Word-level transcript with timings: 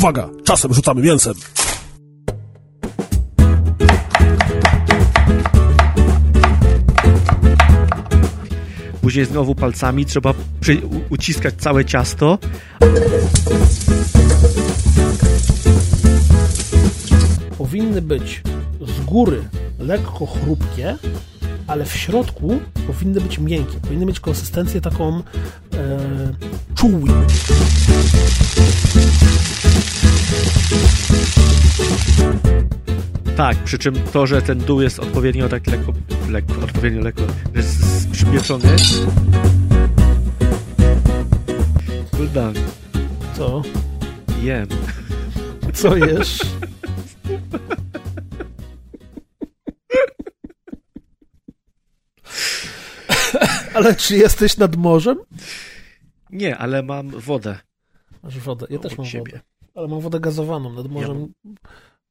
Uwaga, 0.00 0.28
czasem 0.44 0.74
rzucamy 0.74 1.02
mięsem. 1.02 1.34
Później 9.02 9.24
znowu 9.24 9.54
palcami 9.54 10.06
trzeba 10.06 10.34
przy, 10.60 10.86
u, 10.86 11.14
uciskać 11.14 11.54
całe 11.54 11.84
ciasto. 11.84 12.38
Powinny 17.58 18.02
być 18.02 18.42
z 18.80 19.04
góry 19.04 19.42
lekko 19.78 20.26
chrupkie, 20.26 20.96
ale 21.66 21.84
w 21.84 21.96
środku 21.96 22.60
powinny 22.86 23.20
być 23.20 23.38
miękkie. 23.38 23.80
Powinny 23.80 24.06
mieć 24.06 24.20
konsystencję 24.20 24.80
taką 24.80 25.16
e, 25.16 25.22
czuły. 26.74 27.10
Tak, 33.36 33.56
przy 33.56 33.78
czym 33.78 33.94
to, 34.12 34.26
że 34.26 34.42
ten 34.42 34.58
dół 34.58 34.80
jest 34.80 34.98
odpowiednio 34.98 35.48
tak 35.48 35.66
lekko, 35.66 35.92
lekko 36.28 36.54
odpowiednio 36.64 37.02
lekko, 37.02 37.22
że 37.54 37.60
jest 37.60 38.10
przypieczony. 38.10 38.76
Guldan, 42.16 42.54
Co? 43.36 43.62
jem. 44.42 44.68
Co 45.74 45.96
jesz? 45.96 46.38
Ale 53.74 53.94
czy 53.94 54.16
jesteś 54.16 54.56
nad 54.56 54.76
morzem? 54.76 55.18
Nie, 56.30 56.58
ale 56.58 56.82
mam 56.82 57.10
wodę. 57.10 57.58
Masz 58.22 58.38
wodę. 58.38 58.66
Ja 58.70 58.78
też 58.78 58.98
mam 58.98 59.06
siebie. 59.06 59.32
wodę. 59.32 59.49
Ale 59.80 59.88
mam 59.88 60.00
wodę 60.00 60.20
gazowaną. 60.20 60.72
Nad 60.72 60.88
morzem 60.88 61.32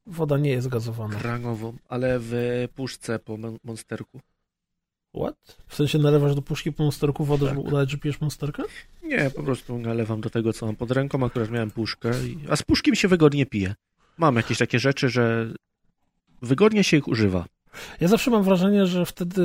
woda 0.06 0.38
nie 0.38 0.50
jest 0.50 0.68
gazowana. 0.68 1.20
Krangową, 1.20 1.74
ale 1.90 2.18
w 2.22 2.34
puszce 2.76 3.20
po 3.20 3.38
mon- 3.38 3.58
monsterku. 3.64 4.20
What? 5.16 5.58
W 5.68 5.76
sensie 5.76 5.98
nalewasz 5.98 6.36
do 6.36 6.42
puszki 6.42 6.72
po 6.72 6.84
monsterku 6.84 7.26
wodę, 7.26 7.46
Tak. 7.46 7.56
żeby 7.56 7.68
udać, 7.68 7.92
że 7.92 7.98
pijesz 7.98 8.22
monsterkę? 8.22 8.64
Nie, 9.04 9.30
po 9.36 9.44
prostu 9.44 9.78
nalewam 9.80 10.22
do 10.22 10.30
tego, 10.30 10.54
co 10.54 10.66
mam 10.66 10.76
pod 10.76 10.92
ręką. 10.92 11.26
Akurat 11.26 11.52
miałem 11.52 11.72
puszkę, 11.72 12.12
a 12.50 12.56
z 12.56 12.64
puszki 12.64 12.92
mi 12.92 12.98
się 12.98 13.08
wygodnie 13.08 13.46
pije. 13.46 13.76
Mam 14.18 14.36
jakieś 14.36 14.58
takie 14.58 14.80
rzeczy, 14.80 15.10
że 15.10 15.54
wygodnie 16.42 16.84
się 16.84 16.98
ich 16.98 17.08
używa. 17.08 17.46
Ja 18.00 18.08
zawsze 18.08 18.32
mam 18.32 18.44
wrażenie, 18.44 18.86
że 18.86 19.06
wtedy 19.06 19.42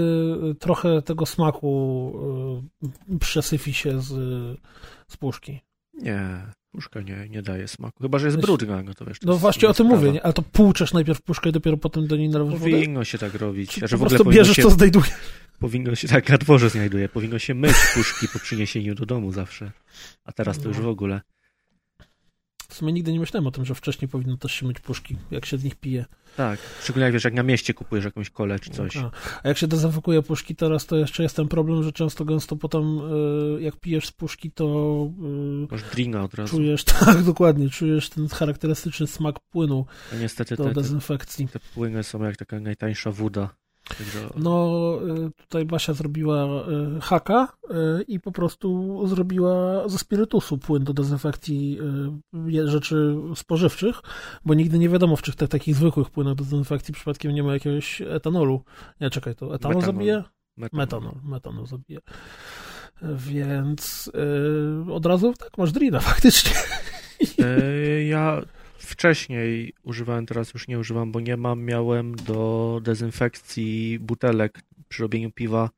y, 0.50 0.54
trochę 0.54 1.02
tego 1.02 1.26
smaku 1.26 2.12
y, 3.12 3.18
przesyfi 3.18 3.74
się 3.74 4.00
z, 4.02 4.08
z 5.08 5.16
puszki. 5.16 5.60
Nie, 5.94 6.46
puszka 6.74 7.00
nie, 7.00 7.28
nie 7.30 7.42
daje 7.42 7.68
smaku. 7.68 8.02
Chyba, 8.02 8.18
że 8.18 8.26
jest 8.26 8.38
brudna, 8.40 8.82
no 8.82 8.94
to 8.94 9.04
wiesz. 9.04 9.18
No 9.22 9.36
właśnie 9.36 9.68
o 9.68 9.74
tym 9.74 9.86
sprawa. 9.86 10.02
mówię, 10.02 10.12
nie? 10.12 10.22
ale 10.22 10.32
to 10.32 10.42
płuczesz 10.42 10.92
najpierw 10.92 11.22
puszkę 11.22 11.48
i 11.48 11.52
dopiero 11.52 11.76
potem 11.76 12.06
do 12.06 12.16
niej 12.16 12.28
nalewasz 12.28 12.58
wodę? 12.58 12.70
Powinno 12.70 13.04
się 13.04 13.18
tak 13.18 13.34
robić. 13.34 13.70
Czy 13.74 13.88
że 13.88 13.98
po 13.98 14.08
w 14.08 14.12
ogóle 14.14 14.32
bierzesz 14.34 14.56
się, 14.56 14.62
to, 14.62 14.70
znajdujesz? 14.70 15.08
powinno 15.58 15.94
się 15.94 16.08
tak 16.08 16.28
na 16.28 16.38
dworze 16.38 16.70
znajduje. 16.70 17.08
Powinno 17.08 17.38
się 17.38 17.54
myć 17.54 17.74
puszki 17.94 18.28
po 18.28 18.38
przyniesieniu 18.38 18.94
do 18.94 19.06
domu 19.06 19.32
zawsze. 19.32 19.70
A 20.24 20.32
teraz 20.32 20.58
to 20.58 20.68
już 20.68 20.78
No. 20.78 20.84
w 20.84 20.88
ogóle. 20.88 21.20
W 22.74 22.76
sumie 22.76 22.92
nigdy 22.92 23.12
nie 23.12 23.20
myślałem 23.20 23.46
o 23.46 23.50
tym, 23.50 23.64
że 23.64 23.74
wcześniej 23.74 24.08
powinno 24.08 24.36
też 24.36 24.52
się 24.52 24.66
myć 24.66 24.80
puszki, 24.80 25.16
jak 25.30 25.46
się 25.46 25.58
z 25.58 25.64
nich 25.64 25.74
pije. 25.74 26.04
Tak. 26.36 26.58
Szczególnie 26.82 27.04
jak 27.04 27.12
wiesz, 27.12 27.24
jak 27.24 27.34
na 27.34 27.42
mieście 27.42 27.74
kupujesz 27.74 28.04
jakąś 28.04 28.30
kolę 28.30 28.58
czy 28.60 28.70
coś. 28.70 28.96
A, 28.96 29.10
a 29.42 29.48
jak 29.48 29.58
się 29.58 29.66
dezynfekuje 29.66 30.22
puszki 30.22 30.56
teraz, 30.56 30.86
to 30.86 30.96
jeszcze 30.96 31.22
jest 31.22 31.36
ten 31.36 31.48
problem, 31.48 31.82
że 31.82 31.92
często 31.92 32.24
gęsto 32.24 32.56
potem 32.56 32.98
y, 33.58 33.62
jak 33.62 33.76
pijesz 33.76 34.06
z 34.06 34.12
puszki, 34.12 34.50
to 34.50 34.66
Masz 35.70 35.82
dringa 35.82 36.20
od 36.22 36.34
y, 36.34 36.36
razu. 36.36 36.56
czujesz, 36.56 36.84
tak 37.04 37.22
dokładnie, 37.22 37.70
czujesz 37.70 38.10
ten 38.10 38.28
charakterystyczny 38.28 39.06
smak 39.06 39.40
płynu 39.40 39.86
A 40.12 40.16
niestety 40.16 40.56
do 40.56 40.64
te, 40.64 40.68
te, 40.68 40.74
dezynfekcji. 40.74 41.48
te 41.48 41.60
płyny 41.74 42.02
są 42.02 42.22
jak 42.22 42.36
taka 42.36 42.60
najtańsza 42.60 43.12
woda. 43.12 43.54
No, 44.36 44.98
y, 45.26 45.30
tutaj 45.36 45.64
Basia 45.64 45.92
zrobiła 45.92 46.44
y, 46.96 47.00
haka 47.00 47.48
y, 47.98 48.02
i 48.02 48.20
po 48.20 48.32
prostu 48.32 49.00
zrobiła 49.06 49.88
ze 49.88 49.98
spirytusu 49.98 50.58
płyn 50.58 50.84
do 50.84 50.92
dezynfekcji 50.92 51.78
rzeczy 52.64 53.16
spożywczych, 53.34 54.00
bo 54.44 54.54
nigdy 54.54 54.78
nie 54.78 54.88
wiadomo, 54.88 55.16
w 55.16 55.22
czy 55.22 55.32
tych 55.32 55.48
takich 55.48 55.74
zwykłych 55.76 56.10
płynach 56.10 56.34
do 56.34 56.44
dezynfekcji 56.44 56.94
przypadkiem 56.94 57.32
nie 57.32 57.42
ma 57.42 57.52
jakiegoś 57.52 58.02
etanolu. 58.02 58.62
Nie, 59.00 59.10
czekaj, 59.10 59.34
to 59.34 59.54
etanol 59.54 59.76
Metanol. 59.76 59.82
zabije? 59.96 60.24
metan. 60.56 60.78
Metanol, 60.78 61.14
metanol 61.24 61.66
zabije. 61.66 61.98
Więc 63.02 64.10
y, 64.88 64.92
od 64.92 65.06
razu 65.06 65.34
tak, 65.38 65.58
masz 65.58 65.72
drina 65.72 66.00
faktycznie. 66.10 66.52
E, 67.38 68.02
Ja 68.02 68.42
wcześniej 68.84 69.74
używałem, 69.82 70.26
teraz 70.26 70.54
już 70.54 70.68
nie 70.68 70.78
używam, 70.78 71.12
bo 71.12 71.20
nie 71.20 71.36
mam. 71.36 71.62
Miałem 71.62 72.14
do 72.14 72.80
dezynfekcji 72.82 73.98
butelek 73.98 74.60
przy 74.88 75.02
robieniu 75.02 75.30
piwa 75.30 75.70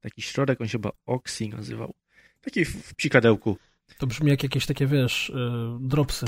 taki 0.00 0.22
środek, 0.22 0.60
on 0.60 0.68
się 0.68 0.72
chyba 0.72 0.90
Oxy 1.06 1.48
nazywał. 1.48 1.94
Taki 2.40 2.64
w, 2.64 2.94
psikadełku. 2.94 3.58
To 3.98 4.06
brzmi 4.06 4.30
jak 4.30 4.42
jakieś 4.42 4.66
takie, 4.66 4.86
wiesz, 4.86 5.28
y, 5.30 5.34
dropsy. 5.80 6.26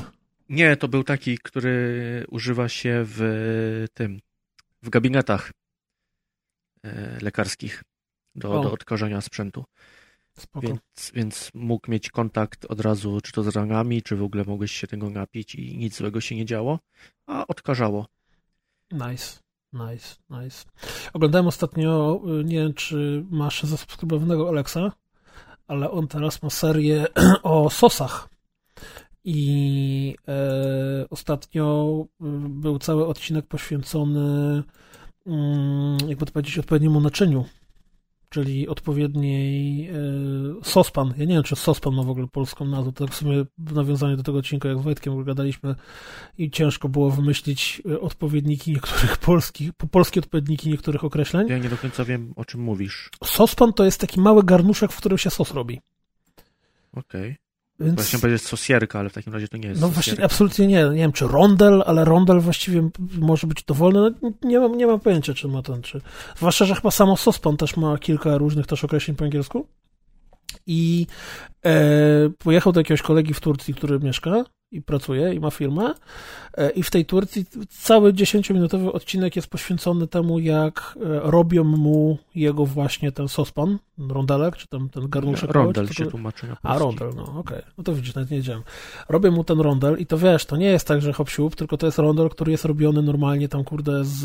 Nie, 0.49 0.77
to 0.77 0.89
był 0.89 1.05
taki, 1.05 1.39
który 1.39 2.25
używa 2.29 2.69
się 2.69 3.03
w 3.07 3.87
tym, 3.95 4.21
w 4.83 4.89
gabinetach 4.91 5.53
e, 6.85 7.19
lekarskich 7.23 7.83
do, 8.35 8.61
O. 8.61 8.63
do 8.63 8.73
odkażania 8.73 9.21
sprzętu. 9.21 9.65
Spoko. 10.39 10.67
Więc, 10.67 11.13
więc 11.15 11.51
mógł 11.55 11.91
mieć 11.91 12.11
kontakt 12.11 12.65
od 12.65 12.81
razu, 12.81 13.21
czy 13.21 13.33
to 13.33 13.43
z 13.43 13.49
ranami, 13.49 14.03
czy 14.03 14.17
w 14.17 14.23
ogóle 14.23 14.45
mogłeś 14.45 14.73
się 14.73 14.87
tego 14.87 15.11
napić 15.11 15.55
i 15.55 15.79
nic 15.79 15.97
złego 15.97 16.21
się 16.21 16.37
nie 16.37 16.45
działo, 16.45 16.79
a 17.27 17.47
odkażało. 17.47 18.07
Nice, 18.93 19.41
nice, 19.73 20.17
nice. 20.31 20.65
Oglądałem 21.13 21.47
ostatnio, 21.47 22.21
y, 22.41 22.45
nie 22.45 22.59
wiem 22.59 22.75
czy 22.75 23.25
masz 23.31 23.63
zasubskrybowanego 23.63 24.49
Alexa, 24.49 24.93
ale 25.67 25.91
on 25.91 26.09
teraz 26.09 26.43
ma 26.43 26.51
serię 26.51 27.07
o 27.43 27.71
sosach. 27.71 28.29
I 29.25 30.17
e, 30.29 31.09
ostatnio 31.11 31.97
y, 32.05 32.25
był 32.49 32.79
cały 32.79 33.07
odcinek 33.07 33.47
poświęcony, 33.47 34.63
mm, 35.27 35.99
jakby 36.09 36.27
to 36.27 36.33
powiedzieć, 36.33 36.59
odpowiedniemu 36.59 37.01
naczyniu, 37.01 37.45
czyli 38.29 38.69
odpowiedniej 38.69 39.89
e, 39.89 39.95
sospan. 40.63 41.15
Ja 41.17 41.25
nie 41.25 41.35
wiem, 41.35 41.43
czy 41.43 41.57
sospan 41.57 41.95
ma 41.95 42.03
w 42.03 42.11
ogóle 42.11 42.27
polską 42.27 42.65
nazwę. 42.65 42.93
To 42.93 43.05
tak 43.05 43.15
w 43.15 43.19
sumie 43.19 43.45
w 43.59 43.73
nawiązaniu 43.73 44.17
do 44.17 44.23
tego 44.23 44.39
odcinka, 44.39 44.69
jak 44.69 44.79
z 44.79 44.83
Wojtkiem 44.83 45.25
gadaliśmy 45.25 45.75
i 46.39 46.51
ciężko 46.51 46.89
było 46.89 47.11
wymyślić 47.11 47.83
e, 47.91 48.01
odpowiedniki 48.01 48.73
niektórych 48.73 49.17
polskich, 49.17 49.73
po- 49.73 49.87
polskie 49.87 50.21
odpowiedniki 50.21 50.71
niektórych 50.71 51.05
określeń. 51.05 51.49
Ja 51.49 51.59
nie 51.59 51.69
do 51.69 51.77
końca 51.77 52.05
wiem, 52.05 52.33
o 52.37 52.45
czym 52.45 52.61
mówisz. 52.61 53.11
Sospan 53.25 53.73
to 53.73 53.85
jest 53.85 54.01
taki 54.01 54.21
mały 54.21 54.45
garnuszek, 54.45 54.93
w 54.93 54.97
którym 54.97 55.19
się 55.19 55.31
sos 55.31 55.51
robi. 55.51 55.81
Okej. 56.93 57.37
Więc... 57.81 57.95
Właśnie 57.95 58.19
powiedzieć 58.19 58.43
sosierka, 58.43 58.99
ale 58.99 59.11
w 59.11 59.13
takim 59.13 59.33
razie 59.33 59.49
to 59.49 59.57
nie 59.57 59.69
jest 59.69 59.81
No 59.81 59.89
sosierka. 59.89 60.11
właśnie, 60.11 60.25
absolutnie 60.25 60.67
nie. 60.67 60.85
Nie 60.85 60.97
wiem, 60.97 61.13
czy 61.13 61.27
rondel, 61.27 61.83
ale 61.87 62.05
rondel 62.05 62.41
właściwie 62.41 62.89
może 63.19 63.47
być 63.47 63.65
dowolny. 63.65 64.15
No, 64.23 64.31
nie, 64.43 64.59
mam, 64.61 64.77
nie 64.77 64.87
mam 64.87 65.01
pojęcia, 65.01 65.35
czy 65.35 65.49
ma 65.49 65.63
ten, 65.63 65.83
czy... 65.83 66.01
Zwłaszcza, 66.37 66.65
że 66.65 66.75
chyba 66.75 66.91
samo 66.91 67.17
sospan 67.17 67.57
też 67.57 67.77
ma 67.77 67.99
kilka 67.99 68.39
różnych 68.39 68.67
też 68.67 68.85
określeń 68.85 69.17
po 69.17 69.25
angielsku. 69.25 69.67
I 70.67 71.07
e, 71.65 71.73
pojechał 72.39 72.73
do 72.73 72.81
jakiegoś 72.81 73.03
kolegi 73.03 73.35
w 73.35 73.41
Turcji, 73.41 73.75
który 73.75 74.01
mieszka 74.01 74.45
i 74.73 74.83
pracuje 74.83 75.35
i 75.35 75.41
ma 75.41 75.51
firmę. 75.51 75.95
E, 76.57 76.71
I 76.71 76.83
w 76.83 76.91
tej 76.91 77.05
Turcji 77.05 77.47
cały 77.69 78.13
10-minutowy 78.13 78.91
odcinek 78.93 79.37
jest 79.37 79.49
poświęcony 79.49 80.07
temu, 80.07 80.39
jak 80.39 80.95
e, 80.97 81.21
robią 81.31 81.65
mu 81.65 82.19
jego 82.35 82.67
właśnie 82.67 83.13
ten 83.13 83.29
sospan, 83.29 83.79
rondelek, 84.09 84.57
czy 84.57 84.67
tam 84.69 84.89
ten 84.89 85.09
garnuszek. 85.09 85.51
Rondel 85.51 85.89
się 85.89 86.05
to- 86.05 86.11
tłumaczy 86.11 86.47
na 86.47 86.57
a, 86.63 86.79
polski. 86.79 86.99
rondel, 87.01 87.25
no 87.27 87.41
okej. 87.41 87.63
No 87.79 87.85
to 87.85 87.95
widzisz, 87.95 88.15
nawet 88.15 88.31
nie 88.31 88.37
wiedziałem. 88.37 88.63
Robię 89.09 89.31
mu 89.31 89.45
ten 89.45 89.61
rondel 89.61 89.97
i 89.99 90.07
to 90.07 90.19
wiesz, 90.19 90.45
to 90.47 90.57
nie 90.57 90.67
jest 90.67 90.87
tak, 90.87 91.03
że 91.03 91.13
hop 91.13 91.31
siup, 91.31 91.57
tylko 91.57 91.77
to 91.77 91.87
jest 91.87 91.99
rondel, 91.99 92.29
który 92.29 92.53
jest 92.53 92.65
robiony 92.65 93.03
normalnie 93.03 93.49
tam, 93.49 93.65
kurde, 93.65 94.05
z 94.05 94.25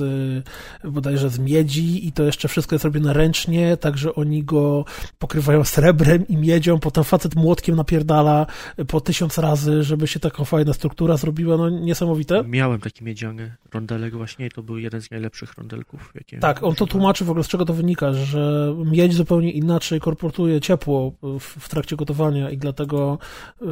y, 0.86 0.92
bodajże 0.92 1.30
z 1.30 1.40
miedzi 1.40 2.08
i 2.08 2.12
to 2.12 2.24
jeszcze 2.24 2.48
wszystko 2.48 2.76
jest 2.76 2.86
robione 2.86 3.14
ręcznie, 3.14 3.78
także 3.78 4.16
oni 4.16 4.44
go 4.44 4.86
pokrywają 5.20 5.64
srebrem 5.64 6.28
i 6.28 6.38
miedzią, 6.38 6.80
potem 6.80 7.04
facet 7.04 7.36
młotkiem 7.36 7.76
napierdala 7.76 8.46
po 8.88 9.02
tysiąc 9.02 9.38
razy, 9.38 9.84
żeby 9.84 10.08
się 10.08 10.20
taka 10.34 10.46
fajna 10.46 10.74
struktura 10.74 11.18
zrobiła, 11.18 11.58
no 11.58 11.70
niesamowite. 11.70 12.44
Miałem 12.48 12.80
taki 12.80 13.04
miedziany 13.04 13.56
rondelek 13.74 14.16
właśnie 14.16 14.46
i 14.46 14.50
to 14.50 14.64
był 14.64 14.78
jeden 14.78 15.02
z 15.02 15.12
najlepszych 15.12 15.54
rondelków, 15.54 16.12
jakie 16.16 16.40
Tak, 16.40 16.64
on 16.64 16.76
to 16.76 16.88
tłumaczy 16.88 17.26
w 17.26 17.30
ogóle, 17.30 17.44
z 17.44 17.48
czego 17.48 17.66
to 17.66 17.74
wynika, 17.74 18.14
że 18.14 18.76
miedź 18.86 19.14
zupełnie 19.14 19.52
inaczej 19.52 20.00
korportuje 20.00 20.62
ciepło 20.62 21.12
w, 21.22 21.44
w 21.44 21.70
trakcie 21.70 21.96
gotowania 21.96 22.50
i 22.50 22.58
dlatego 22.58 23.20
y, 23.62 23.66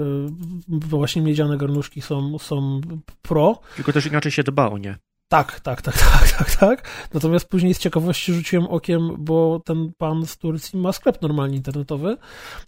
właśnie 0.67 1.21
miedziane 1.21 1.57
garnuszki 1.57 2.01
są, 2.01 2.39
są 2.39 2.81
pro. 3.21 3.59
Tylko 3.75 3.93
też 3.93 4.05
inaczej 4.05 4.31
się 4.31 4.43
dba 4.43 4.69
o 4.69 4.77
nie. 4.77 4.95
Tak, 5.31 5.59
tak, 5.59 5.81
tak, 5.81 5.97
tak, 6.11 6.31
tak, 6.31 6.55
tak. 6.55 6.89
Natomiast 7.13 7.49
później 7.49 7.73
z 7.73 7.77
ciekawości 7.79 8.33
rzuciłem 8.33 8.67
okiem, 8.67 9.15
bo 9.19 9.61
ten 9.65 9.91
pan 9.97 10.25
z 10.25 10.37
Turcji 10.37 10.79
ma 10.79 10.91
sklep 10.91 11.21
normalnie 11.21 11.57
internetowy. 11.57 12.17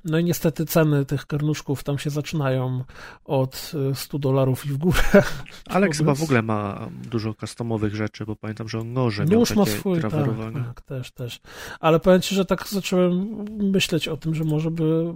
No 0.06 0.20
i 0.20 0.24
niestety 0.24 0.66
ceny 0.66 1.06
tych 1.06 1.26
karnuszków 1.26 1.84
tam 1.84 1.98
się 1.98 2.10
zaczynają 2.10 2.84
od 3.26 3.72
100 3.94 4.20
dolarów 4.20 4.66
i 4.66 4.70
w 4.70 4.78
górę. 4.78 5.04
Alex 5.70 5.98
chyba 5.98 6.16
w 6.16 6.24
ogóle 6.24 6.42
ma 6.42 6.90
dużo 7.12 7.34
customowych 7.34 7.96
rzeczy, 7.96 8.26
bo 8.26 8.36
pamiętam, 8.36 8.70
że 8.70 8.80
on 8.80 8.94
noże 8.94 9.26
miał 9.26 9.40
Nóż 9.40 9.56
ma 9.56 9.66
swój, 9.66 10.02
tak, 10.02 10.12
tak, 10.12 10.82
też, 10.82 11.12
też. 11.12 11.42
Ale 11.80 12.00
powiem 12.00 12.22
ci, 12.22 12.36
że 12.36 12.46
tak 12.46 12.68
zacząłem 12.68 13.46
myśleć 13.60 14.08
o 14.08 14.18
tym, 14.18 14.36
że 14.36 14.44
może 14.44 14.72
by 14.72 15.14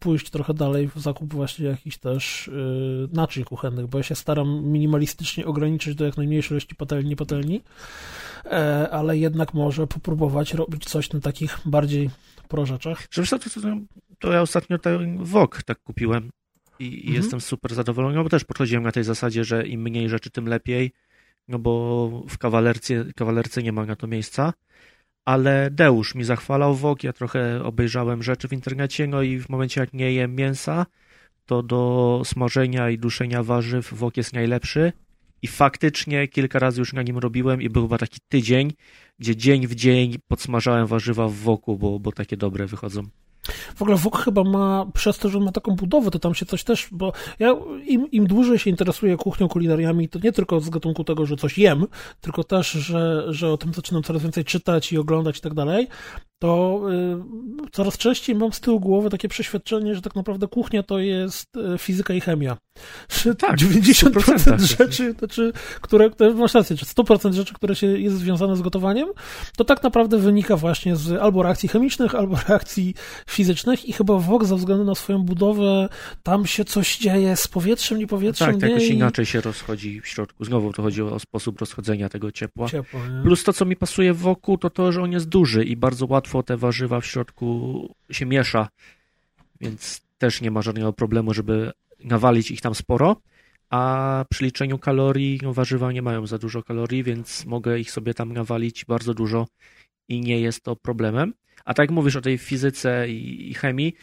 pójść 0.00 0.30
trochę 0.30 0.54
dalej 0.54 0.88
w 0.88 1.00
zakup 1.00 1.34
właśnie 1.34 1.66
jakichś 1.66 1.96
też 1.96 2.50
yy, 2.52 3.08
naczyń 3.12 3.44
kuchennych, 3.44 3.86
bo 3.86 3.98
ja 3.98 4.04
się 4.04 4.14
staram 4.14 4.64
minimalistycznie 4.64 5.46
ograniczyć 5.46 5.94
do 5.94 6.04
jak 6.04 6.16
najmniejszej 6.16 6.54
ilości 6.54 6.73
patelni, 6.74 7.16
patelni, 7.16 7.62
e, 8.44 8.88
ale 8.90 9.18
jednak 9.18 9.54
może 9.54 9.86
popróbować 9.86 10.54
robić 10.54 10.84
coś 10.84 11.12
na 11.12 11.20
takich 11.20 11.58
bardziej 11.64 12.10
pro 12.48 12.66
rzeczach. 12.66 13.06
Żeby 13.10 13.28
to, 13.28 13.38
to, 13.38 13.50
to 14.18 14.32
ja 14.32 14.42
ostatnio 14.42 14.78
ten 14.78 15.24
wok 15.24 15.62
tak 15.62 15.82
kupiłem 15.82 16.30
i, 16.78 16.84
i 16.84 16.98
mhm. 16.98 17.16
jestem 17.16 17.40
super 17.40 17.74
zadowolony, 17.74 18.22
bo 18.22 18.28
też 18.28 18.44
podchodziłem 18.44 18.84
na 18.84 18.92
tej 18.92 19.04
zasadzie, 19.04 19.44
że 19.44 19.66
im 19.66 19.82
mniej 19.82 20.08
rzeczy, 20.08 20.30
tym 20.30 20.48
lepiej, 20.48 20.92
no 21.48 21.58
bo 21.58 22.08
w 22.28 22.38
kawalerce, 22.38 23.04
kawalerce 23.16 23.62
nie 23.62 23.72
ma 23.72 23.86
na 23.86 23.96
to 23.96 24.06
miejsca 24.06 24.52
ale 25.24 25.70
Deusz 25.70 26.14
mi 26.14 26.24
zachwalał 26.24 26.74
wok, 26.74 27.04
ja 27.04 27.12
trochę 27.12 27.64
obejrzałem 27.64 28.22
rzeczy 28.22 28.48
w 28.48 28.52
internecie, 28.52 29.06
no 29.06 29.22
i 29.22 29.38
w 29.38 29.48
momencie 29.48 29.80
jak 29.80 29.92
nie 29.92 30.12
jem 30.12 30.34
mięsa, 30.34 30.86
to 31.46 31.62
do 31.62 32.22
smażenia 32.24 32.90
i 32.90 32.98
duszenia 32.98 33.42
warzyw 33.42 33.94
wok 33.94 34.16
jest 34.16 34.32
najlepszy 34.32 34.92
i 35.44 35.46
faktycznie 35.46 36.28
kilka 36.28 36.58
razy 36.58 36.80
już 36.80 36.92
na 36.92 37.02
nim 37.02 37.18
robiłem 37.18 37.62
i 37.62 37.68
był 37.68 37.82
chyba 37.82 37.98
taki 37.98 38.18
tydzień, 38.28 38.72
gdzie 39.18 39.36
dzień 39.36 39.66
w 39.66 39.74
dzień 39.74 40.16
podsmażałem 40.28 40.86
warzywa 40.86 41.28
w 41.28 41.32
woku, 41.32 41.78
bo, 41.78 41.98
bo 41.98 42.12
takie 42.12 42.36
dobre 42.36 42.66
wychodzą. 42.66 43.02
W 43.76 43.82
ogóle 43.82 43.96
WOK 43.96 44.18
chyba 44.18 44.44
ma, 44.44 44.86
przez 44.94 45.18
to, 45.18 45.28
że 45.28 45.40
ma 45.40 45.52
taką 45.52 45.76
budowę, 45.76 46.10
to 46.10 46.18
tam 46.18 46.34
się 46.34 46.46
coś 46.46 46.64
też, 46.64 46.88
bo 46.92 47.12
ja 47.38 47.56
im, 47.86 48.10
im 48.10 48.26
dłużej 48.26 48.58
się 48.58 48.70
interesuję 48.70 49.16
kuchnią, 49.16 49.48
kulinariami, 49.48 50.08
to 50.08 50.18
nie 50.22 50.32
tylko 50.32 50.60
z 50.60 50.70
gatunku 50.70 51.04
tego, 51.04 51.26
że 51.26 51.36
coś 51.36 51.58
jem, 51.58 51.86
tylko 52.20 52.44
też, 52.44 52.70
że, 52.70 53.24
że 53.28 53.52
o 53.52 53.56
tym 53.56 53.74
zaczynam 53.74 54.02
coraz 54.02 54.22
więcej 54.22 54.44
czytać 54.44 54.92
i 54.92 54.98
oglądać 54.98 55.38
i 55.38 55.40
tak 55.40 55.54
dalej, 55.54 55.88
to 56.44 56.80
y, 57.66 57.70
coraz 57.72 57.98
częściej 57.98 58.36
mam 58.36 58.52
z 58.52 58.60
tyłu 58.60 58.80
głowy 58.80 59.10
takie 59.10 59.28
przeświadczenie, 59.28 59.94
że 59.94 60.02
tak 60.02 60.14
naprawdę 60.14 60.48
kuchnia 60.48 60.82
to 60.82 60.98
jest 60.98 61.56
y, 61.56 61.78
fizyka 61.78 62.14
i 62.14 62.20
chemia. 62.20 62.56
Że 63.08 63.34
tak, 63.34 63.56
90% 63.56 64.60
rzeczy, 64.78 65.14
znaczy, 65.18 65.52
które, 65.80 66.10
które, 66.10 66.34
masz 66.34 66.54
rację, 66.54 66.76
czy 66.76 66.86
100% 66.86 67.32
rzeczy, 67.32 67.54
które 67.54 67.76
się 67.76 67.86
jest 67.86 68.16
związane 68.16 68.56
z 68.56 68.62
gotowaniem, 68.62 69.08
to 69.56 69.64
tak 69.64 69.82
naprawdę 69.82 70.18
wynika 70.18 70.56
właśnie 70.56 70.96
z 70.96 71.12
albo 71.12 71.42
reakcji 71.42 71.68
chemicznych, 71.68 72.14
albo 72.14 72.36
reakcji 72.48 72.94
fizycznych 73.28 73.88
i 73.88 73.92
chyba 73.92 74.18
WOG 74.18 74.44
ze 74.44 74.56
względu 74.56 74.84
na 74.84 74.94
swoją 74.94 75.18
budowę 75.18 75.88
tam 76.22 76.46
się 76.46 76.64
coś 76.64 76.98
dzieje 76.98 77.36
z 77.36 77.48
powietrzem, 77.48 77.98
nie 77.98 78.06
powietrzem. 78.06 78.60
Tak, 78.60 78.70
jakoś 78.70 78.88
inaczej 78.88 79.26
się 79.26 79.40
rozchodzi 79.40 80.00
w 80.00 80.08
środku. 80.08 80.44
Znowu 80.44 80.72
to 80.72 80.82
chodzi 80.82 81.02
o 81.02 81.18
sposób 81.18 81.60
rozchodzenia 81.60 82.08
tego 82.08 82.32
ciepła. 82.32 82.68
Ciepło, 82.68 83.00
Plus 83.22 83.44
to, 83.44 83.52
co 83.52 83.64
mi 83.64 83.76
pasuje 83.76 84.14
wokół, 84.14 84.58
to 84.58 84.70
to, 84.70 84.92
że 84.92 85.02
on 85.02 85.12
jest 85.12 85.28
duży 85.28 85.64
i 85.64 85.76
bardzo 85.76 86.06
łatwo 86.06 86.33
te 86.42 86.56
warzywa 86.56 87.00
w 87.00 87.06
środku 87.06 87.88
się 88.10 88.26
miesza, 88.26 88.68
więc 89.60 90.00
też 90.18 90.40
nie 90.40 90.50
ma 90.50 90.62
żadnego 90.62 90.92
problemu, 90.92 91.34
żeby 91.34 91.72
nawalić 92.04 92.50
ich 92.50 92.60
tam 92.60 92.74
sporo. 92.74 93.16
A 93.70 94.24
przy 94.30 94.44
liczeniu 94.44 94.78
kalorii, 94.78 95.40
no 95.42 95.52
warzywa 95.52 95.92
nie 95.92 96.02
mają 96.02 96.26
za 96.26 96.38
dużo 96.38 96.62
kalorii, 96.62 97.02
więc 97.02 97.46
mogę 97.46 97.78
ich 97.78 97.90
sobie 97.90 98.14
tam 98.14 98.32
nawalić 98.32 98.84
bardzo 98.84 99.14
dużo 99.14 99.46
i 100.08 100.20
nie 100.20 100.40
jest 100.40 100.62
to 100.62 100.76
problemem. 100.76 101.34
A 101.64 101.74
tak 101.74 101.84
jak 101.84 101.90
mówisz 101.90 102.16
o 102.16 102.20
tej 102.20 102.38
fizyce 102.38 103.08
i, 103.08 103.50
i 103.50 103.54
chemii, 103.54 103.94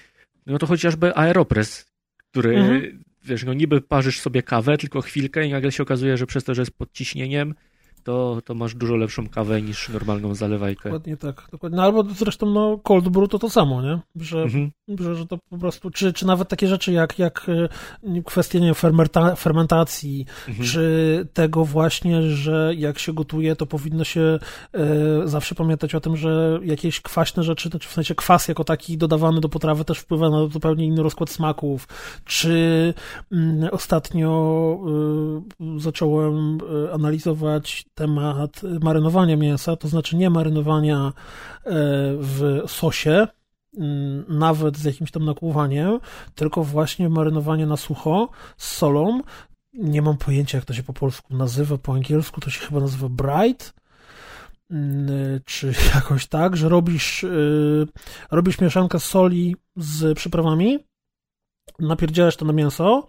no 0.45 0.57
to 0.57 0.67
chociażby 0.67 1.15
aeropress, 1.15 1.85
który, 2.17 2.57
mhm. 2.57 3.03
wiesz, 3.23 3.43
no 3.43 3.53
niby 3.53 3.81
parzysz 3.81 4.19
sobie 4.19 4.43
kawę 4.43 4.77
tylko 4.77 5.01
chwilkę 5.01 5.47
i 5.47 5.51
nagle 5.51 5.71
się 5.71 5.83
okazuje, 5.83 6.17
że 6.17 6.25
przez 6.25 6.43
to, 6.43 6.53
że 6.53 6.61
jest 6.61 6.77
pod 6.77 6.91
ciśnieniem, 6.91 7.55
to, 8.03 8.41
to 8.45 8.55
masz 8.55 8.75
dużo 8.75 8.95
lepszą 8.95 9.29
kawę 9.29 9.61
niż 9.61 9.89
normalną 9.89 10.35
zalewajkę. 10.35 10.83
Dokładnie 10.83 11.17
tak. 11.17 11.47
Dokładnie. 11.51 11.77
No, 11.77 11.83
albo 11.83 12.03
zresztą 12.03 12.49
no, 12.49 12.77
cold 12.83 13.09
brew 13.09 13.29
to 13.29 13.39
to 13.39 13.49
samo, 13.49 13.81
nie? 13.81 13.99
Że, 14.15 14.41
mhm. 14.41 14.71
że, 14.99 15.15
że 15.15 15.27
to 15.27 15.37
po 15.49 15.57
prostu, 15.57 15.89
czy, 15.89 16.13
czy 16.13 16.27
nawet 16.27 16.49
takie 16.49 16.67
rzeczy 16.67 16.91
jak, 16.91 17.19
jak 17.19 17.47
e, 18.03 18.21
kwestie 18.21 18.59
nie, 18.59 18.73
fermenta, 18.73 19.35
fermentacji, 19.35 20.25
mhm. 20.47 20.67
czy 20.67 21.27
tego 21.33 21.65
właśnie, 21.65 22.21
że 22.21 22.73
jak 22.77 22.99
się 22.99 23.13
gotuje, 23.13 23.55
to 23.55 23.65
powinno 23.65 24.03
się 24.03 24.39
e, 24.73 24.87
zawsze 25.25 25.55
pamiętać 25.55 25.95
o 25.95 26.01
tym, 26.01 26.17
że 26.17 26.59
jakieś 26.63 27.01
kwaśne 27.01 27.43
rzeczy, 27.43 27.69
znaczy 27.69 27.89
w 27.89 27.93
sensie 27.93 28.15
kwas 28.15 28.47
jako 28.47 28.63
taki 28.63 28.97
dodawany 28.97 29.41
do 29.41 29.49
potrawy 29.49 29.85
też 29.85 29.99
wpływa 29.99 30.29
na 30.29 30.47
zupełnie 30.47 30.85
inny 30.85 31.03
rozkład 31.03 31.29
smaków, 31.29 31.87
czy 32.25 32.93
mm, 33.31 33.69
ostatnio 33.71 34.31
y, 35.77 35.79
zacząłem 35.79 36.57
analizować 36.93 37.85
temat 37.93 38.61
marynowania 38.81 39.37
mięsa, 39.37 39.75
to 39.75 39.87
znaczy 39.87 40.15
nie 40.15 40.29
marynowania 40.29 40.97
e, 41.05 41.11
w 42.17 42.63
sosie, 42.67 43.27
mm, 43.77 44.25
nawet 44.27 44.77
z 44.77 44.83
jakimś 44.83 45.11
tam 45.11 45.25
nakłuwaniem, 45.25 45.99
tylko 46.35 46.63
właśnie 46.63 47.09
marynowanie 47.09 47.65
na 47.65 47.77
sucho 47.77 48.29
z 48.57 48.71
solą. 48.75 49.21
Nie 49.73 50.01
mam 50.01 50.17
pojęcia, 50.17 50.57
jak 50.57 50.65
to 50.65 50.73
się 50.73 50.83
po 50.83 50.93
polsku 50.93 51.35
nazywa, 51.35 51.77
po 51.77 51.93
angielsku 51.93 52.41
to 52.41 52.49
się 52.49 52.59
chyba 52.59 52.79
nazywa 52.79 53.09
bright, 53.09 53.73
mm, 54.71 55.09
czy 55.45 55.73
jakoś 55.95 56.27
tak, 56.27 56.57
że 56.57 56.69
robisz, 56.69 57.23
y, 57.23 57.87
robisz 58.31 58.61
mieszankę 58.61 58.99
soli 58.99 59.55
z 59.75 60.17
przyprawami, 60.17 60.79
napierdzielasz 61.79 62.35
to 62.35 62.45
na 62.45 62.53
mięso, 62.53 63.07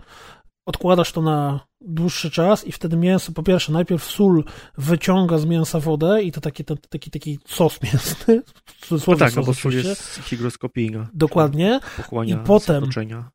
odkładasz 0.66 1.12
to 1.12 1.22
na 1.22 1.60
dłuższy 1.86 2.30
czas 2.30 2.66
i 2.66 2.72
wtedy 2.72 2.96
mięso, 2.96 3.32
po 3.32 3.42
pierwsze, 3.42 3.72
najpierw 3.72 4.04
sól 4.04 4.44
wyciąga 4.78 5.38
z 5.38 5.44
mięsa 5.44 5.80
wodę 5.80 6.22
i 6.22 6.32
to 6.32 6.40
taki, 6.40 6.64
taki, 6.64 6.88
taki, 6.88 7.10
taki 7.10 7.38
sos 7.46 7.82
mięsny. 7.82 8.42
No 8.90 9.16
tak, 9.16 9.36
no 9.36 9.42
bo 9.42 9.54
sól 9.54 9.72
jest 9.72 10.20
higroskopijna. 10.24 11.08
Dokładnie. 11.14 11.80
I 12.26 12.36
potem 12.46 12.84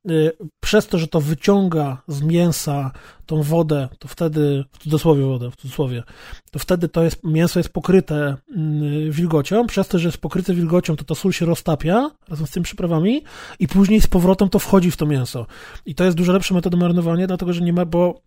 y, 0.09 0.31
przez 0.59 0.88
to, 0.88 0.97
że 0.97 1.07
to 1.07 1.21
wyciąga 1.21 2.01
z 2.07 2.21
mięsa 2.21 2.91
tą 3.25 3.44
wodę, 3.44 3.89
to 3.99 4.07
wtedy, 4.07 4.65
w 4.71 4.77
cudzysłowie 4.77 5.25
wodę, 5.25 5.51
w 5.51 5.55
cudzysłowie, 5.55 6.03
to 6.51 6.59
wtedy 6.59 6.89
to 6.89 7.03
jest, 7.03 7.23
mięso 7.23 7.59
jest 7.59 7.69
pokryte 7.69 8.38
y, 8.50 9.11
wilgocią, 9.11 9.67
przez 9.67 9.88
to, 9.88 10.00
że 10.00 10.07
jest 10.07 10.17
pokryte 10.17 10.53
wilgocią, 10.53 10.95
to 10.95 11.03
ta 11.03 11.15
sól 11.15 11.31
się 11.31 11.45
roztapia 11.45 12.11
razem 12.29 12.47
z 12.47 12.51
tymi 12.51 12.63
przyprawami 12.63 13.23
i 13.59 13.67
później 13.67 14.01
z 14.01 14.07
powrotem 14.07 14.50
to 14.50 14.59
wchodzi 14.59 14.91
w 14.91 14.97
to 14.97 15.05
mięso. 15.05 15.45
I 15.85 15.95
to 15.95 16.03
jest 16.03 16.17
dużo 16.17 16.33
lepsza 16.33 16.53
metoda 16.53 16.77
marynowania, 16.77 17.27
dlatego, 17.27 17.53
że 17.53 17.61
nie 17.61 17.73
ma, 17.73 17.85
bo 17.85 18.21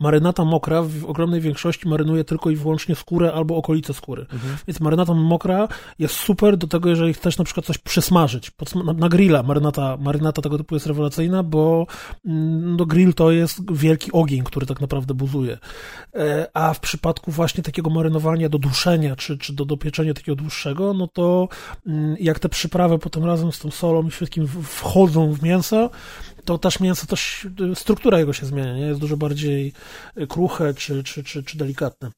Marynata 0.00 0.44
mokra 0.44 0.82
w 0.82 1.04
ogromnej 1.04 1.40
większości 1.40 1.88
marynuje 1.88 2.24
tylko 2.24 2.50
i 2.50 2.56
wyłącznie 2.56 2.94
skórę 2.94 3.32
albo 3.32 3.56
okolice 3.56 3.94
skóry. 3.94 4.22
Mhm. 4.22 4.56
Więc 4.66 4.80
marynata 4.80 5.14
mokra 5.14 5.68
jest 5.98 6.14
super 6.14 6.56
do 6.56 6.66
tego, 6.66 6.88
jeżeli 6.88 7.14
chcesz 7.14 7.38
na 7.38 7.44
przykład 7.44 7.66
coś 7.66 7.78
przysmażyć. 7.78 8.52
Na, 8.84 8.92
na 8.92 9.08
grilla 9.08 9.42
marynata, 9.42 9.96
marynata 10.00 10.42
tego 10.42 10.58
typu 10.58 10.74
jest 10.74 10.86
rewelacyjna, 10.86 11.42
bo 11.42 11.86
mm, 12.26 12.76
no, 12.76 12.86
grill 12.86 13.14
to 13.14 13.30
jest 13.30 13.72
wielki 13.72 14.12
ogień, 14.12 14.44
który 14.44 14.66
tak 14.66 14.80
naprawdę 14.80 15.14
buzuje. 15.14 15.58
E, 16.14 16.48
a 16.54 16.74
w 16.74 16.80
przypadku 16.80 17.30
właśnie 17.30 17.62
takiego 17.62 17.90
marynowania 17.90 18.48
do 18.48 18.58
duszenia, 18.58 19.16
czy, 19.16 19.38
czy 19.38 19.52
do 19.52 19.64
dopieczenia 19.64 20.14
takiego 20.14 20.36
dłuższego, 20.36 20.94
no 20.94 21.06
to 21.06 21.48
mm, 21.86 22.16
jak 22.20 22.38
te 22.38 22.48
przyprawy 22.48 22.98
potem 22.98 23.24
razem 23.24 23.52
z 23.52 23.58
tą 23.58 23.70
solą 23.70 24.06
i 24.06 24.10
wszystkim 24.10 24.48
wchodzą 24.62 25.32
w 25.32 25.42
mięso, 25.42 25.90
to 26.44 26.58
też 26.58 26.80
mięso, 26.80 27.06
też 27.06 27.46
struktura 27.74 28.18
jego 28.18 28.32
się 28.32 28.46
zmienia, 28.46 28.76
nie? 28.76 28.86
jest 28.86 29.00
dużo 29.00 29.16
bardziej 29.16 29.72
kruche 30.28 30.74
czy, 30.74 31.04
czy, 31.04 31.24
czy, 31.24 31.42
czy 31.42 31.58
delikatne. 31.58 32.10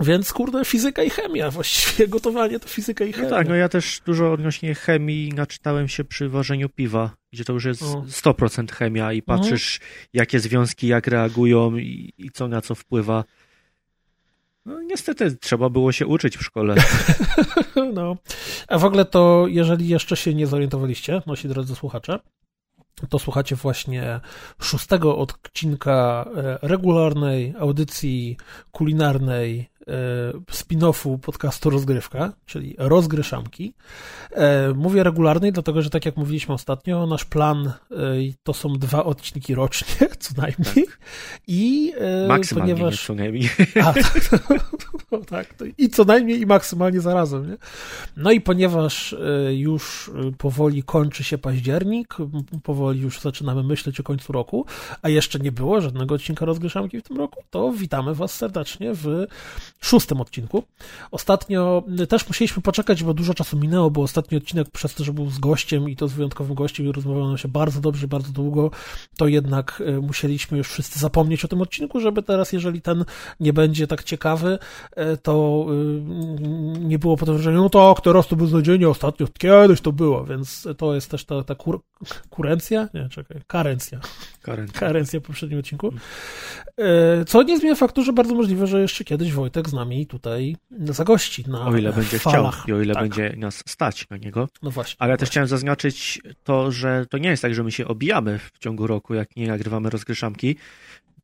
Więc 0.00 0.32
kurde, 0.32 0.64
fizyka 0.64 1.02
i 1.02 1.10
chemia, 1.10 1.50
właściwie 1.50 2.08
gotowanie 2.08 2.60
to 2.60 2.68
fizyka 2.68 3.04
i 3.04 3.12
chemia. 3.12 3.28
No 3.28 3.36
tak, 3.36 3.48
no 3.48 3.54
ja 3.54 3.68
też 3.68 4.00
dużo 4.06 4.32
odnośnie 4.32 4.74
chemii 4.74 5.32
naczytałem 5.32 5.88
się 5.88 6.04
przy 6.04 6.28
ważeniu 6.28 6.68
piwa, 6.68 7.10
gdzie 7.32 7.44
to 7.44 7.52
już 7.52 7.64
jest 7.64 7.82
o. 7.82 8.04
100% 8.08 8.72
chemia 8.72 9.12
i 9.12 9.22
patrzysz, 9.22 9.80
mhm. 9.80 10.08
jakie 10.12 10.40
związki 10.40 10.86
jak 10.86 11.06
reagują 11.06 11.76
i, 11.76 12.12
i 12.18 12.30
co 12.30 12.48
na 12.48 12.60
co 12.60 12.74
wpływa. 12.74 13.24
No 14.64 14.82
niestety 14.82 15.36
trzeba 15.36 15.70
było 15.70 15.92
się 15.92 16.06
uczyć 16.06 16.36
w 16.36 16.42
szkole. 16.42 16.74
no. 17.94 18.16
A 18.68 18.78
w 18.78 18.84
ogóle 18.84 19.04
to, 19.04 19.46
jeżeli 19.48 19.88
jeszcze 19.88 20.16
się 20.16 20.34
nie 20.34 20.46
zorientowaliście, 20.46 21.22
nasi 21.26 21.48
drodzy 21.48 21.74
słuchacze, 21.74 22.18
to 23.08 23.18
słuchacie 23.18 23.56
właśnie 23.56 24.20
szóstego 24.60 25.18
odcinka 25.18 26.28
e, 26.36 26.58
regularnej 26.62 27.54
audycji 27.58 28.36
kulinarnej 28.72 29.70
spin-offu 30.50 31.18
podcastu 31.18 31.70
Rozgrywka, 31.70 32.32
czyli 32.46 32.74
Rozgryszamki. 32.78 33.74
Mówię 34.74 35.02
regularnej, 35.02 35.52
dlatego 35.52 35.82
że 35.82 35.90
tak 35.90 36.06
jak 36.06 36.16
mówiliśmy 36.16 36.54
ostatnio, 36.54 37.06
nasz 37.06 37.24
plan 37.24 37.72
to 38.42 38.54
są 38.54 38.72
dwa 38.72 39.04
odcinki 39.04 39.54
rocznie, 39.54 40.08
co 40.18 40.34
najmniej. 40.36 40.86
Tak. 40.86 40.98
I 41.46 41.92
maksymalnie 42.28 42.74
ponieważ... 42.74 42.94
nie 42.94 43.06
co 43.06 43.14
najmniej. 43.14 43.48
A, 43.82 43.92
tak, 44.02 44.30
no, 45.12 45.18
tak, 45.18 45.54
i 45.78 45.88
co 45.88 46.04
najmniej 46.04 46.40
i 46.40 46.46
maksymalnie 46.46 47.00
zarazem. 47.00 47.50
Nie? 47.50 47.56
No 48.16 48.32
i 48.32 48.40
ponieważ 48.40 49.16
już 49.50 50.10
powoli 50.38 50.82
kończy 50.82 51.24
się 51.24 51.38
październik, 51.38 52.16
powoli 52.62 53.00
już 53.00 53.20
zaczynamy 53.20 53.62
myśleć 53.62 54.00
o 54.00 54.02
końcu 54.02 54.32
roku, 54.32 54.66
a 55.02 55.08
jeszcze 55.08 55.38
nie 55.38 55.52
było 55.52 55.80
żadnego 55.80 56.14
odcinka 56.14 56.44
Rozgryszamki 56.44 57.00
w 57.00 57.02
tym 57.02 57.16
roku, 57.16 57.42
to 57.50 57.72
witamy 57.72 58.14
Was 58.14 58.34
serdecznie 58.34 58.94
w 58.94 59.26
szóstym 59.80 60.20
odcinku. 60.20 60.62
Ostatnio 61.10 61.82
też 62.08 62.28
musieliśmy 62.28 62.62
poczekać, 62.62 63.04
bo 63.04 63.14
dużo 63.14 63.34
czasu 63.34 63.58
minęło, 63.58 63.90
bo 63.90 64.02
ostatni 64.02 64.38
odcinek 64.38 64.70
przez 64.70 64.94
to, 64.94 65.04
że 65.04 65.12
był 65.12 65.30
z 65.30 65.38
gościem 65.38 65.88
i 65.88 65.96
to 65.96 66.08
z 66.08 66.12
wyjątkowym 66.12 66.54
gościem 66.54 66.86
i 66.86 66.92
rozmawiało 66.92 67.28
nam 67.28 67.38
się 67.38 67.48
bardzo 67.48 67.80
dobrze, 67.80 68.08
bardzo 68.08 68.32
długo, 68.32 68.70
to 69.16 69.28
jednak 69.28 69.82
e, 69.86 70.00
musieliśmy 70.00 70.58
już 70.58 70.68
wszyscy 70.68 70.98
zapomnieć 70.98 71.44
o 71.44 71.48
tym 71.48 71.62
odcinku, 71.62 72.00
żeby 72.00 72.22
teraz, 72.22 72.52
jeżeli 72.52 72.82
ten 72.82 73.04
nie 73.40 73.52
będzie 73.52 73.86
tak 73.86 74.04
ciekawy, 74.04 74.58
e, 74.96 75.16
to 75.16 75.66
nie 76.80 76.98
było 76.98 77.16
potem 77.16 77.34
wrażenia, 77.34 77.58
no 77.58 77.70
tak, 77.70 78.00
teraz 78.00 78.28
to 78.28 78.36
beznadziejnie 78.36 78.88
ostatnio, 78.88 79.26
kiedyś 79.38 79.80
to 79.80 79.92
było, 79.92 80.24
więc 80.24 80.68
to 80.78 80.94
jest 80.94 81.10
też 81.10 81.24
ta, 81.24 81.42
ta 81.42 81.54
kur 81.54 81.80
kurencja, 82.30 82.88
nie, 82.94 83.08
czekaj, 83.08 83.40
karencja. 83.46 84.00
Karencja. 84.42 84.80
Karencja 84.80 85.20
w 85.20 85.22
poprzednim 85.22 85.58
odcinku. 85.58 85.92
Co 87.26 87.42
nie 87.42 87.58
zmienia 87.58 87.74
faktu, 87.74 88.02
że 88.02 88.12
bardzo 88.12 88.34
możliwe, 88.34 88.66
że 88.66 88.80
jeszcze 88.80 89.04
kiedyś 89.04 89.32
Wojtek 89.32 89.63
z 89.68 89.72
nami 89.72 90.06
tutaj 90.06 90.56
zagości 90.70 91.44
na 91.50 91.66
O 91.66 91.76
ile 91.76 91.92
będzie 91.92 92.18
falach. 92.18 92.54
chciał 92.62 92.68
i 92.68 92.72
o 92.78 92.82
ile 92.82 92.94
tak. 92.94 93.02
będzie 93.02 93.34
nas 93.36 93.62
stać 93.66 94.08
na 94.10 94.16
niego. 94.16 94.48
No 94.62 94.70
właśnie. 94.70 94.96
Ale 94.98 95.10
ja 95.10 95.16
też 95.16 95.28
chciałem 95.30 95.48
zaznaczyć 95.48 96.20
to, 96.44 96.72
że 96.72 97.06
to 97.10 97.18
nie 97.18 97.28
jest 97.28 97.42
tak, 97.42 97.54
że 97.54 97.64
my 97.64 97.72
się 97.72 97.88
obijamy 97.88 98.38
w 98.38 98.58
ciągu 98.58 98.86
roku, 98.86 99.14
jak 99.14 99.36
nie 99.36 99.48
nagrywamy 99.48 99.90
rozgryszamki, 99.90 100.56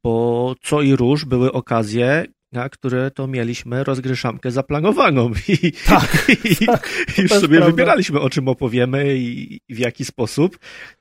bo 0.05 0.55
co 0.63 0.83
i 0.83 0.97
róż 0.97 1.25
były 1.25 1.53
okazje, 1.53 2.25
na 2.53 2.69
które 2.69 3.11
to 3.11 3.27
mieliśmy 3.27 3.85
rozgryszamkę 3.85 4.51
zaplanowaną 4.51 5.31
i, 5.63 5.73
Tak, 5.73 6.27
i, 6.61 6.67
tak, 6.67 6.89
i 7.19 7.23
już 7.23 7.31
sobie 7.31 7.49
prawda. 7.49 7.67
wybieraliśmy, 7.67 8.21
o 8.21 8.31
czym 8.31 8.49
opowiemy 8.49 9.17
i, 9.17 9.61
i 9.69 9.75
w 9.75 9.79
jaki 9.79 10.05
sposób, 10.05 10.59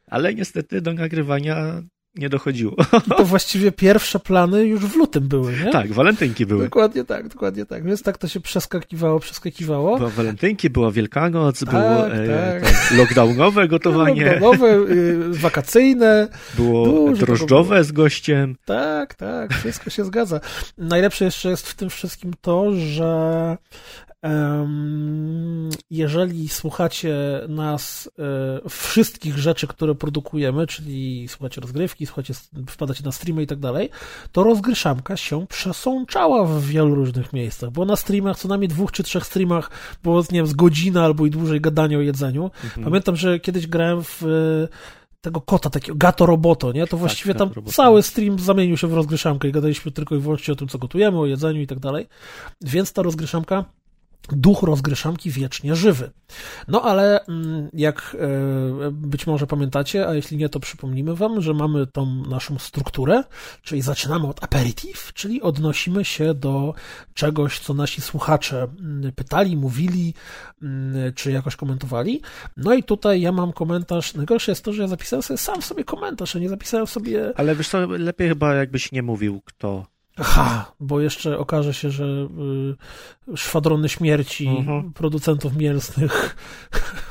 ale 0.08 0.34
niestety 0.34 0.82
do 0.82 0.94
nagrywania 0.94 1.82
nie 2.20 2.30
dochodziło. 2.30 2.76
To 3.18 3.26
właściwie 3.26 3.72
pierwsze 3.72 4.20
plany 4.20 4.66
już 4.66 4.80
w 4.86 4.96
lutym 4.96 5.28
były, 5.28 5.54
nie? 5.66 5.72
tak, 5.72 5.94
walentynki 5.94 6.46
były. 6.46 6.64
Dokładnie 6.64 7.04
tak, 7.06 7.28
dokładnie 7.28 7.66
tak. 7.66 7.84
Więc 7.84 8.04
tak 8.04 8.18
to 8.18 8.28
się 8.28 8.40
przeskakiwało, 8.40 9.20
przeskakiwało. 9.20 9.98
Była 9.98 10.10
walentynki, 10.10 10.70
była 10.70 10.92
Wielkanoc, 10.92 11.60
Tak, 11.60 11.70
było 11.70 12.08
e, 12.12 12.28
tak. 12.62 12.72
tam 12.72 12.98
lockdownowe 12.98 13.68
gotowanie, 13.68 14.40
Nowe, 14.42 14.76
y, 14.76 15.18
wakacyjne. 15.30 16.28
było 16.58 17.12
drożdżowe 17.12 17.84
z 17.84 17.92
gościem. 17.92 18.56
Tak, 18.66 19.16
tak, 19.16 19.54
wszystko 19.54 19.90
się 19.90 20.06
zgadza. 20.06 20.40
Najlepsze 20.78 21.26
jeszcze 21.26 21.50
jest 21.50 21.68
w 21.68 21.76
tym 21.76 21.90
wszystkim 21.90 22.34
to, 22.42 22.72
że 22.76 23.58
jeżeli 25.90 26.50
słuchacie 26.50 27.16
nas 27.50 28.10
e, 28.66 28.70
wszystkich 28.70 29.38
rzeczy, 29.38 29.68
które 29.68 29.96
produkujemy, 29.96 30.68
czyli 30.68 31.28
słuchacie 31.28 31.62
rozgrywki, 31.62 32.06
słuchacie, 32.06 32.34
wpadacie 32.70 33.04
na 33.04 33.12
streamy 33.12 33.44
i 33.44 33.48
tak 33.48 33.60
dalej, 33.60 33.90
to 34.32 34.44
rozgryszamka 34.44 35.18
się 35.18 35.48
przesączała 35.48 36.46
w 36.46 36.62
wielu 36.62 36.96
różnych 36.96 37.34
miejscach. 37.34 37.70
Było 37.70 37.86
na 37.86 37.96
streamach, 37.96 38.38
co 38.38 38.48
najmniej 38.48 38.68
dwóch 38.68 38.92
czy 38.92 39.04
trzech 39.04 39.26
streamach, 39.26 39.72
było, 40.04 40.22
nie 40.22 40.40
wiem, 40.40 40.48
z 40.48 40.54
godzina 40.54 41.06
albo 41.06 41.26
i 41.26 41.30
dłużej 41.30 41.62
gadania 41.62 41.98
o 41.98 42.02
jedzeniu. 42.02 42.52
Mhm. 42.64 42.84
Pamiętam, 42.84 43.16
że 43.16 43.40
kiedyś 43.40 43.68
grałem 43.68 44.04
w 44.04 44.24
e, 44.24 45.00
tego 45.22 45.42
kota, 45.42 45.70
takiego 45.70 45.98
Gato 45.98 46.26
Roboto, 46.26 46.72
nie? 46.72 46.88
To 46.88 46.98
właściwie 46.98 47.34
Gato 47.34 47.50
tam 47.50 47.66
cały 47.66 48.04
stream 48.04 48.40
zamienił 48.40 48.78
się 48.78 48.88
w 48.88 48.94
rozgryszamkę 48.94 49.48
i 49.48 49.52
gadaliśmy 49.52 49.92
tylko 49.92 50.16
i 50.16 50.20
wyłącznie 50.20 50.52
o 50.52 50.56
tym, 50.56 50.68
co 50.68 50.78
gotujemy, 50.78 51.20
o 51.20 51.26
jedzeniu 51.26 51.62
i 51.62 51.68
tak 51.68 51.80
dalej. 51.80 52.08
Więc 52.62 52.94
ta 52.94 53.02
rozgryszamka 53.02 53.66
duch 54.28 54.64
rozgryszamki 54.64 55.32
wiecznie 55.32 55.76
żywy. 55.76 56.12
No 56.68 56.82
ale 56.82 57.26
mm, 57.26 57.70
jak 57.74 58.18
e, 58.20 58.92
być 58.92 59.28
może 59.28 59.48
pamiętacie, 59.48 60.08
a 60.08 60.14
jeśli 60.14 60.38
nie, 60.38 60.50
to 60.50 60.60
przypomnimy 60.60 61.16
wam, 61.16 61.42
że 61.42 61.54
mamy 61.54 61.88
tą 61.88 62.06
naszą 62.06 62.60
strukturę, 62.60 63.24
czyli 63.62 63.82
zaczynamy 63.82 64.28
od 64.28 64.44
aperitif, 64.44 65.12
czyli 65.14 65.42
odnosimy 65.42 66.06
się 66.06 66.34
do 66.34 66.74
czegoś, 67.14 67.60
co 67.60 67.74
nasi 67.74 68.02
słuchacze 68.02 68.68
mm, 68.80 69.12
pytali, 69.12 69.58
mówili, 69.58 70.14
mm, 70.62 71.14
czy 71.14 71.32
jakoś 71.32 71.56
komentowali. 71.56 72.22
No 72.58 72.74
i 72.74 72.84
tutaj 72.84 73.22
ja 73.22 73.32
mam 73.32 73.54
komentarz. 73.54 74.14
Najgorsze 74.14 74.52
jest 74.52 74.64
to, 74.64 74.74
że 74.74 74.82
ja 74.82 74.88
zapisałem 74.88 75.24
sobie 75.24 75.38
sam 75.38 75.62
sobie 75.62 75.84
komentarz, 75.84 76.36
a 76.36 76.40
nie 76.40 76.50
zapisałem 76.50 76.88
sobie 76.88 77.34
Ale 77.36 77.56
wiesz 77.56 77.70
co, 77.70 77.80
lepiej 77.88 78.28
chyba 78.28 78.56
jakbyś 78.56 78.92
nie 78.92 79.04
mówił 79.04 79.42
kto. 79.46 79.99
Aha, 80.20 80.72
bo 80.80 81.00
jeszcze 81.02 81.38
okaże 81.38 81.74
się, 81.74 81.92
że 81.92 82.04
y, 82.04 83.38
szwadrony 83.38 83.90
śmierci 83.90 84.48
Mhm. 84.48 84.94
producentów 84.94 85.56
mięsnych 85.56 86.36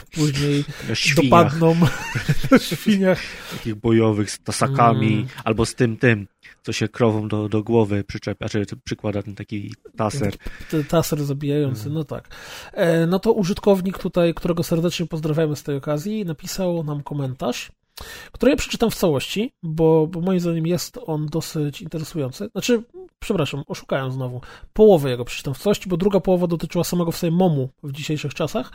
później 0.09 0.65
świniach, 0.95 1.25
dopadną 1.25 1.77
na 2.51 2.59
świniach. 2.59 3.21
takich 3.53 3.75
bojowych 3.75 4.31
z 4.31 4.39
tasakami, 4.39 5.15
Mm. 5.15 5.29
albo 5.45 5.67
z 5.67 5.75
tym, 5.75 5.97
tym, 5.97 6.27
co 6.63 6.73
się 6.73 6.89
krową 6.89 7.29
do, 7.29 7.49
do 7.49 7.63
głowy 7.63 8.05
przyczepia, 8.05 8.49
czy 8.49 8.67
przykłada 8.85 9.23
ten 9.23 9.35
taki 9.35 9.75
taser. 9.97 10.35
Taser 10.89 11.25
zabijający, 11.25 11.91
no 11.91 12.05
tak. 12.05 12.29
E, 12.73 13.07
no 13.07 13.19
to 13.19 13.33
użytkownik 13.33 13.99
tutaj, 13.99 14.35
którego 14.35 14.63
serdecznie 14.63 15.07
pozdrawiamy 15.07 15.57
z 15.57 15.63
tej 15.63 15.77
okazji, 15.77 16.25
napisał 16.25 16.85
nam 16.85 17.03
komentarz, 17.03 17.73
który 18.33 18.51
ja 18.51 18.57
przeczytam 18.57 18.91
w 18.91 18.95
całości, 18.95 19.53
bo, 19.63 20.07
bo 20.07 20.21
moim 20.21 20.41
zdaniem 20.41 20.67
jest 20.67 20.99
on 21.07 21.27
dosyć 21.27 21.81
interesujący. 21.83 22.49
Znaczy, 22.53 22.83
przepraszam, 23.19 23.63
oszukałem 23.67 24.13
znowu. 24.13 24.41
Połowę 24.73 25.11
jego 25.11 25.25
przeczytam 25.25 25.55
w 25.55 25.59
całości, 25.59 25.89
bo 25.89 25.97
druga 25.97 26.21
połowa 26.21 26.47
dotyczyła 26.47 26.85
samego 26.85 27.13
w 27.13 27.17
sobie 27.17 27.31
momu 27.31 27.69
w 27.83 27.93
dzisiejszych 27.93 28.35
czasach. 28.35 28.71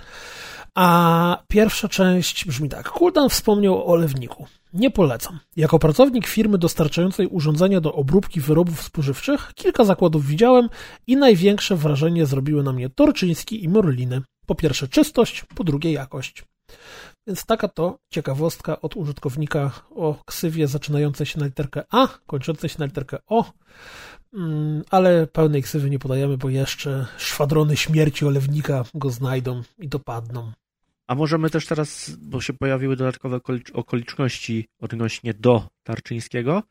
A 0.76 1.44
pierwsza 1.48 1.88
część 1.88 2.46
brzmi 2.46 2.70
tak. 2.70 2.90
Kuldan 2.90 3.30
wspomniał 3.30 3.78
o 3.78 3.86
olewniku. 3.86 4.46
Nie 4.74 4.92
polecam. 4.92 5.40
Jako 5.56 5.80
pracownik 5.80 6.28
firmy 6.28 6.58
dostarczającej 6.58 7.28
urządzenia 7.28 7.82
do 7.82 7.94
obróbki 7.94 8.42
wyrobów 8.42 8.82
spożywczych, 8.82 9.52
kilka 9.56 9.84
zakładów 9.84 10.26
widziałem 10.26 10.70
i 11.08 11.18
największe 11.18 11.76
wrażenie 11.76 12.26
zrobiły 12.26 12.64
na 12.64 12.74
mnie 12.74 12.90
Torczyński 12.90 13.64
i 13.64 13.70
Morliny. 13.70 14.22
Po 14.46 14.56
pierwsze 14.56 14.88
czystość, 14.88 15.46
po 15.56 15.64
drugie 15.64 15.92
jakość. 15.92 16.44
Więc 17.28 17.46
taka 17.46 17.68
to 17.68 17.98
ciekawostka 18.14 18.82
od 18.82 18.98
użytkownika 18.98 19.72
o 19.96 20.16
ksywie 20.26 20.68
zaczynającej 20.68 21.26
się 21.26 21.40
na 21.40 21.46
literkę 21.46 21.84
A, 21.92 22.08
kończącej 22.28 22.70
się 22.70 22.76
na 22.80 22.86
literkę 22.86 23.18
O. 23.28 23.52
Mm, 24.34 24.84
Ale 24.90 25.28
pełnej 25.28 25.64
ksywy 25.64 25.90
nie 25.90 26.00
podajemy, 26.00 26.38
bo 26.38 26.50
jeszcze 26.50 27.06
szwadrony 27.18 27.78
śmierci 27.78 28.26
olewnika 28.26 28.84
go 28.94 29.10
znajdą 29.10 29.62
i 29.80 29.88
dopadną. 29.88 30.52
A 31.08 31.16
możemy 31.16 31.50
też 31.50 31.66
teraz, 31.66 32.10
bo 32.22 32.42
się 32.42 32.54
pojawiły 32.54 32.96
dodatkowe 32.96 33.38
okolicz- 33.38 33.72
okoliczności 33.74 34.68
odnośnie 34.82 35.34
do 35.34 35.68
Tarczyńskiego, 35.84 36.64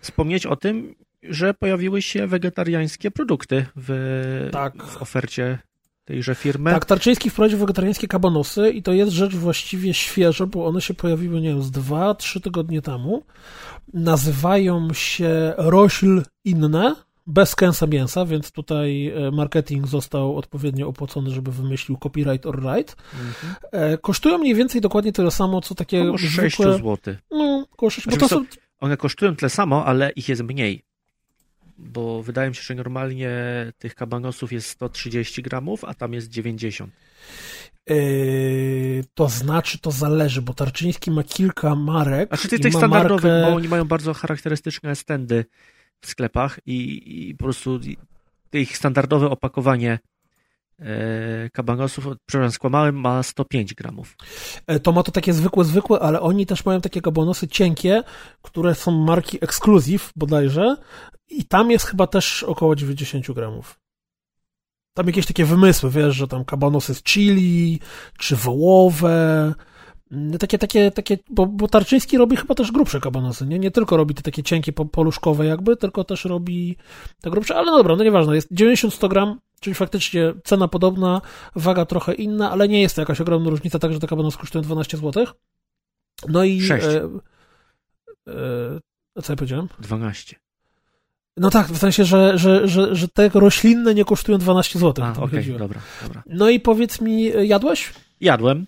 wspomnieć 0.00 0.46
o 0.46 0.56
tym, 0.56 0.94
że 1.22 1.54
pojawiły 1.54 2.02
się 2.02 2.26
wegetariańskie 2.26 3.10
produkty 3.10 3.66
w, 3.76 4.48
Tak. 4.52 4.82
w 4.82 5.02
ofercie 5.02 5.58
tejże 6.04 6.34
firmy. 6.34 6.70
Tak, 6.70 6.84
Tarczyński 6.84 7.30
wprowadził 7.30 7.58
wegetariańskie 7.58 8.08
kabanosy 8.08 8.70
i 8.70 8.82
to 8.82 8.92
jest 8.92 9.12
rzecz 9.12 9.36
właściwie 9.36 9.94
świeża, 9.94 10.46
bo 10.46 10.66
one 10.66 10.80
się 10.80 10.94
pojawiły, 10.94 11.40
nie 11.40 11.48
wiem, 11.48 11.62
z 11.62 11.70
dwa, 11.70 12.14
trzy 12.14 12.40
tygodnie 12.40 12.82
temu. 12.82 13.24
Nazywają 13.92 14.92
się 14.92 15.52
Rośl 15.56 16.22
Inne, 16.44 16.94
bez 17.26 17.54
kęsa 17.54 17.86
mięsa, 17.86 18.26
więc 18.26 18.52
tutaj 18.52 19.08
e, 19.08 19.30
marketing 19.30 19.86
został 19.86 20.36
odpowiednio 20.36 20.88
opłacony, 20.88 21.30
żeby 21.30 21.52
wymyślił 21.52 21.98
copyright 21.98 22.46
or 22.46 22.62
right. 22.62 22.96
Mhm. 23.12 23.54
E, 23.72 23.98
Kosztują 23.98 24.38
mniej 24.38 24.54
więcej 24.54 24.80
dokładnie 24.80 25.12
tyle 25.12 25.30
samo, 25.30 25.60
co 25.60 25.74
takie 25.74 26.02
Około 26.02 26.18
6 26.18 26.32
zwykłe... 26.32 26.72
zł. 26.72 26.98
No, 27.30 27.66
około 27.72 27.90
6, 27.90 28.06
bo 28.06 28.12
Znaczy, 28.12 28.28
to 28.28 28.40
wiesz 28.40 28.54
są... 28.54 28.60
One 28.80 28.96
kosztują 28.96 29.36
tyle 29.36 29.50
samo, 29.50 29.84
ale 29.84 30.10
ich 30.10 30.28
jest 30.28 30.42
mniej. 30.42 30.82
Bo 31.78 32.22
wydaje 32.22 32.48
mi 32.48 32.54
się, 32.54 32.62
że 32.62 32.74
normalnie 32.74 33.32
tych 33.78 33.94
kabanosów 33.94 34.52
jest 34.52 34.68
130 34.68 35.42
gramów, 35.42 35.84
a 35.84 35.94
tam 35.94 36.12
jest 36.12 36.28
90. 36.28 36.92
Yy, 37.88 39.04
to 39.14 39.28
znaczy, 39.28 39.78
to 39.78 39.90
zależy, 39.90 40.42
bo 40.42 40.54
Tarczyński 40.54 41.10
ma 41.10 41.22
kilka 41.22 41.74
marek. 41.74 42.28
A 42.32 42.36
czy 42.36 42.48
ty 42.48 42.58
tych 42.58 42.72
ma 42.72 42.78
standardowych, 42.80 43.32
markę- 43.32 43.50
bo 43.50 43.56
oni 43.56 43.68
mają 43.68 43.84
bardzo 43.84 44.14
charakterystyczne 44.14 44.96
stędy 44.96 45.44
w 46.04 46.08
sklepach 46.08 46.60
i, 46.66 47.02
i 47.28 47.34
po 47.34 47.44
prostu 47.44 47.80
ich 48.52 48.76
standardowe 48.76 49.30
opakowanie 49.30 49.98
e, 50.78 51.50
kabanosów, 51.50 52.06
przepraszam, 52.26 52.52
skłamałem, 52.52 52.96
ma 53.00 53.22
105 53.22 53.74
gramów. 53.74 54.16
E, 54.66 54.80
To 54.80 54.92
ma 54.92 55.02
to 55.02 55.12
takie 55.12 55.32
zwykłe, 55.32 55.64
zwykłe, 55.64 56.00
ale 56.00 56.20
oni 56.20 56.46
też 56.46 56.64
mają 56.64 56.80
takie 56.80 57.00
kabanosy 57.00 57.48
cienkie, 57.48 58.02
które 58.42 58.74
są 58.74 58.90
marki 58.92 59.38
Exclusive 59.40 60.12
bodajże 60.16 60.76
i 61.28 61.44
tam 61.44 61.70
jest 61.70 61.86
chyba 61.86 62.06
też 62.06 62.42
około 62.42 62.76
90 62.76 63.32
gramów. 63.32 63.80
tam 64.94 65.06
jakieś 65.06 65.26
takie 65.26 65.44
wymysły, 65.44 65.90
wiesz, 65.90 66.16
że 66.16 66.28
tam 66.28 66.44
kabanosy 66.44 66.94
z 66.94 67.02
chili, 67.02 67.80
czy 68.18 68.36
wołowe, 68.36 69.54
takie, 70.38 70.58
takie, 70.58 70.90
takie, 70.90 71.18
bo, 71.30 71.46
bo 71.46 71.68
Tarczyński 71.68 72.18
robi 72.18 72.36
chyba 72.36 72.54
też 72.54 72.72
grubsze 72.72 73.00
kabanosy, 73.00 73.46
nie? 73.46 73.58
Nie 73.58 73.70
tylko 73.70 73.96
robi 73.96 74.14
te 74.14 74.22
takie 74.22 74.42
cienkie, 74.42 74.72
poluszkowe 74.72 75.46
jakby, 75.46 75.76
tylko 75.76 76.04
też 76.04 76.24
robi 76.24 76.76
te 77.20 77.30
grubsze, 77.30 77.56
ale 77.56 77.70
no 77.70 77.76
dobra, 77.76 77.96
no 77.96 78.04
nieważne, 78.04 78.34
jest 78.34 78.52
90-100 78.52 79.08
gram, 79.08 79.40
czyli 79.60 79.74
faktycznie 79.74 80.32
cena 80.44 80.68
podobna, 80.68 81.20
waga 81.56 81.84
trochę 81.84 82.14
inna, 82.14 82.50
ale 82.50 82.68
nie 82.68 82.82
jest 82.82 82.94
to 82.94 83.02
jakaś 83.02 83.20
ogromna 83.20 83.50
różnica, 83.50 83.78
także 83.78 84.00
te 84.00 84.06
kabanosy 84.06 84.38
kosztują 84.38 84.62
12 84.62 84.96
zł. 84.96 85.26
No 86.28 86.44
i... 86.44 86.60
6. 86.60 86.86
E, 86.86 87.04
e, 89.16 89.22
co 89.22 89.32
ja 89.32 89.36
powiedziałem? 89.36 89.68
12. 89.78 90.36
No 91.36 91.50
tak, 91.50 91.66
w 91.66 91.78
sensie, 91.78 92.04
że, 92.04 92.38
że, 92.38 92.68
że, 92.68 92.94
że 92.94 93.08
te 93.08 93.28
roślinne 93.28 93.94
nie 93.94 94.04
kosztują 94.04 94.38
12 94.38 94.78
zł. 94.78 95.04
A, 95.04 95.20
okay, 95.20 95.44
dobra, 95.58 95.80
dobra. 96.02 96.22
No 96.26 96.50
i 96.50 96.60
powiedz 96.60 97.00
mi, 97.00 97.32
jadłeś? 97.48 97.92
Jadłem. 98.20 98.66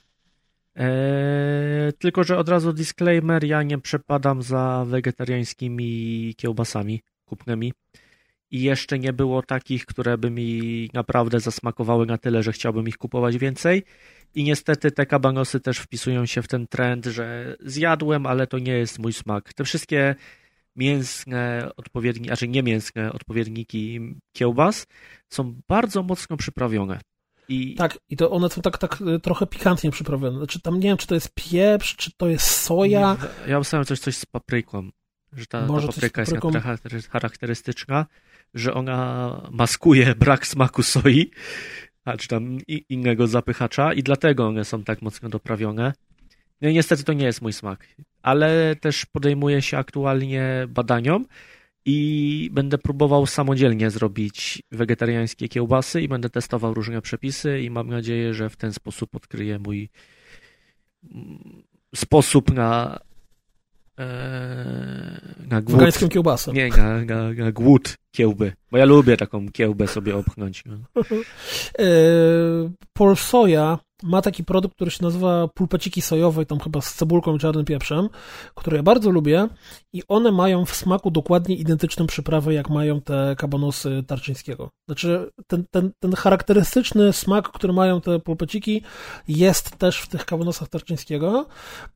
Eee, 0.76 1.92
tylko, 1.92 2.24
że 2.24 2.38
od 2.38 2.48
razu 2.48 2.72
disclaimer, 2.72 3.44
ja 3.44 3.62
nie 3.62 3.78
przepadam 3.78 4.42
za 4.42 4.84
wegetariańskimi 4.88 6.34
kiełbasami 6.36 7.02
kupnymi 7.24 7.72
i 8.50 8.62
jeszcze 8.62 8.98
nie 8.98 9.12
było 9.12 9.42
takich, 9.42 9.86
które 9.86 10.18
by 10.18 10.30
mi 10.30 10.90
naprawdę 10.94 11.40
zasmakowały 11.40 12.06
na 12.06 12.18
tyle, 12.18 12.42
że 12.42 12.52
chciałbym 12.52 12.88
ich 12.88 12.98
kupować 12.98 13.38
więcej. 13.38 13.84
I 14.34 14.44
niestety 14.44 14.90
te 14.90 15.06
kabanosy 15.06 15.60
też 15.60 15.78
wpisują 15.78 16.26
się 16.26 16.42
w 16.42 16.48
ten 16.48 16.66
trend, 16.66 17.06
że 17.06 17.56
zjadłem, 17.60 18.26
ale 18.26 18.46
to 18.46 18.58
nie 18.58 18.72
jest 18.72 18.98
mój 18.98 19.12
smak. 19.12 19.54
Te 19.54 19.64
wszystkie 19.64 20.14
mięsne 20.76 21.70
odpowiedniki, 21.76 22.28
znaczy 22.28 22.48
nie 22.48 22.62
mięsne 22.62 23.12
odpowiedniki 23.12 24.00
kiełbas 24.32 24.86
są 25.32 25.60
bardzo 25.68 26.02
mocno 26.02 26.36
przyprawione. 26.36 27.00
I... 27.48 27.74
Tak, 27.74 27.98
i 28.08 28.16
to 28.16 28.30
one 28.30 28.50
są 28.50 28.62
tak, 28.62 28.78
tak 28.78 29.00
y, 29.00 29.20
trochę 29.20 29.46
pikantnie 29.46 29.90
przyprawione. 29.90 30.38
Znaczy 30.38 30.60
tam 30.60 30.74
nie 30.74 30.88
wiem, 30.88 30.96
czy 30.96 31.06
to 31.06 31.14
jest 31.14 31.34
pieprz, 31.34 31.96
czy 31.96 32.10
to 32.16 32.28
jest 32.28 32.46
soja. 32.46 33.16
Nie, 33.46 33.50
ja 33.50 33.58
myślałem 33.58 33.84
coś, 33.84 33.98
coś 33.98 34.16
z 34.16 34.26
papryką, 34.26 34.90
że 35.32 35.46
ta, 35.46 35.66
ta 35.66 35.86
papryka 35.86 36.22
jest 36.92 37.08
charakterystyczna, 37.10 38.06
że 38.54 38.74
ona 38.74 39.40
maskuje 39.50 40.14
brak 40.14 40.46
smaku 40.46 40.82
soi, 40.82 41.30
a 42.04 42.16
czy 42.16 42.28
tam 42.28 42.58
innego 42.88 43.26
zapychacza 43.26 43.92
i 43.92 44.02
dlatego 44.02 44.46
one 44.46 44.64
są 44.64 44.84
tak 44.84 45.02
mocno 45.02 45.28
doprawione. 45.28 45.92
No 46.60 46.68
i 46.68 46.74
niestety 46.74 47.04
to 47.04 47.12
nie 47.12 47.24
jest 47.24 47.42
mój 47.42 47.52
smak, 47.52 47.86
ale 48.22 48.76
też 48.76 49.06
podejmuję 49.06 49.62
się 49.62 49.78
aktualnie 49.78 50.66
badaniom 50.68 51.26
i 51.86 52.50
będę 52.52 52.78
próbował 52.78 53.26
samodzielnie 53.26 53.90
zrobić 53.90 54.62
wegetariańskie 54.72 55.48
kiełbasy 55.48 56.02
i 56.02 56.08
będę 56.08 56.30
testował 56.30 56.74
różne 56.74 57.02
przepisy 57.02 57.60
i 57.60 57.70
mam 57.70 57.88
nadzieję, 57.88 58.34
że 58.34 58.50
w 58.50 58.56
ten 58.56 58.72
sposób 58.72 59.16
odkryję 59.16 59.58
mój 59.58 59.88
mm, 61.14 61.62
sposób 61.94 62.52
na 62.52 63.00
e, 63.98 65.36
na 65.46 65.60
głód. 65.62 65.78
Wegańską 65.78 66.08
kiełbasę. 66.08 66.52
Nie, 66.52 66.68
na, 66.68 67.04
na, 67.04 67.32
na 67.32 67.52
głód 67.52 67.94
kiełby. 68.12 68.52
Bo 68.70 68.78
ja 68.78 68.84
lubię 68.84 69.16
taką 69.16 69.48
kiełbę 69.48 69.86
sobie 69.86 70.16
obchnąć. 70.16 70.64
No. 70.66 70.76
E, 71.78 71.84
Polsoja 72.92 73.78
ma 74.02 74.22
taki 74.22 74.44
produkt, 74.44 74.74
który 74.74 74.90
się 74.90 75.02
nazywa 75.02 75.48
pulpeciki 75.48 76.02
sojowe, 76.02 76.46
tam 76.46 76.60
chyba 76.60 76.80
z 76.80 76.94
cebulką 76.94 77.36
i 77.36 77.38
czarnym 77.38 77.64
pieprzem, 77.64 78.08
które 78.54 78.76
ja 78.76 78.82
bardzo 78.82 79.10
lubię 79.10 79.48
i 79.92 80.02
one 80.08 80.32
mają 80.32 80.64
w 80.64 80.74
smaku 80.74 81.10
dokładnie 81.10 81.56
identyczną 81.56 82.06
przyprawę, 82.06 82.54
jak 82.54 82.70
mają 82.70 83.00
te 83.00 83.36
kabanosy 83.38 84.04
tarczyńskiego. 84.06 84.70
Znaczy, 84.88 85.30
ten, 85.46 85.64
ten, 85.70 85.90
ten 85.98 86.12
charakterystyczny 86.12 87.12
smak, 87.12 87.48
który 87.48 87.72
mają 87.72 88.00
te 88.00 88.18
pulpeciki 88.18 88.82
jest 89.28 89.76
też 89.76 90.00
w 90.00 90.08
tych 90.08 90.24
kabanosach 90.24 90.68
tarczyńskiego 90.68 91.46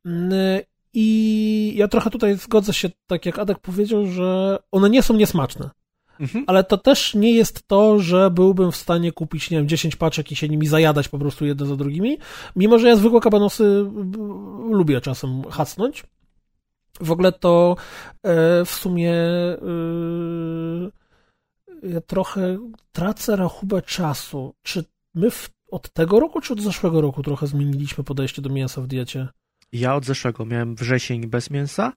mm, 0.05 0.61
i 0.95 1.73
ja 1.77 1.89
trochę 1.89 2.11
tutaj 2.11 2.37
zgodzę 2.37 2.73
się, 2.73 2.91
tak 3.07 3.27
jak 3.27 3.39
Adek 3.39 3.59
powiedział, 3.59 4.07
że 4.07 4.59
one 4.73 4.91
nie 4.91 5.03
są 5.03 5.15
niesmaczne. 5.15 5.71
Mhm. 6.21 6.45
Ale 6.47 6.65
to 6.65 6.79
też 6.79 7.15
nie 7.15 7.35
jest 7.35 7.69
to, 7.69 7.99
że 7.99 8.31
byłbym 8.31 8.73
w 8.73 8.77
stanie 8.77 9.13
kupić, 9.13 9.51
nie 9.51 9.59
wiem, 9.59 9.69
10 9.69 9.97
paczek 9.97 10.33
i 10.33 10.37
się 10.37 10.49
nimi 10.49 10.67
zajadać 10.67 11.09
po 11.09 11.19
prostu 11.19 11.47
jedne 11.47 11.67
za 11.67 11.77
drugimi. 11.77 12.19
Mimo, 12.57 12.79
że 12.79 12.89
ja 12.89 12.97
zwykłe 12.97 13.21
kabanosy 13.21 13.85
lubię 14.71 15.01
czasem 15.01 15.43
hasnąć. 15.51 16.05
W 17.01 17.11
ogóle 17.11 17.33
to 17.33 17.77
e, 18.23 18.65
w 18.65 18.71
sumie 18.71 19.13
e, 19.13 19.59
ja 21.83 22.01
trochę 22.01 22.59
tracę 22.93 23.37
rachubę 23.37 23.83
czasu. 23.83 24.55
Czy 24.63 24.85
my 25.15 25.31
w, 25.31 25.51
od 25.71 25.93
tego 25.93 26.21
roku, 26.21 26.41
czy 26.41 26.53
od 26.53 26.61
zeszłego 26.61 27.01
roku 27.01 27.23
trochę 27.23 27.47
zmieniliśmy 27.47 28.05
podejście 28.05 28.43
do 28.43 28.51
mięsa 28.51 28.81
w 28.81 28.87
diecie? 28.87 29.29
Ja 29.73 29.95
od 29.95 30.05
zeszłego 30.05 30.47
miałem 30.47 30.75
wrzesień 30.75 31.27
bez 31.27 31.51
mięsa, 31.51 31.93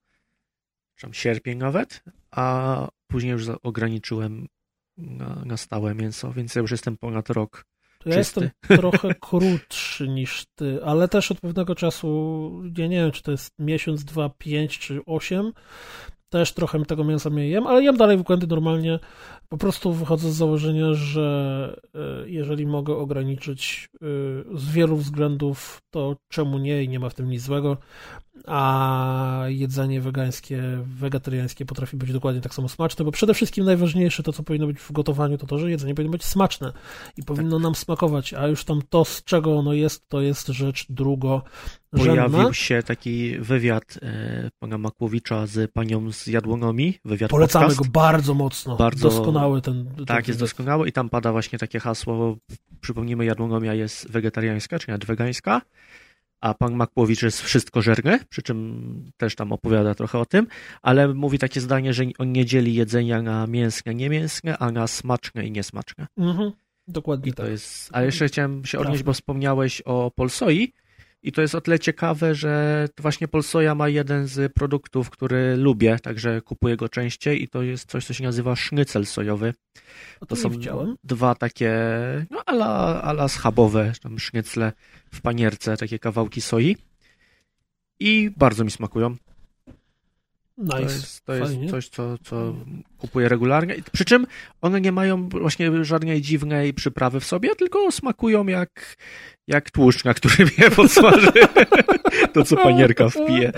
czy 0.96 1.08
sierpień 1.12 1.58
nawet, 1.58 2.04
a 2.32 2.88
później 3.14 3.32
już 3.32 3.44
ograniczyłem 3.64 4.48
na, 4.98 5.44
na 5.46 5.58
stałe 5.58 5.96
mięso, 5.96 6.34
więc 6.34 6.56
ja 6.56 6.62
już 6.62 6.72
jestem 6.72 6.98
ponad 6.98 7.30
rok. 7.30 7.66
To 8.00 8.10
ja 8.10 8.18
jestem 8.18 8.50
trochę 8.68 9.16
krótszy 9.30 10.08
niż 10.08 10.46
ty, 10.56 10.80
ale 10.86 11.08
też 11.08 11.32
od 11.32 11.40
pewnego 11.40 11.76
czasu, 11.76 12.52
ja 12.78 12.88
nie 12.88 12.98
wiem, 12.98 13.12
czy 13.12 13.24
to 13.24 13.32
jest 13.32 13.52
miesiąc, 13.60 14.04
dwa, 14.04 14.30
pięć 14.30 14.80
czy 14.80 15.06
osiem, 15.06 15.52
też 16.30 16.54
trochę 16.54 16.86
tego 16.86 17.04
mięsa 17.04 17.30
nie 17.30 17.50
jem, 17.50 17.68
ale 17.68 17.84
jem 17.84 17.98
dalej 17.98 18.18
weekendy 18.18 18.48
normalnie. 18.48 19.00
Po 19.50 19.58
prostu 19.58 19.94
wychodzę 19.94 20.32
z 20.32 20.36
założenia, 20.36 20.94
że 20.94 21.82
e, 21.96 22.30
jeżeli 22.30 22.68
mogę 22.68 22.96
ograniczyć 22.96 23.90
e, 23.94 24.06
z 24.58 24.72
wielu 24.72 24.98
względów, 24.98 25.82
to 25.90 26.16
czemu 26.32 26.58
nie 26.58 26.84
i 26.84 26.90
nie 26.90 27.00
ma 27.00 27.10
w 27.10 27.14
tym 27.14 27.30
nic 27.30 27.42
złego 27.42 27.78
a 28.48 29.44
jedzenie 29.48 30.02
wegańskie, 30.02 30.62
wegetariańskie 30.86 31.66
potrafi 31.66 31.98
być 31.98 32.14
dokładnie 32.14 32.42
tak 32.42 32.54
samo 32.54 32.70
smaczne, 32.70 33.06
bo 33.06 33.12
przede 33.12 33.34
wszystkim 33.34 33.66
najważniejsze 33.66 34.24
to, 34.24 34.34
co 34.34 34.44
powinno 34.44 34.68
być 34.68 34.80
w 34.80 34.92
gotowaniu, 34.92 35.38
to 35.38 35.48
to, 35.48 35.60
że 35.60 35.72
jedzenie 35.72 35.96
powinno 35.96 36.12
być 36.12 36.26
smaczne 36.26 36.74
i 37.18 37.24
powinno 37.24 37.56
tak. 37.56 37.64
nam 37.64 37.76
smakować, 37.76 38.34
a 38.34 38.48
już 38.48 38.64
tam 38.64 38.82
to, 38.90 39.06
z 39.06 39.24
czego 39.24 39.58
ono 39.58 39.74
jest, 39.74 40.10
to 40.10 40.22
jest 40.22 40.48
rzecz 40.48 40.86
drugo. 40.90 41.42
Pojawił 41.92 42.54
się 42.54 42.84
taki 42.84 43.38
wywiad 43.40 44.00
e, 44.02 44.50
pana 44.60 44.78
Makłowicza 44.78 45.48
z 45.48 45.72
panią 45.72 46.12
z 46.12 46.28
Jadłonomi, 46.28 47.00
wywiad 47.06 47.32
Polecamy 47.32 47.66
podcast. 47.66 47.88
go 47.88 48.00
bardzo 48.00 48.34
mocno, 48.34 48.78
bardzo 48.78 49.10
doskonały 49.10 49.62
ten, 49.62 49.86
ten 49.96 50.06
Tak, 50.06 50.28
jest 50.28 50.40
doskonały 50.40 50.90
i 50.90 50.92
tam 50.92 51.10
pada 51.10 51.32
właśnie 51.32 51.60
takie 51.60 51.80
hasło, 51.80 52.38
przypomnijmy, 52.82 53.26
Jadłonomia 53.26 53.74
jest 53.74 54.12
wegetariańska, 54.12 54.80
czy 54.80 54.88
nawet 54.88 55.06
wegańska, 55.06 55.62
a 56.44 56.54
pan 56.54 56.76
Makłowicz 56.76 57.22
jest 57.22 57.42
wszystko 57.42 57.82
żerne, 57.82 58.20
przy 58.30 58.42
czym 58.42 59.12
też 59.18 59.36
tam 59.36 59.52
opowiada 59.52 59.96
trochę 59.96 60.20
o 60.20 60.26
tym, 60.26 60.48
ale 60.82 61.14
mówi 61.14 61.40
takie 61.40 61.62
zdanie, 61.62 61.94
że 61.94 62.04
on 62.18 62.32
nie 62.32 62.46
dzieli 62.46 62.76
jedzenia 62.76 63.22
na 63.22 63.48
mięsne, 63.48 63.96
niemięsne, 63.96 64.58
a 64.58 64.72
na 64.72 64.88
smaczne 64.88 65.46
i 65.46 65.52
niesmaczne. 65.52 66.08
Mhm, 66.18 66.52
dokładnie 66.88 67.32
I 67.32 67.34
tak. 67.34 67.50
Jest, 67.50 67.90
ale 67.92 68.06
jeszcze 68.06 68.28
chciałem 68.28 68.66
się 68.66 68.80
odnieść, 68.80 69.04
bo 69.04 69.14
wspomniałeś 69.14 69.82
o 69.82 70.12
Polsoi 70.12 70.74
i 71.24 71.32
to 71.32 71.42
jest 71.42 71.56
o 71.56 71.62
tyle 71.62 71.80
ciekawe, 71.80 72.36
że 72.36 72.88
właśnie 73.00 73.28
Polsoja 73.28 73.76
ma 73.76 73.90
jeden 73.90 74.28
z 74.28 74.54
produktów, 74.54 75.10
który 75.10 75.58
lubię, 75.58 76.00
także 76.00 76.42
kupuję 76.42 76.78
go 76.78 76.90
częściej 76.90 77.44
i 77.44 77.48
to 77.48 77.62
jest 77.62 77.90
coś, 77.90 78.06
co 78.06 78.14
się 78.14 78.24
nazywa 78.24 78.56
sznycel 78.56 79.06
sojowy. 79.06 79.54
To, 80.20 80.26
to 80.26 80.36
są 80.36 80.50
widziałem. 80.50 80.96
dwa 81.04 81.36
takie 81.36 81.74
no, 82.30 82.44
ala, 82.46 83.02
ala 83.02 83.28
schabowe, 83.28 83.92
tam 84.02 84.20
sznycle 84.20 84.72
w 85.12 85.22
panierce, 85.22 85.78
takie 85.78 86.00
kawałki 86.00 86.42
soi 86.42 86.78
i 88.00 88.32
bardzo 88.38 88.64
mi 88.64 88.72
smakują. 88.72 89.16
Nice. 90.58 90.76
To 90.76 90.82
jest, 90.82 91.26
to 91.26 91.34
jest 91.34 91.56
coś, 91.70 91.90
co, 91.90 92.18
co 92.18 92.56
kupuję 92.98 93.30
regularnie. 93.30 93.76
Przy 93.92 94.06
czym 94.06 94.28
one 94.62 94.82
nie 94.82 94.92
mają 94.92 95.30
właśnie 95.30 95.86
żadnej 95.86 96.22
dziwnej 96.22 96.74
przyprawy 96.74 97.20
w 97.20 97.26
sobie, 97.26 97.56
tylko 97.56 97.92
smakują 97.92 98.48
jak, 98.48 98.98
jak 99.48 99.72
tłuszcz, 99.72 100.04
na 100.04 100.14
którym 100.14 100.50
je 100.58 100.72
podsmaży. 100.82 101.32
to, 102.34 102.44
co 102.44 102.58
panierka 102.58 103.10
wpije. 103.10 103.52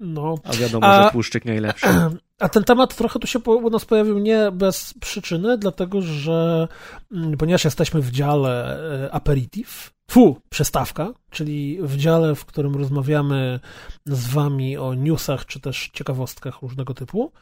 No. 0.00 0.34
A 0.44 0.52
wiadomo, 0.52 0.86
a, 0.86 1.04
że 1.04 1.10
tłuszczyk 1.10 1.44
najlepszy. 1.44 1.86
A 2.40 2.48
ten 2.48 2.64
temat 2.64 2.96
trochę 2.96 3.18
tu 3.18 3.26
się 3.26 3.38
u 3.38 3.70
nas 3.70 3.84
pojawił 3.84 4.18
nie 4.18 4.50
bez 4.52 4.94
przyczyny, 5.00 5.58
dlatego 5.58 6.02
że 6.02 6.68
mm, 7.12 7.36
ponieważ 7.36 7.64
jesteśmy 7.64 8.00
w 8.00 8.10
dziale 8.10 8.78
e, 9.04 9.14
aperitif, 9.14 9.92
fu, 10.10 10.40
przestawka, 10.48 11.12
czyli 11.30 11.78
w 11.82 11.96
dziale, 11.96 12.34
w 12.34 12.44
którym 12.44 12.76
rozmawiamy 12.76 13.60
z 14.06 14.28
wami 14.28 14.76
o 14.76 14.94
newsach, 14.94 15.46
czy 15.46 15.60
też 15.60 15.90
ciekawostkach 15.92 16.62
różnego 16.62 16.94
typu, 16.94 17.32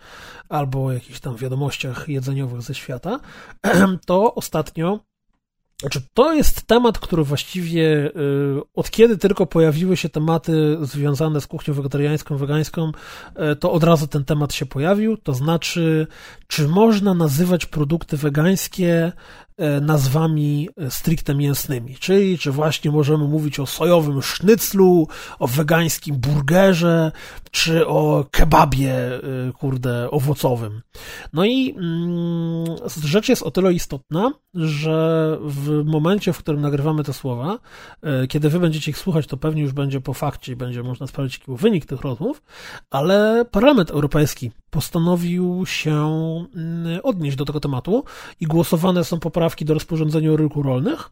albo 0.49 0.85
o 0.85 0.93
jakichś 0.93 1.21
tam 1.21 1.37
wiadomościach 1.37 2.09
jedzeniowych 2.09 2.63
ze 2.63 2.75
świata, 2.75 3.21
to 4.07 4.35
ostatnio 4.35 5.01
znaczy, 5.81 6.01
to 6.15 6.33
jest 6.33 6.63
temat, 6.63 6.99
który 6.99 7.25
właściwie 7.25 8.07
y, 8.07 8.11
od 8.75 8.91
kiedy 8.91 9.19
tylko 9.19 9.47
pojawiły 9.47 9.97
się 9.97 10.09
tematy 10.09 10.79
związane 10.83 11.41
z 11.41 11.47
kuchnią 11.47 11.75
wegetariańską, 11.75 12.37
wegańską, 12.37 12.93
y, 13.53 13.57
to 13.57 13.73
od 13.73 13.85
razu 13.85 14.07
ten 14.07 14.25
temat 14.25 14.55
się 14.55 14.67
pojawił. 14.67 15.17
To 15.17 15.35
znaczy, 15.35 16.07
czy 16.47 16.69
można 16.69 17.15
nazywać 17.15 17.67
produkty 17.67 18.17
wegańskie 18.17 19.13
nazwami 19.81 20.69
stricte 20.89 21.35
mięsnymi. 21.35 21.95
Czyli 21.95 22.39
czy 22.39 22.53
właśnie 22.53 22.91
możemy 22.91 23.25
mówić 23.25 23.61
o 23.61 23.67
sojowym 23.67 24.23
sznyclu, 24.23 25.09
o 25.39 25.47
wegańskim 25.47 26.17
burgerze, 26.17 27.13
czy 27.51 27.87
o 27.87 28.27
kebabie, 28.31 28.95
kurde, 29.59 30.11
owocowym. 30.11 30.83
No 31.33 31.45
i 31.45 31.75
mm, 31.79 32.77
rzecz 33.05 33.29
jest 33.29 33.43
o 33.43 33.51
tyle 33.51 33.73
istotna, 33.73 34.33
że 34.55 35.39
w 35.41 35.85
momencie, 35.85 36.33
w 36.33 36.39
którym 36.39 36.61
nagrywamy 36.61 37.05
te 37.05 37.13
słowa, 37.13 37.59
kiedy 38.29 38.49
wy 38.49 38.61
będziecie 38.61 38.91
ich 38.91 38.99
słuchać, 38.99 39.27
to 39.27 39.37
pewnie 39.37 39.63
już 39.63 39.73
będzie 39.73 40.01
po 40.01 40.15
fakcie 40.15 40.53
i 40.53 40.57
będzie 40.57 40.83
można 40.83 41.07
sprawdzić, 41.07 41.35
jaki 41.35 41.47
był 41.47 41.57
wynik 41.57 41.87
tych 41.87 42.01
rozmów, 42.01 42.43
ale 42.91 43.45
Parlament 43.51 43.91
Europejski 43.91 44.51
postanowił 44.71 45.67
się 45.67 45.97
mm, 46.55 47.01
odnieść 47.03 47.37
do 47.37 47.45
tego 47.45 47.61
tematu 47.61 48.05
i 48.41 48.47
głosowane 48.47 49.05
są 49.05 49.21
poprawki 49.21 49.48
do 49.65 49.75
rozporządzenia 49.75 50.33
o 50.33 50.37
rynku 50.37 50.63
rolnych, 50.63 51.11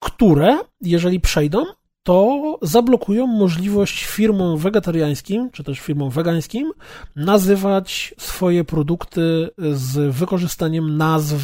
które, 0.00 0.58
jeżeli 0.80 1.20
przejdą, 1.20 1.64
to 2.06 2.58
zablokują 2.62 3.26
możliwość 3.26 4.04
firmom 4.04 4.58
wegetariańskim, 4.58 5.50
czy 5.50 5.64
też 5.64 5.80
firmom 5.80 6.10
wegańskim, 6.10 6.72
nazywać 7.16 8.14
swoje 8.18 8.64
produkty 8.64 9.50
z 9.58 10.16
wykorzystaniem 10.16 10.96
nazw 10.96 11.36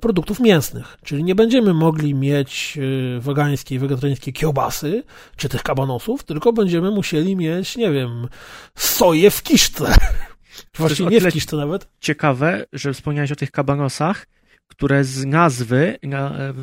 produktów 0.00 0.40
mięsnych. 0.40 0.96
Czyli 1.04 1.24
nie 1.24 1.34
będziemy 1.34 1.74
mogli 1.74 2.14
mieć 2.14 2.78
y, 3.16 3.20
wegańskie 3.20 3.74
i 3.74 3.78
wegetariańskie 3.78 4.32
kiełbasy, 4.32 5.02
czy 5.36 5.48
tych 5.48 5.62
kabanosów, 5.62 6.24
tylko 6.24 6.52
będziemy 6.52 6.90
musieli 6.90 7.36
mieć, 7.36 7.76
nie 7.76 7.90
wiem, 7.90 8.28
soję 8.74 9.30
w 9.30 9.42
kiszce. 9.42 9.94
Właśnie 10.78 11.06
nie 11.06 11.20
w 11.20 11.32
kiszce 11.32 11.56
nawet. 11.56 11.88
Ciekawe, 12.00 12.66
że 12.72 12.92
wspomniałeś 12.92 13.32
o 13.32 13.36
tych 13.36 13.50
kabanosach, 13.50 14.26
które 14.68 15.04
z 15.04 15.24
nazwy 15.24 15.98
e, 16.12 16.54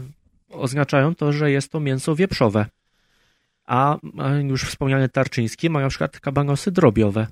oznaczają 0.50 1.16
to, 1.16 1.32
że 1.32 1.52
jest 1.52 1.72
to 1.72 1.80
mięso 1.80 2.16
wieprzowe 2.16 2.66
a 3.70 3.98
już 4.42 4.64
wspomniany 4.64 5.10
Tarczyński 5.10 5.70
ma 5.70 5.82
na 5.82 5.90
przykład 5.90 6.20
kabanosy 6.20 6.72
drobiowe. 6.72 7.28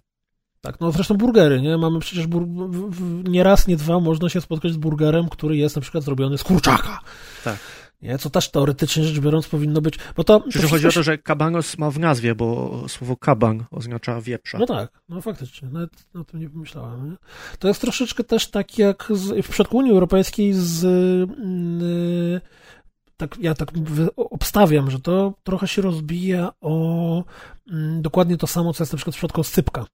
Tak, 0.61 0.79
no 0.79 0.91
zresztą 0.91 1.15
burgery, 1.15 1.61
nie? 1.61 1.77
Mamy 1.77 1.99
przecież 1.99 2.27
bur... 2.27 2.47
nie 3.29 3.43
raz, 3.43 3.67
nie 3.67 3.77
dwa 3.77 3.99
można 3.99 4.29
się 4.29 4.41
spotkać 4.41 4.71
z 4.71 4.77
burgerem, 4.77 5.29
który 5.29 5.57
jest 5.57 5.75
na 5.75 5.81
przykład 5.81 6.03
zrobiony 6.03 6.37
z 6.37 6.43
kurczaka. 6.43 6.99
Tak. 7.43 7.57
Nie, 8.01 8.17
co 8.17 8.29
też 8.29 8.51
teoretycznie 8.51 9.03
rzecz 9.03 9.19
biorąc 9.19 9.47
powinno 9.47 9.81
być, 9.81 9.99
bo 10.15 10.23
to... 10.23 10.39
Przecież 10.39 10.71
chodzi 10.71 10.87
o 10.87 10.91
to, 10.91 11.03
że 11.03 11.17
kabanos 11.17 11.77
ma 11.77 11.91
w 11.91 11.99
nazwie, 11.99 12.35
bo 12.35 12.83
słowo 12.87 13.17
kaban 13.17 13.65
oznacza 13.71 14.21
wieprza. 14.21 14.57
No 14.57 14.65
tak, 14.65 15.01
no 15.09 15.21
faktycznie, 15.21 15.69
nawet 15.69 16.05
o 16.13 16.23
tym 16.23 16.39
nie 16.39 16.49
pomyślałem. 16.49 17.09
Nie? 17.09 17.15
To 17.59 17.67
jest 17.67 17.81
troszeczkę 17.81 18.23
też 18.23 18.47
tak 18.47 18.77
jak 18.77 19.07
z, 19.09 19.45
w 19.45 19.49
przypadku 19.49 19.77
Unii 19.77 19.91
Europejskiej 19.91 20.53
z... 20.53 20.83
Yy, 21.81 22.41
tak, 23.17 23.37
ja 23.39 23.55
tak 23.55 23.69
obstawiam, 24.15 24.91
że 24.91 24.99
to 24.99 25.33
trochę 25.43 25.67
się 25.67 25.81
rozbija 25.81 26.51
o 26.61 27.23
mm, 27.71 28.01
dokładnie 28.01 28.37
to 28.37 28.47
samo, 28.47 28.73
co 28.73 28.83
jest 28.83 28.93
na 28.93 28.97
przykład 28.97 29.15
w 29.15 29.17
przypadku 29.17 29.41
oscypka. 29.41 29.85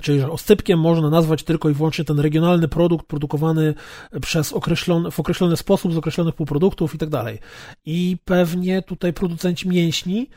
Czyli, 0.00 0.20
że 0.20 0.30
oscypkiem 0.30 0.80
można 0.80 1.10
nazwać 1.10 1.42
tylko 1.42 1.70
i 1.70 1.72
wyłącznie 1.72 2.04
ten 2.04 2.20
regionalny 2.20 2.68
produkt 2.68 3.06
produkowany 3.06 3.74
przez 4.22 4.52
określony, 4.52 5.10
w 5.10 5.20
określony 5.20 5.56
sposób, 5.56 5.92
z 5.92 5.96
określonych 5.96 6.34
półproduktów 6.34 6.94
i 6.94 6.98
tak 6.98 7.08
dalej. 7.08 7.38
I 7.84 8.16
pewnie 8.24 8.82
tutaj 8.82 9.12
producenci 9.12 9.68
mięśni 9.68 10.28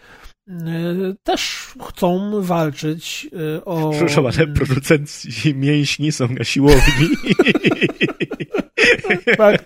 y, 0.47 0.53
też 1.23 1.67
chcą 1.87 2.31
walczyć 2.41 3.27
y, 3.57 3.65
o... 3.65 3.91
Proszę, 3.99 4.21
ale 4.21 4.47
producenci 4.47 5.55
mięśni 5.55 6.11
są 6.11 6.27
na 6.27 6.43
siłowni. 6.43 7.07
tak, 9.37 9.65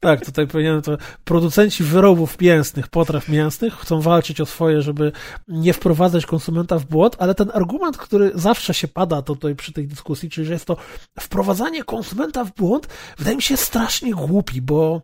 tak, 0.00 0.24
tutaj 0.24 0.46
powinienem 0.46 0.82
to. 0.82 0.98
Producenci 1.24 1.84
wyrobów 1.84 2.40
mięsnych, 2.40 2.88
potraw 2.88 3.28
mięsnych 3.28 3.74
chcą 3.74 4.00
walczyć 4.00 4.40
o 4.40 4.46
swoje, 4.46 4.82
żeby 4.82 5.12
nie 5.48 5.72
wprowadzać 5.72 6.26
konsumenta 6.26 6.78
w 6.78 6.84
błąd, 6.84 7.16
ale 7.18 7.34
ten 7.34 7.50
argument, 7.54 7.96
który 7.96 8.30
zawsze 8.34 8.74
się 8.74 8.88
pada 8.88 9.22
tutaj 9.22 9.54
przy 9.54 9.72
tej 9.72 9.88
dyskusji, 9.88 10.30
czyli 10.30 10.46
że 10.46 10.52
jest 10.52 10.64
to 10.64 10.76
wprowadzanie 11.20 11.84
konsumenta 11.84 12.44
w 12.44 12.54
błąd, 12.54 12.86
wydaje 13.18 13.36
mi 13.36 13.42
się 13.42 13.56
strasznie 13.56 14.14
głupi, 14.14 14.62
bo 14.62 15.02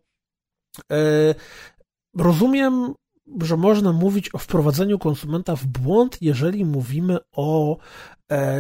e, 0.93 1.35
rozumiem 2.17 2.95
że 3.41 3.57
można 3.57 3.93
mówić 3.93 4.35
o 4.35 4.39
wprowadzeniu 4.39 4.99
konsumenta 4.99 5.57
w 5.57 5.67
błąd, 5.67 6.19
jeżeli 6.21 6.65
mówimy 6.65 7.19
o 7.33 7.77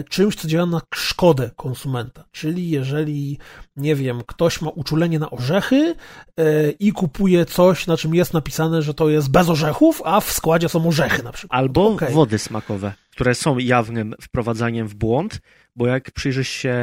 czymś, 0.08 0.36
co 0.36 0.48
działa 0.48 0.66
na 0.66 0.80
szkodę 0.94 1.50
konsumenta. 1.56 2.24
Czyli 2.32 2.70
jeżeli, 2.70 3.38
nie 3.76 3.96
wiem, 3.96 4.22
ktoś 4.26 4.60
ma 4.60 4.70
uczulenie 4.70 5.18
na 5.18 5.30
orzechy 5.30 5.94
e, 6.36 6.70
i 6.70 6.92
kupuje 6.92 7.46
coś, 7.46 7.86
na 7.86 7.96
czym 7.96 8.14
jest 8.14 8.32
napisane, 8.32 8.82
że 8.82 8.94
to 8.94 9.08
jest 9.08 9.30
bez 9.30 9.48
orzechów, 9.48 10.02
a 10.04 10.20
w 10.20 10.32
składzie 10.32 10.68
są 10.68 10.88
orzechy 10.88 11.22
na 11.22 11.32
przykład. 11.32 11.58
Albo 11.58 11.88
okay. 11.88 12.12
wody 12.12 12.38
smakowe, 12.38 12.92
które 13.10 13.34
są 13.34 13.58
jawnym 13.58 14.14
wprowadzaniem 14.20 14.88
w 14.88 14.94
błąd, 14.94 15.40
bo 15.76 15.86
jak 15.86 16.10
przyjrzysz 16.10 16.48
się 16.48 16.74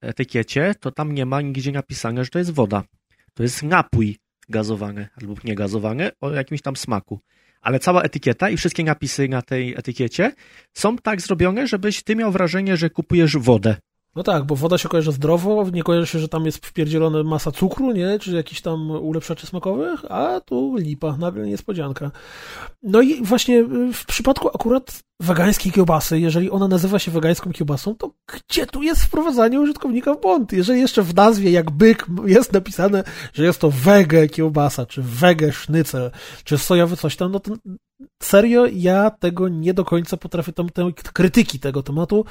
etykiecie, 0.00 0.74
to 0.80 0.90
tam 0.90 1.12
nie 1.12 1.26
ma 1.26 1.40
nigdzie 1.40 1.72
napisane, 1.72 2.24
że 2.24 2.30
to 2.30 2.38
jest 2.38 2.50
woda. 2.50 2.82
To 3.34 3.42
jest 3.42 3.62
napój 3.62 4.18
gazowany 4.48 5.08
albo 5.20 5.34
niegazowany 5.44 6.10
o 6.20 6.30
jakimś 6.30 6.62
tam 6.62 6.76
smaku 6.76 7.20
ale 7.64 7.78
cała 7.78 8.02
etykieta 8.02 8.50
i 8.50 8.56
wszystkie 8.56 8.84
napisy 8.84 9.28
na 9.28 9.42
tej 9.42 9.74
etykiecie 9.74 10.32
są 10.72 10.96
tak 10.96 11.20
zrobione, 11.20 11.66
żebyś 11.66 12.02
ty 12.02 12.16
miał 12.16 12.32
wrażenie, 12.32 12.76
że 12.76 12.90
kupujesz 12.90 13.36
wodę. 13.36 13.76
No 14.16 14.22
tak, 14.22 14.44
bo 14.44 14.56
woda 14.56 14.78
się 14.78 14.88
kojarzy 14.88 15.12
zdrowo, 15.12 15.66
nie 15.72 15.82
kojarzy 15.82 16.06
się, 16.06 16.18
że 16.18 16.28
tam 16.28 16.46
jest 16.46 16.66
wpierdzielona 16.66 17.22
masa 17.22 17.50
cukru, 17.50 17.92
nie, 17.92 18.18
czy 18.18 18.32
jakiś 18.32 18.60
tam 18.60 18.90
ulepszaczy 18.90 19.46
smakowych, 19.46 20.04
a 20.08 20.40
tu 20.40 20.76
lipa, 20.78 21.16
nagle 21.16 21.46
niespodzianka. 21.46 22.10
No 22.82 23.02
i 23.02 23.22
właśnie 23.22 23.64
w 23.92 24.04
przypadku 24.06 24.48
akurat 24.48 25.02
wegańskiej 25.24 25.72
kiełbasy, 25.72 26.20
jeżeli 26.20 26.50
ona 26.50 26.68
nazywa 26.68 26.98
się 26.98 27.10
wegańską 27.10 27.52
kiełbasą, 27.52 27.94
to 27.94 28.10
gdzie 28.26 28.66
tu 28.66 28.82
jest 28.82 29.02
wprowadzanie 29.02 29.60
użytkownika 29.60 30.14
w 30.14 30.20
błąd? 30.20 30.52
Jeżeli 30.52 30.80
jeszcze 30.80 31.02
w 31.02 31.14
nazwie, 31.14 31.50
jak 31.50 31.70
byk, 31.70 32.06
jest 32.24 32.52
napisane, 32.52 33.04
że 33.32 33.44
jest 33.44 33.60
to 33.60 33.70
wege 33.70 34.28
kiełbasa, 34.28 34.86
czy 34.86 35.02
wege 35.02 35.52
sznycel, 35.52 36.10
czy 36.44 36.58
sojowy 36.58 36.96
coś 36.96 37.16
tam, 37.16 37.32
no 37.32 37.40
to 37.40 37.52
serio 38.22 38.66
ja 38.66 39.10
tego 39.10 39.48
nie 39.48 39.74
do 39.74 39.84
końca 39.84 40.16
potrafię, 40.16 40.52
tam, 40.52 40.68
te 40.68 40.92
krytyki 41.12 41.60
tego 41.60 41.82
tematu, 41.82 42.24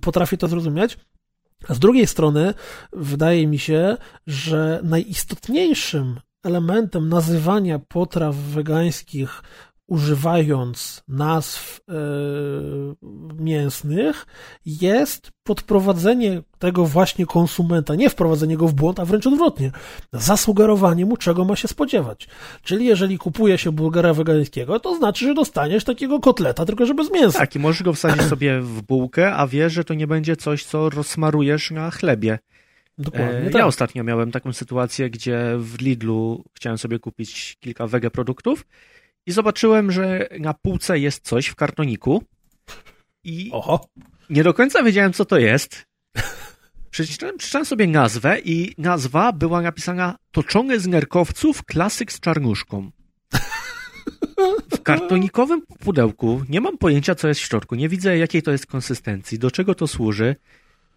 potrafię 0.00 0.36
to 0.36 0.48
zrozumieć. 0.48 0.98
A 1.68 1.74
z 1.74 1.78
drugiej 1.78 2.06
strony 2.06 2.54
wydaje 2.92 3.46
mi 3.46 3.58
się, 3.58 3.96
że 4.26 4.80
najistotniejszym 4.82 6.20
elementem 6.44 7.08
nazywania 7.08 7.78
potraw 7.78 8.36
wegańskich 8.36 9.42
używając 9.88 11.02
nazw 11.08 11.80
e, 11.88 11.92
mięsnych, 13.38 14.26
jest 14.66 15.30
podprowadzenie 15.42 16.42
tego 16.58 16.84
właśnie 16.84 17.26
konsumenta, 17.26 17.94
nie 17.94 18.10
wprowadzenie 18.10 18.56
go 18.56 18.68
w 18.68 18.74
błąd, 18.74 19.00
a 19.00 19.04
wręcz 19.04 19.26
odwrotnie, 19.26 19.70
zasugerowanie 20.12 21.06
mu, 21.06 21.16
czego 21.16 21.44
ma 21.44 21.56
się 21.56 21.68
spodziewać. 21.68 22.28
Czyli 22.62 22.86
jeżeli 22.86 23.18
kupuje 23.18 23.58
się 23.58 23.72
burgera 23.72 24.14
wegańskiego, 24.14 24.80
to 24.80 24.96
znaczy, 24.96 25.24
że 25.24 25.34
dostaniesz 25.34 25.84
takiego 25.84 26.20
kotleta, 26.20 26.64
tylko 26.64 26.86
że 26.86 26.94
bez 26.94 27.12
mięsa. 27.12 27.38
Tak, 27.38 27.54
i 27.54 27.58
możesz 27.58 27.82
go 27.82 27.92
wsadzić 27.92 28.22
sobie 28.32 28.60
w 28.60 28.82
bułkę, 28.82 29.34
a 29.34 29.46
wiesz, 29.46 29.72
że 29.72 29.84
to 29.84 29.94
nie 29.94 30.06
będzie 30.06 30.36
coś, 30.36 30.64
co 30.64 30.90
rozsmarujesz 30.90 31.70
na 31.70 31.90
chlebie. 31.90 32.38
Dokładnie. 32.98 33.38
E, 33.38 33.44
tak. 33.44 33.54
Ja 33.54 33.66
ostatnio 33.66 34.04
miałem 34.04 34.30
taką 34.30 34.52
sytuację, 34.52 35.10
gdzie 35.10 35.56
w 35.58 35.80
Lidlu 35.80 36.44
chciałem 36.54 36.78
sobie 36.78 36.98
kupić 36.98 37.56
kilka 37.60 37.86
wege 37.86 38.10
produktów 38.10 38.64
i 39.28 39.32
zobaczyłem, 39.32 39.92
że 39.92 40.28
na 40.40 40.54
półce 40.54 40.98
jest 40.98 41.24
coś 41.24 41.46
w 41.46 41.54
kartoniku 41.54 42.24
i 43.24 43.50
Oho. 43.52 43.88
nie 44.30 44.42
do 44.42 44.54
końca 44.54 44.82
wiedziałem, 44.82 45.12
co 45.12 45.24
to 45.24 45.38
jest. 45.38 45.86
Przeczytałem, 46.90 47.36
przeczytałem 47.38 47.66
sobie 47.66 47.86
nazwę 47.86 48.40
i 48.44 48.74
nazwa 48.78 49.32
była 49.32 49.62
napisana 49.62 50.16
Toczone 50.30 50.80
z 50.80 50.86
nerkowców 50.86 51.64
klasyk 51.64 52.12
z 52.12 52.20
czarnuszką. 52.20 52.90
W 54.72 54.82
kartonikowym 54.82 55.62
pudełku 55.80 56.42
nie 56.48 56.60
mam 56.60 56.78
pojęcia, 56.78 57.14
co 57.14 57.28
jest 57.28 57.40
w 57.40 57.44
środku. 57.44 57.74
Nie 57.74 57.88
widzę, 57.88 58.18
jakiej 58.18 58.42
to 58.42 58.50
jest 58.50 58.66
konsystencji, 58.66 59.38
do 59.38 59.50
czego 59.50 59.74
to 59.74 59.86
służy. 59.86 60.36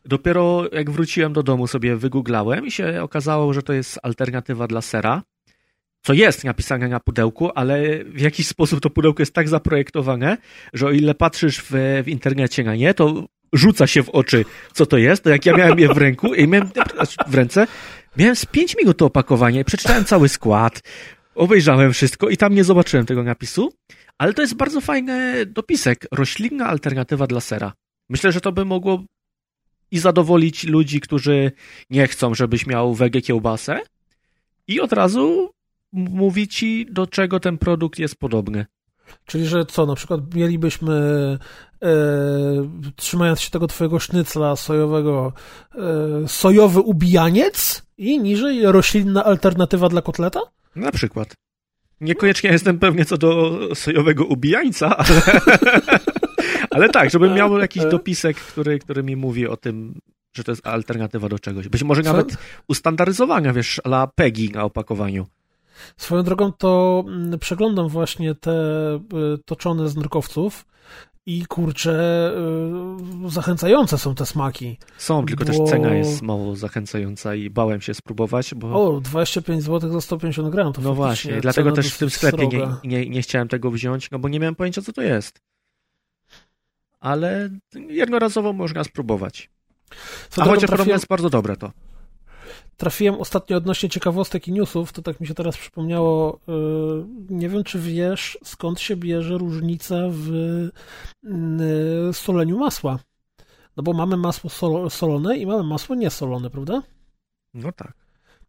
Dopiero 0.05 0.63
jak 0.71 0.91
wróciłem 0.91 1.33
do 1.33 1.43
domu 1.43 1.67
sobie 1.67 1.95
wygooglałem 1.95 2.65
i 2.65 2.71
się 2.71 3.03
okazało, 3.03 3.53
że 3.53 3.63
to 3.63 3.73
jest 3.73 3.99
alternatywa 4.03 4.67
dla 4.67 4.81
sera 4.81 5.23
co 6.01 6.13
jest 6.13 6.43
napisane 6.43 6.87
na 6.87 6.99
pudełku, 6.99 7.49
ale 7.55 8.03
w 8.05 8.21
jakiś 8.21 8.47
sposób 8.47 8.79
to 8.79 8.89
pudełko 8.89 9.21
jest 9.21 9.33
tak 9.33 9.49
zaprojektowane, 9.49 10.37
że 10.73 10.87
o 10.87 10.91
ile 10.91 11.15
patrzysz 11.15 11.61
w, 11.61 12.01
w 12.03 12.07
internecie 12.07 12.63
na 12.63 12.75
nie, 12.75 12.93
to 12.93 13.25
rzuca 13.53 13.87
się 13.87 14.03
w 14.03 14.09
oczy, 14.09 14.45
co 14.73 14.85
to 14.85 14.97
jest. 14.97 15.23
To 15.23 15.29
jak 15.29 15.45
ja 15.45 15.57
miałem 15.57 15.79
je 15.79 15.87
w 15.93 15.97
ręku 15.97 16.33
i 16.33 16.47
miałem 16.47 16.69
w 17.27 17.35
ręce, 17.35 17.67
miałem 18.17 18.35
z 18.35 18.45
5 18.45 18.77
minut 18.77 18.97
to 18.97 19.05
opakowanie, 19.05 19.65
przeczytałem 19.65 20.05
cały 20.05 20.29
skład, 20.29 20.81
obejrzałem 21.35 21.93
wszystko 21.93 22.29
i 22.29 22.37
tam 22.37 22.55
nie 22.55 22.63
zobaczyłem 22.63 23.05
tego 23.05 23.23
napisu, 23.23 23.73
ale 24.17 24.33
to 24.33 24.41
jest 24.41 24.55
bardzo 24.55 24.81
fajny 24.81 25.45
dopisek. 25.45 26.07
Roślinna 26.11 26.67
alternatywa 26.67 27.27
dla 27.27 27.41
sera. 27.41 27.73
Myślę, 28.09 28.31
że 28.31 28.41
to 28.41 28.51
by 28.51 28.65
mogło 28.65 29.03
i 29.91 29.99
zadowolić 29.99 30.63
ludzi, 30.63 30.99
którzy 30.99 31.51
nie 31.89 32.07
chcą, 32.07 32.35
żebyś 32.35 32.67
miał 32.67 32.93
wege 32.93 33.21
kiełbasę, 33.21 33.79
i 34.67 34.79
od 34.79 34.93
razu 34.93 35.51
mówi 35.93 36.47
ci, 36.47 36.85
do 36.91 37.07
czego 37.07 37.39
ten 37.39 37.57
produkt 37.57 37.99
jest 37.99 38.15
podobny. 38.15 38.65
Czyli, 39.25 39.45
że 39.45 39.65
co, 39.65 39.85
na 39.85 39.95
przykład 39.95 40.35
mielibyśmy, 40.35 40.93
e, 41.83 41.87
trzymając 42.95 43.41
się 43.41 43.49
tego 43.49 43.67
twojego 43.67 43.99
sznycla 43.99 44.55
sojowego, 44.55 45.33
e, 45.75 46.27
sojowy 46.27 46.79
ubijaniec 46.79 47.83
i 47.97 48.19
niżej 48.19 48.71
roślinna 48.71 49.23
alternatywa 49.23 49.89
dla 49.89 50.01
kotleta? 50.01 50.39
Na 50.75 50.91
przykład. 50.91 51.33
Niekoniecznie 52.01 52.49
jestem 52.49 52.79
pewny 52.79 53.05
co 53.05 53.17
do 53.17 53.59
sojowego 53.75 54.25
ubijańca, 54.25 54.97
ale, 54.97 55.21
ale 56.71 56.89
tak, 56.89 57.09
żebym 57.09 57.33
miał 57.33 57.59
jakiś 57.59 57.85
dopisek, 57.85 58.37
który, 58.37 58.79
który 58.79 59.03
mi 59.03 59.15
mówi 59.15 59.47
o 59.47 59.57
tym, 59.57 59.99
że 60.33 60.43
to 60.43 60.51
jest 60.51 60.67
alternatywa 60.67 61.29
do 61.29 61.39
czegoś. 61.39 61.67
Być 61.67 61.83
może 61.83 62.01
nawet 62.01 62.37
ustandaryzowania, 62.67 63.53
wiesz, 63.53 63.81
la 63.85 64.07
PEGI 64.15 64.49
na 64.49 64.63
opakowaniu. 64.63 65.25
Swoją 65.97 66.23
drogą 66.23 66.51
to 66.51 67.03
mm, 67.07 67.39
przeglądam 67.39 67.87
właśnie 67.87 68.35
te 68.35 68.51
y, 68.95 68.99
toczone 69.45 69.89
z 69.89 69.95
nurkowców 69.95 70.65
i 71.25 71.45
kurczę, 71.45 72.31
y, 73.25 73.29
zachęcające 73.29 73.97
są 73.97 74.15
te 74.15 74.25
smaki. 74.25 74.77
Są, 74.97 75.25
tylko 75.25 75.45
bo... 75.45 75.51
też 75.51 75.69
cena 75.69 75.93
jest 75.93 76.21
mało 76.21 76.55
zachęcająca 76.55 77.35
i 77.35 77.49
bałem 77.49 77.81
się 77.81 77.93
spróbować, 77.93 78.53
bo... 78.55 78.95
O, 78.95 79.01
25 79.01 79.63
zł 79.63 79.91
za 79.91 80.01
150 80.01 80.49
gram, 80.49 80.73
to 80.73 80.81
No 80.81 80.93
właśnie, 80.93 81.41
dlatego 81.41 81.71
też 81.71 81.93
w 81.93 81.97
tym 81.97 82.09
sklepie 82.09 82.47
nie, 82.47 82.67
nie, 82.83 83.09
nie 83.09 83.21
chciałem 83.21 83.47
tego 83.47 83.71
wziąć, 83.71 84.11
no 84.11 84.19
bo 84.19 84.29
nie 84.29 84.39
miałem 84.39 84.55
pojęcia, 84.55 84.81
co 84.81 84.93
to 84.93 85.01
jest. 85.01 85.41
Ale 86.99 87.49
jednorazowo 87.89 88.53
można 88.53 88.83
spróbować. 88.83 89.49
Co 90.29 90.41
A 90.41 90.45
chociaż 90.45 90.69
trafiłem... 90.69 90.89
jest 90.89 91.07
bardzo 91.07 91.29
dobre 91.29 91.57
to 91.57 91.71
trafiłem 92.77 93.15
ostatnio 93.15 93.57
odnośnie 93.57 93.89
ciekawostek 93.89 94.47
i 94.47 94.51
newsów, 94.51 94.93
to 94.93 95.01
tak 95.01 95.19
mi 95.19 95.27
się 95.27 95.33
teraz 95.33 95.57
przypomniało, 95.57 96.39
yy, 96.47 97.05
nie 97.29 97.49
wiem 97.49 97.63
czy 97.63 97.79
wiesz, 97.79 98.37
skąd 98.43 98.79
się 98.79 98.95
bierze 98.95 99.37
różnica 99.37 99.95
w 100.09 100.27
yy, 101.23 102.13
soleniu 102.13 102.57
masła. 102.57 102.99
No 103.77 103.83
bo 103.83 103.93
mamy 103.93 104.17
masło 104.17 104.49
solone 104.89 105.37
i 105.37 105.45
mamy 105.45 105.63
masło 105.63 105.95
niesolone, 105.95 106.49
prawda? 106.49 106.81
No 107.53 107.71
tak. 107.71 108.00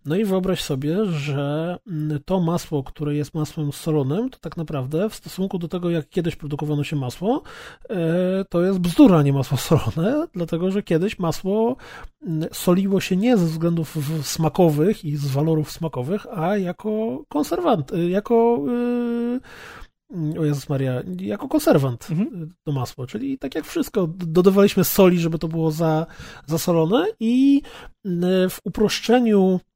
No 0.04 0.16
i 0.16 0.24
wyobraź 0.24 0.62
sobie, 0.62 1.04
że 1.06 1.76
mm, 1.86 2.20
to 2.24 2.40
masło, 2.40 2.82
które 2.82 3.14
jest 3.14 3.34
masłem 3.34 3.72
solonym, 3.72 4.30
to 4.30 4.38
tak 4.38 4.56
naprawdę 4.56 5.08
w 5.08 5.14
stosunku 5.14 5.58
do 5.58 5.68
tego, 5.68 5.90
jak 5.90 6.08
kiedyś 6.08 6.36
produkowano 6.36 6.84
się 6.84 6.96
masło, 6.96 7.42
e, 7.90 8.44
to 8.48 8.62
jest 8.62 8.78
bzdura, 8.78 9.22
nie 9.22 9.32
masło 9.32 9.58
solone, 9.58 10.26
dlatego 10.34 10.70
że 10.70 10.82
kiedyś 10.82 11.18
masło 11.18 11.76
mm, 12.22 12.48
soliło 12.52 13.00
się 13.00 13.16
nie 13.16 13.36
ze 13.36 13.46
względów 13.46 13.96
smakowych 14.22 15.04
i 15.04 15.16
z 15.16 15.26
walorów 15.26 15.70
smakowych, 15.70 16.26
a 16.38 16.56
jako 16.56 17.22
konserwant, 17.28 17.92
y, 17.92 18.08
jako 18.08 18.64
y, 18.68 20.38
o 20.40 20.44
Jezus 20.44 20.68
Maria, 20.68 21.02
jako 21.20 21.48
konserwant 21.48 22.10
mhm. 22.10 22.54
to 22.64 22.72
masło, 22.72 23.06
czyli 23.06 23.38
tak 23.38 23.54
jak 23.54 23.64
wszystko, 23.64 24.06
dodawaliśmy 24.06 24.84
soli, 24.84 25.18
żeby 25.18 25.38
to 25.38 25.48
było 25.48 25.70
za, 25.70 26.06
zasolone 26.46 27.06
i 27.20 27.62
mm, 28.04 28.50
w 28.50 28.60
uproszczeniu 28.64 29.60
E, 29.60 29.71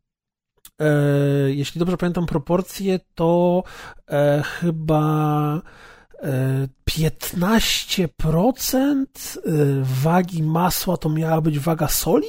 jeśli 1.47 1.79
dobrze 1.79 1.97
pamiętam 1.97 2.27
proporcje, 2.27 3.01
to 3.15 3.63
e, 4.09 4.43
chyba 4.43 5.63
15% 6.91 9.07
e, 9.07 9.41
wagi 9.83 10.43
masła 10.43 10.97
to 10.97 11.09
miała 11.09 11.41
być 11.41 11.59
waga 11.59 11.89
soli, 11.89 12.27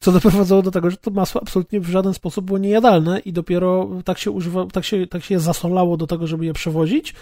co 0.00 0.12
doprowadzało 0.12 0.62
do 0.62 0.70
tego, 0.70 0.90
że 0.90 0.96
to 0.96 1.10
masło 1.10 1.42
absolutnie 1.42 1.80
w 1.80 1.88
żaden 1.88 2.14
sposób 2.14 2.44
było 2.44 2.58
niejadalne 2.58 3.18
i 3.18 3.32
dopiero 3.32 3.88
tak 4.04 4.18
się 4.18 4.30
używa, 4.30 4.66
tak 4.66 4.84
się, 4.84 5.06
tak 5.06 5.24
się 5.24 5.40
zasolało 5.40 5.96
do 5.96 6.06
tego, 6.06 6.26
żeby 6.26 6.46
je 6.46 6.52
przewozić, 6.52 7.14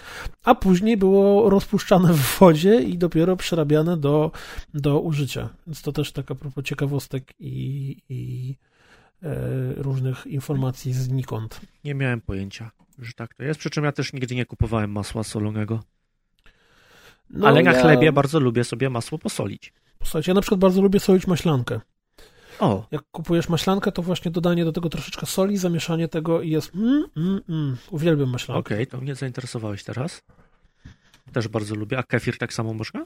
a 0.43 0.55
później 0.55 0.97
było 0.97 1.49
rozpuszczane 1.49 2.13
w 2.13 2.39
wodzie 2.39 2.81
i 2.81 2.97
dopiero 2.97 3.35
przerabiane 3.35 3.97
do, 3.97 4.31
do 4.73 4.99
użycia. 4.99 5.49
Więc 5.67 5.81
to 5.81 5.91
też 5.91 6.11
taka 6.11 6.35
propos 6.35 6.63
ciekawostek 6.63 7.33
i, 7.39 7.97
i 8.09 8.55
E, 8.55 8.74
różnych 9.75 10.27
informacji 10.27 10.93
znikąd. 10.93 11.61
Nie 11.83 11.95
miałem 11.95 12.21
pojęcia, 12.21 12.71
że 12.99 13.13
tak 13.13 13.33
to 13.33 13.43
jest, 13.43 13.59
przy 13.59 13.69
czym 13.69 13.83
ja 13.83 13.91
też 13.91 14.13
nigdy 14.13 14.35
nie 14.35 14.45
kupowałem 14.45 14.91
masła 14.91 15.23
solonego. 15.23 15.83
No, 17.29 17.47
Ale 17.47 17.63
na 17.63 17.73
ja... 17.73 17.81
chlebie 17.81 18.11
bardzo 18.11 18.39
lubię 18.39 18.63
sobie 18.63 18.89
masło 18.89 19.17
posolić. 19.17 19.73
Posolić. 19.99 20.27
Ja 20.27 20.33
na 20.33 20.41
przykład 20.41 20.59
bardzo 20.59 20.81
lubię 20.81 20.99
solić 20.99 21.27
maślankę. 21.27 21.79
O. 22.59 22.87
Jak 22.91 23.01
kupujesz 23.11 23.49
maślankę, 23.49 23.91
to 23.91 24.01
właśnie 24.01 24.31
dodanie 24.31 24.65
do 24.65 24.71
tego 24.71 24.89
troszeczkę 24.89 25.25
soli, 25.25 25.57
zamieszanie 25.57 26.07
tego 26.07 26.41
i 26.41 26.49
jest 26.49 26.75
mm, 26.75 27.05
mm, 27.17 27.41
mm. 27.49 27.77
Uwielbiam 27.91 28.29
maślankę. 28.29 28.59
Okej, 28.59 28.77
okay, 28.77 28.87
to 28.87 28.97
mnie 28.97 29.15
zainteresowałeś 29.15 29.83
teraz. 29.83 30.21
Też 31.33 31.47
bardzo 31.47 31.75
lubię. 31.75 31.97
A 31.97 32.03
kefir 32.03 32.37
tak 32.37 32.53
samo 32.53 32.73
można? 32.73 33.05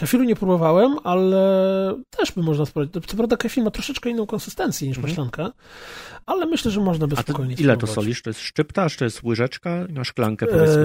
Kefiru 0.00 0.24
nie 0.24 0.36
próbowałem, 0.36 0.96
ale 1.04 1.94
też 2.10 2.32
by 2.32 2.42
można 2.42 2.66
sprawdzić. 2.66 3.06
Co 3.06 3.16
prawda 3.16 3.36
kefir 3.36 3.64
ma 3.64 3.70
troszeczkę 3.70 4.10
inną 4.10 4.26
konsystencję 4.26 4.88
niż 4.88 4.96
mhm. 4.96 5.10
maślanka, 5.10 5.52
ale 6.26 6.46
myślę, 6.46 6.70
że 6.70 6.80
można 6.80 7.06
by 7.06 7.16
spokojnie 7.16 7.54
ile 7.54 7.74
spróbować. 7.74 7.94
to 7.94 7.94
solisz? 7.94 8.22
To 8.22 8.30
jest 8.30 8.40
szczypta, 8.40 8.90
czy 8.90 8.98
to 8.98 9.04
jest 9.04 9.22
łyżeczka? 9.22 9.86
Na 9.88 10.04
szklankę 10.04 10.46
powiedzmy. 10.46 10.82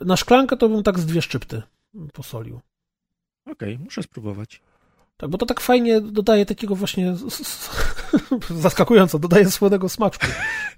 Eee, 0.00 0.06
na 0.06 0.16
szklankę 0.16 0.56
to 0.56 0.68
bym 0.68 0.82
tak 0.82 0.98
z 0.98 1.06
dwie 1.06 1.22
szczypty 1.22 1.62
posolił. 2.12 2.60
Okej, 3.46 3.74
okay, 3.74 3.84
muszę 3.84 4.02
spróbować. 4.02 4.60
Tak, 5.16 5.30
bo 5.30 5.38
to 5.38 5.46
tak 5.46 5.60
fajnie 5.60 6.00
dodaje 6.00 6.46
takiego 6.46 6.74
właśnie 6.74 7.14
zaskakująco, 8.64 9.18
dodaje 9.18 9.50
słonego 9.50 9.88
smaczku 9.88 10.26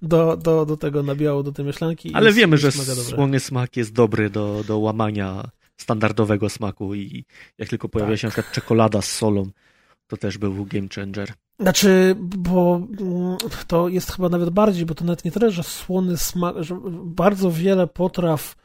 do, 0.02 0.36
do, 0.36 0.66
do 0.66 0.76
tego 0.76 1.02
nabiału, 1.02 1.42
do 1.42 1.52
tej 1.52 1.64
myślanki. 1.64 2.10
Ale 2.14 2.32
wiemy, 2.32 2.58
że 2.58 2.72
słony 2.72 3.40
smak 3.40 3.76
jest 3.76 3.92
dobry 3.92 4.30
do, 4.30 4.64
do 4.66 4.78
łamania 4.78 5.44
standardowego 5.76 6.48
smaku 6.48 6.94
i 6.94 7.24
jak 7.58 7.68
tylko 7.68 7.88
pojawia 7.88 8.12
tak. 8.12 8.20
się 8.20 8.26
na 8.26 8.30
przykład 8.30 8.54
czekolada 8.54 9.02
z 9.02 9.10
solą, 9.10 9.50
to 10.06 10.16
też 10.16 10.38
był 10.38 10.66
game 10.66 10.88
changer. 10.94 11.32
Znaczy, 11.60 12.14
bo 12.18 12.76
mm, 13.00 13.36
to 13.66 13.88
jest 13.88 14.12
chyba 14.12 14.28
nawet 14.28 14.50
bardziej, 14.50 14.86
bo 14.86 14.94
to 14.94 15.04
nawet 15.04 15.24
nie 15.24 15.30
tyle, 15.30 15.50
że 15.50 15.62
słony 15.62 16.16
smak, 16.16 16.62
że 16.62 16.78
bardzo 17.04 17.50
wiele 17.50 17.86
potraw 17.86 18.56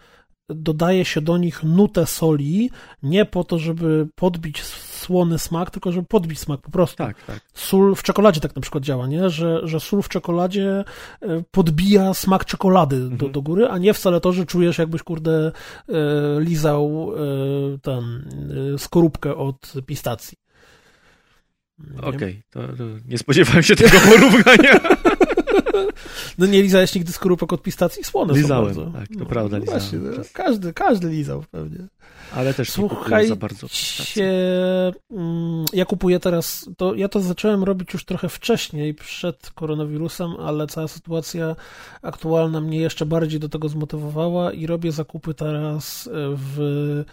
dodaje 0.49 1.05
się 1.05 1.21
do 1.21 1.37
nich 1.37 1.63
nutę 1.63 2.05
soli, 2.05 2.69
nie 3.03 3.25
po 3.25 3.43
to, 3.43 3.59
żeby 3.59 4.07
podbić 4.15 4.63
słony 4.63 5.39
smak, 5.39 5.71
tylko 5.71 5.91
żeby 5.91 6.07
podbić 6.07 6.39
smak 6.39 6.61
po 6.61 6.71
prostu. 6.71 6.97
Tak, 6.97 7.25
tak. 7.25 7.39
Sól 7.53 7.95
w 7.95 8.03
czekoladzie 8.03 8.41
tak 8.41 8.55
na 8.55 8.61
przykład 8.61 8.83
działa, 8.83 9.07
nie? 9.07 9.29
Że, 9.29 9.67
że 9.67 9.79
sól 9.79 10.01
w 10.01 10.09
czekoladzie 10.09 10.83
e, 11.21 11.43
podbija 11.51 12.13
smak 12.13 12.45
czekolady 12.45 12.95
mhm. 12.95 13.17
do, 13.17 13.29
do 13.29 13.41
góry, 13.41 13.67
a 13.67 13.77
nie 13.77 13.93
wcale 13.93 14.21
to, 14.21 14.33
że 14.33 14.45
czujesz 14.45 14.77
jakbyś, 14.77 15.03
kurde, 15.03 15.51
e, 15.89 15.93
lizał 16.39 17.11
e, 17.13 17.77
ten, 17.77 18.29
skorupkę 18.77 19.35
od 19.35 19.73
pistacji. 19.85 20.37
Okej, 21.97 22.09
okay, 22.09 22.41
to, 22.49 22.77
to 22.77 22.83
nie 23.07 23.17
spodziewałem 23.17 23.63
się 23.63 23.75
tego 23.75 23.99
porównania. 23.99 24.79
No 26.37 26.45
nie 26.45 26.61
lizałeś 26.61 26.95
nigdy 26.95 27.11
skorupek 27.11 27.53
od 27.53 27.61
pistacji? 27.61 28.03
Słone 28.03 28.33
Lizałem, 28.33 28.75
są 28.75 28.81
bardzo. 28.81 28.99
tak, 28.99 29.07
to 29.07 29.19
no, 29.19 29.25
prawda, 29.25 29.57
no 29.57 29.61
lizałem. 29.61 29.81
Właśnie, 29.81 29.99
no, 29.99 30.23
każdy, 30.33 30.73
każdy 30.73 31.09
lizał 31.09 31.43
pewnie. 31.51 31.87
Ale 32.35 32.53
też 32.53 32.71
Słuchaj, 32.71 33.27
za 33.27 33.35
bardzo 33.35 33.67
się, 33.67 34.31
mm, 35.11 35.65
ja 35.73 35.85
kupuję 35.85 36.19
teraz, 36.19 36.69
to 36.77 36.95
ja 36.95 37.09
to 37.09 37.19
zacząłem 37.19 37.63
robić 37.63 37.93
już 37.93 38.05
trochę 38.05 38.29
wcześniej, 38.29 38.93
przed 38.93 39.51
koronawirusem, 39.51 40.31
ale 40.39 40.67
cała 40.67 40.87
sytuacja 40.87 41.55
aktualna 42.01 42.61
mnie 42.61 42.79
jeszcze 42.79 43.05
bardziej 43.05 43.39
do 43.39 43.49
tego 43.49 43.69
zmotywowała 43.69 44.51
i 44.51 44.67
robię 44.67 44.91
zakupy 44.91 45.33
teraz 45.33 46.09
w 46.13 47.03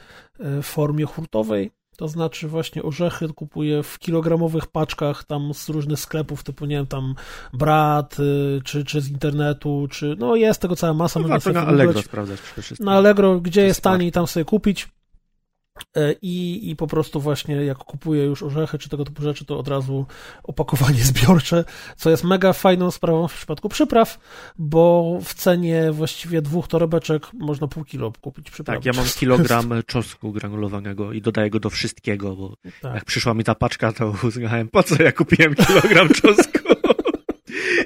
formie 0.62 1.04
hurtowej 1.04 1.70
to 1.96 2.08
znaczy 2.08 2.48
właśnie 2.48 2.82
orzechy 2.82 3.28
kupuję 3.28 3.82
w 3.82 3.98
kilogramowych 3.98 4.66
paczkach 4.66 5.24
tam 5.24 5.54
z 5.54 5.68
różnych 5.68 6.00
sklepów, 6.00 6.44
typu 6.44 6.66
nie 6.66 6.76
wiem, 6.76 6.86
tam 6.86 7.14
Brat, 7.52 8.16
y, 8.20 8.60
czy, 8.64 8.84
czy 8.84 9.00
z 9.00 9.10
internetu, 9.10 9.88
czy 9.90 10.16
no 10.18 10.36
jest 10.36 10.60
tego 10.60 10.76
cała 10.76 10.94
masa. 10.94 11.20
No, 11.20 11.28
można 11.28 11.52
na 11.52 11.66
Allegro 11.66 12.02
sprawdzać 12.02 12.40
przede 12.40 12.62
wszystkim. 12.62 12.86
Na 12.86 12.92
Allegro, 12.92 13.40
gdzie 13.40 13.62
jest 13.62 13.80
taniej, 13.80 14.12
tam 14.12 14.26
sobie 14.26 14.44
kupić. 14.44 14.88
E, 15.96 16.12
I, 16.22 16.70
I 16.70 16.76
po 16.76 16.86
prostu 16.86 17.20
właśnie 17.20 17.54
jak 17.54 17.78
kupuję 17.78 18.24
już 18.24 18.42
orzechy 18.42 18.78
czy 18.78 18.88
tego 18.88 19.04
typu 19.04 19.22
rzeczy, 19.22 19.44
to 19.44 19.58
od 19.58 19.68
razu 19.68 20.06
opakowanie 20.42 21.04
zbiorcze, 21.10 21.64
co 21.96 22.10
jest 22.10 22.24
mega 22.24 22.52
fajną 22.52 22.90
sprawą 22.90 23.28
w 23.28 23.34
przypadku 23.34 23.68
przypraw, 23.68 24.18
bo 24.58 25.18
w 25.24 25.34
cenie 25.34 25.92
właściwie 25.92 26.42
dwóch 26.42 26.68
torebeczek 26.68 27.26
można 27.32 27.68
pół 27.68 27.84
kilo 27.84 28.12
kupić 28.20 28.50
przypraw. 28.50 28.76
Tak, 28.76 28.84
ja 28.84 28.92
mam 28.92 29.06
kilogram 29.20 29.70
czosnku 29.86 30.32
granulowanego 30.32 31.12
i 31.12 31.20
dodaję 31.20 31.50
go 31.50 31.60
do 31.60 31.70
wszystkiego, 31.70 32.36
bo 32.36 32.56
tak. 32.82 32.94
jak 32.94 33.04
przyszła 33.04 33.34
mi 33.34 33.44
ta 33.44 33.54
paczka, 33.54 33.92
to 33.92 34.14
uznałem, 34.26 34.68
po 34.68 34.82
co 34.82 35.02
ja 35.02 35.12
kupiłem 35.12 35.54
kilogram 35.54 36.08
czosnku? 36.08 36.58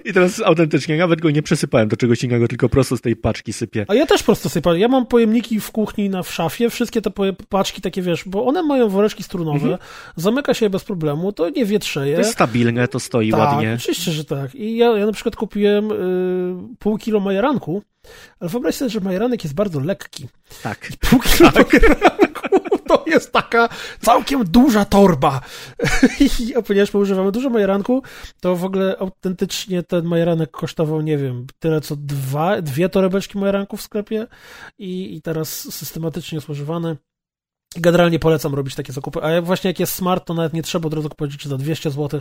I 0.05 0.13
teraz 0.13 0.43
autentycznie 0.45 0.97
nawet 0.97 1.21
go 1.21 1.31
nie 1.31 1.43
przesypałem 1.43 1.89
do 1.89 1.97
czegoś 1.97 2.25
innego, 2.25 2.49
tylko 2.49 2.69
prosto 2.69 2.97
z 2.97 3.01
tej 3.01 3.17
paczki 3.17 3.53
sypię. 3.53 3.85
A 3.89 3.95
ja 3.95 4.07
też 4.07 4.23
prosto 4.23 4.49
sypię. 4.49 4.71
Ja 4.79 4.89
mam 4.89 5.07
pojemniki 5.07 5.61
w 5.61 5.71
kuchni 5.71 6.11
na 6.11 6.23
w 6.23 6.33
szafie, 6.33 6.71
wszystkie 6.71 7.03
te 7.03 7.11
paczki 7.49 7.81
takie, 7.81 8.03
wiesz, 8.03 8.25
bo 8.27 8.47
one 8.47 8.63
mają 8.63 8.89
woreczki 8.89 9.23
strunowe, 9.23 9.59
mhm. 9.59 9.79
zamyka 10.17 10.55
się 10.55 10.67
je 10.67 10.71
bez 10.71 10.85
problemu, 10.85 11.33
to 11.33 11.51
nie 11.51 11.65
wietrzeje. 11.65 12.15
To 12.15 12.21
jest 12.21 12.33
stabilne, 12.33 12.89
to 12.89 13.01
stoi 13.01 13.31
tak, 13.31 13.41
ładnie. 13.41 13.75
oczywiście, 13.75 14.13
że 14.13 14.25
tak. 14.25 14.55
I 14.55 14.77
ja, 14.77 14.99
ja 14.99 15.07
na 15.07 15.13
przykład 15.13 15.37
kupiłem 15.37 15.93
y, 15.93 16.77
pół 16.79 16.99
kilo 16.99 17.21
majeranku, 17.21 17.83
ale 18.41 18.51
wyobraź 18.51 18.75
sobie, 18.75 18.91
że 18.91 19.01
majeranek 19.01 19.45
jest 19.45 19.55
bardzo 19.55 19.81
lekki. 19.81 20.29
Tak. 20.63 20.89
I 20.95 20.97
pół 20.97 21.21
kilo 21.21 21.53
tak. 21.53 21.71
to 22.91 23.05
jest 23.07 23.33
taka 23.33 23.69
całkiem 24.01 24.45
duża 24.45 24.85
torba. 24.85 25.41
I 26.21 26.53
ponieważ 26.67 26.95
my 26.95 27.01
używamy 27.01 27.33
dużo 27.33 27.51
majeranku, 27.51 28.03
to 28.41 28.57
w 28.57 28.65
ogóle 28.65 28.97
autentycznie 28.99 29.83
ten 29.83 30.05
majeranek 30.05 30.51
kosztował, 30.51 31.01
nie 31.01 31.19
wiem, 31.19 31.47
tyle 31.59 31.81
co 31.81 31.97
dwa, 31.97 32.63
dwie 32.63 32.89
torebeczki 32.89 33.39
majeranku 33.39 33.77
w 33.77 33.83
sklepie 33.83 34.27
i, 34.79 35.17
i 35.17 35.23
teraz 35.23 35.75
systematycznie 35.75 36.37
jest 36.37 36.49
używany. 36.49 36.97
Generalnie 37.77 38.19
polecam 38.19 38.55
robić 38.55 38.75
takie 38.75 38.93
zakupy, 38.93 39.23
a 39.23 39.43
właśnie 39.43 39.71
jak 39.71 39.81
jest 39.81 39.95
smart, 39.95 40.27
to 40.27 40.35
nawet 40.35 40.53
nie 40.53 40.63
trzeba 40.63 40.87
od 40.87 40.95
razu 40.95 41.09
kupować 41.09 41.33
rzeczy 41.33 41.49
za 41.49 41.59
200 41.59 41.91
zł, 41.91 42.21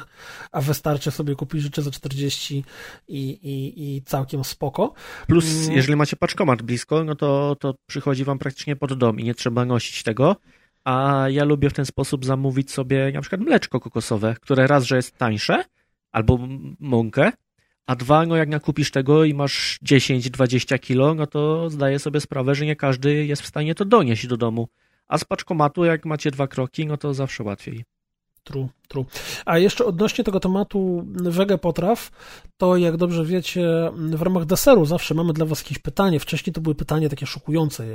a 0.51 0.61
wystarczy 0.61 1.11
sobie 1.11 1.35
kupić 1.35 1.61
rzeczy 1.61 1.81
za 1.81 1.91
40 1.91 2.63
i, 3.07 3.29
i, 3.29 3.95
i 3.95 4.01
całkiem 4.01 4.43
spoko. 4.43 4.93
Plus, 5.27 5.45
mm. 5.63 5.75
jeżeli 5.75 5.95
macie 5.95 6.15
paczkomat 6.15 6.61
blisko, 6.61 7.03
no 7.03 7.15
to, 7.15 7.55
to 7.59 7.75
przychodzi 7.87 8.23
wam 8.23 8.39
praktycznie 8.39 8.75
pod 8.75 8.93
dom 8.93 9.19
i 9.19 9.23
nie 9.23 9.35
trzeba 9.35 9.65
nosić 9.65 10.03
tego, 10.03 10.35
a 10.83 11.25
ja 11.29 11.43
lubię 11.43 11.69
w 11.69 11.73
ten 11.73 11.85
sposób 11.85 12.25
zamówić 12.25 12.71
sobie 12.71 13.11
na 13.13 13.21
przykład 13.21 13.41
mleczko 13.41 13.79
kokosowe, 13.79 14.35
które 14.41 14.67
raz, 14.67 14.83
że 14.83 14.95
jest 14.95 15.17
tańsze, 15.17 15.63
albo 16.11 16.39
mąkę, 16.79 17.31
a 17.85 17.95
dwa, 17.95 18.25
no 18.25 18.35
jak 18.35 18.49
nakupisz 18.49 18.91
tego 18.91 19.23
i 19.23 19.33
masz 19.33 19.79
10-20 19.85 20.79
kilo, 20.79 21.13
no 21.13 21.27
to 21.27 21.69
zdaję 21.69 21.99
sobie 21.99 22.21
sprawę, 22.21 22.55
że 22.55 22.65
nie 22.65 22.75
każdy 22.75 23.25
jest 23.25 23.41
w 23.41 23.47
stanie 23.47 23.75
to 23.75 23.85
donieść 23.85 24.27
do 24.27 24.37
domu. 24.37 24.67
A 25.07 25.17
z 25.17 25.23
paczkomatu, 25.23 25.85
jak 25.85 26.05
macie 26.05 26.31
dwa 26.31 26.47
kroki, 26.47 26.85
no 26.85 26.97
to 26.97 27.13
zawsze 27.13 27.43
łatwiej. 27.43 27.85
True, 28.43 28.69
true. 28.89 29.05
A 29.45 29.57
jeszcze 29.57 29.85
odnośnie 29.85 30.23
tego 30.23 30.39
tematu 30.39 31.05
wege 31.07 31.57
potraw, 31.57 32.11
to 32.57 32.77
jak 32.77 32.97
dobrze 32.97 33.25
wiecie, 33.25 33.91
w 33.95 34.21
ramach 34.21 34.45
deseru 34.45 34.85
zawsze 34.85 35.13
mamy 35.13 35.33
dla 35.33 35.45
was 35.45 35.59
jakieś 35.59 35.79
pytanie. 35.79 36.19
Wcześniej 36.19 36.53
to 36.53 36.61
były 36.61 36.75
pytania 36.75 37.09
takie 37.09 37.25
szokujące, 37.25 37.85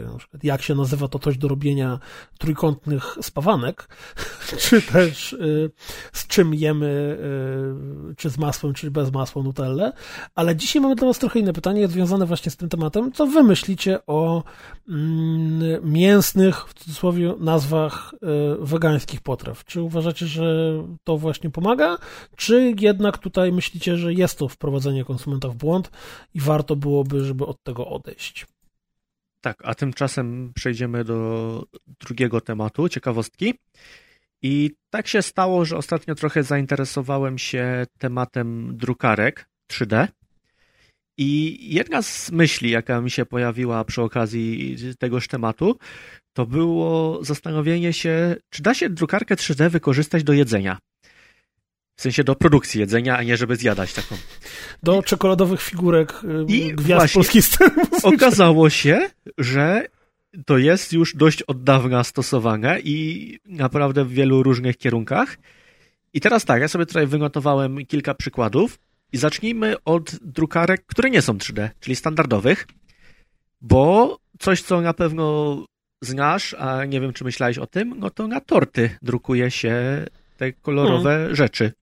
jak 0.43 0.63
się 0.63 0.75
nazywa 0.75 1.09
to 1.09 1.19
coś 1.19 1.39
do 1.39 1.49
robienia 1.49 1.99
trójkątnych 2.39 3.19
spawanek, 3.23 3.89
czy 4.69 4.83
też 4.83 5.33
y, 5.33 5.71
z 6.13 6.27
czym 6.27 6.55
jemy, 6.55 7.19
y, 8.11 8.15
czy 8.17 8.31
z 8.31 8.39
masłem, 8.39 8.75
czy 8.75 8.91
bez 8.91 9.13
masła 9.13 9.43
nutelle. 9.43 9.93
Ale 10.35 10.57
dzisiaj 10.57 10.83
mamy 10.83 10.95
dla 10.95 11.07
was 11.07 11.19
trochę 11.19 11.39
inne 11.39 11.53
pytanie, 11.53 11.89
związane 11.89 12.27
właśnie 12.27 12.51
z 12.51 12.57
tym 12.57 12.69
tematem. 12.69 13.13
Co 13.13 13.27
wy 13.27 13.43
myślicie 13.43 13.99
o 14.07 14.43
mm, 14.89 15.93
mięsnych, 15.93 16.69
w 16.69 16.75
cudzysłowie, 16.75 17.35
nazwach 17.41 18.15
y, 18.15 18.67
wegańskich 18.67 19.21
potraw? 19.21 19.65
Czy 19.65 19.83
uważacie, 19.83 20.27
że 20.27 20.45
to 21.05 21.19
właśnie 21.19 21.51
pomaga, 21.51 21.99
czy 22.37 22.75
jednak 22.81 23.19
tutaj 23.19 23.53
myślicie, 23.53 23.97
że 23.97 24.15
jest 24.15 24.39
to 24.39 24.49
wprowadzenie 24.49 25.05
konsumenta 25.05 25.49
w 25.49 25.55
błąd 25.55 25.91
i 26.35 26.41
warto 26.41 26.77
byłoby, 26.77 27.25
żeby 27.25 27.47
od 27.47 27.63
tego 27.63 27.89
odejść? 27.89 28.47
Tak, 29.41 29.63
a 29.65 29.75
tymczasem 29.75 30.53
przejdziemy 30.55 31.05
do 31.05 31.63
drugiego 32.01 32.41
tematu, 32.41 32.89
ciekawostki. 32.89 33.55
I 34.43 34.71
tak 34.91 35.09
się 35.09 35.23
stało, 35.23 35.65
że 35.65 35.77
ostatnio 35.77 36.15
trochę 36.15 36.43
zainteresowałem 36.43 37.39
się 37.39 37.87
tematem 37.99 38.77
drukarek 38.77 39.49
3D. 39.73 40.09
I 41.19 41.59
jedna 41.75 42.03
z 42.03 42.31
myśli, 42.31 42.71
jaka 42.71 43.01
mi 43.01 43.11
się 43.11 43.27
pojawiła 43.27 43.85
przy 43.85 44.03
okazji 44.03 44.77
tegoż 44.99 45.29
tematu, 45.29 45.79
to 46.33 46.47
było 46.47 47.19
zastanowienie 47.25 47.93
się, 47.93 48.37
czy 48.51 48.63
da 48.63 48.75
się 48.75 48.91
drukarkę 48.91 49.35
3D 49.35 49.71
wykorzystać 49.71 50.25
do 50.25 50.33
jedzenia. 50.33 50.79
W 51.97 52.03
sensie 52.03 52.25
do 52.25 52.35
produkcji 52.35 52.81
jedzenia, 52.81 53.17
a 53.17 53.23
nie 53.23 53.37
żeby 53.37 53.57
zjadać 53.57 53.93
taką. 53.93 54.17
Do 54.83 55.03
czekoladowych 55.03 55.63
figurek 55.63 56.25
y, 56.25 56.53
I 56.53 56.75
gwiazd 56.75 57.15
polskich 57.15 57.45
Okazało 58.03 58.71
się, 58.71 59.11
że 59.39 59.87
to 60.47 60.59
jest 60.59 60.93
już 60.93 61.17
dość 61.17 61.43
od 61.43 61.63
dawna 61.63 62.05
stosowane 62.05 62.81
i 62.81 63.39
naprawdę 63.47 64.05
w 64.05 64.13
wielu 64.13 64.43
różnych 64.43 64.77
kierunkach. 64.77 65.37
I 66.15 66.21
teraz 66.21 66.45
tak, 66.45 66.61
ja 66.61 66.69
sobie 66.69 66.87
tutaj 66.87 67.07
wynotowałem 67.07 67.87
kilka 67.87 68.15
przykładów 68.15 68.79
i 69.15 69.19
zacznijmy 69.19 69.77
od 69.85 70.17
drukarek, 70.23 70.87
które 70.87 71.11
nie 71.11 71.23
są 71.23 71.33
3D, 71.33 71.69
czyli 71.81 71.97
standardowych, 71.97 72.67
bo 73.61 74.19
coś, 74.39 74.63
co 74.63 74.81
na 74.81 74.95
pewno 74.95 75.57
znasz, 76.03 76.55
a 76.55 76.85
nie 76.85 77.01
wiem, 77.01 77.13
czy 77.13 77.25
myślałeś 77.25 77.59
o 77.59 77.67
tym, 77.67 77.95
no 77.99 78.11
to 78.11 78.29
na 78.29 78.41
torty 78.41 78.91
drukuje 79.03 79.51
się 79.51 80.05
te 80.37 80.53
kolorowe 80.53 81.11
hmm. 81.11 81.37
rzeczy. 81.37 81.73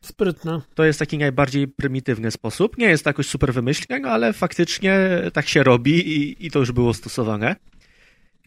Sprytne. 0.00 0.60
To 0.74 0.84
jest 0.84 0.98
taki 0.98 1.18
najbardziej 1.18 1.68
prymitywny 1.68 2.30
sposób. 2.30 2.78
Nie 2.78 2.86
jest 2.86 3.04
to 3.04 3.10
jakoś 3.10 3.26
super 3.26 3.54
wymyślne, 3.54 3.98
no 3.98 4.08
ale 4.08 4.32
faktycznie 4.32 4.98
tak 5.32 5.48
się 5.48 5.62
robi 5.62 6.08
i, 6.08 6.46
i 6.46 6.50
to 6.50 6.58
już 6.58 6.72
było 6.72 6.94
stosowane. 6.94 7.56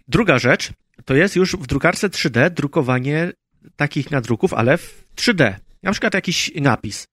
Druga 0.08 0.40
rzecz 0.40 0.70
to 1.06 1.16
jest 1.16 1.36
już 1.36 1.56
w 1.56 1.68
drukarce 1.68 2.10
3D 2.10 2.50
drukowanie 2.50 3.32
takich 3.76 4.12
nadruków, 4.12 4.54
ale 4.54 4.78
w 4.78 5.04
3D. 5.16 5.54
Na 5.84 5.92
przykład 5.92 6.14
jakiś 6.14 6.52
napis. 6.56 7.08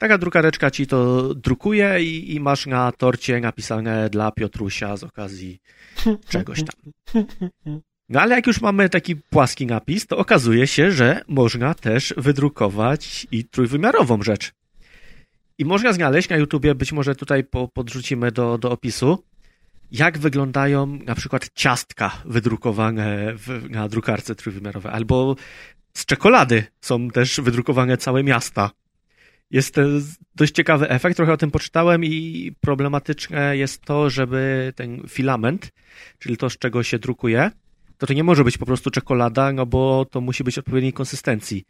Taka 0.00 0.18
drukareczka 0.18 0.70
ci 0.70 0.86
to 0.86 1.34
drukuje 1.34 2.04
i, 2.04 2.34
i, 2.34 2.40
masz 2.40 2.66
na 2.66 2.92
torcie 2.92 3.40
napisane 3.40 4.10
dla 4.10 4.32
Piotrusia 4.32 4.96
z 4.96 5.04
okazji 5.04 5.60
czegoś 6.28 6.62
tam. 6.64 6.92
No 8.08 8.20
ale 8.20 8.34
jak 8.34 8.46
już 8.46 8.60
mamy 8.60 8.88
taki 8.88 9.16
płaski 9.16 9.66
napis, 9.66 10.06
to 10.06 10.18
okazuje 10.18 10.66
się, 10.66 10.90
że 10.90 11.22
można 11.28 11.74
też 11.74 12.14
wydrukować 12.16 13.26
i 13.32 13.44
trójwymiarową 13.44 14.22
rzecz. 14.22 14.52
I 15.58 15.64
można 15.64 15.92
znaleźć 15.92 16.28
na 16.28 16.36
YouTubie, 16.36 16.74
być 16.74 16.92
może 16.92 17.14
tutaj 17.14 17.44
po, 17.44 17.68
podrzucimy 17.68 18.32
do, 18.32 18.58
do 18.58 18.70
opisu, 18.70 19.24
jak 19.90 20.18
wyglądają 20.18 20.86
na 20.86 21.14
przykład 21.14 21.50
ciastka 21.54 22.22
wydrukowane 22.24 23.34
w, 23.34 23.70
na 23.70 23.88
drukarce 23.88 24.34
trójwymiarowej, 24.34 24.92
albo 24.92 25.36
z 25.94 26.04
czekolady 26.04 26.64
są 26.80 27.10
też 27.10 27.40
wydrukowane 27.40 27.96
całe 27.96 28.22
miasta. 28.22 28.70
Jest 29.50 29.74
to 29.74 29.82
dość 30.36 30.54
ciekawy 30.54 30.88
efekt, 30.88 31.16
trochę 31.16 31.32
o 31.32 31.36
tym 31.36 31.50
poczytałem 31.50 32.04
i 32.04 32.52
problematyczne 32.60 33.56
jest 33.56 33.82
to, 33.82 34.10
żeby 34.10 34.72
ten 34.76 35.02
filament, 35.08 35.68
czyli 36.18 36.36
to, 36.36 36.50
z 36.50 36.58
czego 36.58 36.82
się 36.82 36.98
drukuje, 36.98 37.50
to 37.98 38.06
to 38.06 38.12
nie 38.12 38.24
może 38.24 38.44
być 38.44 38.58
po 38.58 38.66
prostu 38.66 38.90
czekolada, 38.90 39.52
no 39.52 39.66
bo 39.66 40.06
to 40.10 40.20
musi 40.20 40.44
być 40.44 40.58
odpowiedniej 40.58 40.92
konsystencji. 40.92 41.64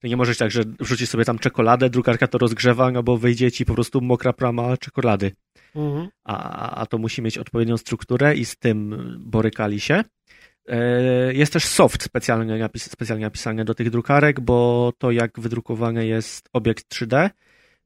To 0.00 0.08
nie 0.08 0.16
może 0.16 0.30
być 0.30 0.38
tak, 0.38 0.50
że 0.50 0.62
wrzucisz 0.80 1.08
sobie 1.08 1.24
tam 1.24 1.38
czekoladę, 1.38 1.90
drukarka 1.90 2.26
to 2.26 2.38
rozgrzewa, 2.38 2.90
no 2.90 3.02
bo 3.02 3.18
wyjdzie 3.18 3.52
ci 3.52 3.64
po 3.64 3.74
prostu 3.74 4.00
mokra 4.00 4.32
plama 4.32 4.76
czekolady. 4.76 5.32
Mhm. 5.74 6.08
A, 6.24 6.80
a 6.80 6.86
to 6.86 6.98
musi 6.98 7.22
mieć 7.22 7.38
odpowiednią 7.38 7.76
strukturę 7.76 8.34
i 8.34 8.44
z 8.44 8.56
tym 8.56 8.96
borykali 9.20 9.80
się. 9.80 10.04
E, 10.68 11.34
jest 11.34 11.52
też 11.52 11.64
soft 11.64 12.02
specjalnie, 12.02 12.58
napis, 12.58 12.90
specjalnie 12.90 13.24
napisany 13.24 13.64
do 13.64 13.74
tych 13.74 13.90
drukarek, 13.90 14.40
bo 14.40 14.92
to 14.98 15.10
jak 15.10 15.40
wydrukowany 15.40 16.06
jest 16.06 16.48
obiekt 16.52 16.94
3D, 16.94 17.30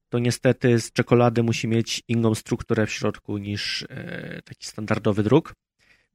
to 0.09 0.19
niestety 0.19 0.81
z 0.81 0.93
czekolady 0.93 1.43
musi 1.43 1.69
mieć 1.69 2.03
inną 2.09 2.35
strukturę 2.35 2.87
w 2.87 2.91
środku 2.91 3.39
niż 3.39 3.87
e, 3.91 4.43
taki 4.45 4.67
standardowy 4.67 5.23
druk. 5.23 5.55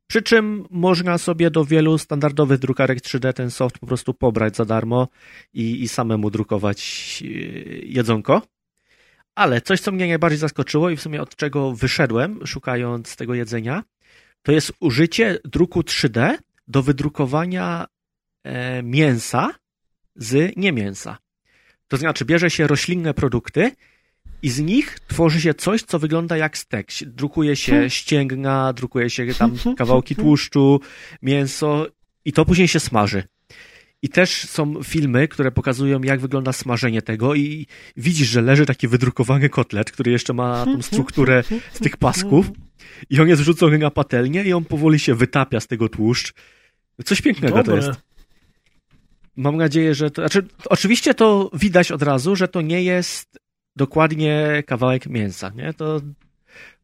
Przy 0.08 0.22
czym 0.22 0.66
można 0.70 1.18
sobie 1.18 1.52
do 1.52 1.66
wielu 1.66 1.98
standardowych 1.98 2.60
drukarek 2.60 3.00
3D 3.00 3.34
ten 3.34 3.52
soft 3.52 3.80
po 3.80 3.88
prostu 3.88 4.14
pobrać 4.14 4.56
za 4.56 4.66
darmo 4.66 5.08
i, 5.54 5.84
i 5.84 5.88
samemu 5.88 6.30
drukować 6.30 7.24
e, 7.24 7.28
jedzonko. 7.86 8.42
Ale 9.36 9.62
coś, 9.62 9.82
co 9.82 9.92
mnie 9.92 10.08
najbardziej 10.08 10.40
zaskoczyło 10.40 10.90
i 10.90 10.96
w 10.98 11.02
sumie 11.02 11.22
od 11.22 11.36
czego 11.36 11.72
wyszedłem, 11.72 12.48
szukając 12.48 13.16
tego 13.16 13.34
jedzenia, 13.34 13.84
to 14.42 14.52
jest 14.52 14.74
użycie 14.80 15.38
druku 15.46 15.82
3D 15.82 16.38
do 16.68 16.84
wydrukowania 16.84 17.86
e, 18.44 18.84
mięsa 18.84 19.54
z 20.16 20.58
niemięsa. 20.58 21.18
To 21.88 21.98
znaczy, 21.98 22.26
bierze 22.26 22.50
się 22.50 22.68
roślinne 22.68 23.14
produkty 23.14 23.72
i 24.42 24.50
z 24.50 24.60
nich 24.60 25.00
tworzy 25.08 25.42
się 25.42 25.54
coś, 25.54 25.82
co 25.82 26.00
wygląda 26.00 26.38
jak 26.38 26.58
stek. 26.58 26.88
Drukuje 27.06 27.56
się 27.56 27.72
hmm. 27.72 27.90
ścięgna, 27.90 28.74
drukuje 28.74 29.10
się 29.10 29.34
tam 29.34 29.56
kawałki 29.78 30.16
tłuszczu, 30.16 30.80
mięso 31.22 31.88
i 32.26 32.34
to 32.34 32.46
później 32.46 32.68
się 32.68 32.80
smaży. 32.80 33.24
I 34.02 34.10
też 34.10 34.50
są 34.50 34.84
filmy, 34.84 35.28
które 35.28 35.52
pokazują, 35.52 36.02
jak 36.02 36.20
wygląda 36.20 36.54
smażenie 36.54 37.02
tego, 37.02 37.36
i 37.36 37.68
widzisz, 37.98 38.28
że 38.28 38.42
leży 38.42 38.66
taki 38.66 38.88
wydrukowany 38.88 39.50
kotlet, 39.50 39.92
który 39.92 40.12
jeszcze 40.12 40.34
ma 40.34 40.66
tą 40.66 40.82
strukturę 40.82 41.44
z 41.74 41.80
tych 41.80 41.98
pasków, 41.98 42.52
i 43.10 43.20
on 43.20 43.28
jest 43.28 43.42
wrzucony 43.42 43.78
na 43.78 43.92
patelnię, 43.92 44.44
i 44.44 44.54
on 44.54 44.66
powoli 44.66 45.00
się 45.00 45.16
wytapia 45.16 45.60
z 45.60 45.68
tego 45.68 45.90
tłuszcz. 45.90 46.34
Coś 47.06 47.22
pięknego 47.22 47.64
Dobre. 47.64 47.82
to 47.82 47.88
jest. 47.88 48.00
Mam 49.36 49.58
nadzieję, 49.58 49.96
że 49.96 50.12
to. 50.12 50.22
Znaczy, 50.22 50.48
oczywiście 50.70 51.14
to 51.14 51.50
widać 51.54 51.92
od 51.92 52.02
razu, 52.02 52.36
że 52.36 52.48
to 52.48 52.62
nie 52.62 52.84
jest 52.84 53.40
dokładnie 53.76 54.64
kawałek 54.68 55.06
mięsa, 55.06 55.52
nie? 55.56 55.74
To, 55.74 56.02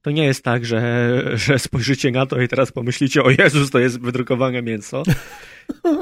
to 0.01 0.12
nie 0.12 0.26
jest 0.26 0.43
tak, 0.43 0.66
że, 0.66 1.22
że 1.34 1.59
spojrzycie 1.59 2.12
na 2.12 2.26
to 2.26 2.41
i 2.41 2.47
teraz 2.47 2.72
pomyślicie, 2.72 3.24
o 3.24 3.30
Jezus, 3.30 3.70
to 3.70 3.80
jest 3.80 3.99
wydrukowane 3.99 4.62
mięso, 4.62 5.03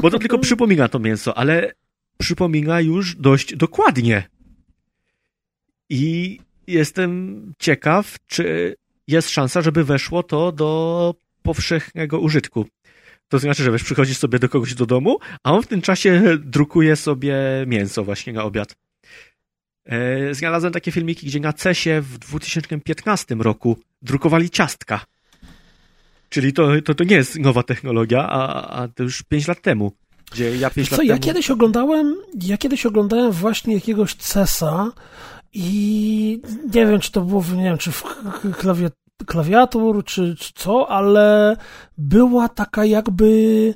bo 0.02 0.10
to 0.10 0.20
tylko 0.20 0.40
przypomina 0.40 0.88
to 0.88 1.00
mięso, 1.00 1.38
ale 1.38 1.72
przypomina 2.18 2.82
już 2.82 3.16
dość 3.16 3.56
dokładnie. 3.56 4.30
I 5.90 6.40
jestem 6.68 7.42
ciekaw, 7.60 8.16
czy 8.28 8.76
jest 9.08 9.30
szansa, 9.30 9.62
żeby 9.62 9.84
weszło 9.84 10.24
to 10.24 10.52
do 10.52 11.16
powszechnego 11.44 12.20
użytku. 12.20 12.66
To 13.30 13.40
znaczy, 13.40 13.64
że 13.64 13.72
wiesz, 13.72 13.84
przychodzisz 13.84 14.18
sobie 14.18 14.40
do 14.40 14.50
kogoś 14.50 14.74
do 14.74 14.86
domu, 14.86 15.20
a 15.44 15.52
on 15.54 15.62
w 15.62 15.68
tym 15.68 15.82
czasie 15.82 16.22
drukuje 16.56 16.96
sobie 16.96 17.36
mięso 17.68 18.04
właśnie 18.04 18.34
na 18.34 18.44
obiad. 18.44 18.76
E, 19.86 20.34
znalazłem 20.34 20.74
takie 20.74 20.92
filmiki, 20.92 21.28
gdzie 21.28 21.40
na 21.40 21.54
CESie 21.54 22.02
w 22.02 22.18
2015 22.18 23.36
roku 23.36 23.78
drukowali 24.02 24.50
ciastka. 24.50 25.06
Czyli 26.30 26.54
to, 26.54 26.82
to, 26.86 26.96
to 26.96 27.04
nie 27.04 27.16
jest 27.16 27.40
nowa 27.40 27.64
technologia, 27.64 28.28
a, 28.30 28.70
a 28.82 28.88
to 28.88 29.04
już 29.04 29.24
5 29.24 29.48
lat 29.48 29.62
temu. 29.62 29.92
Gdzie 30.32 30.58
ja 30.58 30.70
5 30.70 30.90
Co, 30.90 30.96
lat 30.96 31.06
ja 31.06 31.14
temu... 31.14 31.26
kiedyś 31.26 31.50
oglądałem, 31.52 32.16
ja 32.42 32.58
kiedyś 32.58 32.86
oglądałem 32.86 33.32
właśnie 33.32 33.74
jakiegoś 33.74 34.14
CESa 34.14 34.92
i 35.54 36.42
nie 36.74 36.86
wiem, 36.86 37.00
czy 37.00 37.12
to 37.12 37.22
było, 37.22 37.44
nie 37.56 37.64
wiem, 37.64 37.78
czy 37.78 37.92
w 37.92 38.04
klawie, 38.58 38.90
klawiatur, 39.26 40.06
czy, 40.06 40.36
czy 40.36 40.54
co, 40.56 40.92
ale 40.92 41.58
była 41.98 42.50
taka 42.50 42.86
jakby 42.86 43.74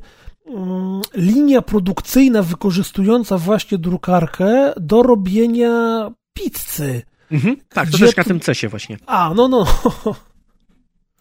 mm, 0.47 1.01
linia 1.15 1.61
produkcyjna 1.61 2.41
wykorzystująca 2.41 3.37
właśnie 3.37 3.77
drukarkę 3.77 4.73
do 4.77 5.03
robienia 5.03 6.11
pizzy. 6.33 7.01
Mhm, 7.31 7.57
tak, 7.69 7.89
to 7.89 7.97
też 7.97 8.15
na 8.15 8.23
tym 8.23 8.39
CESie 8.39 8.69
właśnie. 8.69 8.97
A, 9.05 9.33
no, 9.35 9.47
no. 9.47 9.65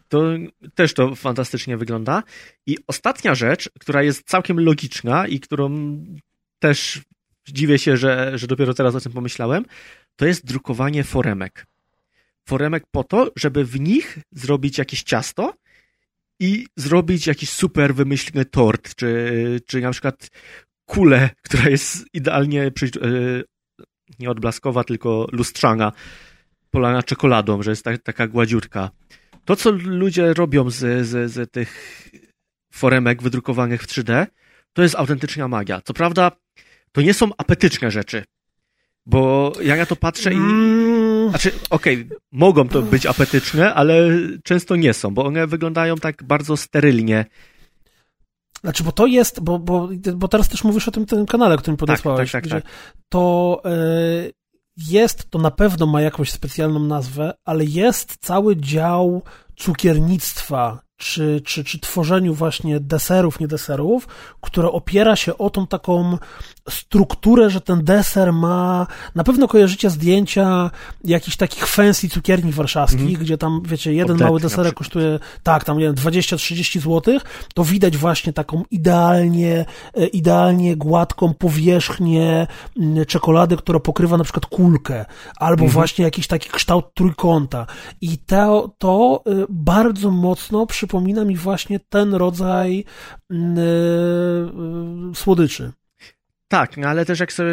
To 0.09 0.23
też 0.75 0.95
to 0.95 1.15
fantastycznie 1.15 1.77
wygląda. 1.77 2.23
I 2.67 2.79
ostatnia 2.87 3.35
rzecz, 3.35 3.71
która 3.81 4.03
jest 4.03 4.29
całkiem 4.29 4.61
logiczna 4.61 5.27
i 5.27 5.41
którą 5.41 5.97
też 6.59 7.01
dziwię 7.49 7.79
się, 7.79 7.97
że, 7.97 8.39
że 8.39 8.47
dopiero 8.47 8.75
teraz 8.75 8.95
o 8.95 9.01
tym 9.01 9.13
pomyślałem, 9.13 9.65
to 10.17 10.27
jest 10.27 10.47
drukowanie 10.47 11.05
foremek. 11.05 11.67
Foremek 12.49 12.85
po 12.91 13.05
to, 13.05 13.31
żeby 13.37 13.65
w 13.65 13.81
nich 13.81 14.19
zrobić 14.33 14.79
jakieś 14.79 15.03
ciasto 15.03 15.55
i 16.41 16.67
zrobić 16.77 17.27
jakiś 17.27 17.51
super 17.51 17.95
wymyślny 17.95 18.45
tort, 18.45 18.95
czy, 18.95 19.61
czy 19.67 19.81
na 19.81 19.91
przykład 19.91 20.29
kulę, 20.85 21.31
która 21.45 21.69
jest 21.69 22.07
idealnie 22.13 22.71
przy, 22.71 22.87
e, 22.87 22.89
nie 24.19 24.31
odblaskowa, 24.31 24.85
tylko 24.85 25.27
lustrzana, 25.33 25.93
polana 26.71 27.03
czekoladą, 27.03 27.63
że 27.63 27.71
jest 27.71 27.85
tak, 27.85 28.03
taka 28.03 28.29
gładziutka. 28.29 28.91
To, 29.45 29.57
co 29.57 29.71
ludzie 29.71 30.35
robią 30.35 30.71
z, 30.71 31.07
z, 31.07 31.33
z 31.33 31.51
tych 31.51 32.03
foremek 32.73 33.23
wydrukowanych 33.23 33.83
w 33.83 33.87
3D, 33.87 34.27
to 34.73 34.83
jest 34.83 34.95
autentyczna 34.95 35.49
magia. 35.49 35.81
Co 35.81 35.95
prawda, 35.95 36.33
to 36.93 37.03
nie 37.03 37.15
są 37.15 37.31
apetyczne 37.39 37.91
rzeczy, 37.91 38.25
bo 39.07 39.53
ja 39.63 39.77
na 39.77 39.87
to 39.87 39.97
patrzę 39.97 40.33
i... 40.33 40.37
Mm, 40.37 41.31
Znaczy, 41.31 41.53
okej, 41.71 42.09
mogą 42.33 42.69
to 42.69 42.83
być 42.83 43.07
apetyczne, 43.07 43.75
ale 43.75 44.09
często 44.45 44.77
nie 44.77 44.95
są, 44.95 45.15
bo 45.15 45.25
one 45.25 45.47
wyglądają 45.47 45.97
tak 45.97 46.25
bardzo 46.25 46.57
sterylnie. 46.57 47.25
Znaczy, 48.61 48.85
bo 48.85 48.93
to 48.93 49.07
jest, 49.07 49.41
bo, 49.41 49.59
bo, 49.59 49.89
bo 50.15 50.29
teraz 50.29 50.49
też 50.49 50.65
mówisz 50.65 50.89
o 50.89 50.91
tym, 50.91 51.07
tym 51.07 51.27
kanale, 51.27 51.57
którym 51.57 51.77
podesłałeś, 51.77 52.33
tak, 52.33 52.43
tak, 52.43 52.51
gdzie 52.51 52.61
tak. 52.61 52.73
to 53.09 53.63
y, 53.67 54.33
jest, 54.77 55.31
to 55.31 55.39
na 55.39 55.51
pewno 55.51 55.87
ma 55.87 56.03
jakąś 56.03 56.31
specjalną 56.31 56.81
nazwę, 56.81 57.35
ale 57.45 57.65
jest 57.65 58.17
cały 58.17 58.57
dział 58.57 59.23
cukiernictwa, 59.57 60.81
czy, 61.03 61.41
czy, 61.45 61.65
czy 61.65 61.79
tworzeniu 61.81 62.35
właśnie 62.35 62.81
deserów, 62.81 63.41
nie 63.41 63.49
deserów, 63.49 64.09
które 64.41 64.69
opiera 64.73 65.17
się 65.17 65.39
o 65.39 65.51
tą 65.51 65.67
taką 65.67 66.19
strukturę, 66.71 67.51
że 67.51 67.61
ten 67.61 67.85
deser 67.85 68.33
ma, 68.33 68.87
na 69.15 69.25
pewno 69.25 69.49
kojarzycie 69.49 69.91
zdjęcia 69.91 70.71
jakichś 71.05 71.37
takich 71.37 71.67
fancy 71.67 72.09
cukierni 72.09 72.53
warszawskich, 72.53 73.01
Mhm. 73.01 73.21
gdzie 73.21 73.39
tam, 73.39 73.61
wiecie, 73.65 73.93
jeden 73.95 74.19
mały 74.19 74.41
deserek 74.41 74.75
kosztuje, 74.75 75.19
tak, 75.43 75.65
tam 75.65 75.79
nie 75.79 75.85
wiem, 75.85 75.95
20-30 75.95 76.81
zł, 76.81 77.19
to 77.55 77.65
widać 77.65 77.97
właśnie 77.97 78.33
taką 78.33 78.63
idealnie, 78.71 79.65
e, 79.95 80.07
idealnie 80.07 80.77
gładką 80.77 81.35
powierzchnię 81.35 82.47
mm, 82.79 83.07
czekolady, 83.07 83.57
która 83.57 83.81
pokrywa 83.81 84.17
na 84.17 84.25
przykład 84.25 84.47
kulkę, 84.47 85.05
albo 85.37 85.53
Mhm. 85.65 85.71
właśnie 85.71 86.05
jakiś 86.05 86.27
taki 86.27 86.49
kształt 86.51 86.85
trójkąta. 86.95 87.67
I 88.01 88.19
to, 88.19 88.71
to 88.79 89.23
y, 89.27 89.47
bardzo 89.49 90.11
mocno 90.11 90.67
przypomina 90.93 91.25
mi 91.25 91.37
właśnie 91.37 91.81
ten 91.81 92.15
rodzaj 92.15 92.85
mm, 93.31 93.59
y, 93.59 93.63
y, 95.13 95.15
słodyczy. 95.15 95.73
Tak, 96.49 96.77
no 96.77 96.89
ale 96.89 97.05
też 97.05 97.21
jak 97.21 97.33
sobie, 97.33 97.53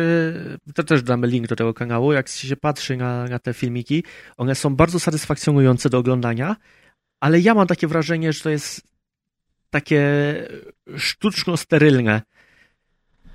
to 0.75 0.83
też 0.83 1.03
damy 1.03 1.27
link 1.27 1.47
do 1.47 1.55
tego 1.55 1.73
kanału, 1.73 2.13
jak 2.13 2.27
się 2.27 2.55
patrzy 2.55 2.97
na, 2.97 3.25
na 3.25 3.39
te 3.39 3.53
filmiki, 3.53 4.03
one 4.37 4.55
są 4.55 4.75
bardzo 4.75 4.99
satysfakcjonujące 4.99 5.89
do 5.89 5.97
oglądania, 5.97 6.55
ale 7.19 7.39
ja 7.39 7.53
mam 7.53 7.67
takie 7.67 7.87
wrażenie, 7.87 8.33
że 8.33 8.41
to 8.41 8.49
jest 8.49 8.81
takie 9.69 10.03
sztuczno-sterylne, 10.97 12.21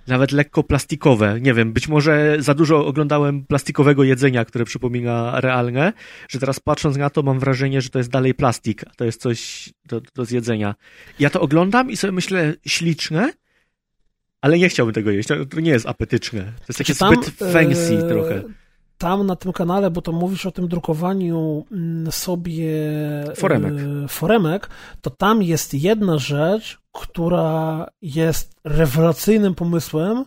nawet 0.06 0.32
lekko 0.32 0.62
plastikowe. 0.62 1.40
Nie 1.40 1.54
wiem, 1.54 1.72
być 1.72 1.88
może 1.88 2.36
za 2.38 2.54
dużo 2.54 2.86
oglądałem 2.86 3.44
plastikowego 3.44 4.04
jedzenia, 4.04 4.44
które 4.44 4.64
przypomina 4.64 5.40
realne, 5.40 5.92
że 6.28 6.38
teraz 6.38 6.60
patrząc 6.60 6.96
na 6.96 7.10
to 7.10 7.22
mam 7.22 7.38
wrażenie, 7.38 7.80
że 7.80 7.90
to 7.90 7.98
jest 7.98 8.10
dalej 8.10 8.34
plastik, 8.34 8.84
a 8.86 8.90
to 8.96 9.04
jest 9.04 9.20
coś 9.20 9.68
do, 9.84 10.00
do 10.14 10.24
zjedzenia. 10.24 10.74
Ja 11.18 11.30
to 11.30 11.40
oglądam 11.40 11.90
i 11.90 11.96
sobie 11.96 12.12
myślę, 12.12 12.54
śliczne, 12.66 13.32
ale 14.40 14.58
nie 14.58 14.68
chciałbym 14.68 14.94
tego 14.94 15.10
jeść. 15.10 15.28
To 15.28 15.60
nie 15.60 15.70
jest 15.70 15.86
apetyczne. 15.86 16.40
To 16.42 16.64
jest 16.68 16.78
takie 16.78 16.94
tam, 16.94 17.14
zbyt 17.14 17.52
fancy 17.52 17.98
e, 17.98 18.08
trochę. 18.08 18.42
Tam 19.04 19.26
na 19.26 19.36
tym 19.36 19.52
kanale, 19.52 19.90
bo 19.90 20.02
to 20.02 20.12
mówisz 20.12 20.46
o 20.46 20.50
tym 20.50 20.68
drukowaniu 20.68 21.64
mm, 21.72 22.12
sobie 22.12 22.72
Foremek. 23.36 23.74
e, 24.04 24.08
foremek, 24.08 24.68
to 25.00 25.10
tam 25.10 25.42
jest 25.42 25.74
jedna 25.74 26.18
rzecz, 26.18 26.78
która 26.92 27.86
jest 28.02 28.54
rewelacyjnym 28.64 29.54
pomysłem, 29.54 30.24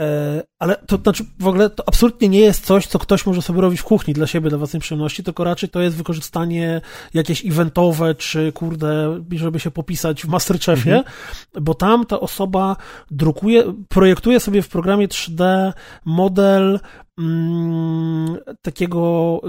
e, 0.00 0.42
ale 0.58 0.76
to 0.86 0.96
znaczy 0.96 1.24
w 1.40 1.46
ogóle 1.46 1.70
to 1.70 1.84
absolutnie 1.86 2.28
nie 2.28 2.40
jest 2.40 2.64
coś, 2.66 2.86
co 2.86 2.98
ktoś 2.98 3.26
może 3.26 3.42
sobie 3.42 3.60
robić 3.60 3.80
w 3.80 3.84
kuchni 3.84 4.14
dla 4.14 4.26
siebie, 4.26 4.48
dla 4.48 4.58
własnej 4.58 4.80
przyjemności, 4.80 5.22
tylko 5.24 5.44
raczej 5.44 5.68
to 5.68 5.80
jest 5.80 5.96
wykorzystanie 5.96 6.80
jakieś 7.14 7.46
eventowe, 7.46 8.14
czy 8.14 8.52
kurde, 8.52 9.20
żeby 9.36 9.60
się 9.60 9.70
popisać 9.70 10.22
w 10.22 10.28
Masterchefie, 10.28 10.96
Mhm. 10.96 11.04
bo 11.60 11.74
tam 11.74 12.06
ta 12.06 12.20
osoba 12.20 12.76
drukuje, 13.10 13.64
projektuje 13.88 14.40
sobie 14.40 14.62
w 14.62 14.68
programie 14.68 15.08
3D 15.08 15.72
model 16.04 16.80
mm, 17.18 18.36
takiego, 18.62 19.40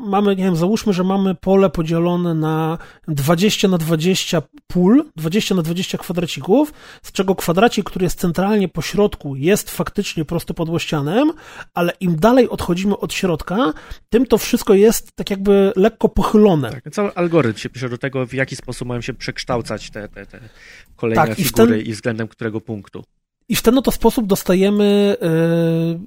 mamy, 0.00 0.36
nie 0.36 0.44
wiem, 0.44 0.56
załóżmy, 0.56 0.92
że 0.92 1.04
mamy 1.04 1.34
pole 1.34 1.70
podzielone 1.70 2.34
na 2.34 2.78
20 3.08 3.68
na 3.68 3.78
20 3.78 4.42
pól, 4.66 5.04
20 5.16 5.54
na 5.54 5.62
20 5.62 5.98
kwadracików, 5.98 6.72
z 7.02 7.12
czego 7.12 7.34
kwadracik, 7.34 7.84
który 7.84 8.04
jest 8.04 8.18
centralnie 8.20 8.68
po 8.68 8.82
środku, 8.82 9.36
jest 9.36 9.70
faktycznie 9.70 10.24
prostopodłościanem, 10.24 11.32
ale 11.74 11.92
im 12.00 12.16
dalej 12.16 12.48
odchodzimy 12.48 12.98
od 12.98 13.12
środka, 13.12 13.72
tym 14.10 14.26
to 14.26 14.38
wszystko 14.38 14.74
jest 14.74 15.12
tak 15.16 15.30
jakby 15.30 15.72
lekko 15.76 16.08
pochylone. 16.08 16.70
Tak, 16.70 16.84
cały 16.92 17.14
algorytm 17.14 17.58
się 17.58 17.70
pisze 17.70 17.88
do 17.88 17.98
tego, 17.98 18.26
w 18.26 18.32
jaki 18.34 18.56
sposób 18.56 18.88
mają 18.88 19.00
się 19.00 19.14
przekształcać 19.14 19.90
te, 19.90 20.08
te, 20.08 20.26
te 20.26 20.40
kolejne 20.96 21.26
Tak, 21.26 21.38
i 21.38 21.44
figury 21.44 21.78
ten- 21.78 21.86
i 21.86 21.92
względem 21.92 22.28
którego 22.28 22.60
punktu. 22.60 23.04
I 23.48 23.56
w 23.56 23.62
ten 23.62 23.78
oto 23.78 23.90
sposób 23.90 24.26
dostajemy 24.26 25.16
y, 25.22 25.26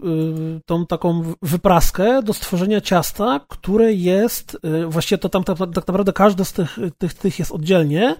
y, 0.08 0.62
tą 0.66 0.86
taką 0.86 1.34
wypraskę 1.42 2.24
do 2.24 2.34
stworzenia 2.34 2.82
ciasta, 2.82 3.40
które 3.48 3.94
jest, 3.94 4.58
y, 4.84 4.86
właściwie 4.88 5.18
to 5.18 5.30
tam 5.30 5.44
tak, 5.44 5.58
tak 5.58 5.88
naprawdę 5.88 6.14
każde 6.14 6.46
z 6.46 6.54
tych, 6.54 6.78
tych, 6.98 7.14
tych 7.14 7.40
jest 7.40 7.52
oddzielnie, 7.52 8.16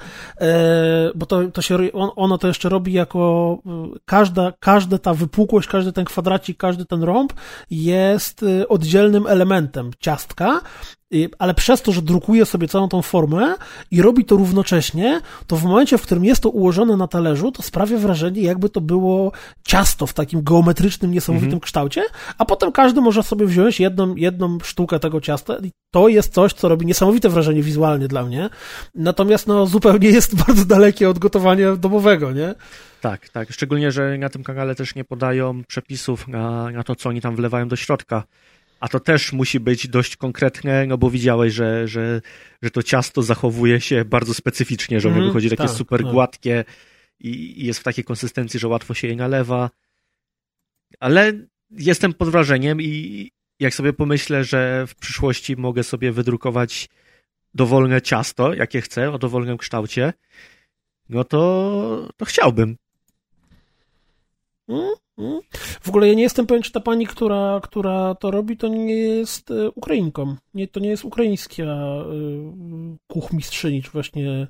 bo 1.16 1.26
to, 1.26 1.52
to 1.52 1.62
się, 1.62 1.78
on, 1.94 2.10
ono 2.16 2.38
to 2.38 2.48
jeszcze 2.48 2.70
robi 2.70 2.94
jako 2.94 3.58
każda, 4.06 4.54
każda 4.60 4.98
ta 4.98 5.14
wypukłość, 5.14 5.68
każdy 5.68 5.92
ten 5.94 6.06
kwadracik, 6.06 6.58
każdy 6.58 6.86
ten 6.86 7.04
rąb 7.04 7.34
jest 7.70 8.46
oddzielnym 8.70 9.28
elementem 9.28 9.92
ciastka, 10.00 10.62
ale 11.40 11.54
przez 11.54 11.82
to, 11.82 11.92
że 11.92 12.02
drukuje 12.02 12.46
sobie 12.46 12.68
całą 12.68 12.90
tą 12.90 13.02
formę 13.02 13.56
i 13.92 14.02
robi 14.02 14.26
to 14.26 14.36
równocześnie, 14.36 15.22
to 15.48 15.56
w 15.56 15.64
momencie, 15.64 15.98
w 15.98 16.02
którym 16.02 16.26
jest 16.26 16.44
to 16.44 16.50
ułożone 16.50 16.98
na 16.98 17.08
talerzu, 17.08 17.52
to 17.52 17.62
sprawia 17.64 17.98
wrażenie, 17.98 18.42
jakby 18.42 18.70
to 18.70 18.82
było 18.82 19.32
ciasto 19.64 20.08
w 20.08 20.14
takim 20.14 20.44
geometrycznym, 20.44 21.12
niesamowitym 21.12 21.48
Mhm. 21.48 21.60
kształcie, 21.62 22.04
a 22.38 22.46
potem 22.46 22.72
każdy 22.72 23.02
może 23.02 23.24
sobie 23.24 23.46
wziąć 23.46 23.80
jedną, 23.80 24.16
jedną 24.16 24.58
sztukę 24.64 25.00
tego 25.00 25.22
ciasta 25.22 25.58
i 25.64 25.72
to 25.94 26.08
jest 26.08 26.34
coś, 26.34 26.54
co 26.54 26.68
robi 26.70 26.86
niesamowite 26.86 27.30
wrażenie 27.30 27.64
wizualnie 27.64 28.08
dla 28.08 28.24
mnie. 28.26 28.50
Natomiast 28.96 29.48
no 29.48 29.66
zupełnie 29.66 30.10
jest 30.10 30.36
bardzo 30.46 30.66
dalekie 30.66 31.10
od 31.10 31.20
gotowania 31.20 31.76
domowego, 31.76 32.32
nie? 32.32 32.56
Tak, 33.02 33.30
tak. 33.30 33.52
Szczególnie, 33.52 33.92
że 33.92 34.18
na 34.18 34.30
tym 34.30 34.44
kanale 34.44 34.76
też 34.76 34.96
nie 34.96 35.04
podają 35.04 35.62
przepisów 35.68 36.28
na, 36.28 36.72
na 36.72 36.84
to, 36.84 36.96
co 36.96 37.10
oni 37.10 37.22
tam 37.22 37.36
wlewają 37.36 37.68
do 37.68 37.76
środka. 37.76 38.24
A 38.80 38.88
to 38.88 39.00
też 39.00 39.34
musi 39.34 39.60
być 39.60 39.88
dość 39.88 40.18
konkretne, 40.18 40.86
no 40.86 40.98
bo 40.98 41.10
widziałeś, 41.10 41.54
że, 41.54 41.88
że, 41.88 42.22
że 42.62 42.72
to 42.72 42.84
ciasto 42.84 43.22
zachowuje 43.22 43.82
się 43.82 44.06
bardzo 44.06 44.34
specyficznie, 44.34 45.00
że 45.00 45.10
ono 45.10 45.18
mm, 45.18 45.30
wychodzi 45.30 45.50
takie 45.50 45.64
tak, 45.64 45.78
super 45.78 46.04
tak. 46.04 46.12
gładkie 46.12 46.64
i, 47.20 47.62
i 47.62 47.66
jest 47.66 47.80
w 47.80 47.84
takiej 47.84 48.04
konsystencji, 48.04 48.60
że 48.60 48.68
łatwo 48.68 48.94
się 48.94 49.08
je 49.08 49.16
nalewa. 49.16 49.70
Ale 51.00 51.34
jestem 51.72 52.14
pod 52.14 52.30
wrażeniem 52.30 52.82
i 52.82 53.32
jak 53.60 53.74
sobie 53.74 53.94
pomyślę, 53.94 54.44
że 54.44 54.88
w 54.88 54.96
przyszłości 54.96 55.56
mogę 55.58 55.84
sobie 55.84 56.12
wydrukować 56.12 56.90
dowolne 57.54 58.02
ciasto, 58.02 58.54
jakie 58.54 58.82
chcę, 58.82 59.12
o 59.12 59.18
dowolnym 59.18 59.58
kształcie, 59.58 60.14
no 61.10 61.24
to, 61.24 62.10
to 62.18 62.26
chciałbym. 62.26 62.78
Mm. 64.68 65.05
W 65.82 65.90
ogóle 65.90 66.08
ja 66.08 66.14
nie 66.14 66.24
jestem 66.24 66.48
pewien, 66.48 66.64
czy 66.64 66.72
ta 66.72 66.80
pani, 66.80 67.08
która, 67.08 67.60
która 67.64 68.16
to 68.16 68.32
robi, 68.32 68.58
to 68.58 68.68
nie 68.68 68.96
jest 68.96 69.52
e, 69.52 69.70
Ukrainką. 69.70 70.36
Nie, 70.54 70.68
to 70.68 70.80
nie 70.80 70.90
jest 70.90 71.06
ukraińska 71.06 71.64
e, 71.64 72.06
kuchmistrzyni, 73.08 73.84
czy 73.84 73.92
właśnie 73.92 74.48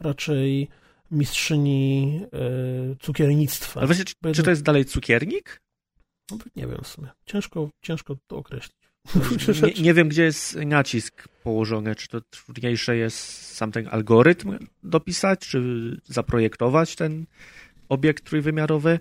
raczej 0.00 0.68
mistrzyni 1.10 2.20
e, 2.32 2.96
cukiernictwa. 3.00 3.80
Ale 3.80 3.86
właśnie, 3.86 4.04
czy, 4.04 4.14
czy 4.34 4.42
to 4.42 4.50
jest 4.50 4.62
dalej 4.62 4.84
cukiernik? 4.84 5.62
No, 6.30 6.38
nie 6.56 6.66
wiem 6.66 6.78
w 6.82 6.88
sumie. 6.88 7.08
Ciężko, 7.26 7.68
ciężko 7.82 8.16
to 8.26 8.36
określić. 8.36 8.76
Nie, 9.62 9.82
nie, 9.82 9.94
wiem, 9.94 10.08
gdzie 10.08 10.22
jest 10.22 10.56
nacisk 10.56 11.28
położony. 11.42 11.94
Czy 11.94 12.08
to 12.08 12.20
trudniejsze 12.20 12.96
jest 12.96 13.18
sam 13.54 13.72
ten 13.72 13.88
algorytm 13.90 14.58
dopisać, 14.82 15.40
czy 15.40 15.60
zaprojektować 16.04 16.96
ten 16.96 17.26
obiekt 17.88 18.24
trójwymiarowy? 18.24 19.00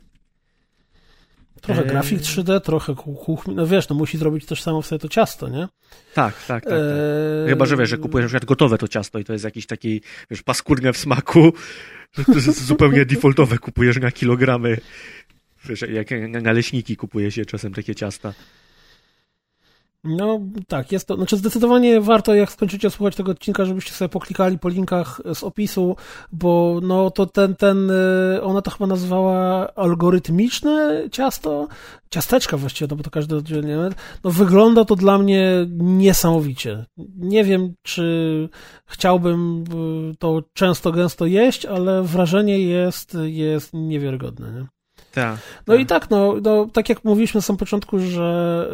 Trochę 1.62 1.82
eee... 1.82 1.88
grafik 1.88 2.20
3D, 2.20 2.62
trochę 2.62 2.96
kuchni. 2.96 3.56
No 3.56 3.68
wiesz, 3.68 3.90
no 3.90 3.96
musi 3.96 4.18
zrobić 4.18 4.46
też 4.46 4.62
samo 4.62 4.82
sobie 4.82 5.00
to 5.00 5.10
ciasto, 5.10 5.50
nie? 5.50 5.68
Tak, 6.14 6.34
tak, 6.34 6.34
tak. 6.48 6.64
tak. 6.64 6.74
Eee... 6.74 7.50
Chyba, 7.50 7.66
że 7.66 7.78
wiesz, 7.78 7.90
że 7.90 7.98
kupujesz 7.98 8.24
na 8.24 8.40
przykład 8.40 8.46
gotowe 8.50 8.78
to 8.78 8.88
ciasto 8.88 9.20
i 9.20 9.24
to 9.24 9.34
jest 9.34 9.46
jakiś 9.46 9.66
taki, 9.66 10.02
wiesz, 10.32 10.44
paskudne 10.44 10.94
w 10.94 10.98
smaku. 10.98 11.54
To 12.26 12.34
jest 12.34 12.66
zupełnie 12.66 13.06
defaultowe, 13.16 13.58
kupujesz 13.58 14.00
na 14.00 14.12
kilogramy. 14.12 14.78
Wiesz, 15.66 15.82
jak 15.82 16.08
naleśniki 16.42 16.96
kupuje 16.98 17.32
się 17.32 17.46
czasem 17.46 17.74
takie 17.74 17.96
ciasta. 17.96 18.34
No 20.06 20.40
tak, 20.68 20.92
jest 20.92 21.08
to, 21.08 21.16
znaczy 21.16 21.38
zdecydowanie 21.38 22.02
warto 22.02 22.36
jak 22.36 22.52
skończycie 22.52 22.90
słuchać 22.90 23.16
tego 23.16 23.32
odcinka, 23.32 23.66
żebyście 23.66 23.92
sobie 23.92 24.10
poklikali 24.10 24.60
po 24.60 24.70
linkach 24.70 25.22
z 25.34 25.44
opisu, 25.44 25.96
bo 26.32 26.80
no 26.84 27.12
to 27.12 27.26
ten, 27.26 27.56
ten, 27.56 27.92
y, 27.92 28.44
ona 28.44 28.62
to 28.62 28.72
chyba 28.72 28.88
nazwała 28.88 29.68
algorytmiczne 29.76 31.04
ciasto, 31.12 31.68
ciasteczka 32.10 32.58
właściwie, 32.58 32.88
no 32.92 32.96
bo 32.96 33.04
to 33.04 33.10
każdy 33.10 33.36
oddzielnie, 33.36 33.78
no 34.24 34.32
wygląda 34.32 34.86
to 34.86 34.96
dla 34.96 35.18
mnie 35.18 35.68
niesamowicie. 35.78 36.86
Nie 37.18 37.44
wiem, 37.44 37.74
czy 37.84 38.50
chciałbym 38.86 39.64
y, 40.12 40.16
to 40.20 40.44
często, 40.54 40.92
gęsto 40.92 41.26
jeść, 41.26 41.66
ale 41.66 42.04
wrażenie 42.04 42.60
jest, 42.60 43.18
jest 43.24 43.70
niewiarygodne, 43.74 44.52
nie? 44.52 44.75
Tak. 45.16 45.40
No 45.68 45.74
tak. 45.74 45.82
i 45.82 45.86
tak, 45.86 46.10
no, 46.10 46.36
no, 46.42 46.68
tak 46.74 46.90
jak 46.90 47.04
mówiliśmy 47.04 47.38
na 47.38 47.42
samym 47.42 47.58
początku, 47.58 48.00
że 48.00 48.70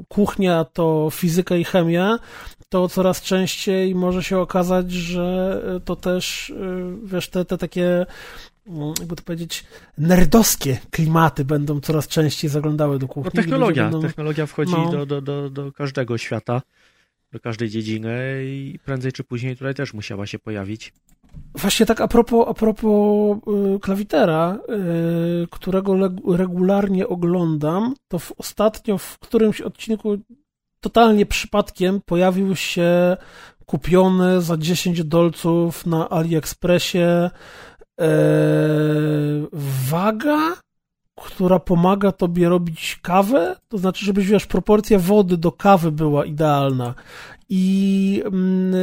y, 0.00 0.04
kuchnia 0.08 0.64
to 0.64 1.08
fizyka 1.12 1.56
i 1.56 1.64
chemia, 1.64 2.18
to 2.68 2.88
coraz 2.88 3.22
częściej 3.22 3.94
może 3.94 4.22
się 4.22 4.38
okazać, 4.38 4.92
że 4.92 5.62
to 5.84 5.96
też, 5.96 6.50
y, 6.50 6.54
wiesz, 7.04 7.28
te, 7.28 7.44
te 7.44 7.58
takie 7.58 8.06
mm, 8.66 8.94
jakby 8.98 9.16
to 9.16 9.22
powiedzieć, 9.22 9.64
nerdowskie 9.98 10.78
klimaty 10.90 11.44
będą 11.44 11.80
coraz 11.80 12.08
częściej 12.08 12.50
zaglądały 12.50 12.98
do 12.98 13.08
kuchni. 13.08 13.30
No 13.34 13.42
technologia, 13.42 13.82
będą... 13.82 14.02
technologia 14.02 14.46
wchodzi 14.46 14.72
no. 14.72 14.90
do, 14.90 15.06
do, 15.06 15.20
do, 15.20 15.50
do 15.50 15.72
każdego 15.72 16.18
świata, 16.18 16.62
do 17.32 17.40
każdej 17.40 17.68
dziedziny 17.68 18.42
i 18.44 18.78
prędzej 18.84 19.12
czy 19.12 19.24
później 19.24 19.56
tutaj 19.56 19.74
też 19.74 19.94
musiała 19.94 20.26
się 20.26 20.38
pojawić. 20.38 20.92
Właśnie 21.54 21.86
tak 21.86 22.00
a 22.00 22.08
propos, 22.08 22.48
a 22.48 22.54
propos 22.54 23.38
y, 23.76 23.80
klawitera, 23.80 24.58
y, 25.42 25.46
którego 25.50 25.94
regularnie 26.26 27.08
oglądam, 27.08 27.94
to 28.08 28.18
w, 28.18 28.32
ostatnio 28.38 28.98
w 28.98 29.18
którymś 29.18 29.60
odcinku 29.60 30.16
totalnie 30.80 31.26
przypadkiem 31.26 32.00
pojawił 32.06 32.56
się 32.56 33.16
kupiony 33.66 34.40
za 34.40 34.56
10 34.56 35.04
dolców 35.04 35.86
na 35.86 36.08
AliExpressie 36.08 36.98
e, 36.98 37.30
waga, 39.52 40.56
która 41.16 41.58
pomaga 41.58 42.12
tobie 42.12 42.48
robić 42.48 42.98
kawę, 43.02 43.56
to 43.68 43.78
znaczy, 43.78 44.04
żebyś, 44.04 44.26
wiesz, 44.26 44.46
proporcja 44.46 44.98
wody 44.98 45.36
do 45.36 45.52
kawy 45.52 45.92
była 45.92 46.24
idealna 46.24 46.94
i, 47.48 48.22
mm, 48.26 48.74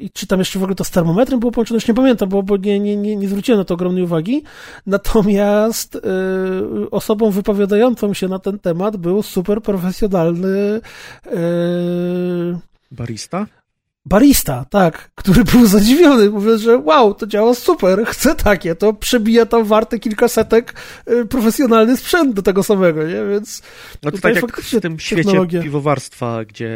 i 0.00 0.10
czy 0.10 0.26
tam 0.26 0.38
jeszcze 0.38 0.58
w 0.58 0.62
ogóle 0.62 0.74
to 0.74 0.84
z 0.84 0.90
termometrem 0.90 1.40
było 1.40 1.52
połączone, 1.52 1.76
już 1.76 1.88
nie 1.88 1.94
pamiętam, 1.94 2.28
bo, 2.28 2.42
bo 2.42 2.56
nie, 2.56 2.80
nie, 2.80 2.96
nie, 2.96 3.16
nie 3.16 3.28
zwróciłem 3.28 3.58
na 3.58 3.64
to 3.64 3.74
ogromnej 3.74 4.02
uwagi. 4.02 4.42
Natomiast 4.86 5.94
y, 5.96 6.00
osobą 6.90 7.30
wypowiadającą 7.30 8.14
się 8.14 8.28
na 8.28 8.38
ten 8.38 8.58
temat 8.58 8.96
był 8.96 9.22
super 9.22 9.62
profesjonalny 9.62 10.80
y, 11.26 11.30
barista? 12.90 13.46
Barista, 14.06 14.64
tak, 14.70 15.10
który 15.14 15.44
był 15.44 15.66
zadziwiony, 15.66 16.30
mówiąc, 16.30 16.60
że 16.60 16.78
wow, 16.78 17.14
to 17.14 17.26
działa 17.26 17.54
super, 17.54 18.04
chcę 18.06 18.34
takie, 18.34 18.74
to 18.74 18.92
przebija 18.92 19.46
tam 19.46 19.64
warte 19.64 19.98
kilkasetek 19.98 20.74
y, 21.10 21.26
profesjonalny 21.26 21.96
sprzęt 21.96 22.34
do 22.34 22.42
tego 22.42 22.62
samego, 22.62 23.02
nie, 23.02 23.24
więc... 23.30 23.62
No 24.02 24.10
to 24.10 24.18
tak 24.18 24.34
jak 24.34 24.60
w 24.60 24.80
tym 24.80 24.98
świecie 24.98 25.46
piwowarstwa, 25.62 26.44
gdzie 26.44 26.68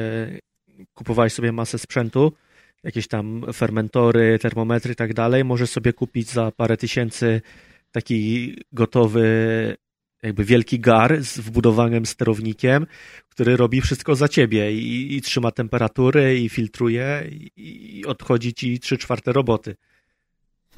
kupowałeś 0.95 1.33
sobie 1.33 1.53
masę 1.53 1.79
sprzętu, 1.79 2.33
jakieś 2.83 3.09
tam 3.09 3.45
fermentory, 3.53 4.39
termometry 4.39 4.93
i 4.93 4.97
tak 4.97 5.15
dalej, 5.15 5.45
możesz 5.45 5.71
sobie 5.71 5.93
kupić 5.93 6.31
za 6.31 6.53
parę 6.53 6.77
tysięcy 6.77 7.41
taki 7.93 8.55
gotowy 8.73 9.77
jakby 10.23 10.45
wielki 10.45 10.81
gar 10.81 11.23
z 11.23 11.39
wbudowanym 11.39 12.07
sterownikiem, 12.07 12.87
który 13.29 13.57
robi 13.57 13.81
wszystko 13.81 14.15
za 14.15 14.29
ciebie 14.29 14.73
i, 14.73 15.17
i 15.17 15.23
trzyma 15.23 15.51
temperatury 15.51 16.39
i 16.39 16.49
filtruje 16.49 17.29
i, 17.31 17.99
i 17.99 18.07
odchodzi 18.07 18.55
ci 18.55 18.81
trzy 18.81 18.99
czwarte 18.99 19.33
roboty. 19.33 19.77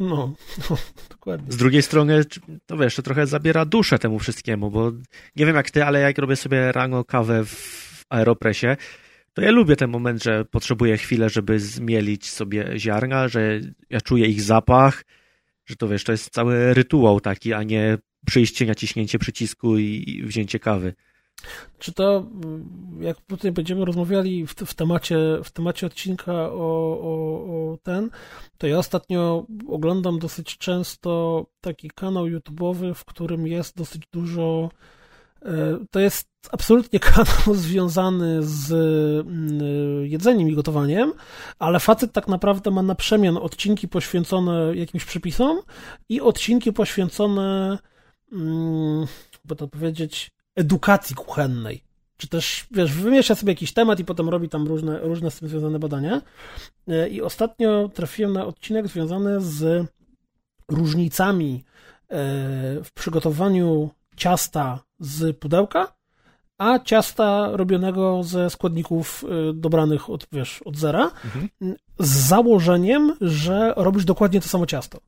No, 0.00 0.34
no, 0.70 0.76
dokładnie. 1.10 1.52
Z 1.52 1.56
drugiej 1.56 1.82
strony, 1.82 2.24
to 2.66 2.76
wiesz, 2.76 2.94
to 2.94 3.02
trochę 3.02 3.26
zabiera 3.26 3.64
duszę 3.64 3.98
temu 3.98 4.18
wszystkiemu, 4.18 4.70
bo 4.70 4.92
nie 5.36 5.46
wiem 5.46 5.56
jak 5.56 5.70
ty, 5.70 5.84
ale 5.84 6.00
jak 6.00 6.18
robię 6.18 6.36
sobie 6.36 6.72
rano 6.72 7.04
kawę 7.04 7.44
w 7.44 8.04
Aeropresie, 8.08 8.76
to 9.34 9.42
ja 9.42 9.50
lubię 9.50 9.76
ten 9.76 9.90
moment, 9.90 10.22
że 10.22 10.44
potrzebuję 10.44 10.96
chwilę, 10.96 11.30
żeby 11.30 11.60
zmielić 11.60 12.30
sobie 12.30 12.78
ziarna, 12.78 13.28
że 13.28 13.60
ja 13.90 14.00
czuję 14.00 14.26
ich 14.26 14.42
zapach, 14.42 15.04
że 15.66 15.76
to 15.76 15.88
wiesz, 15.88 16.04
to 16.04 16.12
jest 16.12 16.30
cały 16.30 16.74
rytuał 16.74 17.20
taki, 17.20 17.52
a 17.52 17.62
nie 17.62 17.98
przyjście, 18.26 18.66
naciśnięcie 18.66 19.18
przycisku 19.18 19.78
i 19.78 20.22
wzięcie 20.26 20.58
kawy. 20.58 20.94
Czy 21.78 21.92
to, 21.92 22.26
jak 23.00 23.20
tutaj 23.20 23.52
będziemy 23.52 23.84
rozmawiali 23.84 24.46
w, 24.46 24.54
w, 24.54 24.74
temacie, 24.74 25.18
w 25.44 25.50
temacie 25.50 25.86
odcinka 25.86 26.32
o, 26.32 26.98
o, 27.00 27.72
o 27.72 27.78
ten, 27.82 28.10
to 28.58 28.66
ja 28.66 28.78
ostatnio 28.78 29.46
oglądam 29.68 30.18
dosyć 30.18 30.58
często 30.58 31.46
taki 31.60 31.90
kanał 31.90 32.26
YouTube'owy, 32.26 32.94
w 32.94 33.04
którym 33.04 33.46
jest 33.46 33.76
dosyć 33.76 34.02
dużo 34.12 34.70
to 35.90 36.00
jest 36.00 36.28
absolutnie 36.52 37.00
kanał 37.10 37.54
związany 37.54 38.42
z 38.42 38.72
mm, 39.26 40.06
jedzeniem 40.06 40.48
i 40.48 40.54
gotowaniem, 40.54 41.12
ale 41.58 41.80
facet 41.80 42.12
tak 42.12 42.28
naprawdę 42.28 42.70
ma 42.70 42.82
na 42.82 42.94
przemian 42.94 43.36
odcinki 43.36 43.88
poświęcone 43.88 44.76
jakimś 44.76 45.04
przepisom 45.04 45.60
i 46.08 46.20
odcinki 46.20 46.72
poświęcone, 46.72 47.78
mm, 48.32 49.06
by 49.44 49.56
to 49.56 49.68
powiedzieć, 49.68 50.30
edukacji 50.56 51.16
kuchennej. 51.16 51.88
Czy 52.16 52.28
też, 52.28 52.66
wiesz, 52.70 52.92
wymiesza 52.92 53.34
sobie 53.34 53.52
jakiś 53.52 53.72
temat 53.72 54.00
i 54.00 54.04
potem 54.04 54.28
robi 54.28 54.48
tam 54.48 54.66
różne, 54.66 54.98
różne 54.98 55.30
z 55.30 55.38
tym 55.38 55.48
związane 55.48 55.78
badania. 55.78 56.22
E, 56.88 57.08
I 57.08 57.22
ostatnio 57.22 57.90
trafiłem 57.94 58.32
na 58.32 58.46
odcinek 58.46 58.88
związany 58.88 59.40
z 59.40 59.86
różnicami 60.68 61.64
e, 62.08 62.18
w 62.84 62.92
przygotowaniu 62.94 63.90
ciasta 64.18 64.78
z 65.00 65.36
pudełka, 65.36 65.98
a 66.58 66.78
ciasta 66.78 67.48
robionego 67.52 68.22
ze 68.22 68.50
składników 68.50 69.24
y, 69.50 69.52
dobranych 69.52 70.10
od, 70.10 70.26
wiesz, 70.32 70.62
od 70.62 70.76
zera, 70.76 71.10
mhm. 71.24 71.48
z 71.98 72.08
założeniem, 72.08 73.16
że 73.20 73.72
robisz 73.76 74.04
dokładnie 74.04 74.40
to 74.40 74.48
samo 74.48 74.66
ciasto. 74.66 75.00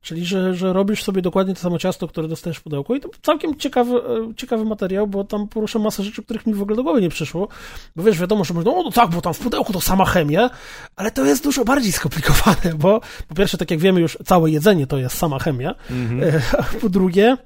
Czyli, 0.00 0.24
że, 0.24 0.54
że 0.54 0.72
robisz 0.72 1.02
sobie 1.02 1.22
dokładnie 1.22 1.54
to 1.54 1.60
samo 1.60 1.78
ciasto, 1.78 2.08
które 2.08 2.28
dostajesz 2.28 2.58
w 2.58 2.62
pudełku. 2.62 2.94
I 2.94 3.00
to 3.00 3.08
całkiem 3.22 3.56
ciekawy, 3.56 3.96
y, 3.96 4.34
ciekawy 4.36 4.64
materiał, 4.64 5.06
bo 5.06 5.24
tam 5.24 5.48
porusza 5.48 5.78
masę 5.78 6.02
rzeczy, 6.02 6.22
których 6.22 6.46
mi 6.46 6.54
w 6.54 6.62
ogóle 6.62 6.76
do 6.76 6.82
głowy 6.82 7.00
nie 7.00 7.08
przyszło. 7.08 7.48
Bo 7.96 8.02
wiesz, 8.02 8.18
wiadomo, 8.18 8.44
że 8.44 8.54
można, 8.54 8.72
no, 8.72 8.82
no 8.82 8.90
tak, 8.90 9.10
bo 9.10 9.20
tam 9.20 9.34
w 9.34 9.38
pudełku 9.38 9.72
to 9.72 9.80
sama 9.80 10.04
chemia, 10.04 10.50
ale 10.96 11.10
to 11.10 11.24
jest 11.24 11.44
dużo 11.44 11.64
bardziej 11.64 11.92
skomplikowane, 11.92 12.74
bo 12.78 13.00
po 13.28 13.34
pierwsze, 13.34 13.58
tak 13.58 13.70
jak 13.70 13.80
wiemy 13.80 14.00
już, 14.00 14.18
całe 14.24 14.50
jedzenie 14.50 14.86
to 14.86 14.98
jest 14.98 15.16
sama 15.16 15.38
chemia, 15.38 15.74
mhm. 15.90 16.42
a 16.58 16.62
po 16.62 16.88
drugie, 16.88 17.36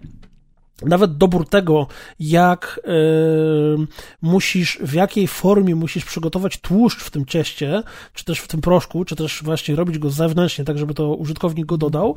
nawet 0.83 1.17
dobór 1.17 1.49
tego, 1.49 1.87
jak 2.21 2.81
yy, 2.87 3.87
musisz, 4.23 4.79
w 4.83 4.93
jakiej 4.93 5.29
formie 5.29 5.75
musisz 5.75 6.05
przygotować 6.05 6.61
tłuszcz 6.61 7.03
w 7.03 7.11
tym 7.11 7.27
cieście, 7.27 7.83
czy 8.15 8.25
też 8.25 8.41
w 8.41 8.49
tym 8.49 8.61
proszku, 8.61 9.05
czy 9.05 9.17
też 9.17 9.43
właśnie 9.43 9.77
robić 9.77 9.99
go 9.99 10.11
zewnętrznie, 10.11 10.65
tak 10.65 10.79
żeby 10.79 10.95
to 10.95 11.15
użytkownik 11.15 11.67
go 11.67 11.77
dodał, 11.77 12.17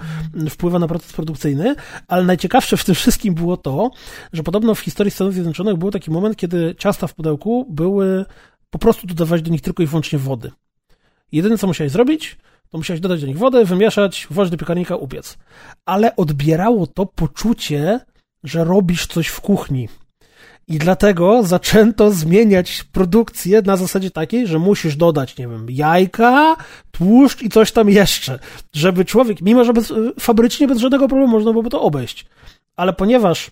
wpływa 0.50 0.80
na 0.80 0.88
proces 0.88 1.14
produkcyjny, 1.14 1.76
ale 2.08 2.24
najciekawsze 2.24 2.78
w 2.78 2.86
tym 2.86 2.96
wszystkim 2.96 3.34
było 3.34 3.58
to, 3.58 3.92
że 4.34 4.44
podobno 4.44 4.76
w 4.76 4.80
historii 4.80 5.12
Stanów 5.12 5.34
Zjednoczonych 5.34 5.76
był 5.76 5.92
taki 5.92 6.12
moment, 6.12 6.38
kiedy 6.38 6.76
ciasta 6.78 7.08
w 7.08 7.14
pudełku 7.14 7.66
były 7.70 8.26
po 8.70 8.80
prostu 8.80 9.08
dodawać 9.08 9.42
do 9.42 9.52
nich 9.52 9.62
tylko 9.62 9.84
i 9.84 9.86
wyłącznie 9.86 10.20
wody. 10.20 10.52
Jedyne, 11.32 11.58
co 11.58 11.68
musiałeś 11.68 11.92
zrobić, 11.92 12.38
to 12.70 12.78
musiałeś 12.78 13.02
dodać 13.02 13.22
do 13.22 13.28
nich 13.28 13.38
wodę, 13.38 13.66
wymieszać, 13.66 14.28
włożyć 14.30 14.52
do 14.52 14.58
piekarnika, 14.58 14.96
upiec. 14.96 15.38
Ale 15.86 16.16
odbierało 16.16 16.88
to 16.88 17.06
poczucie 17.06 18.00
że 18.44 18.64
robisz 18.64 19.08
coś 19.08 19.28
w 19.28 19.42
kuchni. 19.42 19.90
I 20.68 20.78
dlatego 20.78 21.44
zaczęto 21.44 22.12
zmieniać 22.12 22.84
produkcję 22.84 23.62
na 23.62 23.78
zasadzie 23.78 24.12
takiej, 24.12 24.48
że 24.48 24.60
musisz 24.60 24.96
dodać, 24.96 25.38
nie 25.38 25.48
wiem, 25.48 25.66
jajka, 25.70 26.56
tłuszcz 26.92 27.42
i 27.42 27.50
coś 27.50 27.72
tam 27.72 27.90
jeszcze, 27.90 28.40
żeby 28.74 29.06
człowiek, 29.06 29.42
mimo 29.42 29.64
że 29.64 29.74
bez, 29.74 29.94
fabrycznie 30.20 30.68
bez 30.68 30.78
żadnego 30.78 31.08
problemu 31.08 31.32
można 31.32 31.52
byłoby 31.52 31.70
to 31.70 31.82
obejść, 31.82 32.26
ale 32.76 32.94
ponieważ 32.94 33.52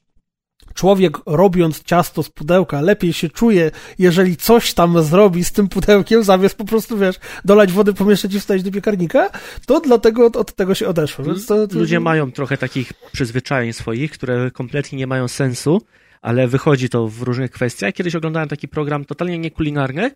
człowiek 0.73 1.17
robiąc 1.25 1.83
ciasto 1.83 2.23
z 2.23 2.29
pudełka 2.29 2.81
lepiej 2.81 3.13
się 3.13 3.29
czuje, 3.29 3.71
jeżeli 3.99 4.37
coś 4.37 4.73
tam 4.73 5.03
zrobi 5.03 5.43
z 5.43 5.51
tym 5.51 5.67
pudełkiem, 5.67 6.23
zamiast 6.23 6.55
po 6.55 6.65
prostu, 6.65 6.97
wiesz, 6.97 7.15
dolać 7.45 7.71
wody, 7.71 7.93
pomieszać 7.93 8.33
i 8.33 8.39
wstać 8.39 8.63
do 8.63 8.71
piekarnika, 8.71 9.29
to 9.65 9.79
dlatego 9.79 10.25
od, 10.25 10.35
od 10.35 10.55
tego 10.55 10.75
się 10.75 10.87
odeszło. 10.87 11.25
To, 11.47 11.67
to... 11.67 11.79
Ludzie 11.79 11.99
mają 11.99 12.31
trochę 12.31 12.57
takich 12.57 12.93
przyzwyczajeń 13.11 13.73
swoich, 13.73 14.11
które 14.11 14.51
kompletnie 14.51 14.97
nie 14.97 15.07
mają 15.07 15.27
sensu, 15.27 15.81
ale 16.21 16.47
wychodzi 16.47 16.89
to 16.89 17.07
w 17.07 17.21
różnych 17.21 17.51
kwestiach. 17.51 17.93
Kiedyś 17.93 18.15
oglądałem 18.15 18.49
taki 18.49 18.67
program 18.67 19.05
totalnie 19.05 19.39
niekulinarny, 19.39 20.11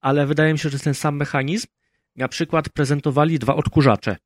ale 0.00 0.26
wydaje 0.26 0.52
mi 0.52 0.58
się, 0.58 0.68
że 0.68 0.78
ten 0.78 0.94
sam 0.94 1.16
mechanizm. 1.16 1.66
Na 2.16 2.28
przykład 2.28 2.68
prezentowali 2.68 3.38
dwa 3.38 3.54
odkurzacze. 3.56 4.16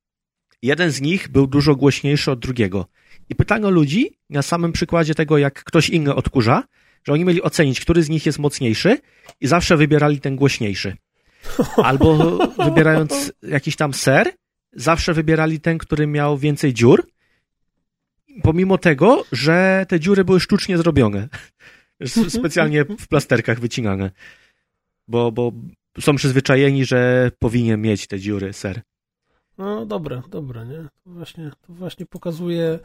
Jeden 0.63 0.91
z 0.91 1.01
nich 1.01 1.29
był 1.29 1.47
dużo 1.47 1.77
głośniejszy 1.77 2.31
od 2.31 2.39
drugiego. 2.39 2.87
I 3.31 3.35
pytano 3.35 3.71
ludzi 3.71 4.11
na 4.31 4.43
samym 4.43 4.73
przykładzie 4.73 5.15
tego, 5.15 5.39
jak 5.39 5.65
ktoś 5.65 5.89
inny 5.89 6.15
odkurza, 6.15 6.63
że 7.05 7.13
oni 7.13 7.25
mieli 7.25 7.43
ocenić, 7.43 7.81
który 7.81 8.03
z 8.03 8.09
nich 8.09 8.27
jest 8.27 8.39
mocniejszy 8.39 8.99
i 9.41 9.47
zawsze 9.47 9.77
wybierali 9.77 10.21
ten 10.21 10.37
głośniejszy. 10.37 10.97
Albo 11.77 12.39
wybierając 12.65 13.33
jakiś 13.43 13.77
tam 13.77 13.95
ser, 13.95 14.33
zawsze 14.73 15.15
wybierali 15.15 15.61
ten, 15.61 15.79
który 15.79 16.07
miał 16.07 16.39
więcej 16.39 16.75
dziur, 16.75 17.07
pomimo 18.43 18.79
tego, 18.79 19.25
że 19.33 19.87
te 19.89 20.01
dziury 20.01 20.25
były 20.25 20.41
sztucznie 20.41 20.79
zrobione. 20.79 21.29
Specjalnie 22.29 22.85
w 22.85 23.09
plasterkach 23.09 23.61
wycinane. 23.61 24.11
Bo, 25.09 25.33
bo 25.33 25.53
są 26.01 26.17
przyzwyczajeni, 26.17 26.85
że 26.85 27.31
powinien 27.39 27.81
mieć 27.81 28.07
te 28.07 28.19
dziury 28.19 28.53
ser. 28.53 28.81
No 29.61 29.87
dobre, 29.87 30.23
dobre, 30.31 30.67
nie? 30.67 30.89
To 31.05 31.11
właśnie, 31.11 31.51
to 31.67 31.73
właśnie 31.73 32.07
pokazuje, 32.07 32.79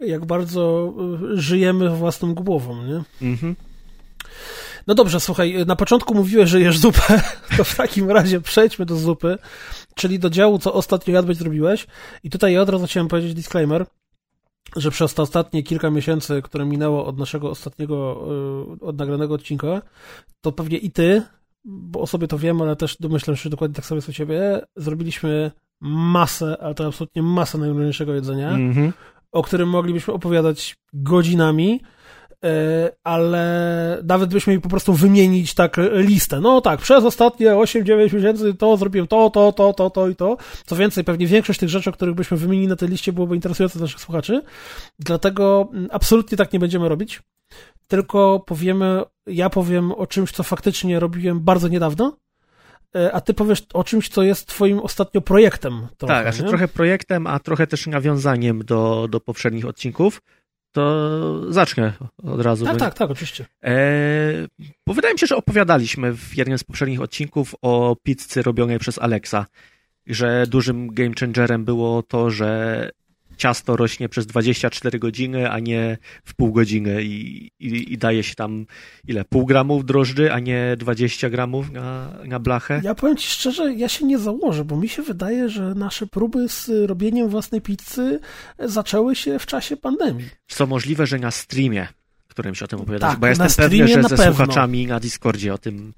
jak 0.00 0.26
bardzo 0.26 0.92
y, 1.32 1.40
żyjemy 1.40 1.90
własną 1.96 2.34
głową, 2.34 2.84
nie? 2.84 3.28
Mhm. 3.28 3.56
No 4.86 4.94
dobrze, 4.94 5.20
słuchaj, 5.20 5.66
na 5.66 5.76
początku 5.76 6.14
mówiłeś, 6.14 6.50
że 6.50 6.60
jesz 6.60 6.78
zupę, 6.78 7.22
to 7.56 7.64
w 7.64 7.76
takim 7.76 8.10
razie 8.10 8.40
przejdźmy 8.40 8.86
do 8.86 8.96
zupy, 8.96 9.38
czyli 9.94 10.18
do 10.18 10.30
działu, 10.30 10.58
co 10.58 10.72
ostatnio 10.72 11.14
jadłeś, 11.14 11.36
zrobiłeś. 11.36 11.86
I 12.22 12.30
tutaj 12.30 12.52
ja 12.52 12.62
od 12.62 12.68
razu 12.68 12.86
chciałem 12.86 13.08
powiedzieć 13.08 13.34
disclaimer, 13.34 13.86
że 14.76 14.90
przez 14.90 15.14
te 15.14 15.22
ostatnie 15.22 15.62
kilka 15.62 15.90
miesięcy, 15.90 16.42
które 16.42 16.64
minęło 16.64 17.06
od 17.06 17.18
naszego 17.18 17.50
ostatniego, 17.50 18.26
y, 18.80 18.84
od 18.84 18.98
nagranego 18.98 19.34
odcinka, 19.34 19.82
to 20.40 20.52
pewnie 20.52 20.78
i 20.78 20.90
ty, 20.90 21.22
bo 21.64 22.00
o 22.00 22.06
sobie 22.06 22.28
to 22.28 22.38
wiem, 22.38 22.62
ale 22.62 22.76
też 22.76 22.96
domyślam 23.00 23.36
się, 23.36 23.42
że 23.42 23.50
dokładnie 23.50 23.74
tak 23.74 23.84
samo 23.84 23.96
jest 23.96 24.08
u 24.08 24.12
ciebie, 24.12 24.60
zrobiliśmy 24.76 25.50
masę, 25.80 26.56
ale 26.60 26.74
to 26.74 26.86
absolutnie 26.86 27.22
masę 27.22 27.58
najróżniejszego 27.58 28.14
jedzenia, 28.14 28.50
mm 28.50 28.74
-hmm. 28.74 28.92
o 29.32 29.42
którym 29.42 29.68
moglibyśmy 29.68 30.14
opowiadać 30.14 30.76
godzinami, 30.92 31.80
e, 32.44 32.92
ale 33.04 34.02
nawet 34.04 34.32
byśmy 34.32 34.52
mi 34.52 34.60
po 34.60 34.68
prostu 34.68 34.94
wymienić 34.94 35.54
tak 35.54 35.76
listę. 35.92 36.40
No 36.40 36.60
tak, 36.60 36.80
przez 36.80 37.04
ostatnie 37.04 37.50
8-9 37.50 38.14
miesięcy 38.14 38.54
to 38.54 38.76
zrobiłem 38.76 39.06
to, 39.06 39.30
to, 39.30 39.52
to, 39.52 39.72
to, 39.72 39.90
to 39.90 40.08
i 40.08 40.16
to. 40.16 40.36
Co 40.66 40.76
więcej, 40.76 41.04
pewnie 41.04 41.26
większość 41.26 41.60
tych 41.60 41.68
rzeczy, 41.68 41.90
o 41.90 41.92
których 41.92 42.14
byśmy 42.14 42.36
wymienili 42.36 42.68
na 42.68 42.76
tej 42.76 42.88
liście 42.88 43.12
byłoby 43.12 43.34
interesujące 43.34 43.78
dla 43.78 43.84
naszych 43.84 44.00
słuchaczy. 44.00 44.42
Dlatego 44.98 45.68
mm, 45.72 45.88
absolutnie 45.92 46.38
tak 46.38 46.52
nie 46.52 46.58
będziemy 46.58 46.88
robić. 46.88 47.22
Tylko 47.88 48.40
powiemy, 48.46 49.02
ja 49.26 49.50
powiem 49.50 49.92
o 49.92 50.06
czymś, 50.06 50.32
co 50.32 50.42
faktycznie 50.42 51.00
robiłem 51.00 51.40
bardzo 51.40 51.68
niedawno, 51.68 52.16
a 53.12 53.20
ty 53.20 53.34
powiesz 53.34 53.66
o 53.74 53.84
czymś, 53.84 54.08
co 54.08 54.22
jest 54.22 54.46
twoim 54.46 54.78
ostatnio 54.78 55.20
projektem. 55.20 55.86
Trochę, 55.98 56.14
tak, 56.14 56.34
znaczy 56.34 56.48
trochę 56.48 56.68
projektem, 56.68 57.26
a 57.26 57.38
trochę 57.38 57.66
też 57.66 57.86
nawiązaniem 57.86 58.64
do, 58.64 59.08
do 59.10 59.20
poprzednich 59.20 59.66
odcinków. 59.66 60.22
To 60.72 61.52
zacznę 61.52 61.92
od 62.22 62.40
razu. 62.40 62.64
Tak, 62.64 62.76
tak, 62.76 62.94
tak, 62.94 63.10
oczywiście. 63.10 63.46
E, 63.64 63.72
bo 64.86 64.94
wydaje 64.94 65.14
mi 65.14 65.18
się, 65.18 65.26
że 65.26 65.36
opowiadaliśmy 65.36 66.12
w 66.12 66.36
jednym 66.36 66.58
z 66.58 66.64
poprzednich 66.64 67.00
odcinków 67.00 67.54
o 67.62 67.96
pizzy 68.02 68.42
robionej 68.42 68.78
przez 68.78 68.98
Alexa, 68.98 69.46
że 70.06 70.46
dużym 70.46 70.94
game 70.94 71.12
changerem 71.20 71.64
było 71.64 72.02
to, 72.02 72.30
że 72.30 72.90
ciasto 73.40 73.76
rośnie 73.76 74.08
przez 74.08 74.26
24 74.26 74.98
godziny, 74.98 75.50
a 75.50 75.58
nie 75.58 75.98
w 76.24 76.34
pół 76.34 76.52
godziny 76.52 77.02
i, 77.02 77.50
i, 77.60 77.92
i, 77.92 77.98
daje 77.98 78.22
się 78.22 78.34
tam 78.34 78.66
ile? 79.08 79.24
Pół 79.24 79.46
gramów 79.46 79.84
drożdży, 79.84 80.32
a 80.32 80.38
nie 80.38 80.76
20 80.78 81.30
gramów 81.30 81.72
na, 81.72 82.12
na 82.24 82.38
blachę? 82.38 82.80
Ja 82.84 82.94
powiem 82.94 83.16
Ci 83.16 83.28
szczerze, 83.28 83.74
ja 83.74 83.88
się 83.88 84.06
nie 84.06 84.18
założę, 84.18 84.64
bo 84.64 84.76
mi 84.76 84.88
się 84.88 85.02
wydaje, 85.02 85.48
że 85.48 85.74
nasze 85.74 86.06
próby 86.06 86.48
z 86.48 86.70
robieniem 86.86 87.28
własnej 87.28 87.60
pizzy 87.60 88.20
zaczęły 88.58 89.16
się 89.16 89.38
w 89.38 89.46
czasie 89.46 89.76
pandemii. 89.76 90.28
Co 90.46 90.66
możliwe, 90.66 91.06
że 91.06 91.18
na 91.18 91.30
streamie, 91.30 91.88
którym 92.28 92.54
się 92.54 92.64
o 92.64 92.68
tym 92.68 92.80
opowiadałeś, 92.80 93.12
tak, 93.12 93.20
bo 93.20 93.26
ja 93.26 93.30
jestem 93.30 93.70
pewny, 93.70 93.88
że 93.88 94.02
ze 94.02 94.08
pewno. 94.08 94.24
słuchaczami 94.24 94.86
na 94.86 95.00
Discordzie 95.00 95.54
o 95.54 95.58
tym 95.58 95.92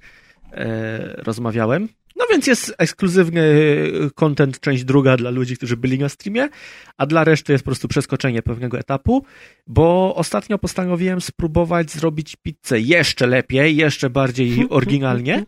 e, 0.53 1.23
rozmawiałem. 1.23 1.89
No 2.17 2.25
więc 2.31 2.47
jest 2.47 2.75
ekskluzywny 2.79 3.41
y, 3.41 4.11
content, 4.15 4.61
część 4.61 4.85
druga 4.85 5.17
dla 5.17 5.31
ludzi, 5.31 5.57
którzy 5.57 5.77
byli 5.77 5.99
na 5.99 6.09
streamie, 6.09 6.49
a 6.97 7.07
dla 7.07 7.25
reszty 7.25 7.53
jest 7.53 7.65
po 7.65 7.69
prostu 7.69 7.89
przeskoczenie 7.89 8.43
pewnego 8.43 8.79
etapu, 8.79 9.25
bo 9.67 10.15
ostatnio 10.15 10.59
postanowiłem 10.59 11.21
spróbować 11.21 11.91
zrobić 11.91 12.37
pizzę 12.37 12.81
jeszcze 12.81 13.27
lepiej, 13.27 13.77
jeszcze 13.77 14.11
bardziej 14.11 14.67
oryginalnie. 14.71 15.45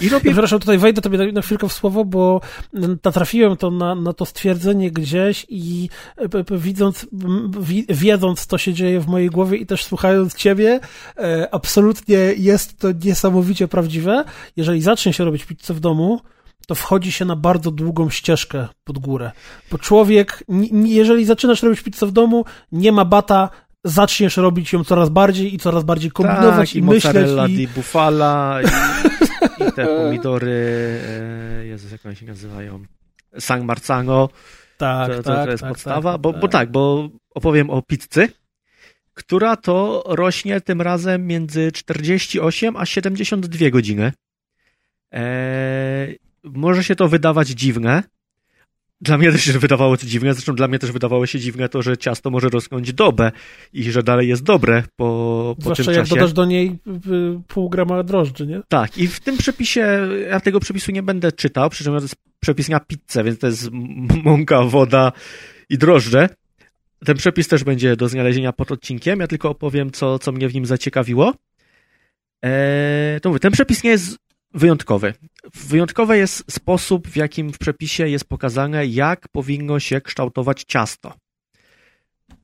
I 0.00 0.08
robię... 0.08 0.30
Przepraszam, 0.30 0.60
tutaj 0.60 0.78
wejdę 0.78 1.02
tobie 1.02 1.32
na 1.32 1.42
chwilkę 1.42 1.68
w 1.68 1.72
słowo, 1.72 2.04
bo 2.04 2.40
natrafiłem 2.72 3.56
to 3.56 3.70
na, 3.70 3.94
na 3.94 4.12
to 4.12 4.26
stwierdzenie 4.26 4.90
gdzieś 4.90 5.46
i 5.48 5.88
e, 6.16 6.58
widząc, 6.58 7.06
wiedząc, 7.88 8.46
co 8.46 8.58
się 8.58 8.74
dzieje 8.74 9.00
w 9.00 9.06
mojej 9.06 9.30
głowie 9.30 9.58
i 9.58 9.66
też 9.66 9.84
słuchając 9.84 10.34
ciebie, 10.34 10.80
e, 11.16 11.48
absolutnie 11.54 12.18
jest 12.36 12.78
to 12.78 12.88
niesamowicie 13.04 13.68
prawdziwe. 13.68 14.24
Jeżeli 14.56 14.82
zacznie 14.82 15.12
się 15.12 15.24
robić 15.24 15.44
pizzę 15.44 15.74
w 15.74 15.80
domu, 15.84 16.20
to 16.66 16.74
wchodzi 16.74 17.12
się 17.12 17.24
na 17.24 17.36
bardzo 17.36 17.70
długą 17.70 18.10
ścieżkę 18.10 18.68
pod 18.84 18.98
górę. 18.98 19.32
Bo 19.70 19.78
człowiek, 19.78 20.44
jeżeli 20.84 21.24
zaczynasz 21.24 21.62
robić 21.62 21.80
pizzę 21.80 22.06
w 22.06 22.12
domu, 22.12 22.44
nie 22.72 22.92
ma 22.92 23.04
bata, 23.04 23.48
zaczniesz 23.84 24.36
robić 24.36 24.72
ją 24.72 24.84
coraz 24.84 25.08
bardziej 25.08 25.54
i 25.54 25.58
coraz 25.58 25.84
bardziej 25.84 26.10
kombinować 26.10 26.68
tak, 26.70 26.76
i, 26.76 26.78
i 26.78 26.82
myśleć. 26.82 27.30
I 27.50 27.56
di 27.56 27.68
bufala, 27.68 28.60
i, 28.62 28.66
i 29.68 29.72
te 29.72 29.86
pomidory, 29.86 30.60
e, 31.60 31.66
Jezus, 31.66 31.92
jak 31.92 32.06
one 32.06 32.16
się 32.16 32.26
nazywają? 32.26 32.84
San 33.38 33.64
Marzano. 33.64 34.28
Tak, 34.76 35.08
to, 35.08 35.22
to, 35.22 35.22
tak, 35.22 35.44
to 35.44 35.50
jest 35.50 35.62
tak, 35.62 35.72
podstawa, 35.72 36.12
tak, 36.12 36.20
bo, 36.20 36.32
tak. 36.32 36.40
bo 36.40 36.48
tak, 36.48 36.70
bo 36.70 37.08
opowiem 37.34 37.70
o 37.70 37.82
pizzy, 37.82 38.28
która 39.14 39.56
to 39.56 40.02
rośnie 40.06 40.60
tym 40.60 40.80
razem 40.80 41.26
między 41.26 41.72
48 41.72 42.76
a 42.76 42.86
72 42.86 43.70
godziny. 43.70 44.12
Eee, 45.14 46.18
może 46.44 46.84
się 46.84 46.96
to 46.96 47.08
wydawać 47.08 47.48
dziwne. 47.48 48.02
Dla 49.00 49.18
mnie 49.18 49.32
też 49.32 49.44
się 49.44 49.58
wydawało 49.58 49.96
to 49.96 50.06
dziwne, 50.06 50.34
zresztą 50.34 50.54
dla 50.54 50.68
mnie 50.68 50.78
też 50.78 50.92
wydawało 50.92 51.26
się 51.26 51.40
dziwne 51.40 51.68
to, 51.68 51.82
że 51.82 51.96
ciasto 51.96 52.30
może 52.30 52.48
rosnąć 52.48 52.92
dobę 52.92 53.32
i 53.72 53.82
że 53.92 54.02
dalej 54.02 54.28
jest 54.28 54.42
dobre 54.42 54.82
po, 54.96 55.54
po 55.56 55.62
Zwłaszcza 55.62 55.84
tym 55.84 55.94
jak 55.94 56.06
dodasz 56.06 56.32
do 56.32 56.44
niej 56.44 56.78
pół 57.48 57.68
grama 57.70 58.02
drożdży, 58.02 58.46
nie? 58.46 58.60
Tak, 58.68 58.98
i 58.98 59.08
w 59.08 59.20
tym 59.20 59.36
przepisie, 59.36 60.08
ja 60.30 60.40
tego 60.40 60.60
przepisu 60.60 60.92
nie 60.92 61.02
będę 61.02 61.32
czytał, 61.32 61.70
przy 61.70 61.84
czym 61.84 61.96
to 61.96 62.00
jest 62.02 62.16
przepis 62.40 62.68
na 62.68 62.80
pizzę, 62.80 63.24
więc 63.24 63.38
to 63.38 63.46
jest 63.46 63.68
mąka, 64.24 64.62
woda 64.62 65.12
i 65.68 65.78
drożdże. 65.78 66.28
Ten 67.04 67.16
przepis 67.16 67.48
też 67.48 67.64
będzie 67.64 67.96
do 67.96 68.08
znalezienia 68.08 68.52
pod 68.52 68.72
odcinkiem, 68.72 69.20
ja 69.20 69.26
tylko 69.26 69.50
opowiem, 69.50 69.90
co, 69.90 70.18
co 70.18 70.32
mnie 70.32 70.48
w 70.48 70.54
nim 70.54 70.66
zaciekawiło. 70.66 71.34
Eee, 72.42 73.20
to 73.20 73.28
mówię, 73.28 73.40
ten 73.40 73.52
przepis 73.52 73.84
nie 73.84 73.90
jest 73.90 74.24
wyjątkowy. 74.54 75.14
Wyjątkowy 75.54 76.18
jest 76.18 76.52
sposób, 76.52 77.08
w 77.08 77.16
jakim 77.16 77.52
w 77.52 77.58
przepisie 77.58 78.08
jest 78.08 78.24
pokazane, 78.24 78.86
jak 78.86 79.28
powinno 79.28 79.80
się 79.80 80.00
kształtować 80.00 80.64
ciasto. 80.64 81.14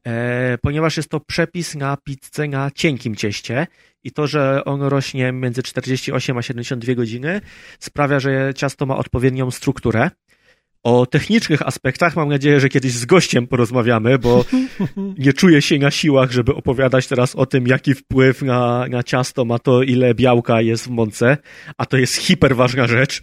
e, 0.06 0.58
ponieważ 0.62 0.96
jest 0.96 1.08
to 1.08 1.20
przepis 1.20 1.74
na 1.74 1.96
pizzę 1.96 2.48
na 2.48 2.70
cienkim 2.70 3.16
cieście 3.16 3.66
i 4.04 4.11
to, 4.11 4.26
że 4.26 4.64
on 4.64 4.82
rośnie 4.82 5.32
między 5.32 5.62
48 5.62 6.38
a 6.38 6.42
72 6.42 6.94
godziny 6.94 7.40
sprawia, 7.78 8.20
że 8.20 8.54
ciasto 8.54 8.86
ma 8.86 8.96
odpowiednią 8.96 9.50
strukturę. 9.50 10.11
O 10.82 11.06
technicznych 11.06 11.66
aspektach 11.66 12.16
mam 12.16 12.28
nadzieję, 12.28 12.60
że 12.60 12.68
kiedyś 12.68 12.92
z 12.92 13.04
gościem 13.04 13.46
porozmawiamy, 13.46 14.18
bo 14.18 14.44
nie 15.18 15.32
czuję 15.32 15.62
się 15.62 15.78
na 15.78 15.90
siłach, 15.90 16.30
żeby 16.30 16.54
opowiadać 16.54 17.06
teraz 17.06 17.36
o 17.36 17.46
tym, 17.46 17.66
jaki 17.66 17.94
wpływ 17.94 18.42
na, 18.42 18.86
na 18.90 19.02
ciasto 19.02 19.44
ma 19.44 19.58
to, 19.58 19.82
ile 19.82 20.14
białka 20.14 20.60
jest 20.60 20.86
w 20.86 20.90
mące, 20.90 21.36
a 21.78 21.86
to 21.86 21.96
jest 21.96 22.16
hiperważna 22.16 22.86
rzecz. 22.86 23.22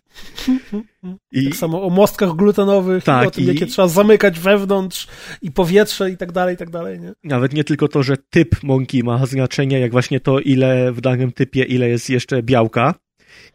I... 1.32 1.46
Tak 1.46 1.56
samo 1.56 1.84
o 1.84 1.90
mostkach 1.90 2.36
glutenowych, 2.36 3.04
tak, 3.04 3.24
i 3.24 3.28
o 3.28 3.32
tym, 3.32 3.44
i... 3.44 3.48
jakie 3.48 3.66
trzeba 3.66 3.88
zamykać 3.88 4.40
wewnątrz 4.40 5.08
i 5.42 5.52
powietrze 5.52 6.12
i 6.12 6.18
tak 6.18 6.32
dalej, 6.32 6.56
i 6.56 6.58
tak 6.58 6.70
dalej, 6.70 7.00
nie? 7.00 7.14
Nawet 7.24 7.54
nie 7.54 7.64
tylko 7.64 7.88
to, 7.88 8.04
że 8.04 8.18
typ 8.30 8.64
mąki 8.64 9.04
ma 9.04 9.26
znaczenie, 9.26 9.80
jak 9.80 9.92
właśnie 9.92 10.20
to, 10.20 10.40
ile 10.40 10.92
w 10.92 11.02
danym 11.02 11.32
typie, 11.32 11.64
ile 11.64 11.90
jest 11.90 12.10
jeszcze 12.10 12.44
białka 12.44 12.94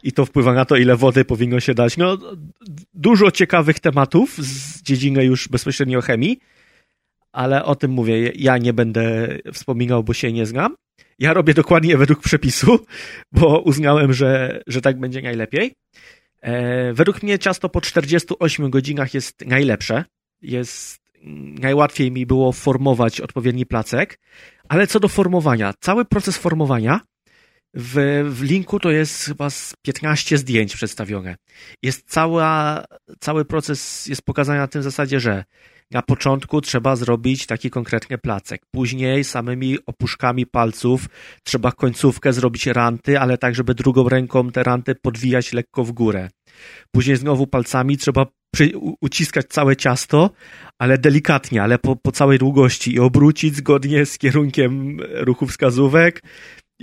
i 0.03 0.11
to 0.11 0.25
wpływa 0.25 0.53
na 0.53 0.65
to, 0.65 0.75
ile 0.75 0.95
wody 0.95 1.25
powinno 1.25 1.59
się 1.59 1.73
dać. 1.73 1.97
No, 1.97 2.17
dużo 2.93 3.31
ciekawych 3.31 3.79
tematów 3.79 4.37
z 4.37 4.81
dziedziny 4.81 5.25
już 5.25 5.47
bezpośrednio 5.47 6.01
chemii, 6.01 6.39
ale 7.31 7.65
o 7.65 7.75
tym 7.75 7.91
mówię, 7.91 8.31
ja 8.35 8.57
nie 8.57 8.73
będę 8.73 9.27
wspominał, 9.53 10.03
bo 10.03 10.13
się 10.13 10.31
nie 10.31 10.45
znam. 10.45 10.75
Ja 11.19 11.33
robię 11.33 11.53
dokładnie 11.53 11.97
według 11.97 12.19
przepisu, 12.19 12.79
bo 13.31 13.59
uznałem, 13.59 14.13
że, 14.13 14.61
że 14.67 14.81
tak 14.81 14.99
będzie 14.99 15.21
najlepiej. 15.21 15.73
E, 16.41 16.93
według 16.93 17.23
mnie 17.23 17.39
ciasto 17.39 17.69
po 17.69 17.81
48 17.81 18.69
godzinach 18.69 19.13
jest 19.13 19.45
najlepsze. 19.45 20.05
Jest 20.41 21.03
najłatwiej 21.59 22.11
mi 22.11 22.25
było 22.25 22.51
formować 22.51 23.21
odpowiedni 23.21 23.65
placek, 23.65 24.19
ale 24.69 24.87
co 24.87 24.99
do 24.99 25.07
formowania, 25.07 25.73
cały 25.79 26.05
proces 26.05 26.37
formowania 26.37 26.99
w, 27.73 28.23
w 28.29 28.41
linku 28.43 28.79
to 28.79 28.91
jest 28.91 29.25
chyba 29.25 29.49
z 29.49 29.73
15 29.81 30.37
zdjęć 30.37 30.75
przedstawione. 30.75 31.35
Jest 31.83 32.09
cała, 32.09 32.83
cały 33.19 33.45
proces 33.45 34.07
jest 34.07 34.21
pokazany 34.21 34.59
na 34.59 34.67
tym 34.67 34.83
zasadzie, 34.83 35.19
że 35.19 35.43
na 35.91 36.01
początku 36.01 36.61
trzeba 36.61 36.95
zrobić 36.95 37.45
taki 37.45 37.69
konkretny 37.69 38.17
placek. 38.17 38.61
Później 38.71 39.23
samymi 39.23 39.77
opuszkami 39.85 40.45
palców 40.45 41.05
trzeba 41.43 41.71
końcówkę 41.71 42.33
zrobić 42.33 42.67
ranty, 42.67 43.19
ale 43.19 43.37
tak, 43.37 43.55
żeby 43.55 43.75
drugą 43.75 44.09
ręką 44.09 44.51
te 44.51 44.63
ranty 44.63 44.95
podwijać 44.95 45.53
lekko 45.53 45.83
w 45.83 45.91
górę. 45.91 46.29
Później 46.91 47.17
znowu 47.17 47.47
palcami 47.47 47.97
trzeba 47.97 48.25
przy, 48.53 48.71
uciskać 49.01 49.45
całe 49.49 49.75
ciasto, 49.75 50.29
ale 50.79 50.97
delikatnie, 50.97 51.63
ale 51.63 51.79
po, 51.79 51.95
po 51.95 52.11
całej 52.11 52.39
długości 52.39 52.93
i 52.93 52.99
obrócić 52.99 53.55
zgodnie 53.55 54.05
z 54.05 54.17
kierunkiem 54.17 54.97
ruchu 55.13 55.47
wskazówek 55.47 56.21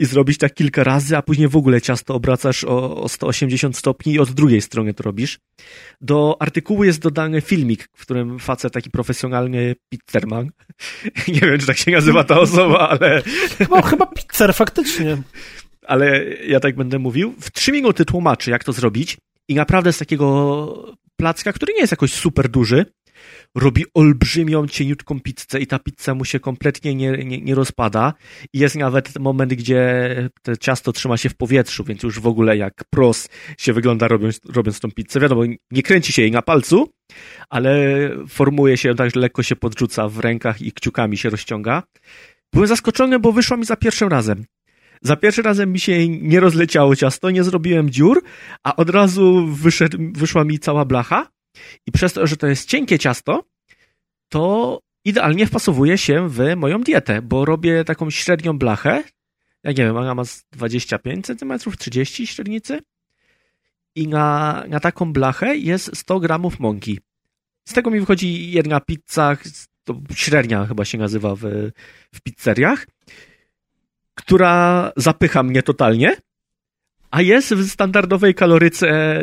i 0.01 0.07
zrobić 0.07 0.39
tak 0.39 0.55
kilka 0.55 0.85
razy, 0.85 1.17
a 1.17 1.23
później 1.23 1.49
w 1.49 1.57
ogóle 1.57 1.81
ciasto 1.81 2.15
obracasz 2.15 2.65
o, 2.65 3.03
o 3.03 3.09
180 3.09 3.77
stopni 3.77 4.13
i 4.13 4.19
od 4.19 4.31
drugiej 4.31 4.61
strony 4.61 4.95
to 4.95 5.03
robisz. 5.03 5.39
Do 6.01 6.37
artykułu 6.41 6.85
jest 6.85 7.01
dodany 7.01 7.41
filmik, 7.41 7.89
w 7.97 8.03
którym 8.03 8.39
facet 8.39 8.73
taki 8.73 8.91
profesjonalny 8.91 9.75
pizzerman, 9.89 10.51
nie 11.35 11.41
wiem, 11.41 11.59
czy 11.59 11.67
tak 11.67 11.79
się 11.79 11.91
nazywa 11.91 12.25
ta 12.25 12.39
osoba, 12.39 12.89
ale... 12.89 13.23
Chyba, 13.59 13.83
chyba 13.83 14.07
pizzer, 14.07 14.55
faktycznie. 14.55 15.23
Ale 15.87 16.25
ja 16.35 16.61
tak 16.61 16.77
będę 16.77 16.99
mówił. 16.99 17.35
W 17.41 17.51
trzy 17.51 17.73
minuty 17.73 18.05
tłumaczy, 18.05 18.51
jak 18.51 18.65
to 18.65 18.73
zrobić 18.73 19.17
i 19.49 19.55
naprawdę 19.55 19.93
z 19.93 19.99
takiego 19.99 20.97
placka, 21.17 21.53
który 21.53 21.73
nie 21.73 21.81
jest 21.81 21.91
jakoś 21.91 22.13
super 22.13 22.49
duży, 22.49 22.87
robi 23.55 23.85
olbrzymią, 23.95 24.67
cieniutką 24.67 25.21
pizzę 25.21 25.61
i 25.61 25.67
ta 25.67 25.79
pizza 25.79 26.15
mu 26.15 26.25
się 26.25 26.41
kompletnie 26.41 26.95
nie, 26.95 27.11
nie, 27.11 27.41
nie 27.41 27.55
rozpada. 27.55 28.15
I 28.53 28.59
jest 28.59 28.77
nawet 28.77 29.19
moment, 29.19 29.55
gdzie 29.55 30.15
to 30.43 30.57
ciasto 30.57 30.93
trzyma 30.93 31.17
się 31.17 31.29
w 31.29 31.37
powietrzu, 31.37 31.85
więc 31.85 32.03
już 32.03 32.21
w 32.21 32.27
ogóle 32.27 32.57
jak 32.57 32.85
pros 32.91 33.29
się 33.59 33.73
wygląda 33.73 34.09
robiąc, 34.09 34.41
robiąc 34.49 34.81
tą 34.81 34.91
pizzę. 34.91 35.21
Wiadomo, 35.21 35.43
nie 35.71 35.83
kręci 35.83 36.13
się 36.13 36.23
jej 36.23 36.31
na 36.31 36.43
palcu, 36.43 36.93
ale 37.49 37.71
formuje 38.29 38.77
się 38.77 38.95
tak, 38.95 39.11
że 39.15 39.21
lekko 39.21 39.43
się 39.43 39.57
podrzuca 39.57 40.09
w 40.09 40.19
rękach 40.19 40.63
i 40.63 40.73
kciukami 40.73 41.17
się 41.17 41.31
rozciąga. 41.31 41.83
Byłem 42.53 42.69
zaskoczony, 42.69 43.19
bo 43.19 43.33
wyszła 43.33 43.57
mi 43.57 43.65
za 43.65 43.77
pierwszym 43.77 44.09
razem. 44.09 44.45
Za 45.03 45.17
pierwszym 45.17 45.45
razem 45.45 45.73
mi 45.73 45.81
się 45.81 46.09
nie 46.09 46.41
rozleciało 46.41 46.97
ciasto, 46.97 47.31
nie 47.31 47.45
zrobiłem 47.45 47.91
dziur, 47.91 48.23
a 48.63 48.77
od 48.77 48.91
razu 48.91 49.47
wyszedł, 49.47 49.99
wyszła 50.13 50.45
mi 50.45 50.59
cała 50.59 50.85
blacha 50.85 51.27
i 51.87 51.93
przez 51.93 52.13
to, 52.13 52.27
że 52.27 52.37
to 52.37 52.47
jest 52.47 52.69
cienkie 52.69 52.99
ciasto, 52.99 53.45
to 54.29 54.81
idealnie 55.05 55.47
wpasowuje 55.47 55.99
się 55.99 56.29
w 56.29 56.57
moją 56.57 56.81
dietę, 56.81 57.23
bo 57.23 57.45
robię 57.45 57.85
taką 57.85 58.11
średnią 58.11 58.59
blachę. 58.59 59.03
Ja 59.65 59.71
nie 59.71 59.85
wiem, 59.85 59.97
ona 59.97 60.15
ma 60.15 60.23
25 60.53 61.27
cm, 61.27 61.59
30 61.79 62.27
średnicy. 62.27 62.81
I 63.95 64.09
na, 64.09 64.65
na 64.69 64.81
taką 64.81 65.13
blachę 65.13 65.57
jest 65.57 65.97
100 65.97 66.21
gramów 66.21 66.61
mąki. 66.61 66.99
Z 67.69 67.73
tego 67.73 67.91
mi 67.91 68.01
wychodzi 68.01 68.51
jedna 68.51 68.81
pizza, 68.81 69.37
to 69.85 70.01
średnia 70.15 70.67
chyba 70.67 70.85
się 70.85 70.99
nazywa 70.99 71.35
w, 71.35 71.43
w 72.15 72.21
pizzeriach, 72.21 72.87
która 74.15 74.93
zapycha 74.97 75.43
mnie 75.43 75.63
totalnie, 75.63 76.17
a 77.11 77.23
jest 77.23 77.55
w 77.55 77.71
standardowej 77.71 78.35
kaloryce 78.35 79.21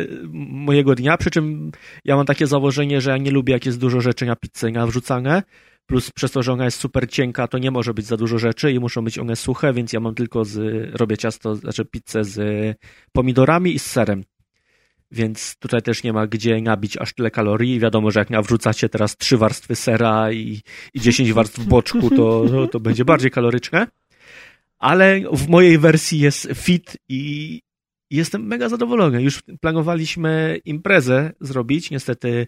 mojego 0.49 0.95
dnia, 0.95 1.17
przy 1.17 1.31
czym 1.31 1.71
ja 2.05 2.15
mam 2.15 2.25
takie 2.25 2.47
założenie, 2.47 3.01
że 3.01 3.09
ja 3.09 3.17
nie 3.17 3.31
lubię 3.31 3.53
jak 3.53 3.65
jest 3.65 3.79
dużo 3.79 4.01
rzeczy 4.01 4.25
na 4.25 4.35
pizzę 4.35 4.71
na 4.71 4.87
wrzucane, 4.87 5.43
plus 5.85 6.11
przez 6.11 6.31
to, 6.31 6.43
że 6.43 6.53
ona 6.53 6.65
jest 6.65 6.79
super 6.79 7.09
cienka, 7.09 7.47
to 7.47 7.57
nie 7.57 7.71
może 7.71 7.93
być 7.93 8.05
za 8.05 8.17
dużo 8.17 8.37
rzeczy 8.37 8.71
i 8.71 8.79
muszą 8.79 9.03
być 9.03 9.19
one 9.19 9.35
suche, 9.35 9.73
więc 9.73 9.93
ja 9.93 9.99
mam 9.99 10.15
tylko 10.15 10.45
z, 10.45 10.59
robię 10.95 11.17
ciasto, 11.17 11.55
znaczy 11.55 11.85
pizzę 11.85 12.23
z 12.23 12.77
pomidorami 13.11 13.75
i 13.75 13.79
z 13.79 13.85
serem. 13.85 14.23
Więc 15.11 15.55
tutaj 15.59 15.81
też 15.81 16.03
nie 16.03 16.13
ma 16.13 16.27
gdzie 16.27 16.61
nabić 16.61 16.97
aż 16.97 17.13
tyle 17.13 17.31
kalorii. 17.31 17.79
Wiadomo, 17.79 18.11
że 18.11 18.19
jak 18.19 18.29
nawrzucacie 18.29 18.89
teraz 18.89 19.17
trzy 19.17 19.37
warstwy 19.37 19.75
sera 19.75 20.31
i, 20.31 20.61
i 20.93 20.99
10 20.99 21.33
warstw 21.33 21.65
boczku, 21.65 22.09
to, 22.09 22.45
to 22.71 22.79
będzie 22.79 23.05
bardziej 23.05 23.31
kaloryczne 23.31 23.87
ale 24.79 25.21
w 25.31 25.49
mojej 25.49 25.77
wersji 25.77 26.19
jest 26.19 26.49
fit 26.55 26.97
i, 27.09 27.61
jestem 28.09 28.47
mega 28.47 28.69
zadowolony. 28.69 29.23
Już 29.23 29.41
planowaliśmy 29.61 30.59
imprezę 30.65 31.33
zrobić. 31.39 31.91
Niestety 31.91 32.47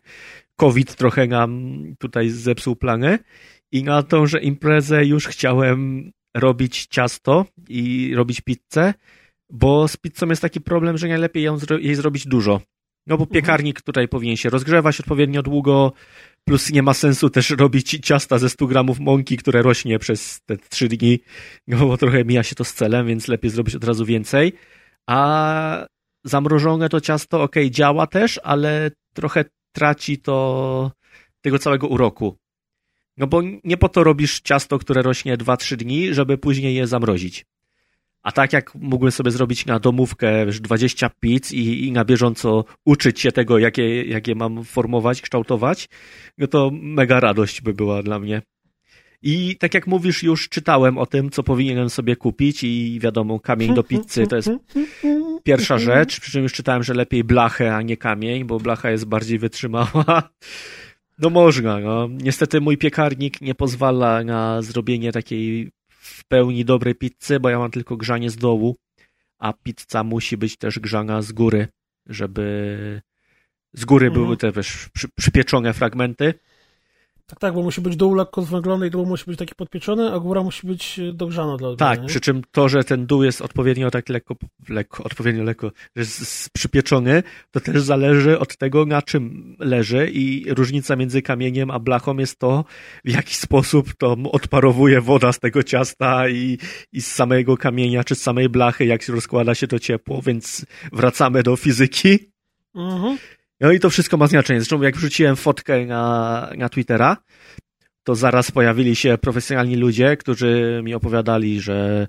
COVID 0.55 0.95
trochę 0.95 1.27
nam 1.27 1.83
tutaj 1.99 2.29
zepsuł 2.29 2.75
planę. 2.75 3.19
I 3.71 3.83
na 3.83 4.03
tą, 4.03 4.27
że 4.27 4.39
imprezę 4.39 5.05
już 5.05 5.27
chciałem 5.27 6.11
robić 6.33 6.87
ciasto 6.87 7.45
i 7.69 8.11
robić 8.15 8.41
pizzę, 8.41 8.93
bo 9.49 9.87
z 9.87 9.97
pizzą 9.97 10.29
jest 10.29 10.41
taki 10.41 10.61
problem, 10.61 10.97
że 10.97 11.07
najlepiej 11.07 11.43
ją, 11.43 11.57
jej 11.79 11.95
zrobić 11.95 12.27
dużo. 12.27 12.61
No 13.07 13.17
bo 13.17 13.23
mhm. 13.23 13.33
piekarnik 13.33 13.81
tutaj 13.81 14.07
powinien 14.07 14.37
się 14.37 14.49
rozgrzewać 14.49 14.99
odpowiednio 14.99 15.43
długo, 15.43 15.93
plus 16.43 16.71
nie 16.71 16.83
ma 16.83 16.93
sensu 16.93 17.29
też 17.29 17.49
robić 17.49 17.99
ciasta 18.03 18.37
ze 18.37 18.49
100 18.49 18.67
gramów 18.67 18.99
mąki, 18.99 19.37
które 19.37 19.61
rośnie 19.61 19.99
przez 19.99 20.41
te 20.45 20.57
3 20.57 20.87
dni, 20.87 21.19
no 21.67 21.77
bo 21.77 21.97
trochę 21.97 22.25
mija 22.25 22.43
się 22.43 22.55
to 22.55 22.63
z 22.63 22.73
celem, 22.73 23.07
więc 23.07 23.27
lepiej 23.27 23.51
zrobić 23.51 23.75
od 23.75 23.83
razu 23.83 24.05
więcej 24.05 24.53
a 25.09 25.85
zamrożone 26.23 26.89
to 26.89 27.01
ciasto, 27.01 27.41
ok, 27.41 27.55
działa 27.69 28.07
też, 28.07 28.39
ale 28.43 28.91
trochę 29.13 29.45
traci 29.71 30.17
to 30.17 30.91
tego 31.41 31.59
całego 31.59 31.87
uroku. 31.87 32.37
No 33.17 33.27
bo 33.27 33.41
nie 33.63 33.77
po 33.77 33.89
to 33.89 34.03
robisz 34.03 34.41
ciasto, 34.41 34.79
które 34.79 35.01
rośnie 35.01 35.37
2-3 35.37 35.75
dni, 35.75 36.13
żeby 36.13 36.37
później 36.37 36.75
je 36.75 36.87
zamrozić. 36.87 37.45
A 38.23 38.31
tak 38.31 38.53
jak 38.53 38.75
mógłbym 38.75 39.11
sobie 39.11 39.31
zrobić 39.31 39.65
na 39.65 39.79
domówkę 39.79 40.45
wiesz, 40.45 40.61
20 40.61 41.09
pizz 41.19 41.51
i, 41.51 41.87
i 41.87 41.91
na 41.91 42.05
bieżąco 42.05 42.65
uczyć 42.85 43.19
się 43.19 43.31
tego, 43.31 43.57
jakie, 43.57 44.03
jakie 44.03 44.35
mam 44.35 44.63
formować, 44.63 45.21
kształtować, 45.21 45.89
no 46.37 46.47
to 46.47 46.71
mega 46.73 47.19
radość 47.19 47.61
by 47.61 47.73
była 47.73 48.03
dla 48.03 48.19
mnie. 48.19 48.41
I 49.21 49.55
tak 49.55 49.73
jak 49.73 49.87
mówisz, 49.87 50.23
już 50.23 50.49
czytałem 50.49 50.97
o 50.97 51.05
tym, 51.05 51.29
co 51.29 51.43
powinienem 51.43 51.89
sobie 51.89 52.15
kupić 52.15 52.63
i 52.63 52.99
wiadomo, 53.01 53.39
kamień 53.39 53.73
do 53.73 53.83
pizzy 53.83 54.27
to 54.27 54.35
jest 54.35 54.49
pierwsza 55.43 55.77
rzecz, 55.77 56.19
przy 56.19 56.31
czym 56.31 56.43
już 56.43 56.53
czytałem, 56.53 56.83
że 56.83 56.93
lepiej 56.93 57.23
blachę, 57.23 57.75
a 57.75 57.81
nie 57.81 57.97
kamień, 57.97 58.45
bo 58.45 58.59
blacha 58.59 58.91
jest 58.91 59.05
bardziej 59.05 59.39
wytrzymała. 59.39 60.29
No 61.21 61.29
można, 61.29 61.79
no. 61.79 62.07
Niestety 62.11 62.61
mój 62.61 62.77
piekarnik 62.77 63.41
nie 63.41 63.55
pozwala 63.55 64.23
na 64.23 64.61
zrobienie 64.61 65.11
takiej 65.11 65.71
w 65.89 66.25
pełni 66.25 66.65
dobrej 66.65 66.95
pizzy, 66.95 67.39
bo 67.39 67.49
ja 67.49 67.59
mam 67.59 67.71
tylko 67.71 67.97
grzanie 67.97 68.29
z 68.29 68.35
dołu, 68.35 68.75
a 69.39 69.53
pizza 69.53 70.03
musi 70.03 70.37
być 70.37 70.57
też 70.57 70.79
grzana 70.79 71.21
z 71.21 71.31
góry, 71.31 71.67
żeby 72.05 73.01
z 73.73 73.85
góry 73.85 74.11
były 74.11 74.25
mhm. 74.25 74.37
te 74.37 74.51
wiesz, 74.51 74.89
przy, 74.93 75.07
przypieczone 75.09 75.73
fragmenty. 75.73 76.33
Tak, 77.29 77.39
tak, 77.39 77.53
bo 77.53 77.63
musi 77.63 77.81
być 77.81 77.95
dół 77.95 78.13
lekko 78.13 78.41
zwęglony 78.41 78.87
i 78.87 78.89
dół 78.89 79.05
musi 79.05 79.25
być 79.27 79.39
taki 79.39 79.55
podpieczony, 79.55 80.11
a 80.11 80.19
góra 80.19 80.43
musi 80.43 80.67
być 80.67 80.99
dogrzana 81.13 81.57
dla 81.57 81.69
odmiany. 81.69 81.97
Tak, 81.97 82.05
przy 82.05 82.19
czym 82.19 82.41
to, 82.51 82.69
że 82.69 82.83
ten 82.83 83.05
dół 83.05 83.23
jest 83.23 83.41
odpowiednio 83.41 83.91
tak 83.91 84.09
lekko, 84.09 84.35
lekko 84.69 85.03
odpowiednio 85.03 85.43
lekko, 85.43 85.71
że 85.95 86.01
jest 86.01 86.49
przypieczony, 86.49 87.23
to 87.51 87.59
też 87.59 87.81
zależy 87.81 88.39
od 88.39 88.57
tego, 88.57 88.85
na 88.85 89.01
czym 89.01 89.55
leży 89.59 90.09
i 90.13 90.53
różnica 90.53 90.95
między 90.95 91.21
kamieniem 91.21 91.71
a 91.71 91.79
blachą 91.79 92.17
jest 92.17 92.39
to, 92.39 92.65
w 93.05 93.09
jaki 93.09 93.35
sposób 93.35 93.93
to 93.97 94.17
odparowuje 94.31 95.01
woda 95.01 95.33
z 95.33 95.39
tego 95.39 95.63
ciasta 95.63 96.29
i, 96.29 96.57
i 96.91 97.01
z 97.01 97.07
samego 97.11 97.57
kamienia, 97.57 98.03
czy 98.03 98.15
z 98.15 98.21
samej 98.21 98.49
blachy, 98.49 98.85
jak 98.85 99.07
rozkłada 99.07 99.55
się 99.55 99.67
to 99.67 99.79
ciepło, 99.79 100.21
więc 100.21 100.65
wracamy 100.91 101.43
do 101.43 101.55
fizyki. 101.55 102.19
Mhm. 102.75 103.17
No 103.61 103.71
i 103.71 103.79
to 103.79 103.89
wszystko 103.89 104.17
ma 104.17 104.27
znaczenie. 104.27 104.59
Zresztą 104.59 104.81
jak 104.81 104.97
wrzuciłem 104.97 105.35
fotkę 105.35 105.85
na, 105.85 106.49
na 106.57 106.69
Twittera, 106.69 107.17
to 108.03 108.15
zaraz 108.15 108.51
pojawili 108.51 108.95
się 108.95 109.17
profesjonalni 109.17 109.75
ludzie, 109.75 110.17
którzy 110.17 110.81
mi 110.83 110.93
opowiadali, 110.93 111.61
że, 111.61 112.07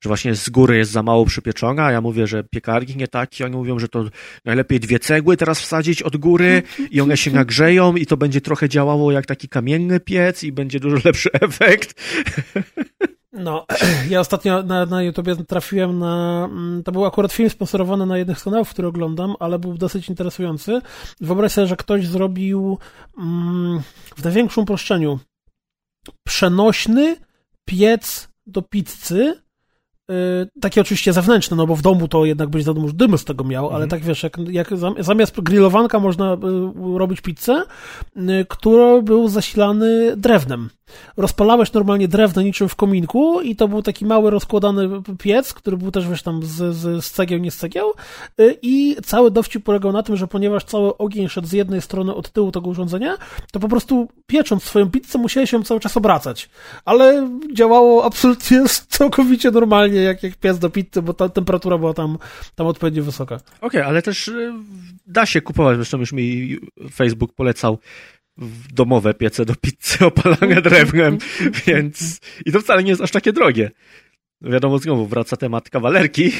że 0.00 0.08
właśnie 0.08 0.34
z 0.34 0.50
góry 0.50 0.76
jest 0.76 0.90
za 0.90 1.02
mało 1.02 1.26
przypieczona, 1.26 1.92
ja 1.92 2.00
mówię, 2.00 2.26
że 2.26 2.44
piekarnik 2.44 2.96
nie 2.96 3.08
taki, 3.08 3.44
oni 3.44 3.56
mówią, 3.56 3.78
że 3.78 3.88
to 3.88 4.04
najlepiej 4.44 4.80
dwie 4.80 4.98
cegły 4.98 5.36
teraz 5.36 5.60
wsadzić 5.60 6.02
od 6.02 6.16
góry 6.16 6.62
i 6.90 7.00
one 7.00 7.16
się 7.16 7.30
nagrzeją 7.30 7.96
i 7.96 8.06
to 8.06 8.16
będzie 8.16 8.40
trochę 8.40 8.68
działało 8.68 9.12
jak 9.12 9.26
taki 9.26 9.48
kamienny 9.48 10.00
piec 10.00 10.44
i 10.44 10.52
będzie 10.52 10.80
dużo 10.80 10.96
lepszy 11.04 11.28
efekt. 11.40 12.02
No, 13.32 13.66
ja 14.10 14.20
ostatnio 14.20 14.62
na, 14.62 14.86
na 14.86 15.02
YouTubie 15.02 15.36
trafiłem 15.36 15.98
na. 15.98 16.44
Mm, 16.50 16.82
to 16.82 16.92
był 16.92 17.04
akurat 17.04 17.32
film 17.32 17.50
sponsorowany 17.50 18.06
na 18.06 18.18
jednych 18.18 18.38
z 18.38 18.44
kanałów, 18.44 18.70
który 18.70 18.88
oglądam, 18.88 19.34
ale 19.40 19.58
był 19.58 19.74
dosyć 19.74 20.08
interesujący. 20.08 20.80
Wyobraź 21.20 21.52
sobie, 21.52 21.66
że 21.66 21.76
ktoś 21.76 22.06
zrobił 22.06 22.78
mm, 23.18 23.80
w 24.16 24.24
największym 24.24 24.62
uproszczeniu 24.62 25.18
przenośny 26.26 27.16
piec 27.64 28.28
do 28.46 28.62
pizzy 28.62 29.42
takie 30.60 30.80
oczywiście 30.80 31.12
zewnętrzne, 31.12 31.56
no 31.56 31.66
bo 31.66 31.76
w 31.76 31.82
domu 31.82 32.08
to 32.08 32.24
jednak 32.24 32.48
byś 32.48 32.64
za 32.64 32.74
dużo 32.74 32.92
dymy 32.92 33.18
z 33.18 33.24
tego 33.24 33.44
miał, 33.44 33.66
ale 33.66 33.84
mhm. 33.84 33.90
tak 33.90 34.00
wiesz, 34.02 34.22
jak, 34.22 34.38
jak 34.50 34.70
zamiast 34.98 35.40
grillowanka 35.40 35.98
można 35.98 36.34
y, 36.34 36.98
robić 36.98 37.20
pizzę, 37.20 37.62
y, 38.16 38.20
który 38.48 39.02
był 39.02 39.28
zasilany 39.28 40.16
drewnem. 40.16 40.70
Rozpalałeś 41.16 41.72
normalnie 41.72 42.08
drewno 42.08 42.42
niczym 42.42 42.68
w 42.68 42.76
kominku 42.76 43.40
i 43.40 43.56
to 43.56 43.68
był 43.68 43.82
taki 43.82 44.06
mały 44.06 44.30
rozkładany 44.30 44.88
piec, 45.18 45.54
który 45.54 45.76
był 45.76 45.90
też 45.90 46.08
wiesz 46.08 46.22
tam 46.22 46.42
z, 46.42 46.76
z, 46.76 47.04
z 47.04 47.10
cegieł, 47.10 47.40
nie 47.40 47.50
z 47.50 47.56
cegieł 47.56 47.92
i 48.62 48.96
cały 49.04 49.30
dowcip 49.30 49.64
polegał 49.64 49.92
na 49.92 50.02
tym, 50.02 50.16
że 50.16 50.26
ponieważ 50.26 50.64
cały 50.64 50.96
ogień 50.96 51.28
szedł 51.28 51.48
z 51.48 51.52
jednej 51.52 51.82
strony 51.82 52.14
od 52.14 52.30
tyłu 52.30 52.52
tego 52.52 52.70
urządzenia, 52.70 53.16
to 53.52 53.60
po 53.60 53.68
prostu 53.68 54.08
piecząc 54.26 54.62
swoją 54.62 54.90
pizzę 54.90 55.18
musiałeś 55.18 55.50
się 55.50 55.64
cały 55.64 55.80
czas 55.80 55.96
obracać. 55.96 56.50
Ale 56.84 57.28
działało 57.52 58.04
absolutnie 58.04 58.64
całkowicie 58.98 59.50
normalnie 59.50 59.99
jak, 60.02 60.22
jak 60.22 60.36
pies 60.36 60.58
do 60.58 60.70
pizzy, 60.70 61.02
bo 61.02 61.14
ta 61.14 61.28
temperatura 61.28 61.78
była 61.78 61.94
tam, 61.94 62.18
tam 62.54 62.66
odpowiednio 62.66 63.02
wysoka. 63.02 63.34
Okej, 63.34 63.56
okay, 63.60 63.84
ale 63.84 64.02
też 64.02 64.28
y, 64.28 64.52
da 65.06 65.26
się 65.26 65.40
kupować, 65.40 65.76
zresztą 65.76 65.98
już 65.98 66.12
mi 66.12 66.56
Facebook 66.90 67.34
polecał 67.34 67.78
domowe 68.74 69.14
piece 69.14 69.44
do 69.44 69.54
pizzy 69.54 70.04
opalane 70.06 70.62
drewnem, 70.62 71.18
więc 71.66 72.20
i 72.46 72.52
to 72.52 72.60
wcale 72.60 72.82
nie 72.82 72.90
jest 72.90 73.02
aż 73.02 73.10
takie 73.10 73.32
drogie. 73.32 73.70
Wiadomo, 74.42 74.78
znowu 74.78 75.06
wraca 75.06 75.36
temat 75.36 75.70
kawalerki. 75.70 76.32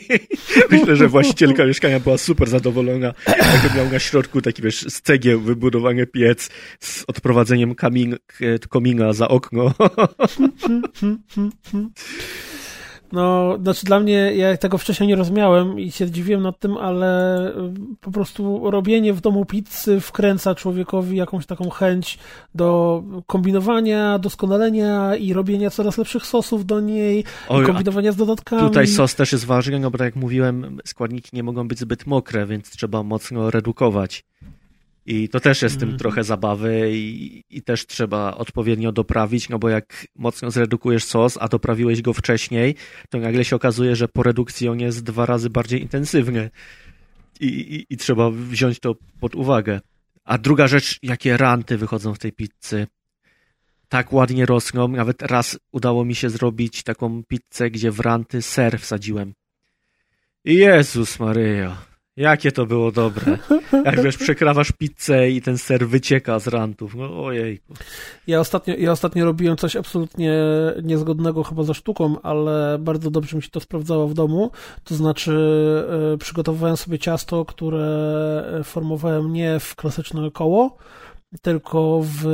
Myślę, 0.70 0.96
że 0.96 1.08
właścicielka 1.08 1.64
mieszkania 1.64 2.00
była 2.00 2.18
super 2.18 2.48
zadowolona, 2.48 3.14
jak 3.26 3.76
miał 3.76 3.90
na 3.90 3.98
środku 3.98 4.40
taki, 4.40 4.62
wiesz, 4.62 4.80
z 4.88 5.02
cegieł 5.02 5.40
wybudowany 5.40 6.06
piec 6.06 6.50
z 6.80 7.04
odprowadzeniem 7.06 7.74
kamin, 7.74 8.16
komina 8.68 9.12
za 9.12 9.28
okno. 9.28 9.74
No, 13.12 13.58
znaczy 13.62 13.86
dla 13.86 14.00
mnie, 14.00 14.34
ja 14.34 14.56
tego 14.56 14.78
wcześniej 14.78 15.08
nie 15.08 15.16
rozumiałem 15.16 15.80
i 15.80 15.92
się 15.92 16.06
zdziwiłem 16.06 16.42
nad 16.42 16.58
tym, 16.58 16.76
ale 16.76 17.40
y, 17.50 17.52
po 18.00 18.10
prostu 18.10 18.70
robienie 18.70 19.12
w 19.12 19.20
domu 19.20 19.44
pizzy 19.44 20.00
wkręca 20.00 20.54
człowiekowi 20.54 21.16
jakąś 21.16 21.46
taką 21.46 21.70
chęć 21.70 22.18
do 22.54 23.02
kombinowania, 23.26 24.18
doskonalenia 24.18 25.16
i 25.16 25.32
robienia 25.32 25.70
coraz 25.70 25.98
lepszych 25.98 26.26
sosów 26.26 26.66
do 26.66 26.80
niej, 26.80 27.24
Oj, 27.48 27.66
kombinowania 27.66 28.12
z 28.12 28.16
dodatkami. 28.16 28.62
Tutaj 28.62 28.86
sos 28.86 29.14
też 29.14 29.32
jest 29.32 29.44
ważny, 29.44 29.80
no 29.80 29.90
bo 29.90 29.98
tak 29.98 30.04
jak 30.04 30.16
mówiłem, 30.16 30.78
składniki 30.84 31.30
nie 31.32 31.42
mogą 31.42 31.68
być 31.68 31.78
zbyt 31.78 32.06
mokre, 32.06 32.46
więc 32.46 32.70
trzeba 32.70 33.02
mocno 33.02 33.50
redukować. 33.50 34.24
I 35.08 35.28
to 35.28 35.40
też 35.40 35.62
jest 35.62 35.74
mm. 35.74 35.80
tym 35.80 35.88
mhm. 35.88 35.98
trochę 35.98 36.24
zabawy 36.24 36.90
i, 36.92 37.42
i 37.50 37.62
też 37.62 37.86
trzeba 37.86 38.34
odpowiednio 38.34 38.92
doprawić, 38.92 39.48
no 39.48 39.58
bo 39.58 39.68
jak 39.68 40.06
mocno 40.16 40.50
zredukujesz 40.50 41.04
sos, 41.04 41.38
a 41.40 41.48
doprawiłeś 41.48 42.02
go 42.02 42.12
wcześniej, 42.12 42.74
to 43.08 43.18
nagle 43.18 43.44
się 43.44 43.56
okazuje, 43.56 43.96
że 43.96 44.08
po 44.08 44.22
redukcji 44.22 44.68
on 44.68 44.80
jest 44.80 45.04
dwa 45.04 45.26
razy 45.26 45.50
bardziej 45.50 45.82
intensywny. 45.82 46.50
I, 47.40 47.46
i, 47.46 47.86
i 47.90 47.96
trzeba 47.96 48.30
wziąć 48.30 48.80
to 48.80 48.94
pod 49.20 49.34
uwagę. 49.34 49.80
A 50.24 50.38
druga 50.38 50.66
rzecz, 50.66 50.98
jakie 51.02 51.36
ranty 51.36 51.78
wychodzą 51.78 52.14
w 52.14 52.18
tej 52.18 52.32
pizzy. 52.32 52.86
Tak 53.88 54.12
ładnie 54.12 54.46
rosną. 54.46 54.88
Nawet 54.88 55.22
raz 55.22 55.58
udało 55.72 56.04
mi 56.04 56.14
się 56.14 56.30
zrobić 56.30 56.82
taką 56.82 57.22
pizzę, 57.24 57.70
gdzie 57.70 57.90
w 57.90 58.00
ranty 58.00 58.42
ser 58.42 58.80
wsadziłem. 58.80 59.34
Jezus 60.44 61.18
Maryja. 61.18 61.76
Jakie 62.18 62.52
to 62.52 62.66
było 62.66 62.92
dobre. 62.92 63.38
Jak 63.84 64.02
wiesz, 64.02 64.16
przekrawasz 64.16 64.72
pizzę 64.72 65.30
i 65.30 65.42
ten 65.42 65.58
ser 65.58 65.88
wycieka 65.88 66.38
z 66.38 66.46
rantów. 66.46 66.94
No 66.94 67.24
ojejku. 67.24 67.74
Ja 68.26 68.40
ostatnio, 68.40 68.74
ja 68.78 68.92
ostatnio 68.92 69.24
robiłem 69.24 69.56
coś 69.56 69.76
absolutnie 69.76 70.34
niezgodnego 70.82 71.44
chyba 71.44 71.62
ze 71.62 71.74
sztuką, 71.74 72.22
ale 72.22 72.78
bardzo 72.80 73.10
dobrze 73.10 73.36
mi 73.36 73.42
się 73.42 73.50
to 73.50 73.60
sprawdzało 73.60 74.08
w 74.08 74.14
domu. 74.14 74.50
To 74.84 74.94
znaczy 74.94 75.32
e, 76.14 76.18
przygotowywałem 76.18 76.76
sobie 76.76 76.98
ciasto, 76.98 77.44
które 77.44 78.62
formowałem 78.64 79.32
nie 79.32 79.60
w 79.60 79.76
klasyczne 79.76 80.30
koło, 80.30 80.76
tylko 81.42 82.00
w 82.04 82.26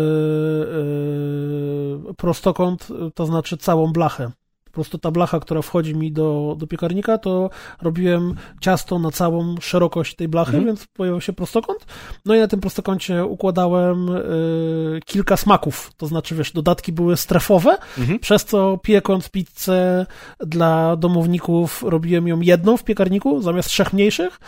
e, 2.11 2.15
prostokąt, 2.15 2.89
to 3.15 3.27
znaczy 3.27 3.57
całą 3.57 3.93
blachę 3.93 4.31
po 4.75 4.77
prostu 4.77 4.99
ta 4.99 5.11
blacha, 5.11 5.41
która 5.41 5.63
wchodzi 5.63 5.95
mi 5.95 6.13
do, 6.13 6.57
do 6.59 6.67
piekarnika, 6.67 7.19
to 7.19 7.51
robiłem 7.83 8.35
ciasto 8.61 8.99
na 8.99 9.11
całą 9.11 9.55
szerokość 9.61 10.17
tej 10.17 10.29
blachy, 10.29 10.57
mhm. 10.57 10.67
więc 10.67 10.87
pojawił 10.87 11.21
się 11.21 11.33
prostokąt. 11.33 11.87
No 12.25 12.35
i 12.35 12.39
na 12.39 12.49
tym 12.49 12.61
prostokącie 12.61 13.25
układałem 13.25 14.09
y, 14.09 15.01
kilka 15.05 15.37
smaków, 15.37 15.93
to 15.97 16.07
znaczy, 16.07 16.35
wiesz, 16.35 16.53
dodatki 16.53 16.93
były 16.93 17.17
strefowe, 17.17 17.77
mhm. 17.99 18.19
przez 18.19 18.45
co 18.45 18.79
piekąc 18.83 19.29
pizzę 19.29 20.07
dla 20.41 20.97
domowników 20.97 21.83
robiłem 21.87 22.29
ją 22.29 22.41
jedną 22.41 22.77
w 22.77 22.85
piekarniku 22.85 23.43
zamiast 23.43 23.69
trzech 23.69 23.93
mniejszych 23.93 24.41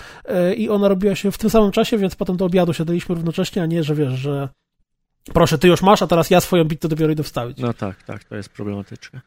y, 0.51 0.55
i 0.55 0.69
ona 0.69 0.89
robiła 0.89 1.15
się 1.15 1.33
w 1.33 1.39
tym 1.39 1.51
samym 1.51 1.71
czasie, 1.71 1.99
więc 1.99 2.15
potem 2.15 2.37
do 2.37 2.45
obiadu 2.45 2.73
siadaliśmy 2.73 3.15
równocześnie, 3.15 3.63
a 3.63 3.67
nie, 3.67 3.85
że 3.85 3.95
wiesz, 3.95 4.13
że 4.13 4.49
proszę, 5.35 5.59
ty 5.59 5.69
już 5.69 5.83
masz, 5.83 6.03
a 6.03 6.07
teraz 6.07 6.31
ja 6.31 6.41
swoją 6.41 6.69
pizzę 6.69 6.89
dopiero 6.89 7.13
idę 7.13 7.23
wstawić. 7.23 7.59
No 7.59 7.75
tak, 7.75 8.03
tak, 8.03 8.25
to 8.25 8.37
jest 8.37 8.49
problematyczne. 8.49 9.21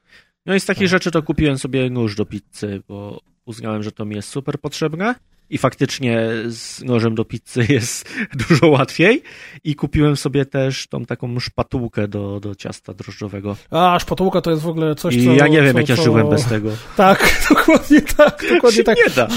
No 0.45 0.55
i 0.55 0.59
z 0.59 0.65
takich 0.65 0.83
tak. 0.83 0.89
rzeczy 0.89 1.11
to 1.11 1.23
kupiłem 1.23 1.57
sobie 1.57 1.89
nóż 1.89 2.15
do 2.15 2.25
pizzy, 2.25 2.81
bo 2.87 3.21
uznałem, 3.45 3.83
że 3.83 3.91
to 3.91 4.05
mi 4.05 4.15
jest 4.15 4.29
super 4.29 4.59
potrzebne. 4.59 5.15
I 5.49 5.57
faktycznie 5.57 6.27
z 6.47 6.83
nożem 6.83 7.15
do 7.15 7.25
pizzy 7.25 7.65
jest 7.73 8.09
dużo 8.33 8.67
łatwiej. 8.67 9.23
I 9.63 9.75
kupiłem 9.75 10.17
sobie 10.17 10.45
też 10.45 10.87
tą 10.87 11.05
taką 11.05 11.39
szpatułkę 11.39 12.07
do, 12.07 12.39
do 12.39 12.55
ciasta 12.55 12.93
drożdżowego. 12.93 13.55
A, 13.71 13.99
szpatułka 13.99 14.41
to 14.41 14.51
jest 14.51 14.63
w 14.63 14.67
ogóle 14.67 14.95
coś, 14.95 15.15
I 15.15 15.25
co... 15.25 15.31
ja 15.31 15.47
nie 15.47 15.61
wiem, 15.61 15.73
co, 15.73 15.79
jak 15.79 15.89
ja 15.89 15.95
żyłem 15.95 16.29
bez 16.29 16.45
tego. 16.45 16.71
Tak, 16.97 17.33
dokładnie 17.49 18.01
tak. 18.01 18.45
Dokładnie 18.49 18.83
tak. 18.83 18.97
Nie 18.97 19.13
da. 19.15 19.27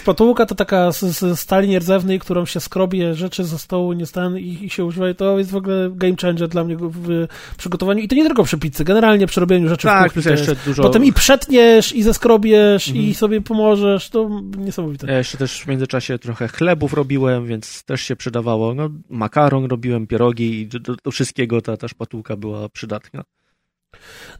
Szpatułka 0.00 0.46
to 0.46 0.54
taka 0.54 0.92
z, 0.92 1.00
z 1.00 1.40
stali 1.40 1.68
nierdzewnej, 1.68 2.18
którą 2.18 2.46
się 2.46 2.60
skrobie 2.60 3.14
rzeczy 3.14 3.44
ze 3.44 3.58
stołu 3.58 3.92
nie 3.92 4.06
stan 4.06 4.38
i, 4.38 4.58
i 4.64 4.70
się 4.70 4.84
używa. 4.84 5.10
I 5.10 5.14
to 5.14 5.38
jest 5.38 5.50
w 5.50 5.56
ogóle 5.56 5.90
game 5.94 6.14
changer 6.22 6.48
dla 6.48 6.64
mnie 6.64 6.76
w, 6.76 7.26
przygotowaniu. 7.56 8.00
I 8.00 8.08
to 8.08 8.14
nie 8.14 8.24
tylko 8.24 8.44
przy 8.44 8.58
pizzy, 8.58 8.84
generalnie 8.84 9.26
przy 9.26 9.40
robieniu 9.40 9.68
rzeczy 9.68 9.86
tak, 9.86 10.10
w 10.10 10.14
kuchni. 10.14 10.22
Tak, 10.22 10.38
jeszcze 10.38 10.56
dużo... 10.66 10.82
Potem 10.82 11.04
i 11.04 11.12
przetniesz, 11.12 11.92
i 11.92 12.02
zeskrobiesz, 12.02 12.88
mhm. 12.88 13.06
i 13.06 13.14
sobie 13.14 13.40
pomożesz. 13.40 14.10
To 14.10 14.42
niesamowite. 14.58 15.06
Ja 15.06 15.18
jeszcze 15.18 15.38
też 15.38 15.60
w 15.60 15.66
międzyczasie 15.66 16.18
trochę 16.18 16.48
chlebów 16.48 16.92
robiłem, 16.92 17.46
więc 17.46 17.82
też 17.84 18.00
się 18.00 18.16
przydawało. 18.16 18.74
No, 18.74 18.90
makaron 19.10 19.64
robiłem, 19.64 20.06
pierogi 20.06 20.60
i 20.60 20.66
do, 20.66 20.78
do, 20.78 20.94
do 21.04 21.10
wszystkiego 21.10 21.62
ta, 21.62 21.76
ta 21.76 21.88
szpatułka 21.88 22.36
była 22.36 22.68
przydatna. 22.68 23.24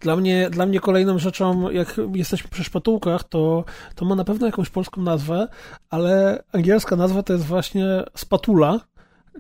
Dla 0.00 0.16
mnie, 0.16 0.50
dla 0.50 0.66
mnie 0.66 0.80
kolejną 0.80 1.18
rzeczą, 1.18 1.70
jak 1.70 2.00
jesteśmy 2.14 2.50
przy 2.50 2.64
szpatułkach, 2.64 3.24
to, 3.24 3.64
to 3.94 4.04
ma 4.04 4.14
na 4.14 4.24
pewno 4.24 4.46
jakąś 4.46 4.70
polską 4.70 5.02
nazwę, 5.02 5.48
ale 5.90 6.42
angielska 6.52 6.96
nazwa 6.96 7.22
to 7.22 7.32
jest 7.32 7.44
właśnie 7.44 7.86
spatula, 8.16 8.80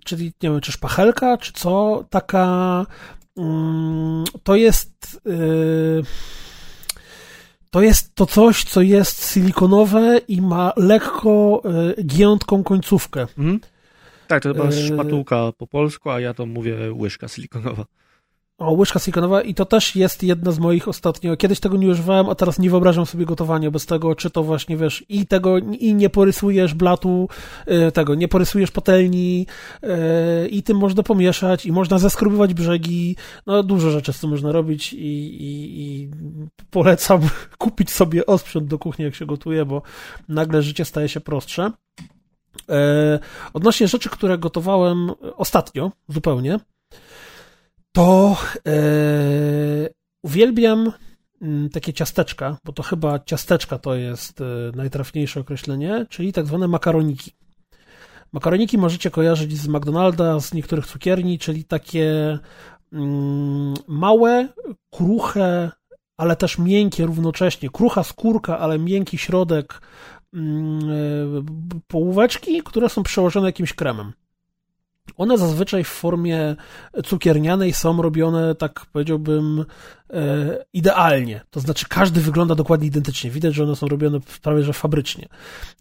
czyli 0.04 0.32
nie 0.42 0.50
wiem, 0.50 0.60
czy 0.60 0.72
szpachelka, 0.72 1.38
czy 1.38 1.52
co, 1.52 2.04
taka 2.10 2.86
mm, 3.36 4.24
to 4.42 4.56
jest 4.56 5.20
yy, 5.24 6.02
to 7.70 7.82
jest 7.82 8.14
to 8.14 8.26
coś, 8.26 8.64
co 8.64 8.82
jest 8.82 9.32
silikonowe 9.32 10.18
i 10.28 10.40
ma 10.40 10.72
lekko 10.76 11.62
yy, 11.96 12.04
giętką 12.04 12.64
końcówkę. 12.64 13.26
Mm. 13.38 13.60
Tak, 14.26 14.42
to 14.42 14.52
chyba 14.54 14.64
e... 14.64 14.72
szpatułka 14.72 15.52
po 15.58 15.66
polsku, 15.66 16.10
a 16.10 16.20
ja 16.20 16.34
to 16.34 16.46
mówię 16.46 16.76
łyżka 16.92 17.28
silikonowa. 17.28 17.84
O, 18.60 18.72
łyżka 18.72 18.98
silikonowa 18.98 19.42
i 19.42 19.54
to 19.54 19.64
też 19.64 19.96
jest 19.96 20.22
jedna 20.22 20.52
z 20.52 20.58
moich 20.58 20.88
ostatnio. 20.88 21.36
Kiedyś 21.36 21.60
tego 21.60 21.76
nie 21.76 21.88
używałem, 21.88 22.28
a 22.28 22.34
teraz 22.34 22.58
nie 22.58 22.70
wyobrażam 22.70 23.06
sobie 23.06 23.26
gotowania 23.26 23.70
bez 23.70 23.86
tego, 23.86 24.14
czy 24.14 24.30
to 24.30 24.42
właśnie 24.42 24.76
wiesz, 24.76 25.04
i 25.08 25.26
tego, 25.26 25.58
i 25.58 25.94
nie 25.94 26.10
porysujesz 26.10 26.74
blatu, 26.74 27.28
e, 27.66 27.92
tego, 27.92 28.14
nie 28.14 28.28
porysujesz 28.28 28.70
patelni, 28.70 29.46
e, 29.82 30.48
i 30.48 30.62
tym 30.62 30.76
można 30.76 31.02
pomieszać, 31.02 31.66
i 31.66 31.72
można 31.72 31.98
zeskrubować 31.98 32.54
brzegi. 32.54 33.16
No, 33.46 33.62
dużo 33.62 33.90
rzeczy 33.90 34.12
z 34.12 34.20
tym 34.20 34.30
można 34.30 34.52
robić 34.52 34.92
i, 34.92 34.98
i, 34.98 35.82
i 35.82 36.10
polecam 36.70 37.20
kupić 37.58 37.90
sobie 37.90 38.26
osprzęt 38.26 38.66
do 38.66 38.78
kuchni, 38.78 39.04
jak 39.04 39.14
się 39.14 39.26
gotuje, 39.26 39.64
bo 39.64 39.82
nagle 40.28 40.62
życie 40.62 40.84
staje 40.84 41.08
się 41.08 41.20
prostsze. 41.20 41.70
E, 42.68 43.18
odnośnie 43.52 43.88
rzeczy, 43.88 44.08
które 44.08 44.38
gotowałem 44.38 45.10
ostatnio, 45.36 45.92
zupełnie, 46.08 46.58
to 47.92 48.36
e, 48.66 48.72
uwielbiam 50.22 50.92
mm, 51.42 51.70
takie 51.70 51.92
ciasteczka, 51.92 52.56
bo 52.64 52.72
to 52.72 52.82
chyba 52.82 53.18
ciasteczka 53.18 53.78
to 53.78 53.94
jest 53.94 54.40
e, 54.40 54.44
najtrafniejsze 54.74 55.40
określenie, 55.40 56.06
czyli 56.08 56.32
tak 56.32 56.46
zwane 56.46 56.68
makaroniki. 56.68 57.32
Makaroniki 58.32 58.78
możecie 58.78 59.10
kojarzyć 59.10 59.56
z 59.56 59.68
McDonalda, 59.68 60.40
z 60.40 60.54
niektórych 60.54 60.86
cukierni, 60.86 61.38
czyli 61.38 61.64
takie 61.64 62.38
mm, 62.92 63.74
małe, 63.88 64.48
kruche, 64.90 65.70
ale 66.16 66.36
też 66.36 66.58
miękkie 66.58 67.06
równocześnie. 67.06 67.70
Krucha 67.70 68.04
skórka, 68.04 68.58
ale 68.58 68.78
miękki 68.78 69.18
środek 69.18 69.80
mm, 70.34 70.80
e, 70.90 71.42
połóweczki, 71.86 72.62
które 72.62 72.88
są 72.88 73.02
przełożone 73.02 73.48
jakimś 73.48 73.72
kremem. 73.72 74.12
One 75.20 75.38
zazwyczaj 75.38 75.84
w 75.84 75.88
formie 75.88 76.56
cukiernianej 77.04 77.72
są 77.72 78.02
robione, 78.02 78.54
tak 78.54 78.86
powiedziałbym, 78.92 79.64
e, 80.12 80.64
idealnie. 80.72 81.40
To 81.50 81.60
znaczy, 81.60 81.86
każdy 81.88 82.20
wygląda 82.20 82.54
dokładnie 82.54 82.86
identycznie. 82.86 83.30
Widać, 83.30 83.54
że 83.54 83.64
one 83.64 83.76
są 83.76 83.88
robione 83.88 84.18
prawie 84.42 84.62
że 84.62 84.72
fabrycznie. 84.72 85.28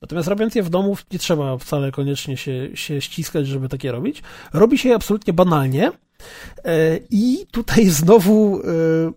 Natomiast 0.01 0.27
robiąc 0.27 0.55
je 0.55 0.63
w 0.63 0.69
domu, 0.69 0.97
nie 1.11 1.19
trzeba 1.19 1.57
wcale 1.57 1.91
koniecznie 1.91 2.37
się, 2.37 2.69
się 2.73 3.01
ściskać, 3.01 3.47
żeby 3.47 3.69
takie 3.69 3.91
robić. 3.91 4.23
Robi 4.53 4.77
się 4.77 4.89
je 4.89 4.95
absolutnie 4.95 5.33
banalnie. 5.33 5.91
E, 6.65 6.99
I 7.09 7.45
tutaj 7.51 7.85
znowu 7.99 8.61
e, 8.61 8.63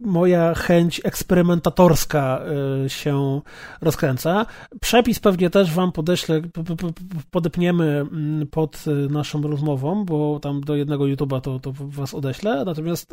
moja 0.00 0.54
chęć 0.54 1.00
eksperymentatorska 1.04 2.42
e, 2.84 2.90
się 2.90 3.40
rozkręca. 3.80 4.46
Przepis 4.80 5.20
pewnie 5.20 5.50
też 5.50 5.72
Wam 5.72 5.92
podeślę, 5.92 6.42
podepniemy 7.30 7.84
mm, 7.84 8.46
pod 8.46 8.84
naszą 9.10 9.42
rozmową, 9.42 10.04
bo 10.04 10.40
tam 10.40 10.60
do 10.60 10.76
jednego 10.76 11.04
YouTube'a 11.04 11.40
to, 11.40 11.58
to 11.58 11.72
Was 11.76 12.14
odeślę. 12.14 12.64
Natomiast 12.64 13.12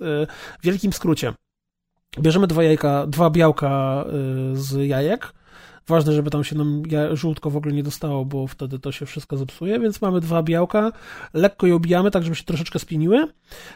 w 0.59 0.63
wielkim 0.63 0.93
skrócie. 0.93 1.33
Bierzemy 2.19 2.47
dwa 2.47 2.63
jajka, 2.63 3.07
dwa 3.07 3.29
białka 3.29 4.05
z 4.53 4.87
jajek, 4.87 5.33
Ważne, 5.89 6.13
żeby 6.13 6.29
tam 6.29 6.43
się 6.43 6.55
nam 6.55 6.83
żółtko 7.13 7.49
w 7.49 7.57
ogóle 7.57 7.73
nie 7.73 7.83
dostało, 7.83 8.25
bo 8.25 8.47
wtedy 8.47 8.79
to 8.79 8.91
się 8.91 9.05
wszystko 9.05 9.37
zepsuje, 9.37 9.79
więc 9.79 10.01
mamy 10.01 10.21
dwa 10.21 10.43
białka, 10.43 10.91
lekko 11.33 11.67
je 11.67 11.75
ubijamy, 11.75 12.11
tak 12.11 12.23
żeby 12.23 12.35
się 12.35 12.43
troszeczkę 12.43 12.79
spieniły. 12.79 13.27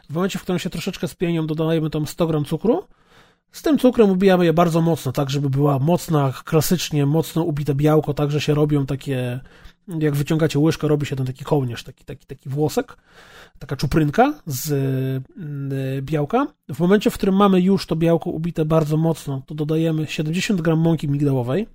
W 0.09 0.13
momencie, 0.13 0.39
w 0.39 0.41
którym 0.41 0.59
się 0.59 0.69
troszeczkę 0.69 1.07
spienią, 1.07 1.47
dodajemy 1.47 1.89
tam 1.89 2.07
100 2.07 2.27
gram 2.27 2.45
cukru. 2.45 2.83
Z 3.51 3.61
tym 3.61 3.77
cukrem 3.77 4.09
ubijamy 4.09 4.45
je 4.45 4.53
bardzo 4.53 4.81
mocno, 4.81 5.11
tak 5.11 5.29
żeby 5.29 5.49
była 5.49 5.79
mocna, 5.79 6.33
klasycznie 6.45 7.05
mocno 7.05 7.43
ubite 7.43 7.75
białko, 7.75 8.13
tak 8.13 8.31
że 8.31 8.41
się 8.41 8.53
robią 8.53 8.85
takie, 8.85 9.39
jak 9.99 10.15
wyciągacie 10.15 10.59
łyżkę, 10.59 10.87
robi 10.87 11.05
się 11.05 11.15
ten 11.15 11.25
taki 11.25 11.43
kołnierz, 11.43 11.83
taki, 11.83 12.05
taki, 12.05 12.25
taki 12.25 12.49
włosek, 12.49 12.97
taka 13.59 13.75
czuprynka 13.75 14.33
z 14.45 14.71
y, 14.71 16.01
białka. 16.01 16.47
W 16.69 16.79
momencie, 16.79 17.09
w 17.09 17.13
którym 17.13 17.35
mamy 17.35 17.61
już 17.61 17.85
to 17.85 17.95
białko 17.95 18.29
ubite 18.29 18.65
bardzo 18.65 18.97
mocno, 18.97 19.41
to 19.45 19.55
dodajemy 19.55 20.05
70 20.07 20.61
gram 20.61 20.79
mąki 20.79 21.07
migdałowej, 21.07 21.67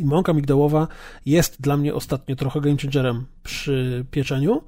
i 0.00 0.04
mąka 0.04 0.32
migdałowa 0.32 0.88
jest 1.26 1.60
dla 1.60 1.76
mnie 1.76 1.94
ostatnio 1.94 2.36
trochę 2.36 2.60
game 2.60 2.76
changerem 2.76 3.26
przy 3.42 4.04
pieczeniu, 4.10 4.62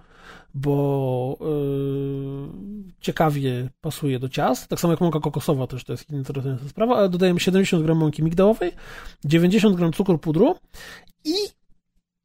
bo 0.55 1.39
yy, 1.41 2.93
ciekawie 3.01 3.69
pasuje 3.81 4.19
do 4.19 4.29
ciast. 4.29 4.69
Tak 4.69 4.81
samo 4.81 4.93
jak 4.93 5.01
mąka 5.01 5.21
kokosowa 5.21 5.67
też 5.67 5.85
to 5.85 5.93
jest 5.93 6.11
interesująca 6.11 6.69
sprawa, 6.69 6.97
ale 6.97 7.09
dodajemy 7.09 7.41
70 7.41 7.85
gram 7.85 7.99
mąki 7.99 8.23
migdałowej, 8.23 8.73
90 9.25 9.77
gram 9.77 9.93
cukru 9.93 10.19
pudru 10.19 10.55
i 11.25 11.35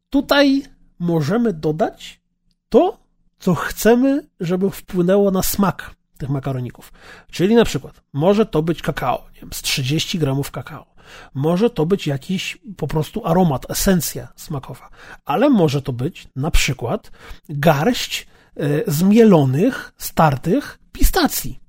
tutaj 0.10 0.64
możemy 1.00 1.54
dodać 1.54 2.22
to, 2.70 2.98
co 3.40 3.56
chcemy, 3.56 4.28
żeby 4.40 4.70
wpłynęło 4.70 5.32
na 5.32 5.44
smak 5.44 5.96
tych 6.22 6.30
makaroników. 6.30 6.94
Czyli 7.32 7.56
na 7.56 7.66
przykład 7.66 8.02
może 8.14 8.46
to 8.46 8.62
być 8.62 8.82
kakao, 8.82 9.26
nie 9.36 9.42
wiem, 9.42 9.54
z 9.54 9.62
30 9.62 10.20
gramów 10.20 10.52
kakao 10.52 10.92
może 11.34 11.70
to 11.70 11.86
być 11.86 12.08
jakiś 12.08 12.58
po 12.78 12.88
prostu 12.88 13.26
aromat, 13.28 13.72
esencja 13.72 14.28
smakowa, 14.36 14.90
ale 15.26 15.50
może 15.50 15.82
to 15.82 15.94
być 15.94 16.28
na 16.36 16.52
przykład 16.52 17.12
garść 17.50 18.28
e, 18.56 18.92
zmielonych, 18.92 19.94
startych 19.98 20.80
pistacji, 20.92 21.60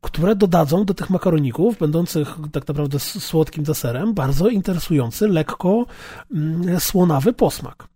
które 0.00 0.36
dodadzą 0.36 0.84
do 0.84 0.94
tych 0.94 1.10
makaroników, 1.10 1.78
będących 1.78 2.36
tak 2.52 2.68
naprawdę 2.68 2.98
słodkim 2.98 3.64
deserem, 3.64 4.14
bardzo 4.14 4.48
interesujący, 4.48 5.28
lekko 5.28 5.86
mm, 6.34 6.80
słonawy 6.80 7.32
posmak. 7.32 7.93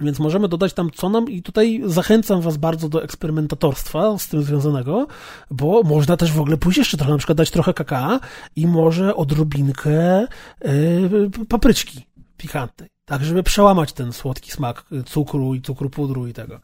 Więc 0.00 0.18
możemy 0.18 0.48
dodać 0.48 0.72
tam 0.72 0.90
co 0.90 1.08
nam 1.08 1.28
i 1.28 1.42
tutaj 1.42 1.82
zachęcam 1.84 2.40
was 2.40 2.56
bardzo 2.56 2.88
do 2.88 3.02
eksperymentatorstwa 3.02 4.18
z 4.18 4.28
tym 4.28 4.42
związanego, 4.42 5.06
bo 5.50 5.82
można 5.82 6.16
też 6.16 6.32
w 6.32 6.40
ogóle 6.40 6.56
pójść 6.56 6.78
jeszcze 6.78 6.96
trochę, 6.96 7.12
na 7.12 7.18
przykład 7.18 7.38
dać 7.38 7.50
trochę 7.50 7.74
kakao 7.74 8.20
i 8.56 8.66
może 8.66 9.16
odrobinkę 9.16 10.26
yy, 10.64 11.30
papryczki 11.48 12.06
pikantnej, 12.36 12.88
tak 13.04 13.24
żeby 13.24 13.42
przełamać 13.42 13.92
ten 13.92 14.12
słodki 14.12 14.50
smak 14.50 14.84
cukru 15.06 15.54
i 15.54 15.62
cukru 15.62 15.90
pudru 15.90 16.26
i 16.26 16.32
tego. 16.32 16.60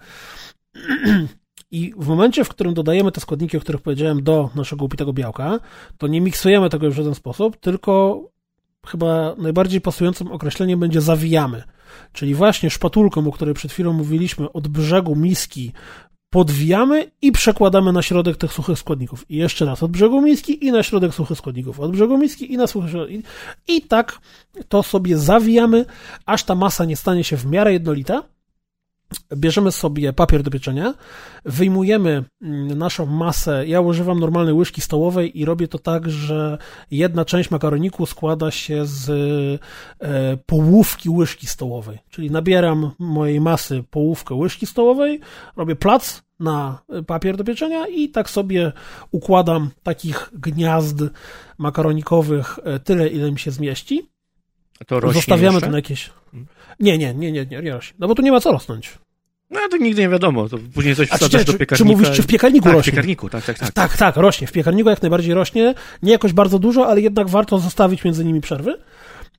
I 1.70 1.93
w 1.97 2.07
momencie, 2.07 2.45
w 2.45 2.49
którym 2.49 2.74
dodajemy 2.74 3.12
te 3.12 3.20
składniki, 3.20 3.57
o 3.57 3.61
których 3.61 3.82
powiedziałem, 3.82 4.22
do 4.22 4.51
naszego 4.55 4.85
upitego 4.85 5.12
białka, 5.12 5.59
to 5.99 6.07
nie 6.07 6.20
miksujemy 6.20 6.70
tego 6.70 6.87
już 6.87 6.95
w 6.95 6.99
żaden 6.99 7.14
sposób, 7.14 7.57
tylko 7.57 8.20
chyba 8.87 9.35
najbardziej 9.39 9.80
pasującym 9.80 10.32
określeniem 10.32 10.80
będzie 10.80 11.01
zawijamy. 11.01 11.62
Czyli 12.12 12.35
właśnie 12.35 12.70
szpatulką, 12.70 13.28
o 13.28 13.32
której 13.32 13.55
przed 13.55 13.72
chwilą 13.72 13.93
mówiliśmy, 13.93 14.53
od 14.53 14.68
brzegu 14.68 15.16
miski 15.16 15.72
podwijamy 16.30 17.11
i 17.22 17.32
przekładamy 17.32 17.93
na 17.93 18.03
środek 18.03 18.37
tych 18.37 18.53
suchych 18.53 18.78
składników. 18.78 19.30
I 19.30 19.37
jeszcze 19.37 19.64
raz 19.64 19.82
od 19.82 19.91
brzegu 19.91 20.22
miski 20.22 20.66
i 20.66 20.72
na 20.72 20.82
środek 20.82 21.14
suchych 21.14 21.39
składników. 21.39 21.80
Od 21.80 21.93
brzegu 21.93 22.18
miski 22.18 22.53
i 22.53 22.57
na 22.57 22.66
suchych 22.66 22.91
składników. 22.91 23.30
I 23.68 23.82
tak 23.82 24.18
to 24.68 24.82
sobie 24.82 25.18
zawijamy, 25.18 25.85
aż 26.26 26.45
ta 26.45 26.55
masa 26.55 26.85
nie 26.85 26.97
stanie 26.97 27.24
się 27.24 27.37
w 27.37 27.47
miarę 27.47 27.72
jednolita 27.72 28.22
bierzemy 29.36 29.72
sobie 29.72 30.12
papier 30.12 30.42
do 30.42 30.50
pieczenia, 30.50 30.94
wyjmujemy 31.44 32.24
mm, 32.42 32.78
naszą 32.78 33.06
masę. 33.06 33.66
Ja 33.66 33.80
używam 33.80 34.20
normalnej 34.20 34.54
łyżki 34.54 34.80
stołowej 34.80 35.40
i 35.40 35.44
robię 35.44 35.68
to 35.68 35.78
tak, 35.78 36.10
że 36.10 36.58
jedna 36.90 37.24
część 37.24 37.50
makaroniku 37.50 38.06
składa 38.06 38.50
się 38.50 38.86
z 38.86 39.10
e, 40.00 40.36
połówki 40.46 41.10
łyżki 41.10 41.46
stołowej. 41.46 41.98
Czyli 42.10 42.30
nabieram 42.30 42.90
mojej 42.98 43.40
masy 43.40 43.84
połówkę 43.90 44.34
łyżki 44.34 44.66
stołowej, 44.66 45.20
robię 45.56 45.76
plac 45.76 46.22
na 46.40 46.78
papier 47.06 47.36
do 47.36 47.44
pieczenia 47.44 47.86
i 47.86 48.08
tak 48.08 48.30
sobie 48.30 48.72
układam 49.10 49.70
takich 49.82 50.30
gniazd 50.32 50.98
makaronikowych 51.58 52.58
e, 52.64 52.80
tyle, 52.80 53.08
ile 53.08 53.32
mi 53.32 53.38
się 53.38 53.50
zmieści. 53.50 54.08
Zostawiamy 55.12 55.54
jeszcze? 55.54 55.66
to 55.66 55.70
na 55.70 55.78
jakieś... 55.78 56.10
Nie, 56.80 56.98
nie, 56.98 57.14
nie, 57.14 57.32
nie, 57.32 57.46
nie, 57.46 57.62
nie 57.62 57.72
rośnie. 57.72 57.96
No 57.98 58.08
bo 58.08 58.14
tu 58.14 58.22
nie 58.22 58.32
ma 58.32 58.40
co 58.40 58.52
rosnąć. 58.52 58.98
No 59.55 59.61
to 59.70 59.76
nigdy 59.76 60.02
nie 60.02 60.09
wiadomo, 60.09 60.48
to 60.48 60.59
później 60.74 60.96
coś 60.96 61.09
wsadzasz 61.09 61.44
czy, 61.44 61.52
do 61.52 61.59
piekarnika. 61.59 61.76
Czy 61.76 61.84
mówisz, 61.84 62.11
czy 62.11 62.22
w 62.22 62.26
piekarniku 62.26 62.64
tak, 62.64 62.72
rośnie? 62.72 62.92
w 62.92 62.94
piekarniku, 62.94 63.30
tak, 63.30 63.44
tak, 63.44 63.59
tak. 63.59 63.72
Tak, 63.72 63.96
tak, 63.96 64.16
rośnie. 64.16 64.46
W 64.46 64.52
piekarniku 64.52 64.90
jak 64.90 65.02
najbardziej 65.02 65.34
rośnie. 65.34 65.74
Nie 66.02 66.12
jakoś 66.12 66.32
bardzo 66.32 66.59
dużo, 66.59 66.88
ale 66.88 67.00
jednak 67.00 67.28
warto 67.28 67.59
zostawić 67.59 68.05
między 68.05 68.24
nimi 68.24 68.40
przerwy. 68.40 68.78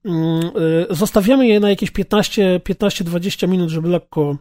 Mm, 0.05 0.51
y, 0.91 0.95
zostawiamy 0.95 1.47
je 1.47 1.59
na 1.59 1.69
jakieś 1.69 1.91
15-20 1.91 3.47
minut, 3.47 3.69
żeby 3.69 3.89
lekko 3.89 4.37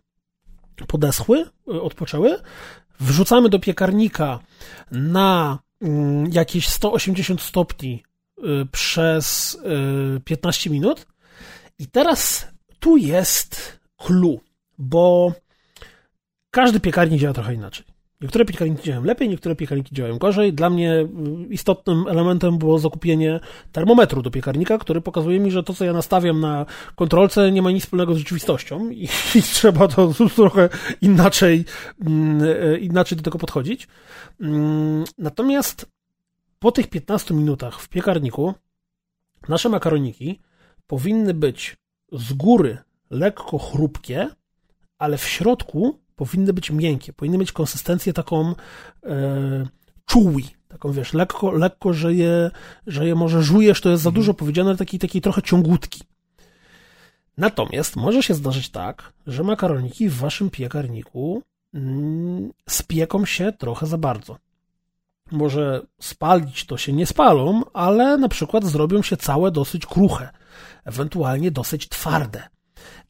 podeschły, 0.87 1.45
y, 1.68 1.83
odpoczęły. 1.83 2.37
Wrzucamy 3.01 3.49
do 3.49 3.59
piekarnika 3.59 4.39
na 4.91 5.59
mm, 5.83 6.33
jakieś 6.33 6.68
180 6.68 7.41
stopni 7.41 8.03
y, 8.39 8.43
przez 8.72 9.59
15 10.25 10.70
minut. 10.70 11.07
I 11.79 11.87
teraz 11.87 12.49
tu 12.79 12.97
jest 12.97 13.81
clue, 13.97 14.41
bo 14.79 15.33
każdy 16.55 16.81
piekarnik 16.81 17.21
działa 17.21 17.35
trochę 17.35 17.55
inaczej. 17.55 17.85
Niektóre 18.21 18.45
piekarniki 18.45 18.83
działają 18.83 19.05
lepiej, 19.05 19.29
niektóre 19.29 19.57
piekarniki 19.57 19.95
działają 19.95 20.19
gorzej. 20.19 20.53
Dla 20.53 20.71
mnie 20.71 20.95
y, 20.95 21.07
istotnym 21.51 22.07
elementem 22.09 22.59
było 22.59 22.79
zakupienie 22.79 23.41
termometru 23.73 24.23
do 24.23 24.31
piekarnika, 24.31 24.79
który 24.79 25.01
pokazuje 25.01 25.41
mi, 25.41 25.51
że 25.51 25.63
to, 25.63 25.75
co 25.75 25.85
ja 25.85 25.93
nastawiam 25.93 26.41
na 26.41 26.67
kontrolce, 26.95 27.53
nie 27.53 27.63
ma 27.63 27.71
nic 27.71 27.85
wspólnego 27.85 28.15
z 28.15 28.19
rzeczywistością 28.19 28.91
i, 28.91 29.09
i 29.39 29.43
trzeba 29.43 29.89
to 29.89 30.13
trochę 30.37 30.69
inaczej, 31.01 31.65
mm, 32.01 32.43
y, 32.43 32.79
inaczej 32.79 33.19
do 33.19 33.25
tego 33.25 33.39
podchodzić. 33.39 33.89
Mm, 34.41 35.05
natomiast 35.19 35.87
po 36.59 36.73
tych 36.73 36.91
15 36.91 37.35
minutach 37.35 37.81
w 37.81 37.89
piekarniku 37.89 38.55
nasze 39.49 39.69
makaroniki 39.69 40.41
powinny 40.87 41.35
być 41.35 41.77
z 42.13 42.33
góry 42.33 42.79
lekko 43.11 43.59
chrupkie, 43.59 44.29
ale 44.99 45.19
w 45.19 45.25
środku 45.25 46.04
powinny 46.17 46.53
być 46.53 46.71
miękkie, 46.71 47.12
powinny 47.12 47.39
mieć 47.39 47.53
konsystencję 47.53 48.12
taką 48.12 48.55
e, 49.07 49.67
chewy, 50.11 50.43
taką 50.69 50.93
wiesz, 50.93 51.15
lekko, 51.15 51.51
lekko, 51.51 51.93
że 51.93 52.15
je, 52.15 52.51
że 52.87 53.07
je 53.07 53.15
może 53.15 53.43
żujesz, 53.43 53.81
to 53.81 53.91
jest 53.91 54.03
za 54.03 54.09
mhm. 54.09 54.21
dużo 54.21 54.35
powiedziane, 54.35 54.71
ale 54.71 54.79
taki, 54.79 54.99
taki 54.99 55.21
trochę 55.21 55.43
ciągutki. 55.43 56.03
Natomiast 57.37 57.97
może 57.97 58.23
się 58.23 58.35
zdarzyć 58.35 58.71
tak, 58.71 59.12
że 59.27 59.43
makaroniki 59.43 60.09
w 60.09 60.17
waszym 60.17 60.51
piekarniku 60.51 61.43
mm, 61.75 62.53
spieką 62.69 63.25
się 63.25 63.53
trochę 63.53 63.87
za 63.87 63.99
bardzo. 63.99 64.39
Może 65.31 65.87
spalić 66.01 66.67
to 66.67 66.77
się 66.77 66.93
nie 66.93 67.07
spalą, 67.07 67.62
ale 67.73 68.17
na 68.17 68.29
przykład 68.29 68.65
zrobią 68.65 69.03
się 69.03 69.17
całe 69.17 69.51
dosyć 69.51 69.87
kruche, 69.87 70.29
ewentualnie 70.85 71.51
dosyć 71.51 71.89
twarde. 71.89 72.43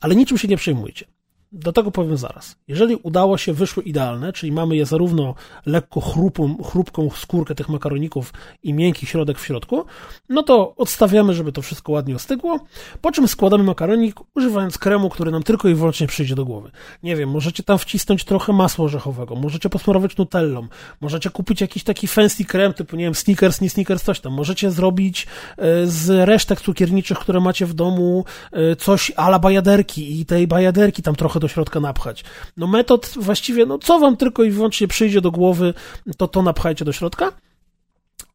Ale 0.00 0.16
niczym 0.16 0.38
się 0.38 0.48
nie 0.48 0.56
przejmujcie. 0.56 1.13
Do 1.56 1.72
tego 1.72 1.90
powiem 1.90 2.16
zaraz. 2.16 2.56
Jeżeli 2.68 2.96
udało 2.96 3.38
się, 3.38 3.52
wyszły 3.52 3.82
idealne, 3.82 4.32
czyli 4.32 4.52
mamy 4.52 4.76
je 4.76 4.86
zarówno 4.86 5.34
lekko 5.66 6.00
chrupą, 6.00 6.62
chrupką 6.64 7.10
skórkę 7.10 7.54
tych 7.54 7.68
makaroników 7.68 8.32
i 8.62 8.74
miękki 8.74 9.06
środek 9.06 9.38
w 9.38 9.46
środku, 9.46 9.84
no 10.28 10.42
to 10.42 10.74
odstawiamy, 10.76 11.34
żeby 11.34 11.52
to 11.52 11.62
wszystko 11.62 11.92
ładnie 11.92 12.16
ostygło, 12.16 12.60
po 13.00 13.12
czym 13.12 13.28
składamy 13.28 13.64
makaronik 13.64 14.16
używając 14.36 14.78
kremu, 14.78 15.10
który 15.10 15.30
nam 15.30 15.42
tylko 15.42 15.68
i 15.68 15.74
wyłącznie 15.74 16.06
przyjdzie 16.06 16.34
do 16.34 16.44
głowy. 16.44 16.70
Nie 17.02 17.16
wiem, 17.16 17.30
możecie 17.30 17.62
tam 17.62 17.78
wcisnąć 17.78 18.24
trochę 18.24 18.52
masła 18.52 18.84
orzechowego, 18.84 19.34
możecie 19.34 19.68
posmarować 19.68 20.16
nutellą, 20.16 20.68
możecie 21.00 21.30
kupić 21.30 21.60
jakiś 21.60 21.84
taki 21.84 22.06
fancy 22.06 22.44
krem 22.44 22.72
typu, 22.72 22.96
nie 22.96 23.04
wiem, 23.04 23.14
sneakers, 23.14 23.60
nie 23.60 23.70
sneakers, 23.70 24.02
coś 24.02 24.20
tam. 24.20 24.32
Możecie 24.32 24.70
zrobić 24.70 25.26
e, 25.56 25.86
z 25.86 26.28
resztek 26.28 26.60
cukierniczych, 26.60 27.18
które 27.18 27.40
macie 27.40 27.66
w 27.66 27.74
domu, 27.74 28.24
e, 28.52 28.76
coś 28.76 29.12
ala 29.16 29.38
bajaderki 29.38 30.20
i 30.20 30.26
tej 30.26 30.46
bajaderki 30.46 31.02
tam 31.02 31.14
trochę 31.14 31.40
do 31.44 31.48
środka 31.48 31.80
napchać. 31.80 32.24
No 32.56 32.66
metod 32.66 33.10
właściwie, 33.16 33.66
no 33.66 33.78
co 33.78 33.98
wam 33.98 34.16
tylko 34.16 34.44
i 34.44 34.50
wyłącznie 34.50 34.88
przyjdzie 34.88 35.20
do 35.20 35.30
głowy, 35.30 35.74
to 36.16 36.28
to 36.28 36.42
napchajcie 36.42 36.84
do 36.84 36.92
środka 36.92 37.32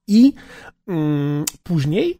i 0.07 0.34
mm, 0.88 1.45
później 1.64 2.20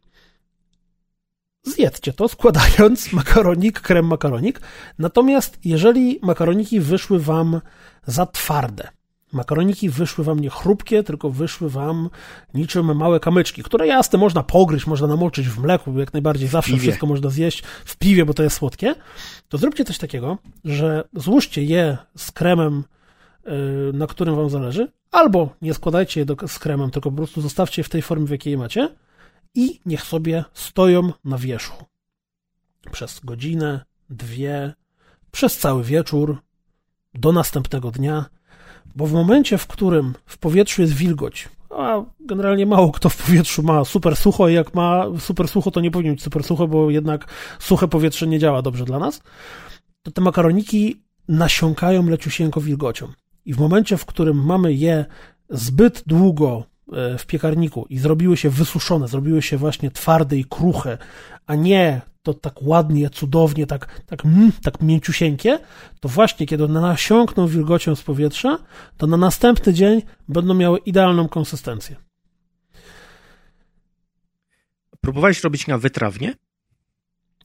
zjedzcie 1.62 2.12
to, 2.12 2.28
składając 2.28 3.12
makaronik, 3.22 3.80
krem 3.80 4.06
makaronik. 4.06 4.60
Natomiast 4.98 5.58
jeżeli 5.64 6.18
makaroniki 6.22 6.80
wyszły 6.80 7.18
wam 7.18 7.60
za 8.06 8.26
twarde, 8.26 8.88
Makaroniki 9.32 9.90
wyszły 9.90 10.24
wam 10.24 10.40
nie 10.40 10.50
chrupkie, 10.50 11.02
tylko 11.02 11.30
wyszły 11.30 11.70
wam 11.70 12.10
niczym 12.54 12.96
małe 12.96 13.20
kamyczki, 13.20 13.62
które 13.62 13.86
jasne 13.86 14.18
można 14.18 14.42
pogryźć, 14.42 14.86
można 14.86 15.06
namoczyć 15.06 15.48
w 15.48 15.58
mleku, 15.58 15.98
jak 15.98 16.12
najbardziej 16.12 16.48
zawsze 16.48 16.76
wszystko 16.76 17.06
można 17.06 17.30
zjeść 17.30 17.62
w 17.84 17.96
piwie, 17.96 18.24
bo 18.24 18.34
to 18.34 18.42
jest 18.42 18.56
słodkie. 18.56 18.94
To 19.48 19.58
zróbcie 19.58 19.84
coś 19.84 19.98
takiego, 19.98 20.38
że 20.64 21.04
złóżcie 21.14 21.64
je 21.64 21.98
z 22.16 22.32
kremem, 22.32 22.84
y, 23.46 23.92
na 23.92 24.06
którym 24.06 24.36
wam 24.36 24.50
zależy, 24.50 24.92
albo 25.10 25.48
nie 25.62 25.74
składajcie 25.74 26.20
je 26.20 26.26
do, 26.26 26.36
z 26.48 26.58
kremem, 26.58 26.90
tylko 26.90 27.10
po 27.10 27.16
prostu 27.16 27.40
zostawcie 27.40 27.80
je 27.80 27.84
w 27.84 27.88
tej 27.88 28.02
formie, 28.02 28.26
w 28.26 28.30
jakiej 28.30 28.50
je 28.50 28.58
macie 28.58 28.88
i 29.54 29.80
niech 29.86 30.02
sobie 30.02 30.44
stoją 30.54 31.12
na 31.24 31.38
wierzchu. 31.38 31.84
Przez 32.92 33.20
godzinę, 33.24 33.84
dwie, 34.10 34.72
przez 35.30 35.58
cały 35.58 35.84
wieczór, 35.84 36.38
do 37.14 37.32
następnego 37.32 37.90
dnia 37.90 38.24
bo 38.96 39.06
w 39.06 39.12
momencie, 39.12 39.58
w 39.58 39.66
którym 39.66 40.14
w 40.26 40.38
powietrzu 40.38 40.82
jest 40.82 40.94
wilgoć, 40.94 41.48
a 41.70 42.04
generalnie 42.20 42.66
mało 42.66 42.92
kto 42.92 43.08
w 43.08 43.16
powietrzu 43.16 43.62
ma 43.62 43.84
super 43.84 44.16
sucho 44.16 44.48
i 44.48 44.54
jak 44.54 44.74
ma 44.74 45.06
super 45.18 45.48
sucho, 45.48 45.70
to 45.70 45.80
nie 45.80 45.90
powinien 45.90 46.14
być 46.14 46.22
super 46.22 46.44
sucho, 46.44 46.68
bo 46.68 46.90
jednak 46.90 47.26
suche 47.58 47.88
powietrze 47.88 48.26
nie 48.26 48.38
działa 48.38 48.62
dobrze 48.62 48.84
dla 48.84 48.98
nas, 48.98 49.22
to 50.02 50.10
te 50.10 50.20
makaroniki 50.20 51.02
nasiąkają 51.28 52.06
leciusieńko 52.06 52.60
wilgocią. 52.60 53.08
I 53.44 53.54
w 53.54 53.58
momencie, 53.58 53.96
w 53.96 54.06
którym 54.06 54.44
mamy 54.44 54.72
je 54.72 55.04
zbyt 55.50 56.02
długo 56.06 56.64
e, 56.92 57.18
w 57.18 57.26
piekarniku 57.26 57.86
i 57.88 57.98
zrobiły 57.98 58.36
się 58.36 58.50
wysuszone, 58.50 59.08
zrobiły 59.08 59.42
się 59.42 59.56
właśnie 59.56 59.90
twarde 59.90 60.36
i 60.36 60.44
kruche, 60.44 60.98
a 61.46 61.54
nie 61.54 62.00
to 62.22 62.34
tak 62.34 62.62
ładnie, 62.62 63.10
cudownie, 63.10 63.66
tak, 63.66 64.00
tak, 64.06 64.24
mm, 64.24 64.52
tak 64.62 64.82
mięciusieńkie, 64.82 65.58
to 66.00 66.08
właśnie 66.08 66.46
kiedy 66.46 66.64
one 66.64 66.80
nasiąkną 66.80 67.46
wilgocią 67.46 67.94
z 67.94 68.02
powietrza, 68.02 68.58
to 68.96 69.06
na 69.06 69.16
następny 69.16 69.74
dzień 69.74 70.02
będą 70.28 70.54
miały 70.54 70.78
idealną 70.78 71.28
konsystencję. 71.28 71.96
Próbowałeś 75.00 75.44
robić 75.44 75.66
na 75.66 75.78
wytrawnie? 75.78 76.34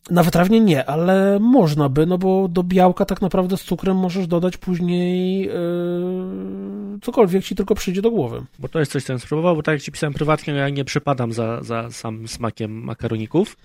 Na 0.09 0.23
wytrawnie 0.23 0.59
nie, 0.59 0.85
ale 0.89 1.39
można 1.39 1.89
by, 1.89 2.05
no 2.05 2.17
bo 2.17 2.47
do 2.47 2.63
białka 2.63 3.05
tak 3.05 3.21
naprawdę 3.21 3.57
z 3.57 3.63
cukrem 3.63 3.97
możesz 3.97 4.27
dodać 4.27 4.57
później 4.57 5.41
yy, 5.41 6.99
cokolwiek 7.01 7.43
ci 7.43 7.55
tylko 7.55 7.75
przyjdzie 7.75 8.01
do 8.01 8.11
głowy. 8.11 8.43
Bo 8.59 8.67
to 8.69 8.79
jest 8.79 8.91
coś, 8.91 9.03
co 9.03 9.13
bym 9.13 9.19
spróbował, 9.19 9.55
bo 9.55 9.63
tak 9.63 9.73
jak 9.73 9.81
ci 9.81 9.91
pisałem 9.91 10.13
prywatnie, 10.13 10.53
ja 10.53 10.69
nie 10.69 10.85
przypadam 10.85 11.33
za, 11.33 11.63
za 11.63 11.91
sam 11.91 12.27
smakiem 12.27 12.83
makaroników 12.83 13.57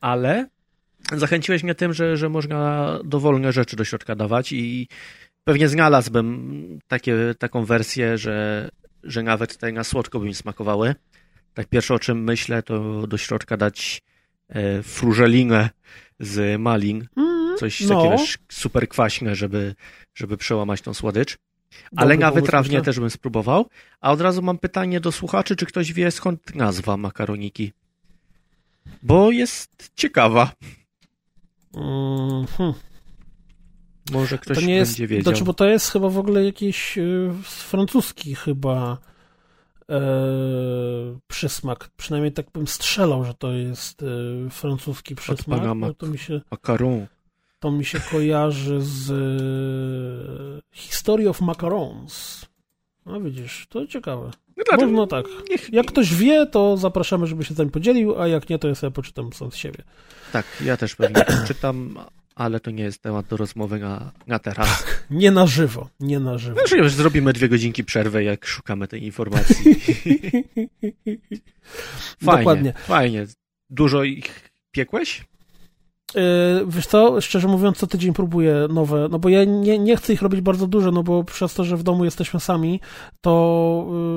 ale 0.00 0.48
zachęciłeś 1.12 1.62
mnie 1.62 1.74
tym, 1.74 1.92
że, 1.92 2.16
że 2.16 2.28
można 2.28 2.90
dowolne 3.04 3.52
rzeczy 3.52 3.76
do 3.76 3.84
środka 3.84 4.14
dawać 4.14 4.52
i 4.52 4.88
pewnie 5.44 5.68
znalazłbym 5.68 6.78
takie, 6.88 7.16
taką 7.38 7.64
wersję, 7.64 8.18
że, 8.18 8.68
że 9.02 9.22
nawet 9.22 9.56
te 9.56 9.72
na 9.72 9.84
słodko 9.84 10.20
by 10.20 10.26
mi 10.26 10.34
smakowały. 10.34 10.94
Tak 11.54 11.68
pierwsze 11.68 11.94
o 11.94 11.98
czym 11.98 12.24
myślę, 12.24 12.62
to 12.62 13.06
do 13.06 13.18
środka 13.18 13.56
dać 13.56 14.02
e, 14.48 14.82
frużelinę 14.82 15.70
z 16.20 16.60
malin. 16.60 17.08
Mm, 17.16 17.56
coś 17.56 17.80
no. 17.80 18.02
takiego 18.02 18.22
super 18.48 18.88
kwaśne, 18.88 19.34
żeby, 19.34 19.74
żeby 20.14 20.36
przełamać 20.36 20.80
tą 20.80 20.94
słodycz. 20.94 21.38
Ale 21.96 22.16
na 22.16 22.30
wytrawnie 22.30 22.82
też 22.82 23.00
bym 23.00 23.10
spróbował. 23.10 23.66
A 24.00 24.12
od 24.12 24.20
razu 24.20 24.42
mam 24.42 24.58
pytanie 24.58 25.00
do 25.00 25.12
słuchaczy, 25.12 25.56
czy 25.56 25.66
ktoś 25.66 25.92
wie 25.92 26.10
skąd 26.10 26.54
nazwa 26.54 26.96
makaroniki? 26.96 27.72
Bo 29.02 29.30
jest 29.30 29.90
ciekawa. 29.94 30.52
Mm-hmm. 31.74 32.72
Może 34.12 34.38
ktoś 34.38 34.58
to 34.58 34.64
nie 34.64 34.74
jest, 34.74 34.92
będzie 34.92 35.06
wiedział. 35.06 35.32
Znaczy, 35.32 35.44
bo 35.44 35.54
to 35.54 35.66
jest 35.66 35.90
chyba 35.90 36.08
w 36.08 36.18
ogóle 36.18 36.44
jakiś 36.44 36.98
y, 36.98 37.30
francuski 37.42 38.34
chyba 38.34 38.98
e, 39.90 40.00
przysmak. 41.26 41.90
Przynajmniej 41.96 42.32
tak 42.32 42.50
bym 42.50 42.66
strzelał, 42.66 43.24
że 43.24 43.34
to 43.34 43.52
jest 43.52 44.02
e, 44.02 44.06
francuski 44.50 45.14
przysmak. 45.14 45.62
No 45.76 45.94
to 45.94 46.06
mi 46.06 46.18
się, 46.18 46.40
macaron. 46.50 47.06
To 47.58 47.70
mi 47.70 47.84
się 47.84 48.00
kojarzy 48.00 48.80
z 48.80 49.10
e, 49.10 50.76
History 50.76 51.28
of 51.28 51.40
Macarons. 51.40 52.46
No 53.06 53.20
widzisz, 53.20 53.66
to 53.68 53.86
ciekawe. 53.86 54.30
No, 54.78 54.86
no 54.86 55.06
tak. 55.06 55.26
Jak 55.72 55.86
ktoś 55.86 56.14
wie, 56.14 56.46
to 56.46 56.76
zapraszamy, 56.76 57.26
żeby 57.26 57.44
się 57.44 57.54
tym 57.54 57.70
podzielił, 57.70 58.20
a 58.20 58.28
jak 58.28 58.48
nie, 58.48 58.58
to 58.58 58.68
ja 58.68 58.74
sobie 58.74 58.90
poczytam 58.90 59.32
sam 59.32 59.52
z 59.52 59.56
siebie. 59.56 59.84
Tak, 60.32 60.46
ja 60.64 60.76
też 60.76 60.96
pewnie 60.96 61.24
czytam, 61.48 61.98
ale 62.34 62.60
to 62.60 62.70
nie 62.70 62.84
jest 62.84 63.02
temat 63.02 63.26
do 63.26 63.36
rozmowy 63.36 63.78
na, 63.78 64.12
na 64.26 64.38
teraz. 64.38 64.68
Tak, 64.68 65.06
nie 65.10 65.30
na 65.30 65.46
żywo, 65.46 65.88
nie 66.00 66.20
na 66.20 66.38
żywo. 66.38 66.60
Znaczy, 66.60 66.76
już 66.76 66.92
zrobimy 66.92 67.32
dwie 67.32 67.48
godzinki 67.48 67.84
przerwy, 67.84 68.24
jak 68.24 68.46
szukamy 68.46 68.88
tej 68.88 69.04
informacji. 69.04 69.56
fajnie, 72.24 72.38
Dokładnie. 72.38 72.72
Fajnie. 72.72 73.26
Dużo 73.70 74.04
ich 74.04 74.50
piekłeś? 74.70 75.24
Yy, 76.14 76.22
wiesz 76.66 76.86
co, 76.86 77.20
szczerze 77.20 77.48
mówiąc, 77.48 77.78
co 77.78 77.86
tydzień 77.86 78.12
próbuję 78.12 78.68
nowe, 78.70 79.08
no 79.10 79.18
bo 79.18 79.28
ja 79.28 79.44
nie, 79.44 79.78
nie 79.78 79.96
chcę 79.96 80.12
ich 80.12 80.22
robić 80.22 80.40
bardzo 80.40 80.66
dużo, 80.66 80.90
no 80.90 81.02
bo 81.02 81.24
przez 81.24 81.54
to, 81.54 81.64
że 81.64 81.76
w 81.76 81.82
domu 81.82 82.04
jesteśmy 82.04 82.40
sami, 82.40 82.80
to 83.20 83.86
yy, 83.90 84.09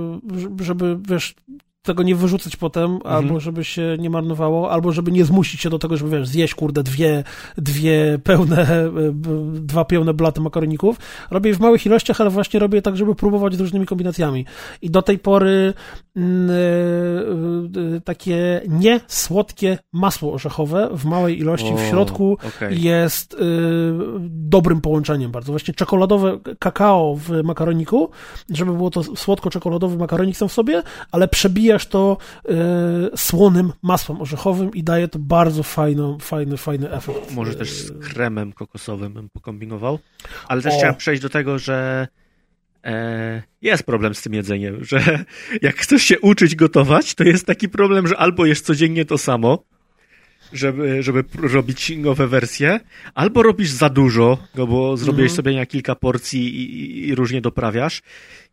żeby, 0.61 0.97
wiesz, 1.09 1.36
tego 1.84 2.03
nie 2.03 2.15
wyrzucać 2.15 2.55
potem, 2.55 2.91
mhm. 2.91 3.15
albo 3.15 3.39
żeby 3.39 3.63
się 3.63 3.95
nie 3.99 4.09
marnowało, 4.09 4.71
albo 4.71 4.91
żeby 4.91 5.11
nie 5.11 5.25
zmusić 5.25 5.61
się 5.61 5.69
do 5.69 5.79
tego, 5.79 5.97
żeby 5.97 6.17
wiesz, 6.17 6.27
zjeść 6.27 6.55
kurde 6.55 6.84
dwie, 6.84 7.23
dwie 7.57 8.19
pełne, 8.23 8.61
e, 8.71 8.91
dwa 9.53 9.85
pełne 9.85 10.14
blaty 10.14 10.41
makaroników. 10.41 10.97
Robię 11.31 11.49
je 11.49 11.55
w 11.55 11.60
małych 11.60 11.85
ilościach, 11.85 12.22
ale 12.22 12.30
właśnie 12.30 12.60
robię 12.60 12.81
tak, 12.81 12.97
żeby 12.97 13.15
próbować 13.15 13.55
z 13.55 13.60
różnymi 13.60 13.85
kombinacjami. 13.85 14.45
I 14.81 14.89
do 14.89 15.01
tej 15.01 15.19
pory 15.19 15.73
yy, 16.15 18.01
takie 18.03 18.61
niesłodkie 18.68 19.77
masło 19.93 20.34
orzechowe 20.34 20.89
w 20.91 21.05
małej 21.05 21.39
ilości 21.39 21.73
o, 21.73 21.77
w 21.77 21.81
środku 21.81 22.38
okay. 22.47 22.76
jest 22.76 23.34
yy, 23.34 23.39
dobrym 24.30 24.81
połączeniem 24.81 25.31
bardzo. 25.31 25.51
Właśnie 25.51 25.73
czekoladowe 25.73 26.39
kakao 26.60 27.15
w 27.15 27.43
makaroniku, 27.43 28.10
żeby 28.49 28.73
było 28.73 28.89
to 28.89 29.03
słodko-czekoladowy 29.03 29.97
makaronik 29.97 30.38
sam 30.38 30.49
w 30.49 30.53
sobie, 30.53 30.84
ale 31.11 31.27
przebijasz 31.77 31.85
to 31.85 32.17
yy, 32.45 33.17
słonym 33.17 33.73
masłem 33.81 34.21
orzechowym 34.21 34.71
i 34.73 34.83
daje 34.83 35.07
to 35.07 35.19
bardzo 35.19 35.63
fajną, 35.63 36.17
fajny, 36.19 36.57
fajny 36.57 36.91
efekt. 36.91 37.31
Może 37.31 37.55
też 37.55 37.69
z 37.69 37.91
kremem 37.91 38.53
kokosowym 38.53 39.13
bym 39.13 39.29
pokombinował, 39.29 39.99
ale 40.47 40.61
też 40.61 40.73
o. 40.73 40.77
chciałem 40.77 40.95
przejść 40.95 41.21
do 41.21 41.29
tego, 41.29 41.59
że 41.59 42.07
e, 42.83 43.43
jest 43.61 43.83
problem 43.83 44.15
z 44.15 44.21
tym 44.21 44.33
jedzeniem, 44.33 44.83
że 44.83 44.99
jak 45.61 45.75
chcesz 45.75 46.03
się 46.03 46.19
uczyć 46.19 46.55
gotować, 46.55 47.15
to 47.15 47.23
jest 47.23 47.45
taki 47.45 47.69
problem, 47.69 48.07
że 48.07 48.17
albo 48.17 48.45
jesz 48.45 48.61
codziennie 48.61 49.05
to 49.05 49.17
samo, 49.17 49.63
żeby, 50.53 51.03
żeby 51.03 51.23
robić 51.41 51.91
nowe 51.97 52.27
wersje, 52.27 52.80
albo 53.13 53.43
robisz 53.43 53.69
za 53.69 53.89
dużo, 53.89 54.38
no 54.55 54.67
bo 54.67 54.97
zrobiłeś 54.97 55.31
mhm. 55.31 55.35
sobie 55.35 55.55
na 55.55 55.65
kilka 55.65 55.95
porcji 55.95 56.55
i, 56.55 57.07
i, 57.07 57.15
różnie 57.15 57.41
doprawiasz. 57.41 58.01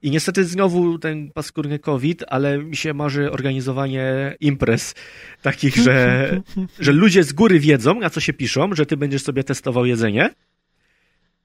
I 0.03 0.11
niestety 0.11 0.45
znowu 0.45 0.99
ten 0.99 1.31
paskudny 1.31 1.79
COVID, 1.79 2.25
ale 2.29 2.59
mi 2.59 2.77
się 2.77 2.95
marzy 2.95 3.31
organizowanie 3.31 4.37
imprez 4.41 4.95
takich, 5.43 5.77
że, 5.77 6.37
że 6.79 6.93
ludzie 6.93 7.25
z 7.25 7.33
góry 7.33 7.61
wiedzą, 7.61 8.01
na 8.01 8.11
co 8.11 8.21
się 8.21 8.33
piszą, 8.33 8.75
że 8.75 8.87
ty 8.87 8.97
będziesz 8.97 9.23
sobie 9.23 9.45
testował 9.45 9.87
jedzenie. 9.87 10.31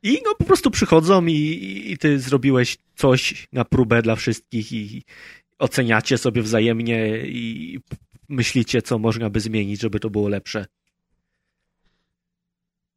I 0.03 0.21
no 0.25 0.35
po 0.35 0.43
prostu 0.43 0.71
przychodzą 0.71 1.25
i, 1.25 1.83
i 1.85 1.97
ty 1.97 2.19
zrobiłeś 2.19 2.77
coś 2.95 3.47
na 3.53 3.65
próbę 3.65 4.01
dla 4.01 4.15
wszystkich 4.15 4.71
i 4.71 5.03
oceniacie 5.59 6.17
sobie 6.17 6.41
wzajemnie 6.41 7.17
i 7.17 7.79
myślicie, 8.29 8.81
co 8.81 8.99
można 8.99 9.29
by 9.29 9.39
zmienić, 9.39 9.81
żeby 9.81 9.99
to 9.99 10.09
było 10.09 10.29
lepsze? 10.29 10.65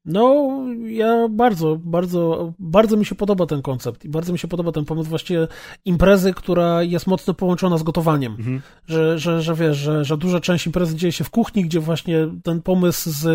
No, 0.05 0.49
ja 0.87 1.29
bardzo, 1.31 1.79
bardzo, 1.85 2.53
bardzo 2.59 2.97
mi 2.97 3.05
się 3.05 3.15
podoba 3.15 3.47
ten 3.47 3.63
koncept 3.63 4.05
i 4.05 4.09
bardzo 4.09 4.33
mi 4.33 4.39
się 4.39 4.49
podoba 4.49 4.73
ten 4.73 4.85
pomysł 4.85 5.11
właściwie 5.11 5.49
imprezy, 5.85 6.35
która 6.35 6.83
jest 6.83 7.07
mocno 7.07 7.35
połączona 7.35 7.79
z 7.79 7.83
gotowaniem. 7.83 8.33
Mhm. 8.33 8.61
Że, 8.87 9.19
że, 9.19 9.43
że 9.43 9.55
wiesz, 9.55 9.77
że, 9.77 10.05
że 10.05 10.17
duża 10.17 10.41
część 10.41 10.67
imprezy 10.67 10.97
dzieje 10.97 11.13
się 11.13 11.25
w 11.25 11.31
kuchni, 11.31 11.65
gdzie 11.65 11.81
właśnie 11.81 12.29
ten 12.43 12.63
pomysł 12.63 13.11
z 13.11 13.27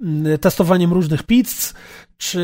mm, 0.00 0.38
testowaniem 0.38 0.92
różnych 0.92 1.22
pizz, 1.22 1.74
czy 2.20 2.38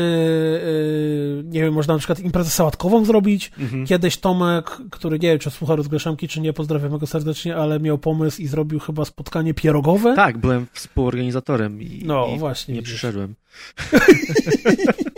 yy, 1.37 1.43
nie 1.43 1.61
wiem, 1.61 1.73
można 1.73 1.93
na 1.93 1.97
przykład 1.97 2.19
imprezę 2.19 2.49
sałatkową 2.49 3.05
zrobić. 3.05 3.51
Mhm. 3.59 3.85
Kiedyś 3.85 4.17
Tomek, 4.17 4.77
który 4.91 5.19
nie 5.19 5.29
wiem, 5.29 5.39
czy 5.39 5.51
słucha 5.51 5.75
rozgrzeszamki, 5.75 6.27
czy 6.27 6.41
nie, 6.41 6.53
pozdrawiam 6.53 6.97
go 6.97 7.07
serdecznie, 7.07 7.55
ale 7.55 7.79
miał 7.79 7.97
pomysł 7.97 8.41
i 8.41 8.47
zrobił 8.47 8.79
chyba 8.79 9.05
spotkanie 9.05 9.53
pierogowe. 9.53 10.15
Tak, 10.15 10.37
byłem 10.37 10.67
współorganizatorem 10.73 11.81
i, 11.81 12.01
no, 12.05 12.27
i 12.35 12.39
właśnie, 12.39 12.75
nie 12.75 12.81
przyszedłem. 12.81 13.35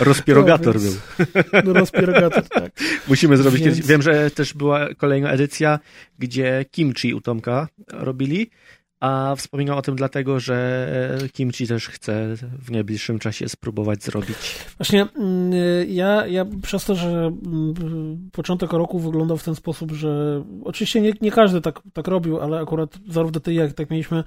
Rozpierogator 0.00 0.74
no, 0.74 0.80
więc, 0.80 0.96
był. 1.18 1.62
No 1.64 1.72
rozpierogator, 1.72 2.48
tak. 2.48 2.72
Musimy 3.08 3.36
zrobić 3.36 3.62
więc... 3.62 3.86
Wiem, 3.86 4.02
że 4.02 4.30
też 4.30 4.54
była 4.54 4.94
kolejna 4.94 5.30
edycja, 5.30 5.78
gdzie 6.18 6.64
kimchi 6.70 7.14
u 7.14 7.20
Tomka 7.20 7.68
robili 7.92 8.50
a 9.00 9.34
wspominam 9.36 9.78
o 9.78 9.82
tym 9.82 9.96
dlatego, 9.96 10.40
że 10.40 10.88
kimchi 11.32 11.66
też 11.66 11.88
chce 11.88 12.34
w 12.58 12.70
najbliższym 12.70 13.18
czasie 13.18 13.48
spróbować 13.48 14.04
zrobić. 14.04 14.36
Właśnie 14.78 15.06
mm, 15.16 15.52
ja, 15.88 16.26
ja 16.26 16.46
przez 16.62 16.84
to, 16.84 16.94
że 16.94 17.08
mm, 17.08 18.30
początek 18.32 18.72
roku 18.72 18.98
wyglądał 18.98 19.36
w 19.36 19.44
ten 19.44 19.54
sposób, 19.54 19.92
że 19.92 20.44
oczywiście 20.64 21.00
nie, 21.00 21.12
nie 21.20 21.30
każdy 21.30 21.60
tak, 21.60 21.82
tak 21.92 22.08
robił, 22.08 22.40
ale 22.40 22.60
akurat 22.60 22.98
zarówno 23.08 23.40
ty 23.40 23.54
jak 23.54 23.72
tak 23.72 23.90
mieliśmy, 23.90 24.18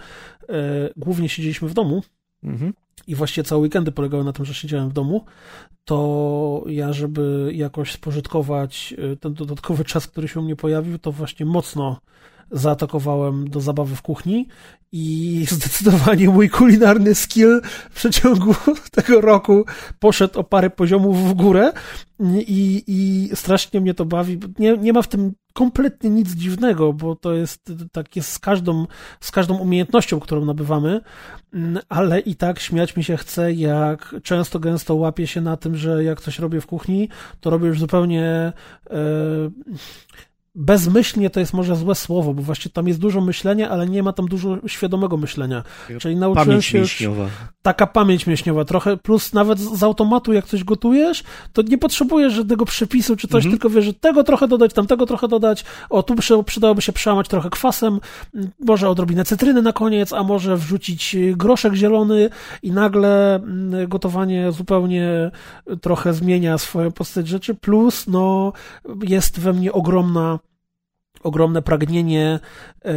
e, 0.50 0.90
głównie 0.98 1.30
siedzieliśmy 1.30 1.70
w 1.70 1.74
domu 1.74 2.04
mhm. 2.44 2.74
i 3.08 3.16
właściwie 3.16 3.44
całe 3.44 3.62
weekendy 3.62 3.92
polegały 3.92 4.24
na 4.24 4.34
tym, 4.34 4.46
że 4.46 4.54
siedziałem 4.54 4.90
w 4.90 4.94
domu, 4.94 5.26
to 5.86 6.64
ja, 6.68 6.94
żeby 6.94 7.52
jakoś 7.54 7.92
spożytkować 7.92 8.94
e, 8.98 9.16
ten 9.16 9.34
dodatkowy 9.34 9.86
czas, 9.86 10.08
który 10.08 10.28
się 10.28 10.40
u 10.40 10.44
mnie 10.44 10.56
pojawił, 10.56 11.00
to 11.00 11.12
właśnie 11.12 11.46
mocno 11.46 12.02
zaatakowałem 12.52 13.50
do 13.50 13.62
zabawy 13.62 13.96
w 13.96 14.02
kuchni 14.02 14.48
i 14.92 15.46
zdecydowanie 15.52 16.30
mój 16.30 16.50
kulinarny 16.50 17.16
skill 17.16 17.62
w 17.92 17.96
przeciągu 17.96 18.56
tego 18.92 19.22
roku 19.22 19.66
poszedł 20.00 20.40
o 20.40 20.44
parę 20.44 20.70
poziomów 20.70 21.30
w 21.30 21.34
górę 21.34 21.72
i, 22.48 22.84
i 22.88 23.30
strasznie 23.36 23.82
mnie 23.82 23.94
to 23.94 24.06
bawi. 24.06 24.40
Nie, 24.60 24.78
nie 24.78 24.94
ma 24.94 25.02
w 25.02 25.08
tym 25.08 25.34
kompletnie 25.54 26.10
nic 26.10 26.30
dziwnego, 26.30 26.94
bo 26.94 27.16
to 27.16 27.34
jest 27.34 27.72
tak 27.92 28.16
jest 28.16 28.32
z 28.32 28.40
każdą, 28.40 28.88
z 29.20 29.32
każdą 29.32 29.58
umiejętnością, 29.58 30.20
którą 30.20 30.46
nabywamy, 30.46 31.02
ale 31.90 32.20
i 32.20 32.36
tak 32.36 32.60
śmiać 32.60 32.96
mi 32.96 33.04
się 33.04 33.18
chce, 33.18 33.54
jak 33.54 34.16
często 34.24 34.60
gęsto 34.60 34.96
łapię 34.96 35.28
się 35.28 35.42
na 35.42 35.58
tym, 35.58 35.76
że 35.76 36.04
jak 36.04 36.22
coś 36.22 36.40
robię 36.40 36.62
w 36.62 36.68
kuchni, 36.68 37.10
to 37.40 37.50
robię 37.50 37.68
już 37.68 37.80
zupełnie 37.80 38.24
e, 38.26 38.54
bezmyślnie 40.56 41.30
to 41.30 41.40
jest 41.40 41.54
może 41.54 41.76
złe 41.76 41.96
słowo, 41.96 42.34
bo 42.34 42.42
właśnie 42.42 42.72
tam 42.72 42.88
jest 42.88 43.00
dużo 43.00 43.22
myślenia, 43.22 43.70
ale 43.70 43.88
nie 43.88 44.04
ma 44.04 44.14
tam 44.14 44.28
dużo 44.28 44.58
świadomego 44.68 45.18
myślenia. 45.18 45.64
Czyli 46.00 46.16
nauczyłem 46.16 46.48
pamięć 46.48 46.66
się 46.66 46.78
mięśniowa. 46.78 47.28
taka 47.62 47.88
pamięć 47.88 48.28
mięśniowa 48.28 48.66
trochę, 48.66 48.98
plus 48.98 49.34
nawet 49.34 49.60
z 49.60 49.84
automatu 49.84 50.34
jak 50.34 50.46
coś 50.46 50.64
gotujesz, 50.64 51.24
to 51.54 51.62
nie 51.62 51.78
potrzebujesz 51.78 52.34
żadnego 52.34 52.66
przepisu 52.66 53.16
czy 53.16 53.28
coś, 53.28 53.46
mhm. 53.46 53.52
tylko 53.52 53.70
wiesz, 53.70 53.86
że 53.86 53.94
tego 53.94 54.24
trochę 54.24 54.48
dodać, 54.48 54.74
tamtego 54.74 55.06
trochę 55.06 55.28
dodać, 55.28 55.66
o 55.90 56.04
tu 56.04 56.16
przydałoby 56.46 56.82
się 56.82 56.94
przełamać 56.94 57.28
trochę 57.28 57.50
kwasem, 57.50 58.00
może 58.60 58.90
odrobinę 58.90 59.26
cytryny 59.26 59.62
na 59.62 59.74
koniec, 59.74 60.14
a 60.14 60.24
może 60.24 60.58
wrzucić 60.58 61.16
groszek 61.36 61.74
zielony 61.74 62.30
i 62.64 62.72
nagle 62.72 63.36
mm, 63.36 63.90
gotowanie 63.90 64.52
zupełnie 64.52 65.32
trochę 65.82 66.14
zmienia 66.14 66.58
swoją 66.58 66.92
postać 66.92 67.28
rzeczy, 67.28 67.56
plus 67.56 68.08
no 68.08 68.54
jest 69.04 69.40
we 69.40 69.54
mnie 69.54 69.72
ogromna 69.72 70.40
ogromne 71.24 71.62
pragnienie 71.62 72.40
e, 72.86 72.92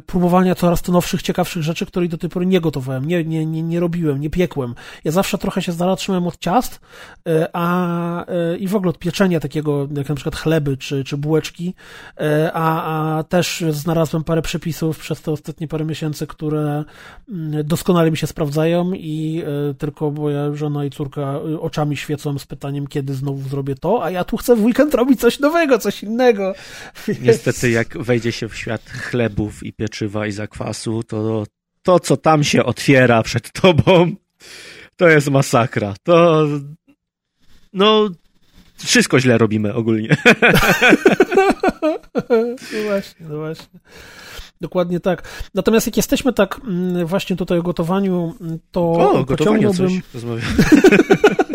próbowania 0.00 0.54
coraz 0.54 0.82
to 0.82 0.92
nowszych, 0.92 1.22
ciekawszych 1.22 1.62
rzeczy, 1.62 1.86
których 1.86 2.08
do 2.08 2.18
tej 2.18 2.30
pory 2.30 2.46
nie 2.46 2.60
gotowałem, 2.60 3.04
nie, 3.04 3.24
nie, 3.24 3.46
nie, 3.46 3.62
nie 3.62 3.80
robiłem, 3.80 4.20
nie 4.20 4.30
piekłem. 4.30 4.74
Ja 5.04 5.12
zawsze 5.12 5.38
trochę 5.38 5.62
się 5.62 5.72
zatrzymałem 5.72 6.26
od 6.26 6.38
ciast, 6.38 6.80
e, 7.28 7.48
a 7.52 8.26
e, 8.26 8.56
i 8.56 8.68
w 8.68 8.76
ogóle 8.76 8.90
od 8.90 8.98
pieczenia 8.98 9.40
takiego, 9.40 9.88
jak 9.96 10.08
na 10.08 10.14
przykład 10.14 10.36
chleby 10.36 10.76
czy, 10.76 11.04
czy 11.04 11.16
bułeczki, 11.16 11.74
a, 12.52 13.18
a 13.18 13.22
też 13.22 13.64
znalazłem 13.70 14.24
parę 14.24 14.42
przepisów 14.42 14.98
przez 14.98 15.22
te 15.22 15.32
ostatnie 15.32 15.68
parę 15.68 15.84
miesięcy, 15.84 16.26
które 16.26 16.84
mm, 17.28 17.66
doskonale 17.66 18.10
mi 18.10 18.16
się 18.16 18.26
sprawdzają 18.26 18.92
i 18.92 19.44
tylko 19.78 20.10
moja 20.10 20.54
żona 20.54 20.84
i 20.84 20.90
córka 20.90 21.40
oczami 21.60 21.96
świecą 21.96 22.38
z 22.38 22.46
pytaniem, 22.46 22.86
kiedy 22.86 23.14
znowu 23.14 23.48
zrobię 23.48 23.74
to, 23.74 24.04
a 24.04 24.10
ja 24.10 24.24
tu 24.24 24.36
chcę 24.36 24.56
w 24.56 24.64
weekend 24.64 24.94
robić 24.94 25.20
coś 25.20 25.38
nowego, 25.38 25.78
coś 25.78 26.02
innego. 26.02 26.54
Niestety 27.22 27.61
niestety 27.62 27.70
jak 27.70 28.04
wejdzie 28.04 28.32
się 28.32 28.48
w 28.48 28.56
świat 28.56 28.90
chlebów 28.90 29.62
i 29.62 29.72
pieczywa 29.72 30.26
i 30.26 30.32
zakwasu, 30.32 31.02
to 31.02 31.44
to, 31.82 32.00
co 32.00 32.16
tam 32.16 32.44
się 32.44 32.64
otwiera 32.64 33.22
przed 33.22 33.52
tobą, 33.52 34.12
to 34.96 35.08
jest 35.08 35.30
masakra. 35.30 35.94
To 36.02 36.46
no 37.72 38.08
wszystko 38.76 39.20
źle 39.20 39.38
robimy 39.38 39.74
ogólnie. 39.74 40.16
No 42.72 42.82
właśnie, 42.84 43.26
no 43.28 43.36
właśnie. 43.36 43.80
Dokładnie 44.60 45.00
tak. 45.00 45.28
Natomiast 45.54 45.86
jak 45.86 45.96
jesteśmy 45.96 46.32
tak 46.32 46.60
mm, 46.64 47.06
właśnie 47.06 47.36
tutaj 47.36 47.58
o 47.58 47.62
gotowaniu, 47.62 48.34
to 48.70 48.92
o, 48.92 49.24
pociągnąłbym... 49.24 50.02
coś 50.12 50.22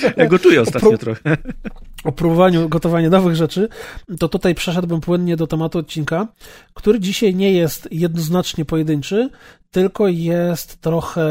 Ja 0.16 0.26
gotuję 0.26 0.62
ostatnio 0.62 0.98
trochę. 0.98 1.36
O 2.04 2.12
próbowaniu 2.12 2.68
gotowania 2.68 3.10
nowych 3.10 3.36
rzeczy, 3.36 3.68
to 4.18 4.28
tutaj 4.28 4.54
przeszedłbym 4.54 5.00
płynnie 5.00 5.36
do 5.36 5.46
tematu 5.46 5.78
odcinka, 5.78 6.28
który 6.74 7.00
dzisiaj 7.00 7.34
nie 7.34 7.52
jest 7.52 7.88
jednoznacznie 7.90 8.64
pojedynczy, 8.64 9.30
tylko 9.70 10.08
jest 10.08 10.80
trochę 10.80 11.26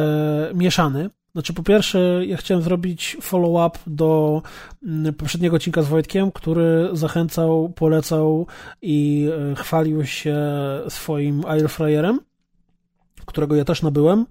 mieszany. 0.53 1.09
Znaczy, 1.35 1.53
po 1.53 1.63
pierwsze, 1.63 2.21
ja 2.25 2.37
chciałem 2.37 2.63
zrobić 2.63 3.17
follow-up 3.21 3.79
do 3.87 4.41
mm, 4.83 5.13
poprzedniego 5.13 5.55
odcinka 5.55 5.81
z 5.81 5.87
Wojtkiem, 5.87 6.31
który 6.31 6.89
zachęcał, 6.93 7.69
polecał 7.69 8.47
i 8.81 9.29
e, 9.51 9.55
chwalił 9.55 10.05
się 10.05 10.37
swoim 10.89 11.45
airfryerem, 11.45 12.19
którego 13.25 13.55
ja 13.55 13.65
też 13.65 13.81
nabyłem. 13.81 14.25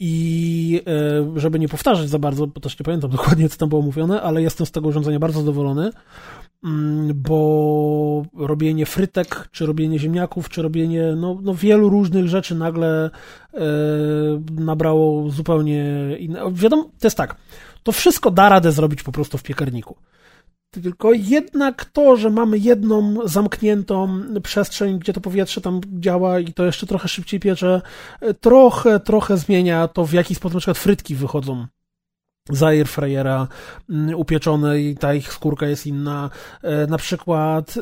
I 0.00 0.82
e, 0.86 1.40
żeby 1.40 1.58
nie 1.58 1.68
powtarzać 1.68 2.08
za 2.08 2.18
bardzo, 2.18 2.46
bo 2.46 2.60
też 2.60 2.78
nie 2.78 2.84
pamiętam 2.84 3.10
dokładnie, 3.10 3.48
co 3.48 3.56
tam 3.56 3.68
było 3.68 3.82
mówione, 3.82 4.22
ale 4.22 4.42
jestem 4.42 4.66
z 4.66 4.70
tego 4.70 4.88
urządzenia 4.88 5.18
bardzo 5.18 5.40
zadowolony, 5.40 5.90
mm, 6.64 7.12
bo 7.14 8.22
robienie 8.36 8.86
frytek, 8.86 9.48
czy 9.52 9.66
robienie 9.66 9.98
ziemniaków, 9.98 10.48
czy 10.48 10.62
robienie 10.62 11.14
no, 11.16 11.38
no 11.42 11.54
wielu 11.54 11.88
różnych 11.88 12.28
rzeczy 12.28 12.54
nagle 12.54 13.10
e, 13.54 13.60
nabrało 14.50 15.30
zupełnie 15.30 16.08
inne. 16.18 16.40
Wiadomo, 16.52 16.82
to 16.82 17.06
jest 17.06 17.16
tak, 17.16 17.36
to 17.82 17.92
wszystko 17.92 18.30
da 18.30 18.48
radę 18.48 18.72
zrobić 18.72 19.02
po 19.02 19.12
prostu 19.12 19.38
w 19.38 19.42
piekarniku. 19.42 19.96
Tylko 20.82 21.12
jednak 21.12 21.84
to, 21.84 22.16
że 22.16 22.30
mamy 22.30 22.58
jedną 22.58 23.28
zamkniętą 23.28 24.22
przestrzeń, 24.42 24.98
gdzie 24.98 25.12
to 25.12 25.20
powietrze 25.20 25.60
tam 25.60 25.80
działa 26.00 26.40
i 26.40 26.52
to 26.52 26.64
jeszcze 26.64 26.86
trochę 26.86 27.08
szybciej 27.08 27.40
piecze, 27.40 27.80
trochę, 28.40 29.00
trochę 29.00 29.36
zmienia 29.36 29.88
to, 29.88 30.06
w 30.06 30.12
jaki 30.12 30.34
sposób 30.34 30.54
na 30.54 30.60
przykład 30.60 30.78
frytki 30.78 31.14
wychodzą 31.14 31.66
z 32.50 32.62
airfryera 32.62 33.48
mm, 33.90 34.14
upieczone 34.14 34.80
i 34.80 34.96
ta 34.96 35.14
ich 35.14 35.32
skórka 35.32 35.66
jest 35.66 35.86
inna. 35.86 36.30
E, 36.62 36.86
na 36.86 36.98
przykład 36.98 37.74
e, 37.76 37.80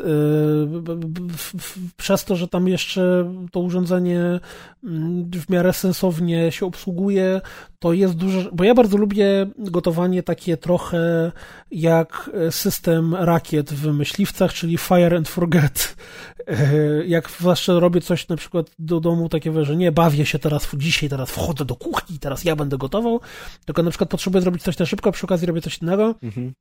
przez 1.96 2.24
to, 2.24 2.36
że 2.36 2.48
tam 2.48 2.68
jeszcze 2.68 3.32
to 3.52 3.60
urządzenie 3.60 4.40
mm, 4.84 5.30
w 5.30 5.50
miarę 5.50 5.72
sensownie 5.72 6.52
się 6.52 6.66
obsługuje, 6.66 7.40
to 7.78 7.92
jest 7.92 8.14
duże, 8.14 8.48
bo 8.52 8.64
ja 8.64 8.74
bardzo 8.74 8.96
lubię 8.96 9.46
gotowanie 9.58 10.22
takie 10.22 10.56
trochę 10.56 11.32
jak 11.70 12.30
system 12.50 13.14
rakiet 13.14 13.72
w 13.72 13.92
myśliwcach, 13.92 14.52
czyli 14.52 14.78
fire 14.78 15.16
and 15.16 15.28
forget. 15.28 15.96
E, 16.48 17.06
jak 17.06 17.30
zwłaszcza 17.30 17.72
robię 17.80 18.00
coś 18.00 18.28
na 18.28 18.36
przykład 18.36 18.70
do 18.78 19.00
domu 19.00 19.28
takie, 19.28 19.64
że 19.64 19.76
nie 19.76 19.92
bawię 19.92 20.26
się 20.26 20.38
teraz 20.38 20.68
dzisiaj, 20.76 21.08
teraz 21.08 21.30
wchodzę 21.30 21.64
do 21.64 21.74
kuchni, 21.74 22.18
teraz 22.18 22.44
ja 22.44 22.56
będę 22.56 22.78
gotował, 22.78 23.20
tylko 23.64 23.82
na 23.82 23.90
przykład 23.90 24.10
potrzebuję 24.10 24.42
zrobić 24.52 24.62
coś 24.64 24.78
na 24.78 24.86
szybko, 24.86 25.12
przy 25.12 25.26
okazji 25.26 25.46
robię 25.46 25.60
coś 25.60 25.78
innego, 25.78 26.14
mhm 26.22 26.52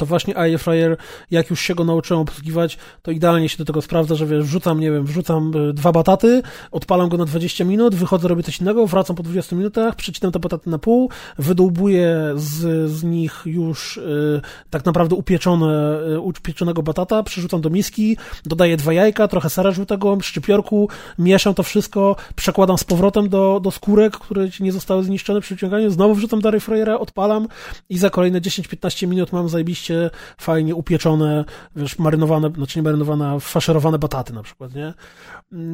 to 0.00 0.06
właśnie 0.06 0.36
air 0.36 0.58
fryer, 0.58 0.96
jak 1.30 1.50
już 1.50 1.60
się 1.60 1.74
go 1.74 1.84
nauczyłem 1.84 2.22
obsługiwać, 2.22 2.78
to 3.02 3.10
idealnie 3.10 3.48
się 3.48 3.58
do 3.58 3.64
tego 3.64 3.82
sprawdza, 3.82 4.14
że 4.14 4.26
wiesz, 4.26 4.44
wrzucam, 4.44 4.80
nie 4.80 4.90
wiem, 4.90 5.04
wrzucam 5.04 5.52
y, 5.56 5.72
dwa 5.72 5.92
bataty, 5.92 6.42
odpalam 6.70 7.08
go 7.08 7.16
na 7.16 7.24
20 7.24 7.64
minut, 7.64 7.94
wychodzę, 7.94 8.28
robię 8.28 8.42
coś 8.42 8.60
innego, 8.60 8.86
wracam 8.86 9.16
po 9.16 9.22
20 9.22 9.56
minutach, 9.56 9.94
przecinam 9.94 10.32
te 10.32 10.38
bataty 10.38 10.70
na 10.70 10.78
pół, 10.78 11.10
wydłubuję 11.38 12.32
z, 12.36 12.90
z 12.90 13.04
nich 13.04 13.42
już 13.46 13.96
y, 13.96 14.40
tak 14.70 14.84
naprawdę 14.84 15.14
upieczone, 15.16 16.00
y, 16.14 16.20
upieczonego 16.20 16.82
batata, 16.82 17.22
przerzucam 17.22 17.60
do 17.60 17.70
miski, 17.70 18.16
dodaję 18.44 18.76
dwa 18.76 18.92
jajka, 18.92 19.28
trochę 19.28 19.50
sera 19.50 19.70
żółtego, 19.70 20.18
szczypiorku, 20.20 20.88
mieszam 21.18 21.54
to 21.54 21.62
wszystko, 21.62 22.16
przekładam 22.36 22.78
z 22.78 22.84
powrotem 22.84 23.28
do, 23.28 23.60
do 23.62 23.70
skórek, 23.70 24.16
które 24.16 24.48
nie 24.60 24.72
zostały 24.72 25.04
zniszczone 25.04 25.40
przy 25.40 25.54
wyciąganiu, 25.54 25.90
znowu 25.90 26.14
wrzucam 26.14 26.40
do 26.40 26.48
air 26.48 26.60
fryera, 26.60 26.98
odpalam 26.98 27.48
i 27.88 27.98
za 27.98 28.10
kolejne 28.10 28.40
10-15 28.40 29.08
minut 29.08 29.32
mam 29.32 29.48
zajebiście 29.48 29.89
fajnie 30.38 30.74
upieczone, 30.74 31.44
wiesz, 31.76 31.98
marynowane, 31.98 32.50
znaczy 32.56 32.78
nie 32.78 32.82
marynowane, 32.82 33.40
faszerowane 33.40 33.98
bataty 33.98 34.32
na 34.32 34.42
przykład, 34.42 34.74
nie? 34.74 34.94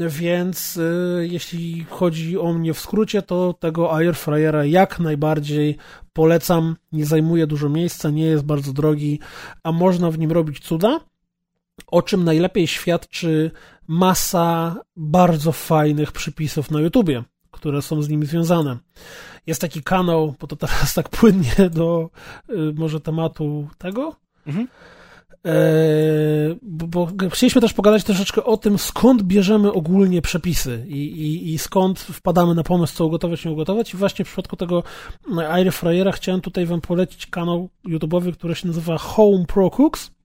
Więc 0.08 0.76
y, 0.76 1.28
jeśli 1.30 1.84
chodzi 1.90 2.38
o 2.38 2.52
mnie 2.52 2.74
w 2.74 2.80
skrócie, 2.80 3.22
to 3.22 3.52
tego 3.52 3.94
air 3.94 4.16
fryera 4.16 4.64
jak 4.64 4.98
najbardziej 5.00 5.76
polecam. 6.12 6.76
Nie 6.92 7.06
zajmuje 7.06 7.46
dużo 7.46 7.68
miejsca, 7.68 8.10
nie 8.10 8.24
jest 8.26 8.44
bardzo 8.44 8.72
drogi, 8.72 9.20
a 9.62 9.72
można 9.72 10.10
w 10.10 10.18
nim 10.18 10.32
robić 10.32 10.60
cuda, 10.60 11.00
o 11.86 12.02
czym 12.02 12.24
najlepiej 12.24 12.66
świadczy 12.66 13.50
masa 13.88 14.76
bardzo 14.96 15.52
fajnych 15.52 16.12
przypisów 16.12 16.70
na 16.70 16.80
YouTubie, 16.80 17.24
które 17.56 17.82
są 17.82 18.02
z 18.02 18.08
nim 18.08 18.26
związane. 18.26 18.78
Jest 19.46 19.60
taki 19.60 19.82
kanał, 19.82 20.34
bo 20.40 20.46
to 20.46 20.56
teraz 20.56 20.94
tak 20.94 21.08
płynnie 21.08 21.54
do 21.70 22.10
y, 22.50 22.54
może 22.76 23.00
tematu 23.00 23.68
tego. 23.78 24.16
Mhm. 24.46 24.68
E, 25.46 25.52
bo, 26.62 26.86
bo, 26.86 27.28
chcieliśmy 27.30 27.60
też 27.60 27.72
pogadać 27.72 28.04
troszeczkę 28.04 28.44
o 28.44 28.56
tym, 28.56 28.78
skąd 28.78 29.22
bierzemy 29.22 29.72
ogólnie 29.72 30.22
przepisy 30.22 30.84
i, 30.88 30.96
i, 30.96 31.54
i 31.54 31.58
skąd 31.58 32.00
wpadamy 32.00 32.54
na 32.54 32.62
pomysł, 32.62 32.94
co 32.94 33.06
ugotować, 33.06 33.44
nie 33.44 33.50
ugotować. 33.50 33.94
I 33.94 33.96
właśnie 33.96 34.24
w 34.24 34.28
przypadku 34.28 34.56
tego 34.56 34.82
Air 35.50 35.72
Fryera 35.72 36.12
chciałem 36.12 36.40
tutaj 36.40 36.66
wam 36.66 36.80
polecić 36.80 37.26
kanał 37.26 37.68
YouTube'owy, 37.88 38.32
który 38.32 38.54
się 38.54 38.66
nazywa 38.66 38.98
Home 38.98 39.44
Pro 39.46 39.70
Cooks. 39.70 40.15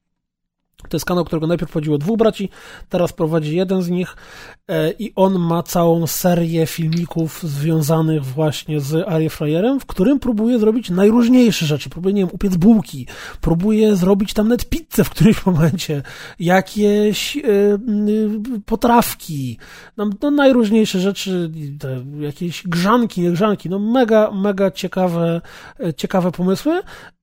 To 0.89 0.97
jest 0.97 1.05
kanał, 1.05 1.25
którego 1.25 1.47
najpierw 1.47 1.71
prowadziło 1.71 1.97
dwóch 1.97 2.17
braci, 2.17 2.49
teraz 2.89 3.13
prowadzi 3.13 3.55
jeden 3.55 3.81
z 3.81 3.89
nich 3.89 4.15
e, 4.67 4.91
i 4.91 5.11
on 5.15 5.39
ma 5.39 5.63
całą 5.63 6.07
serię 6.07 6.65
filmików 6.65 7.43
związanych 7.43 8.25
właśnie 8.25 8.79
z 8.79 9.07
airfryerem, 9.07 9.79
w 9.79 9.85
którym 9.85 10.19
próbuje 10.19 10.59
zrobić 10.59 10.89
najróżniejsze 10.89 11.65
rzeczy. 11.65 11.89
Próbuje, 11.89 12.13
nie 12.13 12.21
wiem, 12.21 12.29
upiec 12.33 12.55
bułki, 12.55 13.07
próbuje 13.41 13.95
zrobić 13.95 14.33
tam 14.33 14.47
nawet 14.47 14.69
pizzę 14.69 15.03
w 15.03 15.09
którymś 15.09 15.45
momencie, 15.45 16.03
jakieś 16.39 17.37
y, 17.37 17.41
y, 17.45 18.61
potrawki, 18.65 19.57
no, 19.97 20.31
najróżniejsze 20.31 20.99
rzeczy, 20.99 21.51
jakieś 22.19 22.63
grzanki, 22.63 23.21
nie 23.21 23.31
grzanki, 23.31 23.69
no 23.69 23.79
mega, 23.79 24.31
mega 24.31 24.71
ciekawe, 24.71 25.41
ciekawe 25.97 26.31
pomysły, 26.31 26.81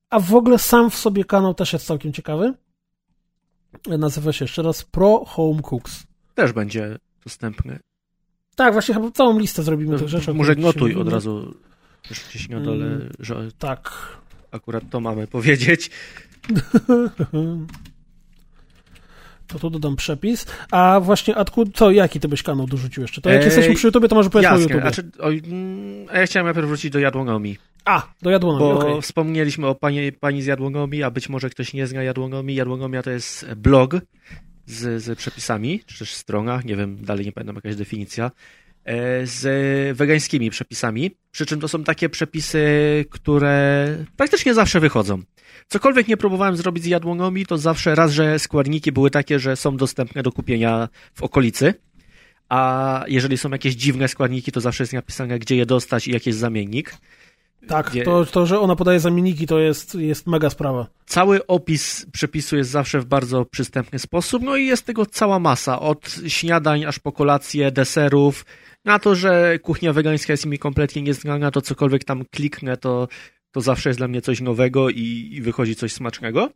a 0.09 0.19
w 0.19 0.35
ogóle 0.35 0.57
sam 0.57 0.89
w 0.89 0.95
sobie 0.95 1.25
kanał 1.25 1.53
też 1.53 1.73
jest 1.73 1.85
całkiem 1.85 2.13
ciekawy 2.13 2.53
nazywa 3.87 4.33
się 4.33 4.45
jeszcze 4.45 4.61
raz 4.61 4.83
Pro 4.83 5.25
Home 5.25 5.61
Cooks. 5.61 6.03
Też 6.35 6.53
będzie 6.53 6.97
dostępny. 7.23 7.79
Tak, 8.55 8.73
właśnie 8.73 8.93
chyba 8.93 9.11
całą 9.11 9.39
listę 9.39 9.63
zrobimy 9.63 9.99
tych 9.99 10.09
rzeczy. 10.09 10.33
Może 10.33 10.55
notuj 10.55 10.95
od 10.95 11.09
razu 11.09 11.55
gdzieś 12.03 12.49
na 12.49 12.59
dole, 12.59 12.85
mm, 12.85 13.09
że 13.19 13.51
tak. 13.59 13.91
akurat 14.51 14.83
to 14.89 14.99
mamy 14.99 15.27
powiedzieć. 15.27 15.91
To 19.49 19.59
tu 19.59 19.69
dodam 19.69 19.95
przepis. 19.95 20.45
A 20.71 20.99
właśnie, 20.99 21.35
Atku, 21.35 21.65
co, 21.65 21.91
jaki 21.91 22.19
ty 22.19 22.27
byś 22.27 22.43
kanał 22.43 22.67
dorzucił 22.67 23.01
jeszcze? 23.01 23.21
To 23.21 23.29
jak 23.29 23.39
eee, 23.39 23.45
jesteśmy 23.45 23.75
przy 23.75 23.87
YouTube, 23.87 24.07
to 24.07 24.15
może 24.15 24.29
powiedz 24.29 24.51
o 24.51 24.57
YouTube. 24.57 24.81
Znaczy, 24.81 25.09
mm, 25.19 26.07
a 26.11 26.17
ja 26.17 26.25
chciałem 26.25 26.45
najpierw 26.45 26.67
wrócić 26.67 26.91
do 26.91 26.99
Jadłonomi. 26.99 27.57
A, 27.85 28.07
do 28.21 28.29
jadłonomii, 28.29 28.73
Bo 28.73 28.79
okay. 28.79 29.01
wspomnieliśmy 29.01 29.67
o 29.67 29.75
pani, 29.75 30.11
pani 30.11 30.41
z 30.41 30.45
jadłonomii, 30.45 31.03
a 31.03 31.11
być 31.11 31.29
może 31.29 31.49
ktoś 31.49 31.73
nie 31.73 31.87
zna 31.87 32.03
jadłonomii. 32.03 32.55
Jadłonomia 32.55 33.03
to 33.03 33.09
jest 33.09 33.53
blog 33.53 33.95
z, 34.65 35.03
z 35.03 35.17
przepisami, 35.17 35.81
czy 35.85 35.99
też 35.99 36.13
strona, 36.13 36.61
nie 36.65 36.75
wiem, 36.75 37.05
dalej 37.05 37.25
nie 37.25 37.31
pamiętam 37.31 37.55
jakaś 37.55 37.75
definicja, 37.75 38.31
z 39.23 39.97
wegańskimi 39.97 40.49
przepisami. 40.49 41.11
Przy 41.31 41.45
czym 41.45 41.59
to 41.59 41.67
są 41.67 41.83
takie 41.83 42.09
przepisy, 42.09 42.65
które 43.09 43.97
praktycznie 44.17 44.53
zawsze 44.53 44.79
wychodzą. 44.79 45.21
Cokolwiek 45.67 46.07
nie 46.07 46.17
próbowałem 46.17 46.55
zrobić 46.55 46.83
z 46.83 46.87
jadłonomii, 46.87 47.45
to 47.45 47.57
zawsze 47.57 47.95
raz, 47.95 48.11
że 48.11 48.39
składniki 48.39 48.91
były 48.91 49.11
takie, 49.11 49.39
że 49.39 49.55
są 49.55 49.77
dostępne 49.77 50.23
do 50.23 50.31
kupienia 50.31 50.89
w 51.13 51.23
okolicy, 51.23 51.73
a 52.49 53.03
jeżeli 53.07 53.37
są 53.37 53.49
jakieś 53.49 53.75
dziwne 53.75 54.07
składniki, 54.07 54.51
to 54.51 54.61
zawsze 54.61 54.83
jest 54.83 54.93
napisane, 54.93 55.39
gdzie 55.39 55.55
je 55.55 55.65
dostać 55.65 56.07
i 56.07 56.11
jaki 56.11 56.29
jest 56.29 56.39
zamiennik. 56.39 56.97
Tak, 57.67 57.91
to, 58.05 58.25
to, 58.25 58.45
że 58.45 58.59
ona 58.59 58.75
podaje 58.75 58.99
zamienniki, 58.99 59.47
to 59.47 59.59
jest, 59.59 59.95
jest 59.95 60.27
mega 60.27 60.49
sprawa. 60.49 60.87
Cały 61.05 61.47
opis 61.47 62.05
przepisu 62.11 62.57
jest 62.57 62.69
zawsze 62.69 62.99
w 62.99 63.05
bardzo 63.05 63.45
przystępny 63.45 63.99
sposób, 63.99 64.43
no 64.43 64.55
i 64.55 64.65
jest 64.65 64.85
tego 64.85 65.05
cała 65.05 65.39
masa, 65.39 65.79
od 65.79 66.15
śniadań 66.27 66.85
aż 66.85 66.99
po 66.99 67.11
kolację, 67.11 67.71
deserów, 67.71 68.45
na 68.85 68.99
to, 68.99 69.15
że 69.15 69.59
kuchnia 69.59 69.93
wegańska 69.93 70.33
jest 70.33 70.45
mi 70.45 70.59
kompletnie 70.59 71.01
nieznana, 71.01 71.51
to 71.51 71.61
cokolwiek 71.61 72.03
tam 72.03 72.25
kliknę, 72.31 72.77
to, 72.77 73.07
to 73.51 73.61
zawsze 73.61 73.89
jest 73.89 73.99
dla 73.99 74.07
mnie 74.07 74.21
coś 74.21 74.41
nowego 74.41 74.89
i, 74.89 75.29
i 75.31 75.41
wychodzi 75.41 75.75
coś 75.75 75.93
smacznego. 75.93 76.51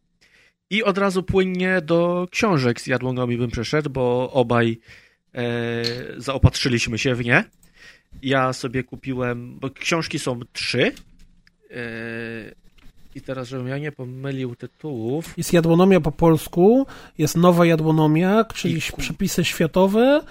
I 0.69 0.83
od 0.83 0.97
razu 0.97 1.23
płynnie 1.23 1.81
do 1.81 2.27
książek 2.31 2.81
z 2.81 2.87
jadłonomi 2.87 3.37
bym 3.37 3.51
przeszedł, 3.51 3.89
bo 3.89 4.31
obaj 4.31 4.79
e, 5.33 5.43
zaopatrzyliśmy 6.17 6.97
się 6.97 7.15
w 7.15 7.25
nie. 7.25 7.43
Ja 8.21 8.53
sobie 8.53 8.83
kupiłem, 8.83 9.59
bo 9.59 9.69
książki 9.69 10.19
są 10.19 10.39
trzy. 10.53 10.91
Yy, 11.69 12.62
I 13.15 13.22
teraz, 13.22 13.48
żebym 13.48 13.68
ja 13.68 13.77
nie 13.77 13.91
pomylił 13.91 14.56
tytułów. 14.56 15.38
Jest 15.38 15.53
jadłonomia 15.53 16.02
po 16.02 16.11
polsku, 16.11 16.85
jest 17.18 17.38
nowa 17.38 17.65
jadłonomia, 17.65 18.45
czyli 18.53 18.77
I... 18.77 18.81
przepisy 18.98 19.45
światowe 19.45 20.22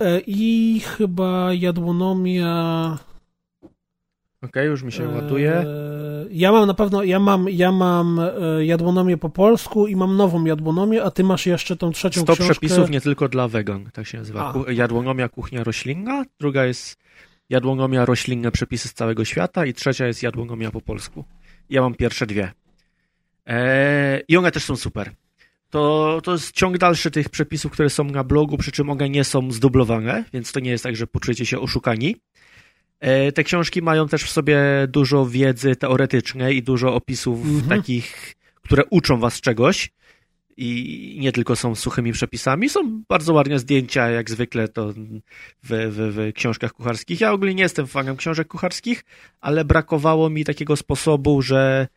yy, 0.00 0.22
i 0.26 0.80
chyba 0.80 1.54
jadłonomia. 1.54 2.98
Okej, 4.42 4.50
okay, 4.50 4.64
już 4.64 4.82
mi 4.82 4.92
się 4.92 5.02
yy, 5.02 5.14
ładuje. 5.14 5.64
Ja 6.30 6.52
mam 6.52 6.66
na 6.66 6.74
pewno, 6.74 7.02
ja 7.02 7.20
mam, 7.20 7.48
ja 7.48 7.72
mam 7.72 8.20
jadłonomię 8.60 9.16
po 9.16 9.28
polsku 9.28 9.86
i 9.86 9.96
mam 9.96 10.16
nową 10.16 10.44
jadłonomię, 10.44 11.02
a 11.02 11.10
ty 11.10 11.24
masz 11.24 11.46
jeszcze 11.46 11.76
tą 11.76 11.92
trzecią 11.92 12.20
100 12.20 12.32
książkę. 12.32 12.52
przepisów 12.52 12.90
nie 12.90 13.00
tylko 13.00 13.28
dla 13.28 13.48
wegan, 13.48 13.90
tak 13.92 14.06
się 14.06 14.18
nazywa. 14.18 14.54
A. 14.68 14.72
Jadłonomia 14.72 15.28
kuchnia 15.28 15.64
roślinna, 15.64 16.24
druga 16.38 16.64
jest 16.64 16.96
jadłonomia 17.50 18.04
roślinne 18.04 18.50
przepisy 18.50 18.88
z 18.88 18.94
całego 18.94 19.24
świata 19.24 19.66
i 19.66 19.74
trzecia 19.74 20.06
jest 20.06 20.22
jadłonomia 20.22 20.70
po 20.70 20.80
polsku. 20.80 21.24
Ja 21.70 21.82
mam 21.82 21.94
pierwsze 21.94 22.26
dwie. 22.26 22.52
Eee, 23.46 24.22
I 24.28 24.36
one 24.36 24.50
też 24.50 24.64
są 24.64 24.76
super. 24.76 25.10
To, 25.70 26.20
to 26.24 26.32
jest 26.32 26.52
ciąg 26.52 26.78
dalszy 26.78 27.10
tych 27.10 27.28
przepisów, 27.28 27.72
które 27.72 27.90
są 27.90 28.04
na 28.04 28.24
blogu, 28.24 28.58
przy 28.58 28.72
czym 28.72 28.90
one 28.90 29.10
nie 29.10 29.24
są 29.24 29.52
zdublowane, 29.52 30.24
więc 30.32 30.52
to 30.52 30.60
nie 30.60 30.70
jest 30.70 30.84
tak, 30.84 30.96
że 30.96 31.06
poczujecie 31.06 31.46
się 31.46 31.60
oszukani. 31.60 32.16
E, 33.00 33.32
te 33.32 33.44
książki 33.44 33.82
mają 33.82 34.08
też 34.08 34.22
w 34.22 34.30
sobie 34.30 34.58
dużo 34.88 35.26
wiedzy 35.26 35.76
teoretycznej 35.76 36.56
i 36.56 36.62
dużo 36.62 36.94
opisów 36.94 37.44
mhm. 37.46 37.68
takich, 37.68 38.34
które 38.62 38.84
uczą 38.84 39.20
was 39.20 39.40
czegoś 39.40 39.90
i 40.60 41.16
nie 41.20 41.32
tylko 41.32 41.56
są 41.56 41.74
suchymi 41.74 42.12
przepisami, 42.12 42.68
są 42.68 43.02
bardzo 43.08 43.32
ładne 43.32 43.58
zdjęcia, 43.58 44.08
jak 44.08 44.30
zwykle 44.30 44.68
to 44.68 44.92
w, 44.92 45.02
w, 45.62 46.14
w 46.14 46.32
książkach 46.34 46.72
kucharskich. 46.72 47.20
Ja 47.20 47.32
ogólnie 47.32 47.54
nie 47.54 47.62
jestem 47.62 47.86
fanem 47.86 48.16
książek 48.16 48.48
kucharskich, 48.48 49.04
ale 49.40 49.64
brakowało 49.64 50.30
mi 50.30 50.44
takiego 50.44 50.76
sposobu, 50.76 51.42
że 51.42 51.88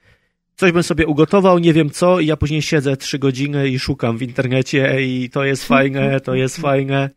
coś 0.56 0.72
bym 0.72 0.84
sobie 0.84 1.08
ugotował, 1.08 1.60
nie 1.60 1.74
wiem 1.74 1.90
co, 1.90 2.20
i 2.20 2.26
ja 2.26 2.38
później 2.38 2.62
siedzę 2.62 2.98
trzy 2.98 3.20
godziny 3.20 3.70
i 3.70 3.80
szukam 3.80 4.18
w 4.18 4.22
internecie 4.22 5.02
i 5.02 5.30
to 5.30 5.44
jest 5.44 5.68
fajne, 5.68 6.20
to 6.20 6.36
jest 6.36 6.58
fajne. 6.58 7.10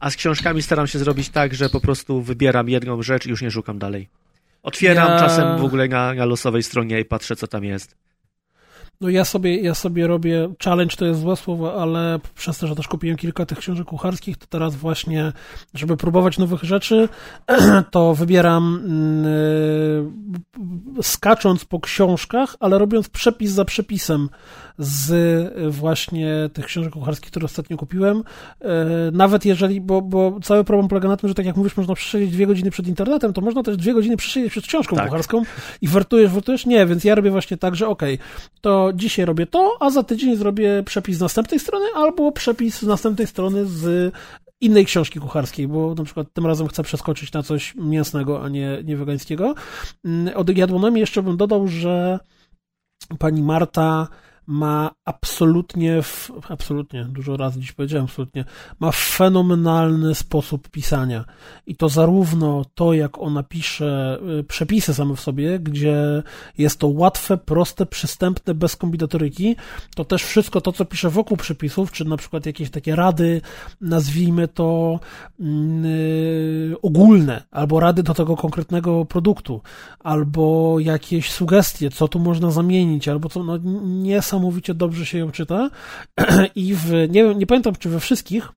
A 0.00 0.10
z 0.10 0.16
książkami 0.16 0.62
staram 0.62 0.86
się 0.86 0.98
zrobić 0.98 1.28
tak, 1.28 1.54
że 1.54 1.68
po 1.68 1.80
prostu 1.80 2.22
wybieram 2.22 2.68
jedną 2.68 3.02
rzecz 3.02 3.26
i 3.26 3.30
już 3.30 3.42
nie 3.42 3.50
szukam 3.50 3.78
dalej. 3.78 4.08
Otwieram 4.62 5.08
ja... 5.08 5.18
czasem 5.18 5.58
w 5.58 5.64
ogóle 5.64 5.88
na, 5.88 6.14
na 6.14 6.24
losowej 6.24 6.62
stronie 6.62 7.00
i 7.00 7.04
patrzę, 7.04 7.36
co 7.36 7.46
tam 7.46 7.64
jest. 7.64 7.96
No 9.00 9.08
ja 9.08 9.24
sobie, 9.24 9.60
ja 9.60 9.74
sobie 9.74 10.06
robię, 10.06 10.48
challenge 10.64 10.96
to 10.96 11.04
jest 11.04 11.20
złe 11.20 11.36
słowo, 11.36 11.82
ale 11.82 12.20
przez 12.34 12.58
to, 12.58 12.66
że 12.66 12.76
też 12.76 12.88
kupiłem 12.88 13.16
kilka 13.16 13.46
tych 13.46 13.58
książek 13.58 13.86
kucharskich, 13.86 14.36
to 14.36 14.46
teraz 14.46 14.76
właśnie, 14.76 15.32
żeby 15.74 15.96
próbować 15.96 16.38
nowych 16.38 16.62
rzeczy, 16.62 17.08
to 17.90 18.14
wybieram 18.14 18.80
yy, 20.96 21.02
skacząc 21.02 21.64
po 21.64 21.80
książkach, 21.80 22.56
ale 22.60 22.78
robiąc 22.78 23.08
przepis 23.08 23.50
za 23.50 23.64
przepisem 23.64 24.28
z 24.80 25.10
y, 25.58 25.70
właśnie 25.70 26.50
tych 26.52 26.66
książek 26.66 26.92
kucharskich, 26.92 27.30
które 27.30 27.44
ostatnio 27.44 27.76
kupiłem. 27.76 28.18
Y, 28.18 28.66
nawet 29.12 29.44
jeżeli, 29.44 29.80
bo, 29.80 30.02
bo 30.02 30.40
cały 30.42 30.64
problem 30.64 30.88
polega 30.88 31.08
na 31.08 31.16
tym, 31.16 31.28
że 31.28 31.34
tak 31.34 31.46
jak 31.46 31.56
mówisz, 31.56 31.76
można 31.76 31.94
przesiedzieć 31.94 32.30
dwie 32.30 32.46
godziny 32.46 32.70
przed 32.70 32.86
internetem, 32.86 33.32
to 33.32 33.40
można 33.40 33.62
też 33.62 33.76
dwie 33.76 33.94
godziny 33.94 34.16
przesiedzieć 34.16 34.50
przed 34.50 34.66
książką 34.66 34.96
tak. 34.96 35.04
kucharską 35.04 35.42
i 35.82 35.88
wartujesz, 35.88 36.32
wartujesz. 36.32 36.66
Nie, 36.66 36.86
więc 36.86 37.04
ja 37.04 37.14
robię 37.14 37.30
właśnie 37.30 37.56
tak, 37.56 37.76
że 37.76 37.88
okej, 37.88 38.14
okay, 38.14 38.26
to 38.60 38.90
dzisiaj 38.94 39.24
robię 39.24 39.46
to, 39.46 39.76
a 39.80 39.90
za 39.90 40.02
tydzień 40.02 40.36
zrobię 40.36 40.82
przepis 40.86 41.16
z 41.16 41.20
następnej 41.20 41.60
strony 41.60 41.86
albo 41.94 42.32
przepis 42.32 42.78
z 42.78 42.82
następnej 42.82 43.26
strony 43.26 43.66
z 43.66 44.14
innej 44.60 44.86
książki 44.86 45.20
kucharskiej, 45.20 45.68
bo 45.68 45.94
na 45.94 46.04
przykład 46.04 46.26
tym 46.32 46.46
razem 46.46 46.68
chcę 46.68 46.82
przeskoczyć 46.82 47.32
na 47.32 47.42
coś 47.42 47.74
mięsnego, 47.74 48.42
a 48.42 48.48
nie, 48.48 48.82
nie 48.84 48.96
wegańskiego. 48.96 49.54
Mm, 50.04 50.36
od 50.36 50.56
jadłonomii 50.56 51.00
jeszcze 51.00 51.22
bym 51.22 51.36
dodał, 51.36 51.68
że 51.68 52.18
pani 53.18 53.42
Marta 53.42 54.08
ma 54.50 54.90
absolutnie, 55.04 56.00
absolutnie, 56.48 57.04
dużo 57.04 57.36
razy 57.36 57.60
dziś 57.60 57.72
powiedziałem 57.72 58.04
absolutnie, 58.04 58.44
ma 58.80 58.92
fenomenalny 58.92 60.14
sposób 60.14 60.68
pisania. 60.68 61.24
I 61.66 61.76
to 61.76 61.88
zarówno 61.88 62.64
to, 62.74 62.92
jak 62.92 63.18
ona 63.18 63.42
pisze 63.42 64.18
y, 64.40 64.44
przepisy 64.44 64.94
same 64.94 65.16
w 65.16 65.20
sobie, 65.20 65.58
gdzie 65.58 66.22
jest 66.58 66.78
to 66.78 66.88
łatwe, 66.88 67.36
proste, 67.36 67.86
przystępne, 67.86 68.54
bez 68.54 68.76
kombinatoryki, 68.76 69.56
to 69.94 70.04
też 70.04 70.24
wszystko 70.24 70.60
to, 70.60 70.72
co 70.72 70.84
pisze 70.84 71.10
wokół 71.10 71.36
przepisów, 71.36 71.92
czy 71.92 72.04
na 72.04 72.16
przykład 72.16 72.46
jakieś 72.46 72.70
takie 72.70 72.96
rady, 72.96 73.40
nazwijmy 73.80 74.48
to 74.48 75.00
yy, 75.38 76.76
ogólne, 76.82 77.42
albo 77.50 77.80
rady 77.80 78.02
do 78.02 78.14
tego 78.14 78.36
konkretnego 78.36 79.04
produktu, 79.04 79.60
albo 79.98 80.76
jakieś 80.80 81.30
sugestie, 81.30 81.90
co 81.90 82.08
tu 82.08 82.18
można 82.18 82.50
zamienić, 82.50 83.08
albo 83.08 83.28
co, 83.28 83.44
no 83.44 83.58
nie 83.84 84.22
są 84.22 84.39
niesamowicie 84.40 84.74
dobrze 84.74 85.06
się 85.06 85.18
ją 85.18 85.30
czyta. 85.30 85.70
I 86.54 86.74
w, 86.74 86.92
nie, 87.10 87.34
nie 87.34 87.46
pamiętam 87.46 87.74
czy 87.78 87.88
we 87.88 88.00
wszystkich, 88.00 88.48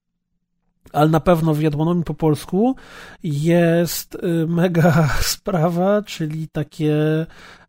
ale 0.92 1.08
na 1.08 1.20
pewno 1.20 1.54
w 1.54 1.62
Jadłonomii 1.62 2.04
po 2.04 2.14
polsku 2.14 2.76
jest 3.22 4.14
y, 4.14 4.46
mega 4.46 5.08
sprawa, 5.34 6.02
czyli 6.02 6.48
takie 6.48 7.26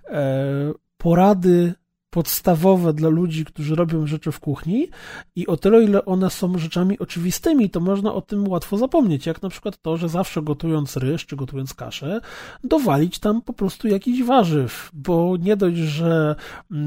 e, 0.09 0.73
porady 0.97 1.73
podstawowe 2.15 2.93
dla 2.93 3.09
ludzi, 3.09 3.45
którzy 3.45 3.75
robią 3.75 4.07
rzeczy 4.07 4.31
w 4.31 4.39
kuchni 4.39 4.87
i 5.35 5.47
o 5.47 5.57
tyle, 5.57 5.83
ile 5.83 6.05
one 6.05 6.29
są 6.29 6.57
rzeczami 6.57 6.99
oczywistymi, 6.99 7.69
to 7.69 7.79
można 7.79 8.13
o 8.13 8.21
tym 8.21 8.47
łatwo 8.47 8.77
zapomnieć, 8.77 9.25
jak 9.25 9.41
na 9.41 9.49
przykład 9.49 9.81
to, 9.81 9.97
że 9.97 10.09
zawsze 10.09 10.41
gotując 10.41 10.97
ryż 10.97 11.25
czy 11.25 11.35
gotując 11.35 11.73
kaszę, 11.73 12.21
dowalić 12.63 13.19
tam 13.19 13.41
po 13.41 13.53
prostu 13.53 13.87
jakiś 13.87 14.23
warzyw, 14.23 14.89
bo 14.93 15.37
nie 15.39 15.57
dość, 15.57 15.77
że 15.77 16.35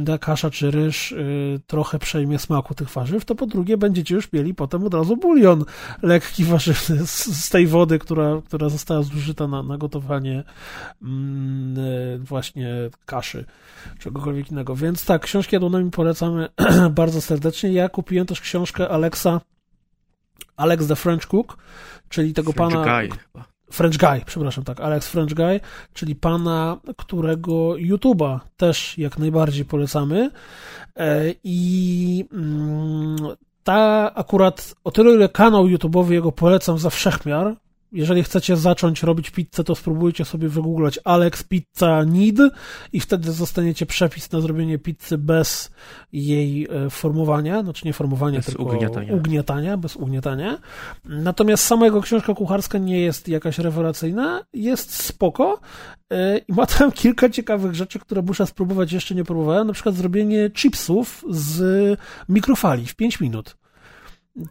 ta 0.07 0.19
kasza 0.19 0.51
czy 0.51 0.71
ryż 0.71 1.13
y, 1.13 1.61
trochę 1.67 1.99
przejmie 1.99 2.39
smaku 2.39 2.75
tych 2.75 2.91
warzyw, 2.91 3.25
to 3.25 3.35
po 3.35 3.47
drugie 3.47 3.77
będziecie 3.77 4.15
już 4.15 4.33
mieli 4.33 4.55
potem 4.55 4.85
od 4.85 4.95
razu 4.95 5.17
bulion 5.17 5.65
lekki 6.03 6.45
warzywny 6.45 7.07
z, 7.07 7.45
z 7.45 7.49
tej 7.49 7.67
wody, 7.67 7.99
która, 7.99 8.43
która 8.47 8.69
została 8.69 9.03
zużyta 9.03 9.47
na, 9.49 9.63
na 9.63 9.79
gotowanie 9.79 10.45
mm, 11.03 11.79
y, 11.79 12.19
właśnie 12.19 12.75
kaszy, 13.07 13.45
czegokolwiek 13.99 14.51
innego. 14.51 14.77
Więc 14.77 15.05
tak, 15.05 15.18
tak, 15.19 15.27
książki 15.27 15.57
Jadłonami 15.57 15.91
polecamy 15.91 16.49
bardzo 16.91 17.21
serdecznie. 17.21 17.73
Ja 17.73 17.89
kupiłem 17.89 18.27
też 18.27 18.41
książkę 18.41 18.89
Alexa, 18.89 19.41
Alex 20.57 20.87
the 20.87 20.97
French 20.97 21.27
Cook, 21.27 21.57
czyli 22.09 22.35
tego 22.35 22.53
French 22.53 22.75
pana... 22.75 23.01
Guy. 23.01 23.19
French 23.73 23.99
Guy, 23.99 24.23
przepraszam, 24.27 24.65
tak, 24.65 24.81
Alex 24.81 25.09
French 25.09 25.35
Guy, 25.35 25.61
czyli 25.95 26.17
pana, 26.17 26.77
którego 26.97 27.53
YouTube'a 27.71 28.39
też 28.57 28.99
jak 28.99 29.19
najbardziej 29.19 29.65
polecamy. 29.65 30.31
E, 30.97 31.25
I 31.45 32.25
mm, 32.33 33.17
ta 33.65 34.15
akurat, 34.15 34.75
o 34.85 34.91
tyle 34.91 35.15
ile 35.15 35.29
kanał 35.29 35.67
YouTube'owy 35.67 36.11
jego 36.11 36.33
polecam 36.33 36.79
za 36.79 36.91
wszechmiar, 36.91 37.57
jeżeli 37.93 38.23
chcecie 38.23 38.57
zacząć 38.57 39.03
robić 39.03 39.31
pizzę, 39.31 39.65
to 39.65 39.75
spróbujcie 39.75 40.25
sobie 40.25 40.49
wygooglać 40.49 40.99
Alex 41.05 41.43
Pizza 41.43 42.05
Need 42.05 42.37
i 42.93 43.01
wtedy 43.01 43.33
zostaniecie 43.33 43.87
przepis 43.87 44.33
na 44.33 44.41
zrobienie 44.41 44.79
pizzy 44.79 45.19
bez 45.19 45.71
jej 46.13 46.69
e, 46.71 46.91
formowania, 46.91 47.63
znaczy 47.63 47.87
nie 47.87 47.93
formowania, 47.93 48.39
bez 48.39 48.47
tylko 48.47 48.63
ugniatania. 48.63 49.15
ugniatania, 49.15 49.77
bez 49.77 49.97
ugniatania. 49.97 50.59
Natomiast 51.05 51.65
sama 51.65 51.85
jego 51.85 52.01
książka 52.01 52.35
kucharska 52.35 52.79
nie 52.79 53.01
jest 53.01 53.29
jakaś 53.29 53.59
rewelacyjna, 53.59 54.41
jest 54.53 54.95
spoko 54.95 55.61
e, 56.11 56.39
i 56.39 56.53
ma 56.53 56.67
tam 56.67 56.93
kilka 57.03 57.29
ciekawych 57.29 57.75
rzeczy, 57.75 57.99
które 57.99 58.23
muszę 58.23 58.47
spróbować, 58.47 58.93
jeszcze 58.93 59.15
nie 59.15 59.25
próbowałem, 59.25 59.67
na 59.67 59.73
przykład 59.73 59.95
zrobienie 59.95 60.51
chipsów 60.51 61.25
z 61.31 61.99
mikrofali 62.29 62.87
w 62.87 62.97
5 62.97 63.21
minut 63.21 63.57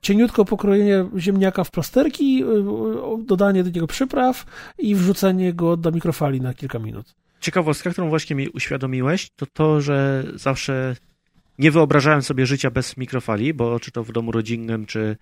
cieniutko 0.01 0.45
pokrojenie 0.45 1.05
ziemniaka 1.17 1.63
w 1.63 1.71
plasterki, 1.71 2.43
y, 2.43 2.47
y, 2.47 3.25
dodanie 3.25 3.63
do 3.63 3.69
niego 3.69 3.87
przypraw 3.87 4.45
i 4.77 4.95
wrzucenie 4.95 5.53
go 5.53 5.77
do 5.77 5.91
mikrofali 5.91 6.41
na 6.41 6.53
kilka 6.53 6.79
minut. 6.79 7.15
Ciekawostka, 7.39 7.89
którą 7.89 8.09
właśnie 8.09 8.35
mi 8.35 8.49
uświadomiłeś, 8.49 9.29
to 9.35 9.45
to, 9.45 9.81
że 9.81 10.23
zawsze 10.35 10.95
nie 11.59 11.71
wyobrażałem 11.71 12.21
sobie 12.21 12.45
życia 12.45 12.71
bez 12.71 12.97
mikrofali, 12.97 13.53
bo 13.53 13.79
czy 13.79 13.91
to 13.91 14.03
w 14.03 14.11
domu 14.11 14.31
rodzinnym, 14.31 14.85
czy 14.85 15.17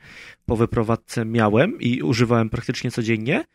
po 0.46 0.56
wyprowadzce 0.56 1.26
miałem 1.26 1.80
i 1.80 2.02
używałem 2.02 2.50
praktycznie 2.50 2.92
codziennie, 2.92 3.46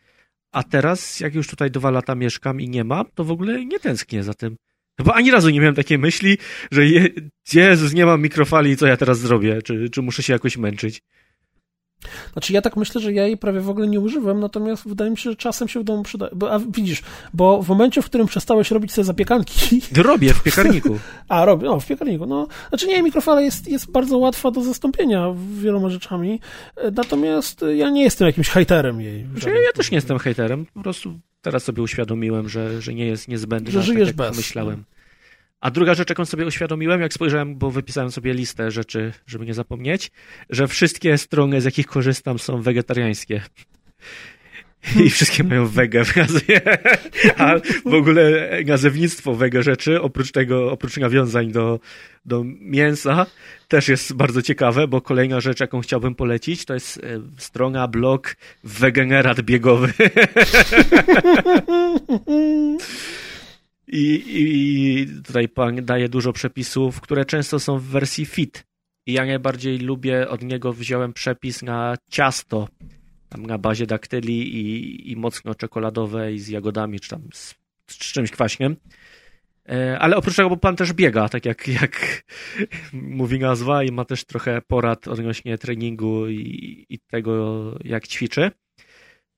a 0.51 0.63
teraz, 0.63 1.19
jak 1.19 1.35
już 1.35 1.47
tutaj 1.47 1.71
dwa 1.71 1.91
lata 1.91 2.15
mieszkam 2.15 2.61
i 2.61 2.69
nie 2.69 2.83
mam, 2.83 3.05
to 3.15 3.23
w 3.23 3.31
ogóle 3.31 3.65
nie 3.65 3.79
tęsknię 3.79 4.23
za 4.23 4.33
tym. 4.33 4.55
No 5.01 5.05
bo 5.05 5.15
ani 5.15 5.31
razu 5.31 5.49
nie 5.49 5.59
miałem 5.59 5.75
takiej 5.75 5.97
myśli, 5.97 6.37
że 6.71 6.85
je, 6.85 7.09
Jezus, 7.53 7.93
nie 7.93 8.05
mam 8.05 8.21
mikrofali, 8.21 8.77
co 8.77 8.87
ja 8.87 8.97
teraz 8.97 9.19
zrobię? 9.19 9.61
Czy, 9.61 9.89
czy 9.89 10.01
muszę 10.01 10.23
się 10.23 10.33
jakoś 10.33 10.57
męczyć? 10.57 11.01
Znaczy 12.33 12.53
ja 12.53 12.61
tak 12.61 12.77
myślę, 12.77 13.01
że 13.01 13.13
ja 13.13 13.27
jej 13.27 13.37
prawie 13.37 13.59
w 13.59 13.69
ogóle 13.69 13.87
nie 13.87 13.99
używam, 13.99 14.39
natomiast 14.39 14.87
wydaje 14.87 15.11
mi 15.11 15.17
się, 15.17 15.29
że 15.29 15.35
czasem 15.35 15.67
się 15.67 15.79
w 15.79 15.83
domu 15.83 16.03
przyda. 16.03 16.29
Bo, 16.35 16.51
a 16.51 16.59
widzisz, 16.59 17.01
bo 17.33 17.61
w 17.63 17.69
momencie, 17.69 18.01
w 18.01 18.05
którym 18.05 18.27
przestałeś 18.27 18.71
robić 18.71 18.93
sobie 18.93 19.05
zapiekanki... 19.05 19.81
Robię 19.95 20.33
w 20.33 20.43
piekarniku. 20.43 20.99
a, 21.27 21.45
robię, 21.45 21.65
no 21.65 21.79
w 21.79 21.87
piekarniku, 21.87 22.25
no. 22.25 22.47
Znaczy 22.69 22.87
nie, 22.87 23.03
mikrofala 23.03 23.41
jest, 23.41 23.67
jest 23.67 23.91
bardzo 23.91 24.17
łatwa 24.17 24.51
do 24.51 24.63
zastąpienia 24.63 25.35
wieloma 25.61 25.89
rzeczami, 25.89 26.39
natomiast 26.91 27.65
ja 27.75 27.89
nie 27.89 28.03
jestem 28.03 28.27
jakimś 28.27 28.49
hejterem 28.49 29.01
jej. 29.01 29.25
Znaczy, 29.31 29.49
ja 29.49 29.71
też 29.75 29.91
nie 29.91 29.95
jestem 29.95 30.19
hejterem, 30.19 30.65
po 30.73 30.81
prostu 30.81 31.19
teraz 31.41 31.63
sobie 31.63 31.83
uświadomiłem, 31.83 32.49
że, 32.49 32.81
że 32.81 32.93
nie 32.93 33.05
jest 33.05 33.27
niezbędne, 33.27 33.71
że 33.71 33.83
żyjesz 33.83 34.07
tak 34.07 34.15
bez. 34.15 34.37
myślałem. 34.37 34.83
A 35.61 35.71
druga 35.71 35.93
rzecz, 35.93 36.09
jaką 36.09 36.25
sobie 36.25 36.45
uświadomiłem, 36.45 37.01
jak 37.01 37.13
spojrzałem, 37.13 37.55
bo 37.55 37.71
wypisałem 37.71 38.11
sobie 38.11 38.33
listę 38.33 38.71
rzeczy, 38.71 39.13
żeby 39.27 39.45
nie 39.45 39.53
zapomnieć, 39.53 40.11
że 40.49 40.67
wszystkie 40.67 41.17
strony, 41.17 41.61
z 41.61 41.65
jakich 41.65 41.87
korzystam, 41.87 42.39
są 42.39 42.61
wegetariańskie. 42.61 43.41
I 45.05 45.09
wszystkie 45.09 45.43
mają 45.43 45.67
wege 45.67 46.05
w 46.05 46.15
nazwie. 46.15 46.61
A 47.37 47.55
w 47.85 47.93
ogóle 47.93 48.49
nazewnictwo 48.65 49.35
wege 49.35 49.63
rzeczy, 49.63 50.01
oprócz 50.01 50.31
tego, 50.31 50.71
oprócz 50.71 50.97
nawiązań 50.97 51.51
do, 51.51 51.79
do 52.25 52.43
mięsa, 52.61 53.25
też 53.67 53.87
jest 53.87 54.13
bardzo 54.13 54.41
ciekawe, 54.41 54.87
bo 54.87 55.01
kolejna 55.01 55.41
rzecz, 55.41 55.59
jaką 55.59 55.81
chciałbym 55.81 56.15
polecić, 56.15 56.65
to 56.65 56.73
jest 56.73 56.97
e, 56.97 57.01
strona, 57.37 57.87
blog 57.87 58.35
Wegenerat 58.63 59.41
Biegowy. 59.41 59.93
I, 63.91 64.23
I 64.27 65.07
tutaj 65.23 65.47
pan 65.49 65.85
daje 65.85 66.09
dużo 66.09 66.33
przepisów, 66.33 67.01
które 67.01 67.25
często 67.25 67.59
są 67.59 67.77
w 67.77 67.83
wersji 67.83 68.25
fit. 68.25 68.63
I 69.05 69.13
ja 69.13 69.25
najbardziej 69.25 69.77
lubię, 69.77 70.29
od 70.29 70.43
niego 70.43 70.73
wziąłem 70.73 71.13
przepis 71.13 71.63
na 71.63 71.95
ciasto. 72.09 72.67
tam 73.29 73.45
na 73.45 73.57
bazie 73.57 73.87
daktyli 73.87 74.55
i, 74.55 75.11
i 75.11 75.15
mocno 75.15 75.55
czekoladowej 75.55 76.39
z 76.39 76.47
jagodami, 76.47 76.99
czy 76.99 77.09
tam 77.09 77.21
z, 77.33 77.55
z 77.87 77.97
czymś 77.97 78.31
kwaśnym. 78.31 78.75
E, 79.69 79.99
ale 79.99 80.15
oprócz 80.15 80.35
tego, 80.35 80.49
bo 80.49 80.57
pan 80.57 80.75
też 80.75 80.93
biega, 80.93 81.29
tak 81.29 81.45
jak, 81.45 81.67
jak 81.81 82.23
mówi 82.93 83.39
nazwa, 83.39 83.83
i 83.83 83.91
ma 83.91 84.05
też 84.05 84.25
trochę 84.25 84.61
porad 84.61 85.07
odnośnie 85.07 85.57
treningu 85.57 86.27
i, 86.27 86.85
i 86.89 86.99
tego, 86.99 87.61
jak 87.83 88.07
ćwiczy, 88.07 88.51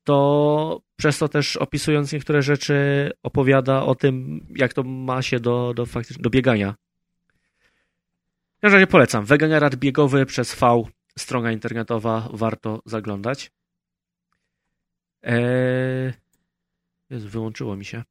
to 0.04 0.82
przez 0.96 1.18
to 1.18 1.30
też 1.30 1.58
opisując 1.58 2.14
niektóre 2.14 2.42
rzeczy 2.42 3.12
opowiada 3.24 3.84
o 3.84 3.96
tym, 3.96 4.46
jak 4.56 4.74
to 4.74 4.84
ma 4.84 5.22
się 5.22 5.40
do, 5.40 5.74
do, 5.76 5.86
faktycznie, 5.86 6.24
do 6.24 6.30
biegania. 6.30 6.76
Ja 8.62 8.70
razie 8.70 8.88
polecam. 8.88 9.26
Weganerat 9.26 9.76
biegowy 9.76 10.26
przez 10.26 10.56
V, 10.56 10.84
strona 11.20 11.52
internetowa, 11.52 12.30
warto 12.34 12.82
zaglądać. 12.86 13.52
Eee... 15.24 16.14
Jezu, 17.10 17.30
wyłączyło 17.30 17.76
mi 17.76 17.86
się. 17.86 18.04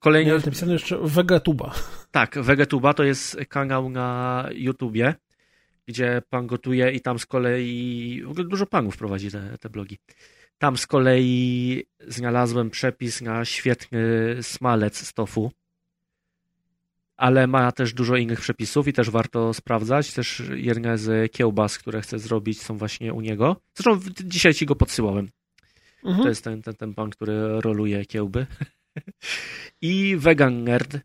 Kolejny... 0.00 0.32
Nie, 0.32 0.38
napisane 0.38 0.72
jeszcze 0.72 0.98
Vegetuba. 0.98 1.74
Tak, 2.10 2.38
Vegetuba 2.38 2.94
to 2.94 3.04
jest 3.04 3.36
kanał 3.48 3.90
na 3.90 4.48
YouTubie, 4.52 5.14
gdzie 5.86 6.22
pan 6.30 6.46
gotuje 6.46 6.90
i 6.90 7.00
tam 7.00 7.18
z 7.18 7.26
kolei 7.26 8.22
w 8.24 8.30
ogóle 8.30 8.44
dużo 8.44 8.66
panów 8.66 8.96
prowadzi 8.96 9.30
te, 9.30 9.58
te 9.58 9.70
blogi. 9.70 9.98
Tam 10.60 10.76
z 10.76 10.86
kolei 10.86 11.84
znalazłem 12.08 12.70
przepis 12.70 13.20
na 13.20 13.44
świetny 13.44 14.02
smalec 14.42 14.96
z 14.96 15.12
tofu, 15.12 15.52
ale 17.16 17.46
ma 17.46 17.72
też 17.72 17.92
dużo 17.92 18.16
innych 18.16 18.40
przepisów 18.40 18.88
i 18.88 18.92
też 18.92 19.10
warto 19.10 19.54
sprawdzać. 19.54 20.12
Też 20.12 20.42
jedne 20.54 20.98
z 20.98 21.32
kiełbas, 21.32 21.78
które 21.78 22.00
chcę 22.00 22.18
zrobić 22.18 22.62
są 22.62 22.78
właśnie 22.78 23.14
u 23.14 23.20
niego. 23.20 23.56
Zresztą 23.74 24.00
dzisiaj 24.24 24.54
ci 24.54 24.66
go 24.66 24.76
podsyłałem. 24.76 25.28
Mhm. 26.04 26.22
To 26.22 26.28
jest 26.28 26.44
ten, 26.44 26.62
ten, 26.62 26.74
ten 26.74 26.94
pan, 26.94 27.10
który 27.10 27.60
roluje 27.60 28.06
kiełby. 28.06 28.46
I 29.82 30.16
Vegan 30.16 30.64
Nerd 30.64 30.98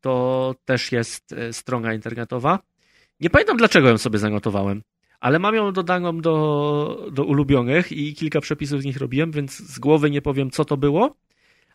to 0.00 0.54
też 0.64 0.92
jest 0.92 1.32
e, 1.32 1.52
strona 1.52 1.94
internetowa. 1.94 2.58
Nie 3.20 3.30
pamiętam 3.30 3.56
dlaczego 3.56 3.88
ją 3.88 3.98
sobie 3.98 4.18
zanotowałem, 4.18 4.82
ale 5.22 5.38
mam 5.38 5.54
ją 5.54 5.72
dodaną 5.72 6.20
do, 6.20 7.08
do 7.12 7.24
ulubionych 7.24 7.92
i 7.92 8.14
kilka 8.14 8.40
przepisów 8.40 8.82
z 8.82 8.84
nich 8.84 8.96
robiłem, 8.96 9.30
więc 9.30 9.56
z 9.56 9.78
głowy 9.78 10.10
nie 10.10 10.22
powiem 10.22 10.50
co 10.50 10.64
to 10.64 10.76
było, 10.76 11.16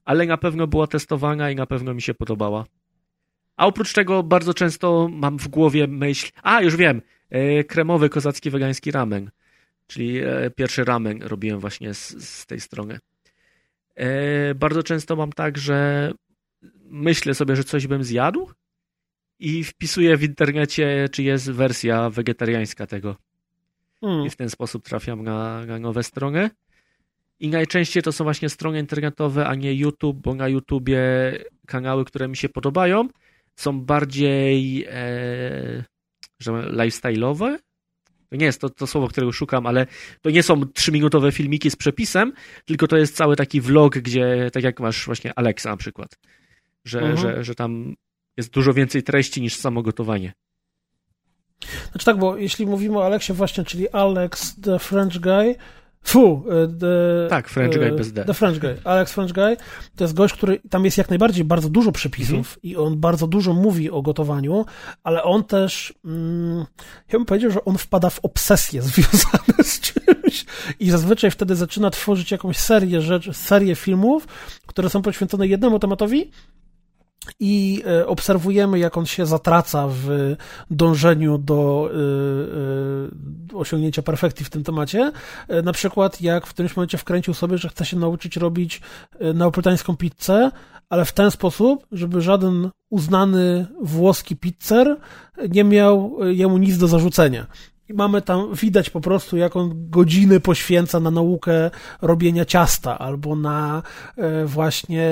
ale 0.05 0.25
na 0.25 0.37
pewno 0.37 0.67
była 0.67 0.87
testowana 0.87 1.51
i 1.51 1.55
na 1.55 1.65
pewno 1.65 1.93
mi 1.93 2.01
się 2.01 2.13
podobała. 2.13 2.65
A 3.57 3.67
oprócz 3.67 3.93
tego 3.93 4.23
bardzo 4.23 4.53
często 4.53 5.09
mam 5.11 5.39
w 5.39 5.47
głowie 5.47 5.87
myśl, 5.87 6.31
a 6.43 6.61
już 6.61 6.75
wiem, 6.75 7.01
e, 7.29 7.63
kremowy 7.63 8.09
kozacki 8.09 8.49
wegański 8.49 8.91
ramen, 8.91 9.31
czyli 9.87 10.17
e, 10.17 10.51
pierwszy 10.55 10.83
ramen 10.83 11.21
robiłem 11.21 11.59
właśnie 11.59 11.93
z, 11.93 12.29
z 12.29 12.45
tej 12.45 12.59
strony. 12.59 12.99
E, 13.95 14.55
bardzo 14.55 14.83
często 14.83 15.15
mam 15.15 15.31
tak, 15.31 15.57
że 15.57 16.11
myślę 16.83 17.33
sobie, 17.33 17.55
że 17.55 17.63
coś 17.63 17.87
bym 17.87 18.03
zjadł 18.03 18.49
i 19.39 19.63
wpisuję 19.63 20.17
w 20.17 20.23
internecie, 20.23 21.09
czy 21.11 21.23
jest 21.23 21.51
wersja 21.51 22.09
wegetariańska 22.09 22.87
tego. 22.87 23.15
Hmm. 24.01 24.25
I 24.25 24.29
w 24.29 24.35
ten 24.35 24.49
sposób 24.49 24.83
trafiam 24.83 25.23
na, 25.23 25.65
na 25.65 25.79
nowe 25.79 26.03
strony. 26.03 26.49
I 27.39 27.49
najczęściej 27.49 28.03
to 28.03 28.11
są 28.11 28.23
właśnie 28.23 28.49
strony 28.49 28.79
internetowe, 28.79 29.47
a 29.47 29.55
nie 29.55 29.73
YouTube, 29.73 30.17
bo 30.17 30.35
na 30.35 30.47
YouTubie 30.47 30.99
kanały, 31.67 32.05
które 32.05 32.27
mi 32.27 32.37
się 32.37 32.49
podobają, 32.49 33.07
są 33.55 33.81
bardziej 33.81 34.85
e, 34.89 35.83
lifestyle'owe, 36.49 37.57
to 38.29 38.35
nie 38.35 38.45
jest 38.45 38.61
to, 38.61 38.69
to 38.69 38.87
słowo, 38.87 39.07
którego 39.07 39.31
szukam, 39.31 39.65
ale 39.65 39.87
to 40.21 40.29
nie 40.29 40.43
są 40.43 40.65
trzyminutowe 40.65 41.31
filmiki 41.31 41.71
z 41.71 41.75
przepisem, 41.75 42.33
tylko 42.65 42.87
to 42.87 42.97
jest 42.97 43.15
cały 43.15 43.35
taki 43.35 43.61
vlog, 43.61 43.97
gdzie 43.97 44.49
tak 44.53 44.63
jak 44.63 44.79
masz 44.79 45.05
właśnie 45.05 45.33
Alexa 45.33 45.69
na 45.69 45.77
przykład, 45.77 46.17
że, 46.85 46.99
mhm. 46.99 47.17
że, 47.17 47.43
że 47.43 47.55
tam 47.55 47.95
jest 48.37 48.49
dużo 48.49 48.73
więcej 48.73 49.03
treści 49.03 49.41
niż 49.41 49.55
samo 49.55 49.81
gotowanie. 49.81 50.33
Znaczy 51.91 52.05
tak, 52.05 52.17
bo 52.17 52.37
jeśli 52.37 52.65
mówimy 52.65 52.97
o 52.97 53.05
Alexie 53.05 53.35
właśnie, 53.35 53.63
czyli 53.63 53.89
Alex 53.89 54.61
the 54.61 54.79
French 54.79 55.19
Guy, 55.19 55.55
Fu, 56.07 56.43
e, 56.49 56.67
the, 56.79 57.27
tak, 57.29 57.49
French 57.49 57.77
Guy 57.77 57.91
bez 57.91 58.13
D. 58.13 58.25
The 58.25 58.33
French 58.33 58.59
Guy, 58.59 58.77
Alex 58.83 59.11
French 59.11 59.33
Guy, 59.33 59.57
to 59.95 60.03
jest 60.03 60.13
gość, 60.13 60.33
który, 60.33 60.59
tam 60.69 60.85
jest 60.85 60.97
jak 60.97 61.09
najbardziej 61.09 61.45
bardzo 61.45 61.69
dużo 61.69 61.91
przepisów 61.91 62.33
mm. 62.33 62.59
i 62.63 62.75
on 62.75 62.99
bardzo 62.99 63.27
dużo 63.27 63.53
mówi 63.53 63.91
o 63.91 64.01
gotowaniu, 64.01 64.65
ale 65.03 65.23
on 65.23 65.43
też, 65.43 65.93
mm, 66.05 66.65
ja 67.11 67.19
bym 67.19 67.25
powiedział, 67.25 67.51
że 67.51 67.65
on 67.65 67.77
wpada 67.77 68.09
w 68.09 68.19
obsesje 68.19 68.81
związane 68.81 69.63
z 69.63 69.79
czymś 69.79 70.45
i 70.79 70.89
zazwyczaj 70.89 71.31
wtedy 71.31 71.55
zaczyna 71.55 71.89
tworzyć 71.89 72.31
jakąś 72.31 72.57
serię 72.57 73.01
rzeczy, 73.01 73.33
serię 73.33 73.75
filmów, 73.75 74.27
które 74.67 74.89
są 74.89 75.01
poświęcone 75.01 75.47
jednemu 75.47 75.79
tematowi 75.79 76.31
i 77.39 77.83
e, 77.87 78.07
obserwujemy, 78.07 78.79
jak 78.79 78.97
on 78.97 79.05
się 79.05 79.25
zatraca 79.25 79.87
w 79.89 80.35
dążeniu 80.71 81.37
do 81.37 81.89
e, 81.91 83.53
e, 83.53 83.57
osiągnięcia 83.57 84.01
perfekcji 84.01 84.45
w 84.45 84.49
tym 84.49 84.63
temacie. 84.63 85.11
Na 85.63 85.73
przykład, 85.73 86.21
jak 86.21 86.47
w 86.47 86.49
którymś 86.49 86.75
momencie 86.75 86.97
wkręcił 86.97 87.33
sobie, 87.33 87.57
że 87.57 87.69
chce 87.69 87.85
się 87.85 87.97
nauczyć 87.97 88.37
robić 88.37 88.81
neapolitańską 89.33 89.97
pizzę, 89.97 90.51
ale 90.89 91.05
w 91.05 91.11
ten 91.11 91.31
sposób, 91.31 91.87
żeby 91.91 92.21
żaden 92.21 92.69
uznany 92.89 93.67
włoski 93.81 94.35
pizzer 94.35 94.97
nie 95.49 95.63
miał 95.63 96.17
jemu 96.25 96.57
nic 96.57 96.77
do 96.77 96.87
zarzucenia. 96.87 97.47
I 97.89 97.93
mamy 97.93 98.21
tam, 98.21 98.53
widać 98.53 98.89
po 98.89 99.01
prostu, 99.01 99.37
jak 99.37 99.55
on 99.55 99.89
godziny 99.89 100.39
poświęca 100.39 100.99
na 100.99 101.11
naukę 101.11 101.71
robienia 102.01 102.45
ciasta, 102.45 102.99
albo 102.99 103.35
na 103.35 103.83
e, 104.17 104.45
właśnie 104.45 105.03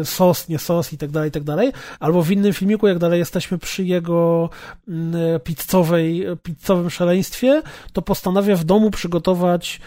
e, 0.00 0.04
sos, 0.04 0.48
nie 0.48 0.58
sos 0.58 0.92
i 0.92 0.98
tak 0.98 1.10
dalej, 1.10 1.28
i 1.28 1.32
tak 1.32 1.42
dalej. 1.42 1.72
Albo 2.00 2.22
w 2.22 2.30
innym 2.30 2.52
filmiku, 2.52 2.88
jak 2.88 2.98
dalej 2.98 3.18
jesteśmy 3.18 3.58
przy 3.58 3.84
jego 3.84 4.50
mm, 4.88 5.34
e, 5.36 5.40
pizzowej, 5.40 6.26
pizzowym 6.42 6.90
szaleństwie, 6.90 7.62
to 7.92 8.02
postanawia 8.02 8.56
w 8.56 8.64
domu 8.64 8.90
przygotować 8.90 9.80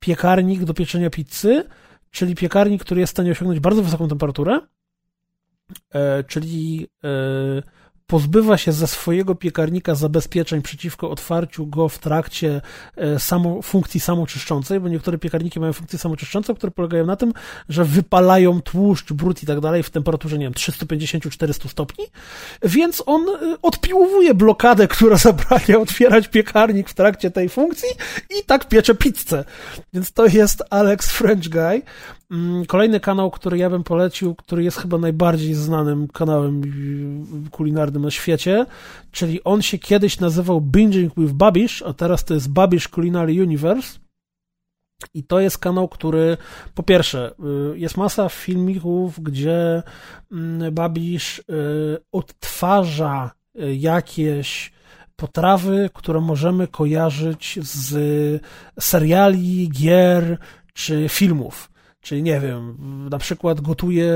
piekarnik 0.00 0.64
do 0.64 0.74
pieczenia 0.74 1.10
pizzy, 1.10 1.64
czyli 2.10 2.34
piekarnik, 2.34 2.84
który 2.84 3.00
jest 3.00 3.10
w 3.10 3.16
stanie 3.16 3.32
osiągnąć 3.32 3.60
bardzo 3.60 3.82
wysoką 3.82 4.08
temperaturę, 4.08 4.60
czyli 6.26 6.88
pozbywa 8.08 8.58
się 8.58 8.72
ze 8.72 8.86
swojego 8.86 9.34
piekarnika 9.34 9.94
zabezpieczeń 9.94 10.62
przeciwko 10.62 11.10
otwarciu 11.10 11.66
go 11.66 11.88
w 11.88 11.98
trakcie 11.98 12.60
e, 12.96 13.18
samo, 13.18 13.62
funkcji 13.62 14.00
samoczyszczącej, 14.00 14.80
bo 14.80 14.88
niektóre 14.88 15.18
piekarniki 15.18 15.60
mają 15.60 15.72
funkcję 15.72 15.98
samoczyszczącą, 15.98 16.54
które 16.54 16.70
polegają 16.70 17.06
na 17.06 17.16
tym, 17.16 17.32
że 17.68 17.84
wypalają 17.84 18.62
tłuszcz, 18.62 19.12
brud 19.12 19.42
i 19.42 19.46
tak 19.46 19.60
dalej 19.60 19.82
w 19.82 19.90
temperaturze, 19.90 20.38
nie 20.38 20.46
wiem, 20.46 20.52
350-400 20.52 21.68
stopni, 21.68 22.04
więc 22.62 23.02
on 23.06 23.28
e, 23.28 23.56
odpiłowuje 23.62 24.34
blokadę, 24.34 24.88
która 24.88 25.16
zabrania 25.28 25.78
otwierać 25.78 26.28
piekarnik 26.28 26.90
w 26.90 26.94
trakcie 26.94 27.30
tej 27.30 27.48
funkcji 27.48 27.88
i 28.40 28.44
tak 28.46 28.68
piecze 28.68 28.94
pizzę. 28.94 29.44
Więc 29.92 30.12
to 30.12 30.26
jest 30.26 30.62
Alex 30.70 31.10
French 31.10 31.48
Guy. 31.48 31.82
Mm, 32.30 32.66
kolejny 32.66 33.00
kanał, 33.00 33.30
który 33.30 33.58
ja 33.58 33.70
bym 33.70 33.84
polecił, 33.84 34.34
który 34.34 34.64
jest 34.64 34.76
chyba 34.76 34.98
najbardziej 34.98 35.54
znanym 35.54 36.08
kanałem 36.08 36.62
kulinarnym 37.50 38.02
na 38.02 38.10
świecie, 38.10 38.66
czyli 39.12 39.44
on 39.44 39.62
się 39.62 39.78
kiedyś 39.78 40.20
nazywał 40.20 40.60
Binging 40.60 41.14
with 41.16 41.32
Babish, 41.32 41.82
a 41.82 41.92
teraz 41.92 42.24
to 42.24 42.34
jest 42.34 42.52
Babish 42.52 42.88
Culinary 42.88 43.42
Universe. 43.42 43.98
I 45.14 45.24
to 45.24 45.40
jest 45.40 45.58
kanał, 45.58 45.88
który 45.88 46.36
po 46.74 46.82
pierwsze, 46.82 47.34
y, 47.74 47.78
jest 47.78 47.96
masa 47.96 48.28
filmików, 48.28 49.20
gdzie 49.20 49.82
mm, 50.32 50.74
Babisz 50.74 51.38
y, 51.38 51.42
odtwarza 52.12 53.30
y, 53.60 53.74
jakieś 53.74 54.72
potrawy, 55.16 55.90
które 55.94 56.20
możemy 56.20 56.68
kojarzyć 56.68 57.58
z 57.62 58.42
seriali, 58.80 59.68
gier 59.68 60.38
czy 60.74 61.06
filmów. 61.08 61.70
Czyli 62.08 62.22
nie 62.22 62.40
wiem, 62.40 62.76
na 63.10 63.18
przykład 63.18 63.60
gotuje 63.60 64.12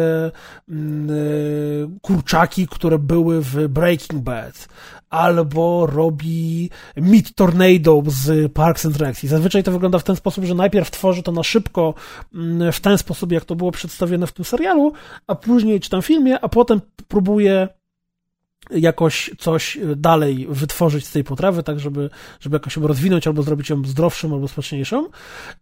mm, 0.68 1.10
y, 1.10 1.88
kurczaki, 2.02 2.66
które 2.68 2.98
były 2.98 3.42
w 3.42 3.68
Breaking 3.68 4.22
Bad, 4.22 4.68
albo 5.10 5.86
robi 5.86 6.70
Meat 6.96 7.34
Tornado 7.34 8.02
z 8.06 8.52
Parks 8.52 8.86
and 8.86 8.96
Rec. 8.96 9.24
I 9.24 9.28
zazwyczaj 9.28 9.62
to 9.62 9.72
wygląda 9.72 9.98
w 9.98 10.04
ten 10.04 10.16
sposób, 10.16 10.44
że 10.44 10.54
najpierw 10.54 10.90
tworzy 10.90 11.22
to 11.22 11.32
na 11.32 11.42
szybko 11.42 11.94
mm, 12.34 12.72
w 12.72 12.80
ten 12.80 12.98
sposób, 12.98 13.32
jak 13.32 13.44
to 13.44 13.56
było 13.56 13.72
przedstawione 13.72 14.26
w 14.26 14.32
tym 14.32 14.44
serialu, 14.44 14.92
a 15.26 15.34
później 15.34 15.80
czy 15.80 15.90
tam 15.90 16.02
filmie, 16.02 16.40
a 16.40 16.48
potem 16.48 16.80
próbuje 17.08 17.68
jakoś 18.74 19.30
coś 19.38 19.78
dalej 19.96 20.46
wytworzyć 20.50 21.06
z 21.06 21.12
tej 21.12 21.24
potrawy, 21.24 21.62
tak 21.62 21.80
żeby, 21.80 22.10
żeby 22.40 22.56
jakoś 22.56 22.76
ją 22.76 22.86
rozwinąć 22.86 23.26
albo 23.26 23.42
zrobić 23.42 23.70
ją 23.70 23.84
zdrowszą 23.84 24.34
albo 24.34 24.48
smaczniejszą. 24.48 25.08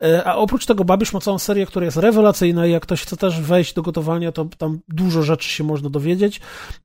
E, 0.03 0.25
a 0.25 0.35
oprócz 0.35 0.67
tego 0.67 0.85
Babisz 0.85 1.13
ma 1.13 1.21
całą 1.21 1.39
serię, 1.39 1.67
która 1.67 1.85
jest 1.85 1.97
rewelacyjna 1.97 2.67
i 2.67 2.71
jak 2.71 2.83
ktoś 2.83 3.03
chce 3.03 3.17
też 3.17 3.41
wejść 3.41 3.75
do 3.75 3.83
gotowania, 3.83 4.33
to 4.33 4.45
tam 4.45 4.79
dużo 4.89 5.23
rzeczy 5.23 5.49
się 5.49 5.65
można 5.65 5.91
dowiedzieć, 5.91 6.41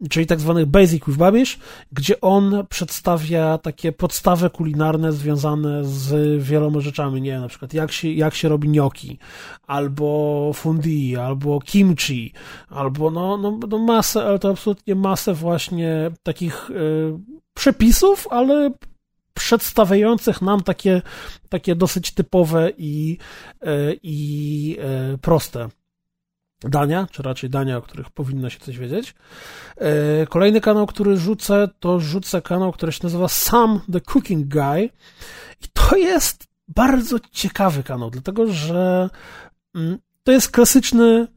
czyli 0.09 0.25
tak 0.25 0.39
zwany 0.39 0.65
Basic 0.65 1.05
with 1.05 1.17
Babish, 1.17 1.59
gdzie 1.91 2.21
on 2.21 2.65
przedstawia 2.69 3.57
takie 3.57 3.91
podstawy 3.91 4.49
kulinarne 4.49 5.13
związane 5.13 5.85
z 5.85 6.43
wieloma 6.43 6.79
rzeczami, 6.79 7.21
nie 7.21 7.39
na 7.39 7.47
przykład 7.47 7.73
jak 7.73 7.91
się, 7.91 8.09
jak 8.11 8.35
się 8.35 8.49
robi 8.49 8.69
gnocchi, 8.69 9.19
albo 9.67 10.51
fundi, 10.53 11.17
albo 11.17 11.59
kimchi, 11.59 12.33
albo 12.69 13.11
no, 13.11 13.37
no, 13.37 13.59
no 13.69 13.77
masę, 13.77 14.25
ale 14.25 14.39
to 14.39 14.49
absolutnie 14.49 14.95
masę 14.95 15.33
właśnie 15.33 16.11
takich 16.23 16.69
y, 16.69 16.73
przepisów, 17.53 18.27
ale 18.29 18.71
przedstawiających 19.33 20.41
nam 20.41 20.63
takie, 20.63 21.01
takie 21.49 21.75
dosyć 21.75 22.11
typowe 22.11 22.71
i, 22.77 23.17
y, 23.63 23.99
i 24.03 24.77
y, 25.13 25.17
proste 25.17 25.69
dania, 26.61 27.07
czy 27.11 27.23
raczej 27.23 27.49
dania, 27.49 27.77
o 27.77 27.81
których 27.81 28.09
powinno 28.09 28.49
się 28.49 28.59
coś 28.59 28.77
wiedzieć. 28.77 29.15
Kolejny 30.29 30.61
kanał, 30.61 30.87
który 30.87 31.17
rzucę, 31.17 31.69
to 31.79 31.99
rzucę 31.99 32.41
kanał, 32.41 32.71
który 32.71 32.91
się 32.91 32.99
nazywa 33.03 33.27
Sam 33.27 33.81
the 33.91 34.01
Cooking 34.01 34.47
Guy. 34.47 34.89
I 35.61 35.67
to 35.73 35.95
jest 35.95 36.47
bardzo 36.67 37.17
ciekawy 37.31 37.83
kanał, 37.83 38.09
dlatego 38.09 38.47
że 38.47 39.09
mm, 39.75 39.97
to 40.23 40.31
jest 40.31 40.51
klasyczny 40.51 41.27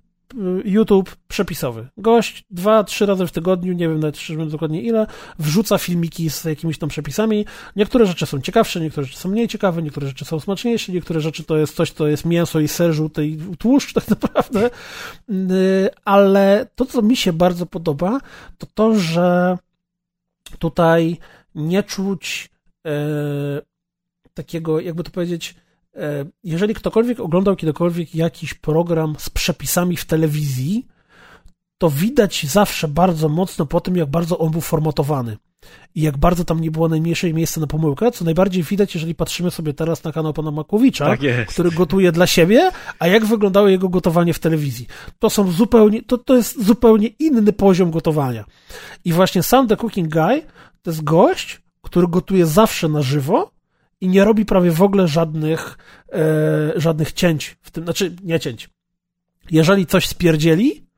YouTube 0.64 1.16
przepisowy. 1.28 1.88
Gość 1.96 2.44
dwa, 2.50 2.84
trzy 2.84 3.06
razy 3.06 3.26
w 3.26 3.32
tygodniu, 3.32 3.72
nie 3.72 3.88
wiem 3.88 4.00
nawet 4.00 4.48
dokładnie 4.50 4.82
ile, 4.82 5.06
wrzuca 5.38 5.78
filmiki 5.78 6.30
z 6.30 6.44
jakimiś 6.44 6.78
tam 6.78 6.88
przepisami. 6.88 7.46
Niektóre 7.76 8.06
rzeczy 8.06 8.26
są 8.26 8.40
ciekawsze, 8.40 8.80
niektóre 8.80 9.06
rzeczy 9.06 9.18
są 9.18 9.28
mniej 9.28 9.48
ciekawe, 9.48 9.82
niektóre 9.82 10.06
rzeczy 10.06 10.24
są 10.24 10.40
smaczniejsze, 10.40 10.92
niektóre 10.92 11.20
rzeczy 11.20 11.44
to 11.44 11.56
jest 11.56 11.74
coś, 11.74 11.92
to 11.92 12.08
jest 12.08 12.24
mięso 12.24 12.60
i 12.60 12.68
ser 12.68 12.92
żółty 12.92 13.26
i 13.26 13.38
tłuszcz 13.58 13.92
tak 13.92 14.08
naprawdę. 14.20 14.70
Y, 15.30 15.90
ale 16.04 16.66
to, 16.74 16.86
co 16.86 17.02
mi 17.02 17.16
się 17.16 17.32
bardzo 17.32 17.66
podoba, 17.66 18.20
to 18.58 18.66
to, 18.74 18.94
że 18.94 19.58
tutaj 20.58 21.18
nie 21.54 21.82
czuć 21.82 22.50
e, 22.86 22.92
takiego, 24.34 24.80
jakby 24.80 25.04
to 25.04 25.10
powiedzieć, 25.10 25.54
jeżeli 26.44 26.74
ktokolwiek 26.74 27.20
oglądał 27.20 27.56
kiedykolwiek 27.56 28.14
jakiś 28.14 28.54
program 28.54 29.14
z 29.18 29.30
przepisami 29.30 29.96
w 29.96 30.04
telewizji, 30.04 30.86
to 31.78 31.90
widać 31.90 32.46
zawsze 32.46 32.88
bardzo 32.88 33.28
mocno 33.28 33.66
po 33.66 33.80
tym, 33.80 33.96
jak 33.96 34.10
bardzo 34.10 34.38
on 34.38 34.50
był 34.50 34.60
formatowany 34.60 35.36
i 35.94 36.02
jak 36.02 36.16
bardzo 36.16 36.44
tam 36.44 36.60
nie 36.60 36.70
było 36.70 36.88
najmniejszej 36.88 37.34
miejsca 37.34 37.60
na 37.60 37.66
pomyłkę, 37.66 38.12
co 38.12 38.24
najbardziej 38.24 38.62
widać, 38.62 38.94
jeżeli 38.94 39.14
patrzymy 39.14 39.50
sobie 39.50 39.74
teraz 39.74 40.04
na 40.04 40.12
kanał 40.12 40.32
pana 40.32 40.50
Makowicza, 40.50 41.06
tak 41.06 41.20
który 41.48 41.70
gotuje 41.70 42.12
dla 42.12 42.26
siebie, 42.26 42.70
a 42.98 43.06
jak 43.06 43.26
wyglądało 43.26 43.68
jego 43.68 43.88
gotowanie 43.88 44.34
w 44.34 44.38
telewizji. 44.38 44.86
To 45.18 45.30
są 45.30 45.50
zupełnie, 45.50 46.02
to, 46.02 46.18
to 46.18 46.36
jest 46.36 46.64
zupełnie 46.64 47.08
inny 47.08 47.52
poziom 47.52 47.90
gotowania. 47.90 48.44
I 49.04 49.12
właśnie 49.12 49.42
sam 49.42 49.68
The 49.68 49.76
Cooking 49.76 50.12
Guy 50.12 50.42
to 50.82 50.90
jest 50.90 51.04
gość, 51.04 51.62
który 51.82 52.08
gotuje 52.08 52.46
zawsze 52.46 52.88
na 52.88 53.02
żywo, 53.02 53.50
i 54.00 54.08
nie 54.08 54.24
robi 54.24 54.44
prawie 54.44 54.70
w 54.70 54.82
ogóle 54.82 55.08
żadnych, 55.08 55.78
e, 56.12 56.72
żadnych 56.76 57.12
cięć 57.12 57.56
w 57.62 57.70
tym, 57.70 57.84
znaczy 57.84 58.16
nie 58.24 58.40
cięć. 58.40 58.70
Jeżeli 59.50 59.86
coś 59.86 60.06
spierdzieli, 60.06 60.88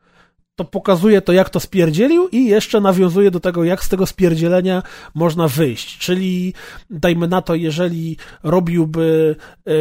to 0.61 0.65
pokazuje 0.65 1.23
to, 1.23 1.33
jak 1.33 1.51
to 1.51 1.61
spierdzielił 1.61 2.29
i 2.29 2.45
jeszcze 2.45 2.81
nawiązuje 2.81 3.31
do 3.31 3.41
tego, 3.41 3.65
jak 3.65 3.85
z 3.85 3.89
tego 3.89 4.07
spierdzielenia 4.07 4.83
można 5.15 5.49
wyjść. 5.49 5.99
Czyli 5.99 6.55
dajmy 6.91 7.29
na 7.29 7.43
to, 7.43 7.55
jeżeli 7.55 8.17
robiłby 8.43 9.37
e, 9.67 9.73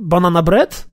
banana 0.00 0.42
bread, 0.42 0.88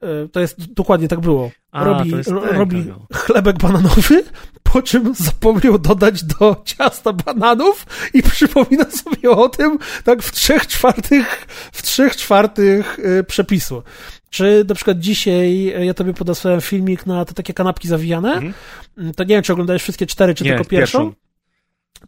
e, 0.00 0.28
to 0.28 0.40
jest 0.40 0.72
dokładnie 0.72 1.08
tak 1.08 1.20
było. 1.20 1.50
A, 1.72 1.84
robi, 1.84 2.12
robi 2.50 2.84
no. 2.88 3.06
chlebek 3.14 3.58
bananowy, 3.58 4.24
po 4.72 4.82
czym 4.82 5.14
zapomniał 5.14 5.78
dodać 5.78 6.24
do 6.24 6.56
ciasta 6.64 7.12
bananów 7.12 7.86
i 8.14 8.22
przypomina 8.22 8.84
sobie 8.90 9.30
o 9.30 9.48
tym 9.48 9.78
tak 10.04 10.22
w 10.22 10.32
trzech 10.32 10.66
czwartych, 10.66 11.46
w 11.72 11.82
trzech 11.82 12.16
czwartych 12.16 12.98
y, 12.98 13.24
przepisu. 13.24 13.82
Czy 14.30 14.64
na 14.68 14.74
przykład 14.74 14.98
dzisiaj 14.98 15.68
y, 15.76 15.84
ja 15.84 15.94
tobie 15.94 16.14
podesłałem 16.14 16.60
filmik 16.60 17.06
na 17.06 17.24
te 17.24 17.34
takie 17.34 17.54
kanapki 17.54 17.88
zawijane, 17.88 18.32
mhm. 18.32 18.54
Mm, 18.98 19.14
to 19.14 19.24
nie 19.24 19.34
wiem, 19.34 19.42
czy 19.42 19.52
oglądałeś 19.52 19.82
wszystkie 19.82 20.06
cztery, 20.06 20.34
czy 20.34 20.44
nie, 20.44 20.50
tylko 20.50 20.64
pierwszą. 20.64 20.98
pierwszą 20.98 21.22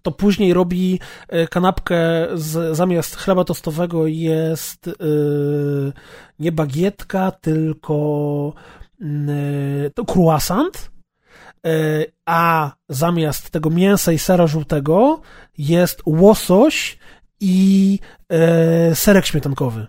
to 0.03 0.13
później 0.13 0.55
robi 0.55 1.01
y, 1.35 1.49
kanapkę 1.49 2.29
z, 2.35 2.77
zamiast 2.77 3.17
chleba 3.17 3.45
tostowego 3.45 4.07
jest 4.07 4.87
yy, 4.87 5.93
nie 6.39 6.53
bagietka, 6.53 7.31
tylko 7.31 8.53
yy, 9.01 9.91
to 9.95 10.05
croissant 10.15 10.94
E, 10.94 10.94
a 12.27 12.73
zamiast 12.89 13.51
tego 13.51 13.71
mięsa 13.71 14.13
i 14.13 14.19
sera 14.19 14.47
żółtego 14.47 15.21
jest 15.59 16.03
łosoś 16.07 16.99
i 17.41 17.99
e, 18.29 18.95
serek 18.95 19.27
śmietankowy. 19.27 19.87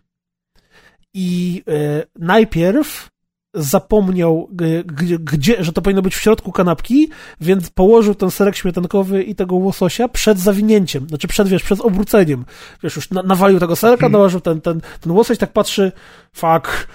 I 1.13 1.63
e, 1.67 2.03
najpierw 2.19 3.09
zapomniał, 3.53 4.49
gdzie, 4.85 5.19
gdzie, 5.19 5.63
że 5.63 5.73
to 5.73 5.81
powinno 5.81 6.01
być 6.01 6.15
w 6.15 6.21
środku 6.21 6.51
kanapki, 6.51 7.09
więc 7.41 7.69
położył 7.69 8.15
ten 8.15 8.31
serek 8.31 8.55
śmietankowy 8.55 9.23
i 9.23 9.35
tego 9.35 9.55
łososia 9.55 10.07
przed 10.07 10.39
zawinięciem, 10.39 11.09
znaczy 11.09 11.27
przed, 11.27 11.47
wiesz, 11.47 11.63
przed 11.63 11.81
obróceniem. 11.81 12.45
Wiesz, 12.83 12.95
już 12.95 13.09
nawalił 13.09 13.59
tego 13.59 13.75
serka, 13.75 14.01
hmm. 14.01 14.11
nałożył 14.11 14.41
ten, 14.41 14.61
ten, 14.61 14.81
ten 15.01 15.11
łosoś, 15.11 15.37
tak 15.37 15.53
patrzy, 15.53 15.91
fuck, 16.33 16.87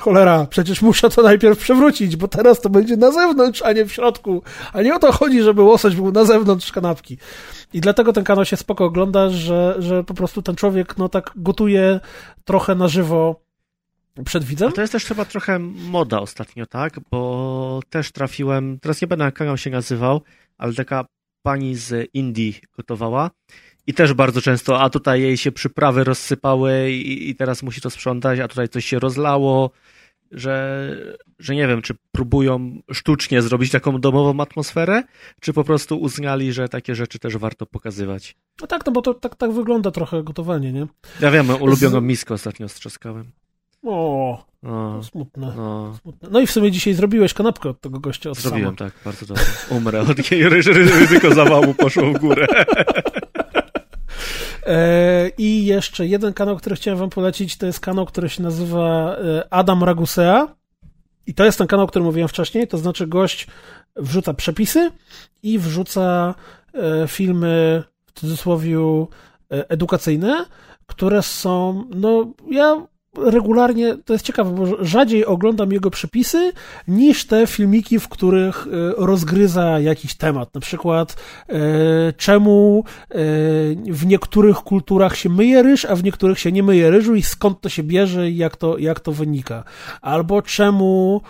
cholera, 0.00 0.46
przecież 0.50 0.82
muszę 0.82 1.10
to 1.10 1.22
najpierw 1.22 1.58
przewrócić, 1.58 2.16
bo 2.16 2.28
teraz 2.28 2.60
to 2.60 2.70
będzie 2.70 2.96
na 2.96 3.12
zewnątrz, 3.12 3.62
a 3.62 3.72
nie 3.72 3.84
w 3.84 3.92
środku. 3.92 4.42
A 4.72 4.82
nie 4.82 4.94
o 4.94 4.98
to 4.98 5.12
chodzi, 5.12 5.42
żeby 5.42 5.62
łosoś 5.62 5.96
był 5.96 6.12
na 6.12 6.24
zewnątrz 6.24 6.72
kanapki. 6.72 7.18
I 7.72 7.80
dlatego 7.80 8.12
ten 8.12 8.24
kanał 8.24 8.44
się 8.44 8.56
spoko 8.56 8.84
ogląda, 8.84 9.30
że, 9.30 9.76
że 9.78 10.04
po 10.04 10.14
prostu 10.14 10.42
ten 10.42 10.56
człowiek, 10.56 10.98
no 10.98 11.08
tak 11.08 11.32
gotuje 11.36 12.00
trochę 12.44 12.74
na 12.74 12.88
żywo 12.88 13.40
przed 14.24 14.44
widzem. 14.44 14.72
to 14.72 14.80
jest 14.80 14.92
też 14.92 15.04
chyba 15.04 15.24
trochę 15.24 15.58
moda 15.58 16.20
ostatnio, 16.20 16.66
tak? 16.66 17.00
Bo 17.10 17.80
też 17.90 18.12
trafiłem, 18.12 18.78
teraz 18.80 19.02
nie 19.02 19.08
będę 19.08 19.24
jak 19.24 19.34
kanał 19.34 19.56
się 19.56 19.70
nazywał, 19.70 20.20
ale 20.58 20.74
taka 20.74 21.04
pani 21.42 21.76
z 21.76 22.10
Indii 22.14 22.60
gotowała 22.76 23.30
i 23.86 23.94
też 23.94 24.14
bardzo 24.14 24.40
często, 24.40 24.80
a 24.80 24.90
tutaj 24.90 25.22
jej 25.22 25.36
się 25.36 25.52
przyprawy 25.52 26.04
rozsypały 26.04 26.90
i, 26.90 27.30
i 27.30 27.34
teraz 27.34 27.62
musi 27.62 27.80
to 27.80 27.90
sprzątać, 27.90 28.40
a 28.40 28.48
tutaj 28.48 28.68
coś 28.68 28.86
się 28.86 28.98
rozlało, 28.98 29.70
że, 30.30 30.96
że 31.38 31.54
nie 31.54 31.68
wiem, 31.68 31.82
czy 31.82 31.94
próbują 32.12 32.80
sztucznie 32.92 33.42
zrobić 33.42 33.70
taką 33.70 34.00
domową 34.00 34.42
atmosferę, 34.42 35.02
czy 35.40 35.52
po 35.52 35.64
prostu 35.64 36.00
uznali, 36.00 36.52
że 36.52 36.68
takie 36.68 36.94
rzeczy 36.94 37.18
też 37.18 37.36
warto 37.36 37.66
pokazywać. 37.66 38.36
No 38.60 38.66
tak, 38.66 38.86
no 38.86 38.92
bo 38.92 39.02
to 39.02 39.14
tak, 39.14 39.36
tak 39.36 39.52
wygląda 39.52 39.90
trochę 39.90 40.22
gotowanie, 40.22 40.72
nie? 40.72 40.86
Ja 41.20 41.30
wiem, 41.30 41.50
ulubioną 41.50 42.00
Z... 42.00 42.02
miskę 42.02 42.34
ostatnio 42.34 42.68
strzaskałem. 42.68 43.32
O, 43.82 44.44
no, 44.62 45.02
smutne, 45.02 45.52
no. 45.56 45.94
smutne. 46.02 46.28
No 46.32 46.40
i 46.40 46.46
w 46.46 46.50
sumie 46.50 46.70
dzisiaj 46.70 46.94
zrobiłeś 46.94 47.34
kanapkę 47.34 47.68
od 47.68 47.80
tego 47.80 48.00
gościa 48.00 48.30
od 48.30 48.38
Zrobiłem, 48.38 48.76
sama. 48.76 48.90
tak, 48.90 49.00
bardzo 49.04 49.26
dobrze. 49.26 49.44
Umrę 49.70 50.00
od 50.00 50.30
jej 50.30 50.48
ryzyko 50.48 51.34
zawału 51.34 51.74
poszło 51.74 52.12
w 52.12 52.18
górę. 52.18 52.46
E, 54.70 55.30
I 55.38 55.64
jeszcze 55.64 56.06
jeden 56.06 56.32
kanał, 56.32 56.56
który 56.56 56.76
chciałem 56.76 56.98
wam 56.98 57.10
polecić, 57.10 57.56
to 57.56 57.66
jest 57.66 57.80
kanał, 57.80 58.06
który 58.06 58.28
się 58.28 58.42
nazywa 58.42 59.16
e, 59.16 59.52
Adam 59.52 59.84
Ragusea. 59.84 60.54
I 61.26 61.34
to 61.34 61.44
jest 61.44 61.58
ten 61.58 61.66
kanał, 61.66 61.84
o 61.84 61.88
którym 61.88 62.06
mówiłem 62.06 62.28
wcześniej, 62.28 62.68
to 62.68 62.78
znaczy 62.78 63.06
gość 63.06 63.46
wrzuca 63.96 64.34
przepisy 64.34 64.90
i 65.42 65.58
wrzuca 65.58 66.34
e, 66.74 67.08
filmy 67.08 67.82
w 68.06 68.12
cudzysłowie 68.12 68.78
edukacyjne, 69.48 70.44
które 70.86 71.22
są, 71.22 71.84
no 71.94 72.32
ja 72.50 72.86
regularnie, 73.16 73.96
to 74.04 74.12
jest 74.12 74.24
ciekawe, 74.24 74.50
bo 74.50 74.84
rzadziej 74.84 75.26
oglądam 75.26 75.72
jego 75.72 75.90
przepisy 75.90 76.52
niż 76.88 77.26
te 77.26 77.46
filmiki, 77.46 77.98
w 77.98 78.08
których 78.08 78.66
e, 78.66 78.70
rozgryza 78.96 79.80
jakiś 79.80 80.14
temat. 80.14 80.54
Na 80.54 80.60
przykład, 80.60 81.16
e, 81.48 81.54
czemu 82.12 82.84
e, 83.10 83.14
w 83.86 84.06
niektórych 84.06 84.56
kulturach 84.56 85.16
się 85.16 85.28
myje 85.28 85.62
ryż, 85.62 85.84
a 85.84 85.96
w 85.96 86.04
niektórych 86.04 86.38
się 86.38 86.52
nie 86.52 86.62
myje 86.62 86.90
ryżu 86.90 87.14
i 87.14 87.22
skąd 87.22 87.60
to 87.60 87.68
się 87.68 87.82
bierze 87.82 88.30
i 88.30 88.36
jak 88.36 88.56
to, 88.56 88.78
jak 88.78 89.00
to 89.00 89.12
wynika. 89.12 89.64
Albo 90.00 90.42
czemu 90.42 91.20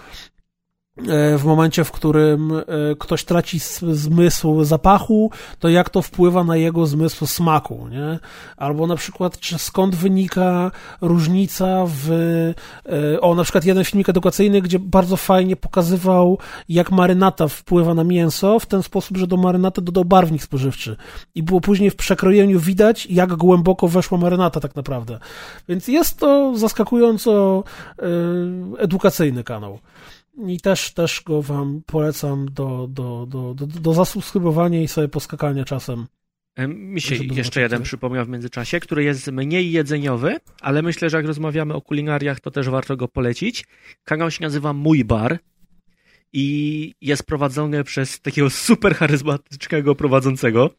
w 1.38 1.44
momencie, 1.44 1.84
w 1.84 1.92
którym 1.92 2.52
e, 2.52 2.62
ktoś 2.98 3.24
traci 3.24 3.58
zmysł 3.92 4.64
zapachu, 4.64 5.30
to 5.58 5.68
jak 5.68 5.90
to 5.90 6.02
wpływa 6.02 6.44
na 6.44 6.56
jego 6.56 6.86
zmysł 6.86 7.26
smaku, 7.26 7.88
nie? 7.88 8.18
Albo 8.56 8.86
na 8.86 8.96
przykład, 8.96 9.38
skąd 9.58 9.94
wynika 9.94 10.70
różnica 11.00 11.84
w... 11.86 12.10
E, 13.14 13.20
o, 13.20 13.34
na 13.34 13.42
przykład 13.42 13.64
jeden 13.64 13.84
filmik 13.84 14.08
edukacyjny, 14.08 14.62
gdzie 14.62 14.78
bardzo 14.78 15.16
fajnie 15.16 15.56
pokazywał, 15.56 16.38
jak 16.68 16.90
marynata 16.90 17.48
wpływa 17.48 17.94
na 17.94 18.04
mięso, 18.04 18.58
w 18.58 18.66
ten 18.66 18.82
sposób, 18.82 19.16
że 19.16 19.26
do 19.26 19.36
marynaty 19.36 19.82
dodał 19.82 20.04
barwnik 20.04 20.42
spożywczy. 20.42 20.96
I 21.34 21.42
było 21.42 21.60
później 21.60 21.90
w 21.90 21.96
przekrojeniu 21.96 22.60
widać, 22.60 23.06
jak 23.06 23.34
głęboko 23.34 23.88
weszła 23.88 24.18
marynata 24.18 24.60
tak 24.60 24.76
naprawdę. 24.76 25.18
Więc 25.68 25.88
jest 25.88 26.18
to 26.18 26.52
zaskakująco 26.56 27.64
edukacyjny 28.78 29.44
kanał. 29.44 29.78
I 30.46 30.60
też, 30.60 30.94
też 30.94 31.22
go 31.26 31.42
wam 31.42 31.82
polecam 31.86 32.46
do, 32.52 32.88
do, 32.90 33.26
do, 33.28 33.54
do, 33.54 33.66
do 33.66 33.94
zasubskrybowania 33.94 34.82
i 34.82 34.88
sobie 34.88 35.08
poskakania 35.08 35.64
czasem. 35.64 36.06
Mi 36.68 37.00
się 37.00 37.14
jeszcze 37.14 37.60
jeden 37.60 37.82
przypomniał 37.82 38.24
w 38.24 38.28
międzyczasie, 38.28 38.80
który 38.80 39.04
jest 39.04 39.32
mniej 39.32 39.72
jedzeniowy, 39.72 40.36
ale 40.60 40.82
myślę, 40.82 41.10
że 41.10 41.16
jak 41.16 41.26
rozmawiamy 41.26 41.74
o 41.74 41.80
kulinariach, 41.80 42.40
to 42.40 42.50
też 42.50 42.68
warto 42.68 42.96
go 42.96 43.08
polecić. 43.08 43.64
Kanał 44.04 44.30
się 44.30 44.42
nazywa 44.42 44.72
Mój 44.72 45.04
Bar 45.04 45.38
i 46.32 46.94
jest 47.00 47.22
prowadzony 47.22 47.84
przez 47.84 48.20
takiego 48.20 48.50
super 48.50 48.94
charyzmatycznego 48.94 49.94
prowadzącego, 49.94 50.70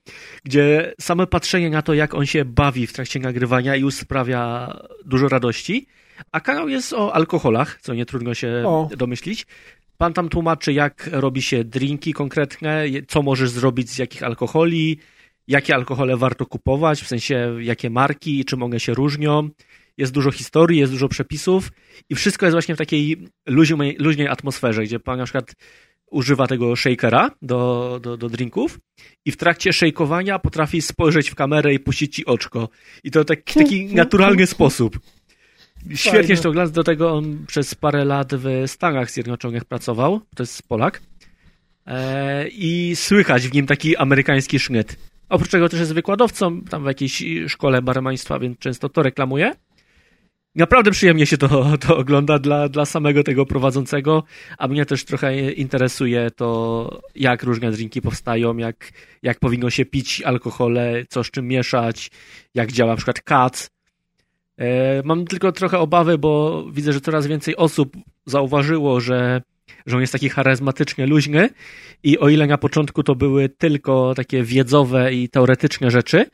gdzie 0.43 0.93
same 0.99 1.27
patrzenie 1.27 1.69
na 1.69 1.81
to, 1.81 1.93
jak 1.93 2.13
on 2.13 2.25
się 2.25 2.45
bawi 2.45 2.87
w 2.87 2.93
trakcie 2.93 3.19
nagrywania 3.19 3.75
już 3.75 3.95
sprawia 3.95 4.73
dużo 5.05 5.27
radości. 5.27 5.87
A 6.31 6.39
kanał 6.39 6.69
jest 6.69 6.93
o 6.93 7.15
alkoholach, 7.15 7.79
co 7.81 7.93
nie 7.93 8.05
trudno 8.05 8.33
się 8.33 8.63
o. 8.65 8.89
domyślić. 8.97 9.47
Pan 9.97 10.13
tam 10.13 10.29
tłumaczy, 10.29 10.73
jak 10.73 11.09
robi 11.11 11.41
się 11.41 11.63
drinki 11.63 12.13
konkretne, 12.13 12.83
co 13.07 13.21
możesz 13.21 13.49
zrobić 13.49 13.89
z 13.89 13.97
jakich 13.97 14.23
alkoholi, 14.23 14.97
jakie 15.47 15.75
alkohole 15.75 16.17
warto 16.17 16.45
kupować, 16.45 17.01
w 17.01 17.07
sensie 17.07 17.55
jakie 17.59 17.89
marki, 17.89 18.45
czym 18.45 18.63
one 18.63 18.79
się 18.79 18.93
różnią. 18.93 19.49
Jest 19.97 20.11
dużo 20.11 20.31
historii, 20.31 20.79
jest 20.79 20.91
dużo 20.91 21.09
przepisów 21.09 21.71
i 22.09 22.15
wszystko 22.15 22.45
jest 22.45 22.53
właśnie 22.53 22.75
w 22.75 22.77
takiej 22.77 23.17
luźnej, 23.47 23.95
luźnej 23.99 24.27
atmosferze, 24.27 24.83
gdzie 24.83 24.99
pan 24.99 25.17
na 25.17 25.23
przykład 25.23 25.55
używa 26.11 26.47
tego 26.47 26.75
shakera 26.75 27.31
do, 27.41 27.99
do, 28.03 28.17
do 28.17 28.29
drinków 28.29 28.79
i 29.25 29.31
w 29.31 29.37
trakcie 29.37 29.73
shakeowania 29.73 30.39
potrafi 30.39 30.81
spojrzeć 30.81 31.29
w 31.29 31.35
kamerę 31.35 31.73
i 31.73 31.79
puścić 31.79 32.15
ci 32.15 32.25
oczko. 32.25 32.69
I 33.03 33.11
to 33.11 33.25
tak, 33.25 33.43
taki 33.43 33.85
naturalny 34.03 34.47
sposób. 34.47 34.99
Świetnie 35.95 36.37
się 36.37 36.49
ogląda, 36.49 36.71
do 36.71 36.83
tego 36.83 37.13
on 37.13 37.45
przez 37.47 37.75
parę 37.75 38.05
lat 38.05 38.35
w 38.35 38.63
Stanach 38.67 39.11
Zjednoczonych 39.11 39.65
pracował, 39.65 40.21
to 40.35 40.43
jest 40.43 40.67
Polak, 40.67 41.01
e, 41.85 42.47
i 42.47 42.95
słychać 42.95 43.47
w 43.47 43.53
nim 43.53 43.67
taki 43.67 43.97
amerykański 43.97 44.59
sznyt. 44.59 44.95
Oprócz 45.29 45.51
tego 45.51 45.69
też 45.69 45.79
jest 45.79 45.93
wykładowcą 45.93 46.61
tam 46.61 46.83
w 46.83 46.87
jakiejś 46.87 47.23
szkole 47.47 47.81
barmaństwa, 47.81 48.39
więc 48.39 48.57
często 48.57 48.89
to 48.89 49.03
reklamuje. 49.03 49.53
Naprawdę 50.55 50.91
przyjemnie 50.91 51.25
się 51.25 51.37
to, 51.37 51.77
to 51.87 51.97
ogląda 51.97 52.39
dla, 52.39 52.69
dla 52.69 52.85
samego 52.85 53.23
tego 53.23 53.45
prowadzącego, 53.45 54.23
a 54.57 54.67
mnie 54.67 54.85
też 54.85 55.05
trochę 55.05 55.51
interesuje 55.51 56.31
to, 56.35 57.01
jak 57.15 57.43
różne 57.43 57.71
drinki 57.71 58.01
powstają, 58.01 58.57
jak, 58.57 58.91
jak 59.23 59.39
powinno 59.39 59.69
się 59.69 59.85
pić 59.85 60.21
alkohole, 60.21 61.03
co 61.09 61.23
z 61.23 61.31
czym 61.31 61.47
mieszać, 61.47 62.11
jak 62.55 62.71
działa 62.71 62.91
na 62.91 62.95
przykład 62.95 63.21
kac. 63.21 63.69
E, 64.61 65.01
mam 65.05 65.25
tylko 65.25 65.51
trochę 65.51 65.79
obawy, 65.79 66.17
bo 66.17 66.63
widzę, 66.71 66.93
że 66.93 67.01
coraz 67.01 67.27
więcej 67.27 67.55
osób 67.55 67.97
zauważyło, 68.25 68.99
że, 68.99 69.41
że 69.85 69.95
on 69.95 70.01
jest 70.01 70.13
taki 70.13 70.29
charyzmatycznie 70.29 71.07
luźny 71.07 71.49
i 72.03 72.19
o 72.19 72.29
ile 72.29 72.47
na 72.47 72.57
początku 72.57 73.03
to 73.03 73.15
były 73.15 73.49
tylko 73.49 74.13
takie 74.15 74.43
wiedzowe 74.43 75.13
i 75.13 75.29
teoretyczne 75.29 75.91
rzeczy, 75.91 76.25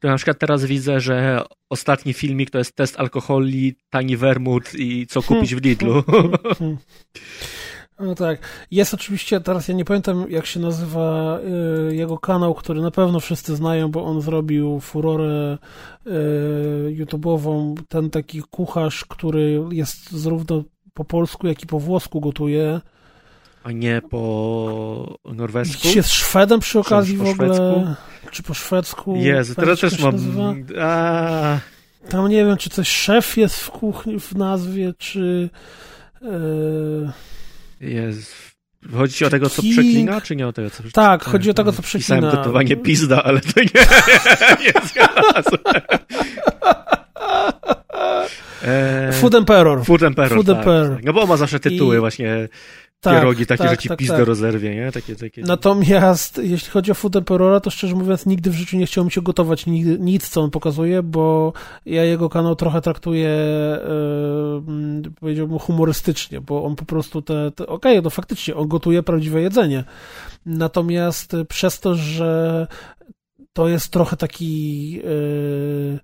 to 0.00 0.08
na 0.08 0.16
przykład 0.16 0.38
teraz 0.38 0.64
widzę, 0.64 1.00
że 1.00 1.42
ostatni 1.70 2.12
filmik 2.12 2.50
to 2.50 2.58
jest 2.58 2.76
test 2.76 3.00
alkoholi, 3.00 3.74
tani 3.90 4.16
vermut 4.16 4.74
i 4.74 5.06
co 5.06 5.22
kupić 5.22 5.54
w 5.54 5.64
Lidlu. 5.64 6.02
No 8.02 8.14
tak. 8.14 8.38
Jest 8.70 8.94
oczywiście, 8.94 9.40
teraz 9.40 9.68
ja 9.68 9.74
nie 9.74 9.84
pamiętam 9.84 10.26
jak 10.30 10.46
się 10.46 10.60
nazywa 10.60 11.38
y, 11.90 11.94
jego 11.96 12.18
kanał, 12.18 12.54
który 12.54 12.80
na 12.80 12.90
pewno 12.90 13.20
wszyscy 13.20 13.56
znają, 13.56 13.90
bo 13.90 14.04
on 14.04 14.20
zrobił 14.20 14.80
furorę 14.80 15.58
y, 16.06 16.10
YouTube'ową. 16.90 17.74
Ten 17.88 18.10
taki 18.10 18.42
kucharz, 18.42 19.04
który 19.04 19.60
jest 19.70 20.10
zarówno 20.10 20.64
po 20.94 21.04
polsku, 21.04 21.46
jak 21.46 21.62
i 21.62 21.66
po 21.66 21.78
włosku 21.78 22.20
gotuje. 22.20 22.80
A 23.64 23.72
nie 23.72 24.02
po 24.10 25.18
norwesku? 25.24 25.88
Jest 25.94 26.10
Szwedem 26.10 26.60
przy 26.60 26.78
okazji 26.78 27.16
w 27.16 27.26
ogóle. 27.26 27.96
Czy 28.30 28.42
po 28.42 28.54
szwedzku? 28.54 29.16
Jezu, 29.16 29.54
teraz 29.54 29.80
też 29.80 30.00
mam... 30.00 30.16
A... 30.80 31.58
Tam 32.08 32.28
nie 32.28 32.44
wiem, 32.44 32.56
czy 32.56 32.70
coś 32.70 32.88
szef 32.88 33.36
jest 33.36 33.56
w 33.60 33.70
kuchni, 33.70 34.20
w 34.20 34.34
nazwie, 34.34 34.94
czy... 34.98 35.50
Yy... 36.22 37.12
Jest. 37.82 38.52
Chodzi 38.92 39.14
ci 39.14 39.24
o 39.24 39.30
tego, 39.30 39.50
co 39.50 39.62
przeklina, 39.62 40.20
czy 40.20 40.36
nie 40.36 40.46
o 40.46 40.52
tego, 40.52 40.70
co 40.70 40.82
przeklina? 40.82 41.08
Tak, 41.08 41.24
chodzi 41.24 41.50
o 41.50 41.54
tego, 41.54 41.72
co 41.72 41.82
przeklina. 41.82 42.20
Pisałem 42.20 42.36
gotowanie 42.36 42.76
pizda, 42.76 43.22
ale 43.22 43.40
to 43.40 43.60
nie, 43.60 43.66
nie 44.64 44.72
znalazłem. 44.88 45.82
Food 49.12 49.34
Emperor. 49.34 49.84
Food 49.84 50.02
Emperor, 50.02 50.34
Food 50.34 50.46
tak, 50.46 50.56
Emperor. 50.56 50.96
Tak. 50.96 51.04
No 51.04 51.12
bo 51.12 51.22
on 51.22 51.28
ma 51.28 51.36
zawsze 51.36 51.60
tytuły 51.60 51.96
I... 51.96 52.00
właśnie 52.00 52.48
tak, 53.02 53.14
pierogi 53.14 53.46
takie, 53.46 53.62
tak, 53.62 53.70
że 53.70 53.78
ci 53.78 53.88
tak, 53.88 53.98
pizdę 53.98 54.16
tak. 54.16 54.26
rozerwie, 54.26 54.74
nie? 54.74 54.92
Takie, 54.92 55.16
takie... 55.16 55.42
Natomiast 55.42 56.38
jeśli 56.38 56.70
chodzi 56.70 56.90
o 56.90 56.94
Food 56.94 57.16
Emperora, 57.16 57.60
to 57.60 57.70
szczerze 57.70 57.94
mówiąc 57.94 58.26
nigdy 58.26 58.50
w 58.50 58.54
życiu 58.54 58.76
nie 58.76 58.86
chciałem 58.86 59.10
się 59.10 59.22
gotować 59.22 59.66
nigdy, 59.66 59.98
nic, 59.98 60.28
co 60.28 60.40
on 60.40 60.50
pokazuje, 60.50 61.02
bo 61.02 61.52
ja 61.86 62.04
jego 62.04 62.28
kanał 62.28 62.56
trochę 62.56 62.80
traktuję 62.80 63.28
yy, 65.04 65.10
powiedziałbym 65.20 65.58
humorystycznie, 65.58 66.40
bo 66.40 66.64
on 66.64 66.76
po 66.76 66.84
prostu 66.84 67.22
te, 67.22 67.50
te 67.50 67.66
okej, 67.66 67.92
okay, 67.92 68.02
no 68.02 68.10
faktycznie, 68.10 68.56
on 68.56 68.68
gotuje 68.68 69.02
prawdziwe 69.02 69.42
jedzenie. 69.42 69.84
Natomiast 70.46 71.36
przez 71.48 71.80
to, 71.80 71.94
że 71.94 72.66
to 73.52 73.68
jest 73.68 73.92
trochę 73.92 74.16
taki 74.16 74.90
yy, 74.92 76.00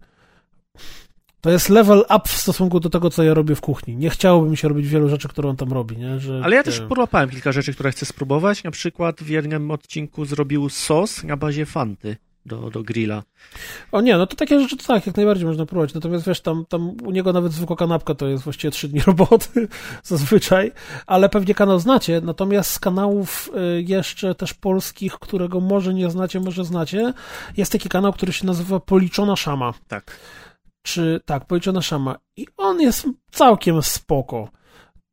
to 1.48 1.52
jest 1.52 1.68
level 1.68 1.98
up 1.98 2.28
w 2.28 2.32
stosunku 2.32 2.80
do 2.80 2.90
tego, 2.90 3.10
co 3.10 3.22
ja 3.22 3.34
robię 3.34 3.54
w 3.54 3.60
kuchni. 3.60 3.96
Nie 3.96 4.10
chciałoby 4.10 4.50
mi 4.50 4.56
się 4.56 4.68
robić 4.68 4.88
wielu 4.88 5.08
rzeczy, 5.08 5.28
które 5.28 5.48
on 5.48 5.56
tam 5.56 5.72
robi. 5.72 5.96
Nie? 5.96 6.18
Że, 6.18 6.40
Ale 6.44 6.56
ja 6.56 6.62
też 6.62 6.80
połapałem 6.80 7.30
kilka 7.30 7.52
rzeczy, 7.52 7.74
które 7.74 7.90
chcę 7.90 8.06
spróbować. 8.06 8.64
Na 8.64 8.70
przykład 8.70 9.20
w 9.20 9.28
jednym 9.28 9.70
odcinku 9.70 10.24
zrobił 10.24 10.68
sos 10.68 11.24
na 11.24 11.36
bazie 11.36 11.66
fanty 11.66 12.16
do, 12.46 12.70
do 12.70 12.82
grilla. 12.82 13.22
O 13.92 14.00
nie, 14.00 14.16
no 14.16 14.26
to 14.26 14.36
takie 14.36 14.60
rzeczy 14.60 14.76
to 14.76 14.84
tak, 14.86 15.06
jak 15.06 15.16
najbardziej 15.16 15.46
można 15.46 15.66
próbować. 15.66 15.94
Natomiast 15.94 16.26
wiesz, 16.26 16.40
tam, 16.40 16.64
tam 16.68 16.96
u 17.04 17.10
niego 17.10 17.32
nawet 17.32 17.52
zwykła 17.52 17.76
kanapka 17.76 18.14
to 18.14 18.28
jest 18.28 18.44
właściwie 18.44 18.70
trzy 18.70 18.88
dni 18.88 19.00
roboty 19.06 19.68
zazwyczaj, 20.02 20.72
ale 21.06 21.28
pewnie 21.28 21.54
kanał 21.54 21.78
znacie. 21.78 22.20
Natomiast 22.20 22.70
z 22.70 22.78
kanałów 22.78 23.50
y, 23.78 23.82
jeszcze 23.82 24.34
też 24.34 24.54
polskich, 24.54 25.12
którego 25.12 25.60
może 25.60 25.94
nie 25.94 26.10
znacie, 26.10 26.40
może 26.40 26.64
znacie, 26.64 27.12
jest 27.56 27.72
taki 27.72 27.88
kanał, 27.88 28.12
który 28.12 28.32
się 28.32 28.46
nazywa 28.46 28.80
Policzona 28.80 29.36
Szama. 29.36 29.74
Tak 29.88 30.18
czy 30.89 31.20
tak, 31.24 31.47
policzona 31.47 31.82
szama. 31.82 32.16
I 32.36 32.47
on 32.56 32.81
jest 32.81 33.06
całkiem 33.31 33.82
spoko. 33.82 34.48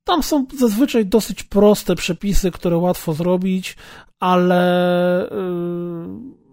Tam 0.03 0.23
są 0.23 0.45
zazwyczaj 0.60 1.06
dosyć 1.06 1.43
proste 1.43 1.95
przepisy, 1.95 2.52
które 2.52 2.77
łatwo 2.77 3.14
zrobić, 3.14 3.77
ale 4.19 5.30
yy, 5.31 6.45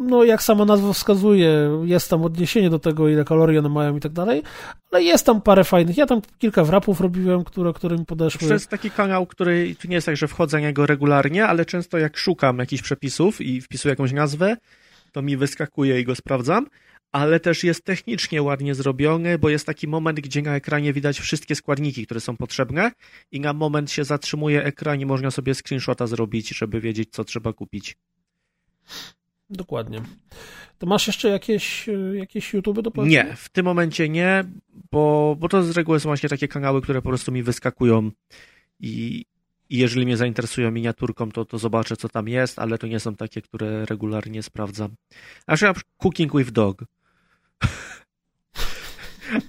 no 0.00 0.24
jak 0.24 0.42
sama 0.42 0.64
nazwa 0.64 0.92
wskazuje, 0.92 1.80
jest 1.84 2.10
tam 2.10 2.22
odniesienie 2.22 2.70
do 2.70 2.78
tego, 2.78 3.08
ile 3.08 3.24
kalorii 3.24 3.58
one 3.58 3.68
mają 3.68 3.96
i 3.96 4.00
tak 4.00 4.12
dalej, 4.12 4.42
ale 4.90 5.02
jest 5.02 5.26
tam 5.26 5.40
parę 5.40 5.64
fajnych. 5.64 5.96
Ja 5.96 6.06
tam 6.06 6.20
kilka 6.38 6.64
wrapów 6.64 7.00
robiłem, 7.00 7.44
które, 7.44 7.72
które 7.72 7.98
mi 7.98 8.04
podeszły. 8.04 8.48
To 8.48 8.54
jest 8.54 8.68
taki 8.68 8.90
kanał, 8.90 9.26
który 9.26 9.74
tu 9.74 9.88
nie 9.88 9.94
jest 9.94 10.06
tak, 10.06 10.16
że 10.16 10.28
wchodzę 10.28 10.56
na 10.56 10.66
niego 10.66 10.86
regularnie, 10.86 11.46
ale 11.46 11.64
często 11.64 11.98
jak 11.98 12.16
szukam 12.16 12.58
jakichś 12.58 12.82
przepisów 12.82 13.40
i 13.40 13.60
wpisuję 13.60 13.92
jakąś 13.92 14.12
nazwę, 14.12 14.56
to 15.12 15.22
mi 15.22 15.36
wyskakuje 15.36 16.00
i 16.00 16.04
go 16.04 16.14
sprawdzam 16.14 16.66
ale 17.12 17.40
też 17.40 17.64
jest 17.64 17.84
technicznie 17.84 18.42
ładnie 18.42 18.74
zrobiony, 18.74 19.38
bo 19.38 19.48
jest 19.48 19.66
taki 19.66 19.88
moment, 19.88 20.20
gdzie 20.20 20.42
na 20.42 20.56
ekranie 20.56 20.92
widać 20.92 21.20
wszystkie 21.20 21.54
składniki, 21.54 22.06
które 22.06 22.20
są 22.20 22.36
potrzebne 22.36 22.92
i 23.32 23.40
na 23.40 23.52
moment 23.52 23.90
się 23.90 24.04
zatrzymuje 24.04 24.64
ekran 24.64 25.00
i 25.00 25.06
można 25.06 25.30
sobie 25.30 25.54
screenshota 25.54 26.06
zrobić, 26.06 26.48
żeby 26.48 26.80
wiedzieć, 26.80 27.08
co 27.12 27.24
trzeba 27.24 27.52
kupić. 27.52 27.96
Dokładnie. 29.50 30.02
To 30.78 30.86
masz 30.86 31.06
jeszcze 31.06 31.28
jakieś, 31.28 31.86
jakieś 32.14 32.52
YouTube 32.52 32.80
do 32.80 32.90
polecenia? 32.90 33.24
Nie, 33.24 33.36
w 33.36 33.48
tym 33.48 33.64
momencie 33.64 34.08
nie, 34.08 34.44
bo, 34.90 35.36
bo 35.38 35.48
to 35.48 35.62
z 35.62 35.70
reguły 35.70 36.00
są 36.00 36.08
właśnie 36.08 36.28
takie 36.28 36.48
kanały, 36.48 36.82
które 36.82 37.02
po 37.02 37.08
prostu 37.08 37.32
mi 37.32 37.42
wyskakują 37.42 38.10
i, 38.80 39.24
i 39.70 39.78
jeżeli 39.78 40.06
mnie 40.06 40.16
zainteresują 40.16 40.70
miniaturką, 40.70 41.30
to, 41.30 41.44
to 41.44 41.58
zobaczę, 41.58 41.96
co 41.96 42.08
tam 42.08 42.28
jest, 42.28 42.58
ale 42.58 42.78
to 42.78 42.86
nie 42.86 43.00
są 43.00 43.16
takie, 43.16 43.42
które 43.42 43.86
regularnie 43.86 44.42
sprawdzam. 44.42 44.90
A 45.46 45.52
na 45.52 45.56
przykład 45.56 45.76
Cooking 45.98 46.36
with 46.36 46.50
Dog. 46.50 46.84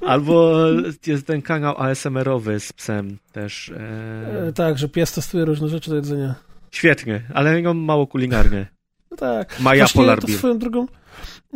Albo 0.02 0.66
jest 1.08 1.28
ten 1.28 1.42
kanał 1.42 1.76
ASMR-owy 1.78 2.60
z 2.60 2.74
psem 2.74 3.18
też. 3.32 3.70
E... 3.70 4.48
E, 4.48 4.54
tak, 4.54 4.78
że 4.78 4.90
pies 4.90 5.12
testuje 5.12 5.46
różne 5.46 5.70
rzeczy 5.70 5.90
do 5.90 5.96
jedzenia. 5.96 6.36
Świetnie, 6.72 7.22
ale 7.34 7.74
mało 7.74 8.08
kulinarny. 8.08 8.68
No 9.12 9.18
tak. 9.18 9.60
Maja 9.60 9.86
Polar 9.94 10.22
Beer. 10.22 10.38
Swoją 10.38 10.60
drogą, 10.60 10.88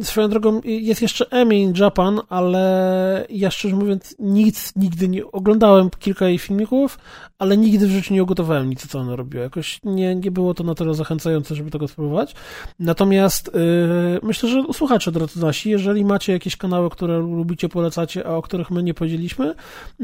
Swoją 0.02 0.30
drogą 0.30 0.62
jest 0.64 1.02
jeszcze 1.02 1.32
Emmy 1.32 1.56
in 1.56 1.74
Japan, 1.78 2.22
ale 2.30 3.26
ja 3.30 3.52
szczerze 3.52 3.76
mówiąc 3.76 4.16
nic 4.20 4.74
nigdy 4.76 5.08
nie 5.08 5.32
oglądałem 5.32 5.90
kilka 6.00 6.28
jej 6.28 6.38
filmików, 6.38 7.00
ale 7.40 7.58
nigdy 7.58 7.88
w 7.88 7.92
życiu 7.92 8.14
nie 8.14 8.24
ugotowałem 8.24 8.70
nic, 8.70 8.88
co 8.88 9.00
ona 9.00 9.16
robiła. 9.16 9.44
Jakoś 9.44 9.80
nie, 9.84 10.16
nie 10.16 10.32
było 10.32 10.54
to 10.54 10.64
na 10.64 10.76
tyle 10.76 10.94
zachęcające, 10.94 11.56
żeby 11.56 11.72
tego 11.72 11.88
spróbować. 11.88 12.36
Natomiast 12.80 13.52
yy, 13.54 14.20
myślę, 14.24 14.50
że 14.50 14.64
słuchacze, 14.74 15.12
drodzy 15.12 15.42
nasi, 15.42 15.70
jeżeli 15.70 16.06
macie 16.06 16.34
jakieś 16.34 16.58
kanały, 16.58 16.90
które 16.90 17.18
lubicie, 17.20 17.70
polecacie, 17.70 18.28
a 18.28 18.30
o 18.30 18.42
których 18.42 18.72
my 18.72 18.84
nie 18.84 18.94
podzieliśmy, 18.94 19.56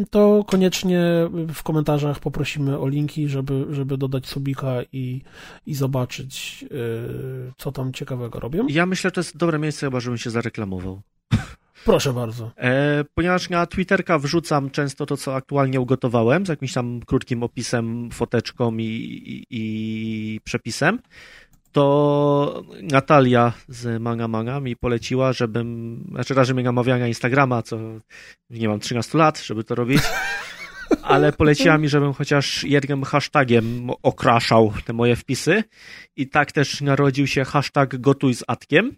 to 0.09 0.43
koniecznie 0.47 1.01
w 1.53 1.63
komentarzach 1.63 2.19
poprosimy 2.19 2.79
o 2.79 2.87
linki, 2.87 3.27
żeby, 3.27 3.65
żeby 3.69 3.97
dodać 3.97 4.27
subika 4.27 4.73
i, 4.93 5.21
i 5.65 5.75
zobaczyć, 5.75 6.61
yy, 6.61 7.51
co 7.57 7.71
tam 7.71 7.93
ciekawego 7.93 8.39
robią. 8.39 8.67
Ja 8.69 8.85
myślę, 8.85 9.07
że 9.07 9.11
to 9.11 9.19
jest 9.19 9.37
dobre 9.37 9.59
miejsce 9.59 9.82
chyba, 9.87 9.99
żebym 9.99 10.17
się 10.17 10.29
zareklamował. 10.29 11.01
Proszę 11.85 12.13
bardzo. 12.13 12.51
E, 12.57 13.03
ponieważ 13.13 13.49
na 13.49 13.65
Twitterka 13.65 14.19
wrzucam 14.19 14.69
często 14.69 15.05
to, 15.05 15.17
co 15.17 15.35
aktualnie 15.35 15.81
ugotowałem, 15.81 16.45
z 16.45 16.49
jakimś 16.49 16.73
tam 16.73 16.99
krótkim 17.05 17.43
opisem, 17.43 18.09
foteczką 18.11 18.77
i, 18.77 18.83
i, 18.83 19.45
i 19.49 20.39
przepisem, 20.43 20.99
to 21.71 22.63
Natalia 22.81 23.53
z 23.67 24.01
Manga 24.01 24.27
Manga 24.27 24.59
mi 24.59 24.75
poleciła, 24.75 25.33
żebym, 25.33 25.99
znaczy 26.11 26.33
raczej 26.33 26.55
mnie 26.55 26.63
namawiała 26.63 26.99
na 26.99 27.07
Instagrama, 27.07 27.61
co 27.61 27.79
nie 28.49 28.67
mam 28.67 28.79
13 28.79 29.17
lat, 29.17 29.41
żeby 29.41 29.63
to 29.63 29.75
robić, 29.75 30.01
ale 31.01 31.33
poleciła 31.33 31.77
mi, 31.77 31.89
żebym 31.89 32.13
chociaż 32.13 32.63
jednym 32.63 33.03
hashtagiem 33.03 33.89
okraszał 34.03 34.73
te 34.85 34.93
moje 34.93 35.15
wpisy 35.15 35.63
i 36.15 36.27
tak 36.27 36.51
też 36.51 36.81
narodził 36.81 37.27
się 37.27 37.43
hashtag 37.43 37.97
gotuj 37.97 38.33
z 38.33 38.43
Atkiem, 38.47 38.95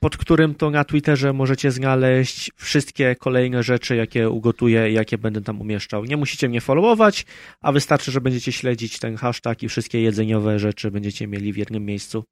pod 0.00 0.16
którym 0.16 0.54
to 0.54 0.70
na 0.70 0.84
Twitterze 0.84 1.32
możecie 1.32 1.70
znaleźć 1.70 2.50
wszystkie 2.56 3.16
kolejne 3.16 3.62
rzeczy, 3.62 3.96
jakie 3.96 4.30
ugotuję 4.30 4.90
i 4.90 4.94
jakie 4.94 5.18
będę 5.18 5.40
tam 5.40 5.60
umieszczał. 5.60 6.04
Nie 6.04 6.16
musicie 6.16 6.48
mnie 6.48 6.60
followować, 6.60 7.26
a 7.60 7.72
wystarczy, 7.72 8.10
że 8.10 8.20
będziecie 8.20 8.52
śledzić 8.52 8.98
ten 8.98 9.16
hashtag 9.16 9.62
i 9.62 9.68
wszystkie 9.68 10.00
jedzeniowe 10.00 10.58
rzeczy 10.58 10.90
będziecie 10.90 11.26
mieli 11.26 11.52
w 11.52 11.56
jednym 11.56 11.84
miejscu. 11.84 12.24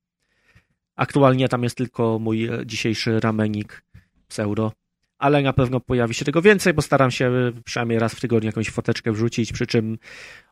Aktualnie 0.97 1.49
tam 1.49 1.63
jest 1.63 1.77
tylko 1.77 2.19
mój 2.19 2.49
dzisiejszy 2.67 3.21
ramenik 3.21 3.83
pseudo, 4.29 4.73
ale 5.19 5.43
na 5.43 5.53
pewno 5.53 5.81
pojawi 5.81 6.15
się 6.15 6.25
tego 6.25 6.43
więcej, 6.43 6.75
bo 6.75 6.83
staram 6.83 7.11
się 7.11 7.53
przynajmniej 7.65 7.99
raz 7.99 8.15
w 8.15 8.21
tygodniu 8.21 8.47
jakąś 8.47 8.71
foteczkę 8.71 9.13
wrzucić, 9.13 9.53
przy 9.53 9.67
czym 9.67 9.99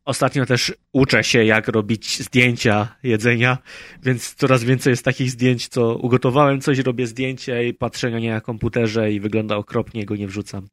Ostatnio 0.04 0.46
też 0.46 0.74
uczę 0.92 1.24
się, 1.24 1.44
jak 1.44 1.68
robić 1.68 2.22
zdjęcia 2.22 2.96
jedzenia, 3.02 3.58
więc 4.02 4.34
coraz 4.34 4.64
więcej 4.64 4.90
jest 4.90 5.04
takich 5.04 5.30
zdjęć, 5.30 5.68
co 5.68 5.94
ugotowałem 5.94 6.60
coś, 6.60 6.78
robię 6.78 7.06
zdjęcie 7.06 7.68
i 7.68 7.74
patrzę 7.74 8.10
na 8.10 8.18
nie 8.18 8.30
na 8.30 8.40
komputerze 8.40 9.12
i 9.12 9.20
wygląda 9.20 9.56
okropnie, 9.56 10.04
go 10.04 10.16
nie 10.16 10.26
wrzucam. 10.28 10.68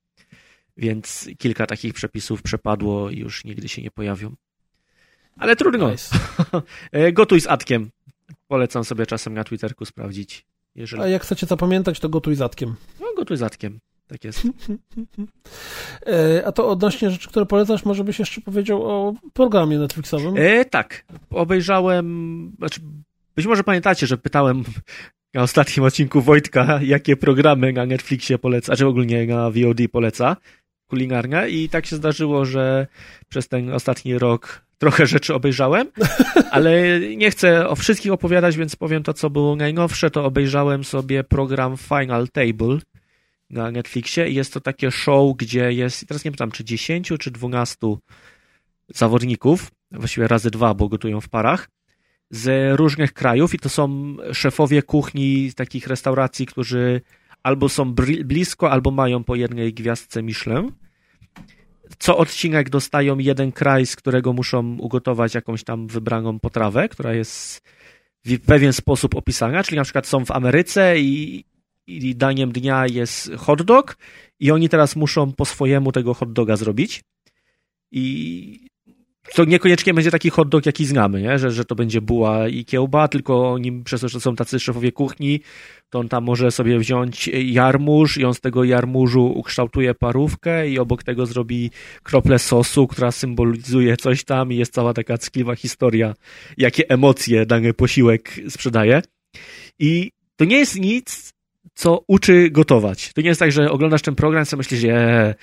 Więc 0.78 1.30
kilka 1.38 1.66
takich 1.66 1.94
przepisów 1.94 2.42
przepadło 2.42 3.10
i 3.10 3.18
już 3.18 3.46
nigdy 3.46 3.70
się 3.70 3.82
nie 3.82 3.92
pojawią. 3.92 4.36
Ale 5.38 5.56
trudno. 5.56 5.92
Nice. 5.92 6.16
Gotuj 7.14 7.42
z 7.42 7.48
Atkiem. 7.48 7.90
Polecam 8.48 8.84
sobie 8.84 9.06
czasem 9.06 9.34
na 9.34 9.44
Twitterku 9.44 9.86
sprawdzić. 9.86 10.46
Jeżeli... 10.76 11.04
A 11.04 11.08
jak 11.08 11.22
chcecie 11.24 11.48
zapamiętać, 11.48 12.00
to 12.00 12.10
gotuj 12.10 12.36
z 12.36 12.42
Atkiem. 12.42 12.76
No, 13.00 13.01
gotuj 13.22 13.38
z. 13.38 13.58
Tak 14.08 14.24
jest. 14.24 14.42
E, 16.06 16.46
a 16.46 16.52
to 16.52 16.70
odnośnie 16.70 17.10
rzeczy, 17.10 17.30
które 17.30 17.46
polecasz, 17.46 17.86
może 17.86 18.04
byś 18.04 18.20
jeszcze 18.20 18.42
powiedział 18.42 18.84
o 18.84 19.14
programie 19.34 19.80
Netflixowym? 19.80 20.34
E, 20.38 20.66
tak. 20.66 21.06
Obejrzałem, 21.30 22.06
znaczy, 22.58 22.82
być 23.36 23.46
może 23.46 23.64
pamiętacie, 23.64 24.08
że 24.08 24.18
pytałem 24.18 24.64
na 25.34 25.42
ostatnim 25.42 25.86
odcinku 25.86 26.22
Wojtka, 26.22 26.80
jakie 26.84 27.16
programy 27.18 27.74
na 27.74 27.86
Netflixie 27.86 28.38
poleca, 28.38 28.76
czy 28.76 28.88
ogólnie 28.88 29.28
na 29.28 29.52
VOD 29.52 29.80
poleca 29.92 30.38
kulinarne 30.88 31.50
i 31.50 31.70
tak 31.70 31.86
się 31.86 31.96
zdarzyło, 31.96 32.46
że 32.46 32.88
przez 33.30 33.48
ten 33.48 33.74
ostatni 33.74 34.18
rok 34.18 34.66
trochę 34.78 35.08
rzeczy 35.08 35.34
obejrzałem, 35.34 35.88
ale 36.52 37.00
nie 37.00 37.32
chcę 37.32 37.70
o 37.70 37.76
wszystkich 37.76 38.12
opowiadać, 38.12 38.58
więc 38.58 38.76
powiem 38.76 39.04
to, 39.04 39.14
co 39.14 39.30
było 39.30 39.56
najnowsze, 39.56 40.12
to 40.12 40.26
obejrzałem 40.26 40.84
sobie 40.84 41.24
program 41.24 41.78
Final 41.78 42.28
Table, 42.28 42.78
na 43.52 43.72
Netflixie 43.72 44.30
i 44.30 44.36
jest 44.36 44.54
to 44.54 44.62
takie 44.62 44.92
show, 44.92 45.38
gdzie 45.38 45.74
jest, 45.74 46.08
teraz 46.08 46.26
nie 46.26 46.32
pamiętam, 46.32 46.52
czy 46.52 46.64
10 46.64 47.12
czy 47.20 47.32
12 47.32 47.78
zawodników, 48.88 49.72
właściwie 49.92 50.28
razy 50.28 50.52
dwa, 50.52 50.74
bo 50.74 50.90
gotują 50.90 51.22
w 51.22 51.30
parach, 51.30 51.70
z 52.30 52.76
różnych 52.78 53.14
krajów 53.14 53.54
i 53.54 53.60
to 53.60 53.70
są 53.70 54.16
szefowie 54.34 54.82
kuchni 54.82 55.54
takich 55.56 55.88
restauracji, 55.88 56.46
którzy 56.46 57.02
albo 57.44 57.70
są 57.70 57.94
blisko, 58.26 58.72
albo 58.72 58.92
mają 58.92 59.24
po 59.24 59.36
jednej 59.36 59.74
gwiazdce 59.74 60.24
Michelin. 60.24 60.72
Co 62.00 62.18
odcinek 62.18 62.70
dostają 62.70 63.18
jeden 63.18 63.52
kraj, 63.52 63.86
z 63.86 63.96
którego 63.96 64.34
muszą 64.34 64.78
ugotować 64.78 65.36
jakąś 65.36 65.64
tam 65.64 65.88
wybraną 65.88 66.40
potrawę, 66.40 66.90
która 66.90 67.14
jest 67.14 67.62
w 68.26 68.40
pewien 68.40 68.74
sposób 68.74 69.16
opisana, 69.16 69.64
czyli 69.64 69.78
na 69.78 69.84
przykład 69.84 70.08
są 70.08 70.26
w 70.26 70.32
Ameryce 70.32 71.00
i 71.00 71.46
i 71.88 72.16
daniem 72.16 72.52
dnia 72.52 72.88
jest 72.88 73.32
hot 73.38 73.62
dog 73.62 73.98
i 74.40 74.52
oni 74.52 74.70
teraz 74.70 74.96
muszą 74.96 75.32
po 75.32 75.46
swojemu 75.46 75.92
tego 75.92 76.14
hot 76.14 76.34
doga 76.34 76.56
zrobić. 76.56 77.02
I 77.92 78.72
to 79.34 79.46
niekoniecznie 79.46 79.94
będzie 79.94 80.12
taki 80.12 80.30
hot 80.30 80.50
dog, 80.50 80.66
jaki 80.66 80.86
znamy, 80.86 81.22
nie? 81.22 81.40
Że, 81.40 81.52
że 81.52 81.66
to 81.66 81.76
będzie 81.76 82.02
buła 82.02 82.48
i 82.48 82.66
kiełba, 82.66 83.08
tylko 83.08 83.52
oni 83.52 83.84
przez 83.84 84.02
to, 84.02 84.10
że 84.10 84.20
są 84.20 84.36
tacy 84.36 84.60
szefowie 84.60 84.92
kuchni, 84.92 85.40
to 85.90 86.00
on 86.00 86.10
tam 86.10 86.24
może 86.24 86.52
sobie 86.52 86.80
wziąć 86.80 87.28
jarmuż 87.34 88.18
i 88.18 88.26
on 88.26 88.34
z 88.34 88.42
tego 88.42 88.64
jarmużu 88.64 89.26
ukształtuje 89.36 89.94
parówkę 89.94 90.70
i 90.70 90.80
obok 90.80 91.04
tego 91.04 91.26
zrobi 91.26 91.72
krople 92.04 92.40
sosu, 92.40 92.88
która 92.88 93.12
symbolizuje 93.12 93.98
coś 93.98 94.24
tam 94.24 94.52
i 94.52 94.56
jest 94.56 94.74
cała 94.74 94.94
taka 94.94 95.18
ckliwa 95.18 95.56
historia, 95.56 96.14
jakie 96.58 96.90
emocje 96.90 97.46
dany 97.46 97.74
posiłek 97.74 98.40
sprzedaje. 98.50 99.02
I 99.80 100.12
to 100.36 100.46
nie 100.46 100.58
jest 100.58 100.80
nic, 100.80 101.34
co 101.82 102.04
uczy 102.08 102.50
gotować. 102.50 103.14
To 103.14 103.22
nie 103.22 103.28
jest 103.28 103.40
tak, 103.40 103.52
że 103.52 103.72
oglądasz 103.72 104.02
ten 104.02 104.16
program 104.16 104.46
i 104.54 104.56
myślisz, 104.56 104.80
że 104.80 105.36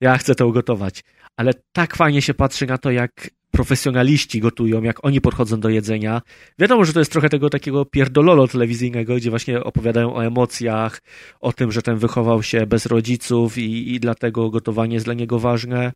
ja 0.00 0.18
chcę 0.18 0.34
to 0.34 0.46
ugotować. 0.46 1.04
Ale 1.36 1.52
tak 1.72 1.96
fajnie 1.96 2.22
się 2.22 2.34
patrzy 2.34 2.66
na 2.66 2.78
to, 2.78 2.90
jak 2.90 3.30
profesjonaliści 3.50 4.40
gotują, 4.40 4.82
jak 4.82 5.04
oni 5.04 5.20
podchodzą 5.20 5.60
do 5.60 5.68
jedzenia. 5.68 6.22
Wiadomo, 6.58 6.84
że 6.84 6.92
to 6.92 6.98
jest 6.98 7.12
trochę 7.12 7.28
tego 7.28 7.50
takiego 7.50 7.84
pierdololo 7.84 8.48
telewizyjnego, 8.48 9.16
gdzie 9.16 9.30
właśnie 9.30 9.64
opowiadają 9.64 10.14
o 10.14 10.24
emocjach, 10.24 11.02
o 11.40 11.52
tym, 11.52 11.72
że 11.72 11.82
ten 11.82 11.96
wychował 11.96 12.42
się 12.42 12.66
bez 12.66 12.86
rodziców 12.86 13.58
i, 13.58 13.94
i 13.94 14.00
dlatego 14.00 14.50
gotowanie 14.50 14.94
jest 14.94 15.06
dla 15.06 15.14
niego 15.14 15.38
ważne. 15.38 15.92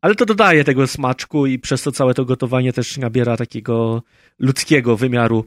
Ale 0.00 0.14
to 0.14 0.26
dodaje 0.26 0.64
tego 0.64 0.86
smaczku 0.86 1.46
i 1.46 1.58
przez 1.58 1.82
to 1.82 1.92
całe 1.92 2.14
to 2.14 2.24
gotowanie 2.24 2.72
też 2.72 2.96
nabiera 2.98 3.36
takiego 3.36 4.02
ludzkiego 4.38 4.96
wymiaru 4.96 5.44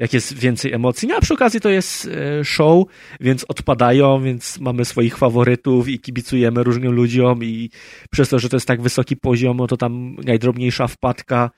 jak 0.00 0.12
jest 0.12 0.34
więcej 0.34 0.72
emocji. 0.72 1.08
No 1.08 1.16
a 1.16 1.20
przy 1.20 1.34
okazji 1.34 1.60
to 1.60 1.68
jest 1.68 2.06
e, 2.06 2.44
show, 2.44 2.84
więc 3.20 3.44
odpadają, 3.48 4.22
więc 4.22 4.60
mamy 4.60 4.84
swoich 4.84 5.16
faworytów 5.16 5.88
i 5.88 5.98
kibicujemy 5.98 6.62
różnym 6.62 6.92
ludziom 6.92 7.44
i 7.44 7.70
przez 8.10 8.28
to, 8.28 8.38
że 8.38 8.48
to 8.48 8.56
jest 8.56 8.66
tak 8.66 8.82
wysoki 8.82 9.16
poziom, 9.16 9.56
no 9.56 9.66
to 9.66 9.76
tam 9.76 10.16
najdrobniejsza 10.24 10.86
wpadka 10.86 11.50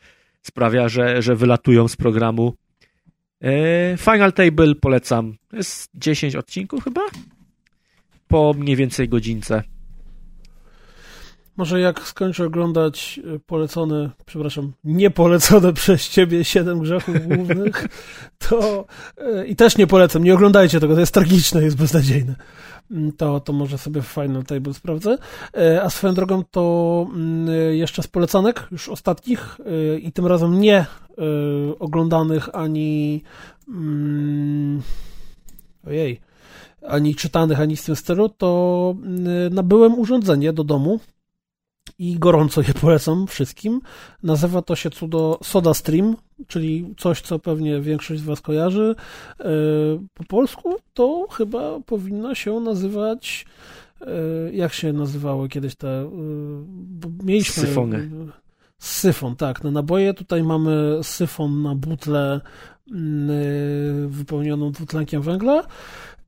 sprawia, 0.43 0.89
że, 0.89 1.23
że 1.23 1.37
wylatują 1.37 1.89
z 1.89 1.97
programu. 1.97 2.55
E, 3.43 3.97
Final 3.97 4.33
Table 4.33 4.75
polecam. 4.75 5.37
Jest 5.53 5.91
10 5.95 6.37
odcinków 6.37 6.85
chyba? 6.85 7.01
Po 8.29 8.55
mniej 8.59 8.77
więcej 8.77 9.09
godzince. 9.09 9.63
Może 11.57 11.81
jak 11.81 12.01
skończę 12.01 12.45
oglądać 12.45 13.21
e, 13.35 13.39
polecone, 13.39 14.11
przepraszam, 14.27 14.73
nie 14.85 15.11
polecone 15.11 15.73
przez 15.83 16.09
ciebie 16.09 16.45
siedem 16.45 16.81
grzechów 16.81 17.27
głównych, 17.27 17.89
to 18.49 18.85
e, 19.19 19.47
i 19.47 19.57
też 19.57 19.77
nie 19.77 19.87
polecam, 19.87 20.25
nie 20.25 20.35
oglądajcie 20.35 20.81
tego, 20.81 20.95
to 20.95 21.01
jest 21.01 21.15
tragiczne, 21.15 21.63
jest 21.63 21.77
beznadziejne. 21.77 22.35
Mm, 22.91 23.13
to, 23.13 23.41
to 23.41 23.53
może 23.53 23.79
sobie 23.79 24.03
w 24.03 24.07
Final 24.07 24.45
Table 24.45 24.75
sprawdzę. 24.75 25.19
E, 25.57 25.83
a 25.83 25.91
swoją 25.91 26.15
drogą 26.15 26.45
to 26.51 27.07
mm, 27.15 27.75
jeszcze 27.75 28.03
z 28.03 28.07
polecanek, 28.07 28.69
już 28.71 28.89
ostatnich 28.89 29.59
i 30.03 30.13
tym 30.13 30.27
razem 30.27 30.61
nie 30.61 30.87
oglądanych 31.79 32.49
ani 32.53 33.23
mm, 33.69 34.83
ojej, 35.87 36.21
ani 36.89 37.15
czytanych, 37.15 37.61
ani 37.61 37.77
z 37.77 37.85
tym 37.85 37.97
stylu, 37.97 38.29
to 38.29 38.95
nabyłem 39.51 39.99
urządzenie 39.99 40.53
do 40.53 40.65
domu, 40.65 41.01
i 42.03 42.19
gorąco 42.19 42.61
je 42.61 42.75
polecam 42.75 43.27
wszystkim. 43.27 43.81
Nazywa 44.23 44.63
to 44.63 44.77
się 44.77 44.91
cudo 44.91 45.39
Soda 45.43 45.75
Stream, 45.75 46.17
czyli 46.47 46.95
coś, 46.99 47.21
co 47.21 47.39
pewnie 47.39 47.81
większość 47.81 48.21
z 48.21 48.25
Was 48.25 48.41
kojarzy. 48.41 48.95
E, 49.41 49.45
po 50.15 50.25
polsku 50.25 50.75
to 50.95 51.27
chyba 51.31 51.81
powinno 51.81 52.35
się 52.35 52.61
nazywać 52.61 53.47
e, 54.01 54.07
jak 54.53 54.73
się 54.73 54.93
nazywało 54.93 55.49
kiedyś 55.49 55.75
te 55.75 56.11
mieliśmy 57.23 57.63
syfony. 57.63 58.11
Syfon, 58.79 59.37
tak. 59.37 59.65
Na 59.65 59.71
naboje 59.71 60.15
tutaj 60.15 60.43
mamy 60.43 60.99
syfon 61.03 61.63
na 61.63 61.75
butlę 61.75 62.41
mm, 62.93 64.09
wypełnioną 64.09 64.73
dwutlenkiem 64.73 65.23
węgla. 65.23 65.67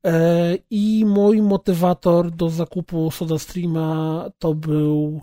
E, 0.07 0.59
I 0.71 1.05
mój 1.05 1.43
motywator 1.43 2.31
do 2.31 2.51
zakupu 2.51 3.11
SodaStreama 3.11 4.25
to 4.39 4.55
był 4.55 5.21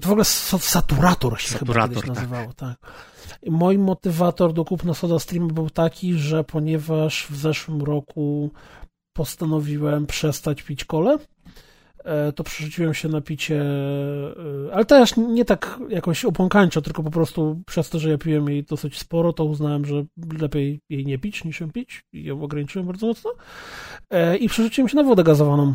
to 0.00 0.08
w 0.08 0.10
ogóle 0.10 0.24
saturator 0.24 1.40
się 1.40 1.48
saturator, 1.58 2.02
chyba 2.02 2.14
tak. 2.14 2.16
nazywało, 2.16 2.52
tak. 2.52 2.76
Mój 3.46 3.78
motywator 3.78 4.52
do 4.52 4.64
kupna 4.64 4.94
SodaStreama 4.94 5.52
był 5.52 5.70
taki, 5.70 6.14
że 6.14 6.44
ponieważ 6.44 7.26
w 7.30 7.36
zeszłym 7.36 7.82
roku 7.82 8.50
postanowiłem 9.12 10.06
przestać 10.06 10.62
pić 10.62 10.84
kole, 10.84 11.18
E, 12.04 12.32
to 12.32 12.44
przerzuciłem 12.44 12.94
się 12.94 13.08
na 13.08 13.20
picie, 13.20 13.62
e, 13.62 14.74
ale 14.74 14.84
też 14.84 15.16
nie 15.16 15.44
tak 15.44 15.80
jakoś 15.88 16.24
opłąkańczo, 16.24 16.82
tylko 16.82 17.02
po 17.02 17.10
prostu 17.10 17.62
przez 17.66 17.90
to, 17.90 17.98
że 17.98 18.10
ja 18.10 18.18
piłem 18.18 18.48
jej 18.48 18.64
dosyć 18.64 18.98
sporo, 18.98 19.32
to 19.32 19.44
uznałem, 19.44 19.84
że 19.84 20.04
lepiej 20.40 20.80
jej 20.90 21.06
nie 21.06 21.18
pić 21.18 21.44
niż 21.44 21.60
ją 21.60 21.70
pić 21.70 22.04
i 22.12 22.24
ją 22.24 22.42
ograniczyłem 22.42 22.86
bardzo 22.86 23.06
mocno 23.06 23.30
e, 24.10 24.36
i 24.36 24.48
przerzuciłem 24.48 24.88
się 24.88 24.96
na 24.96 25.02
wodę 25.02 25.24
gazowaną. 25.24 25.74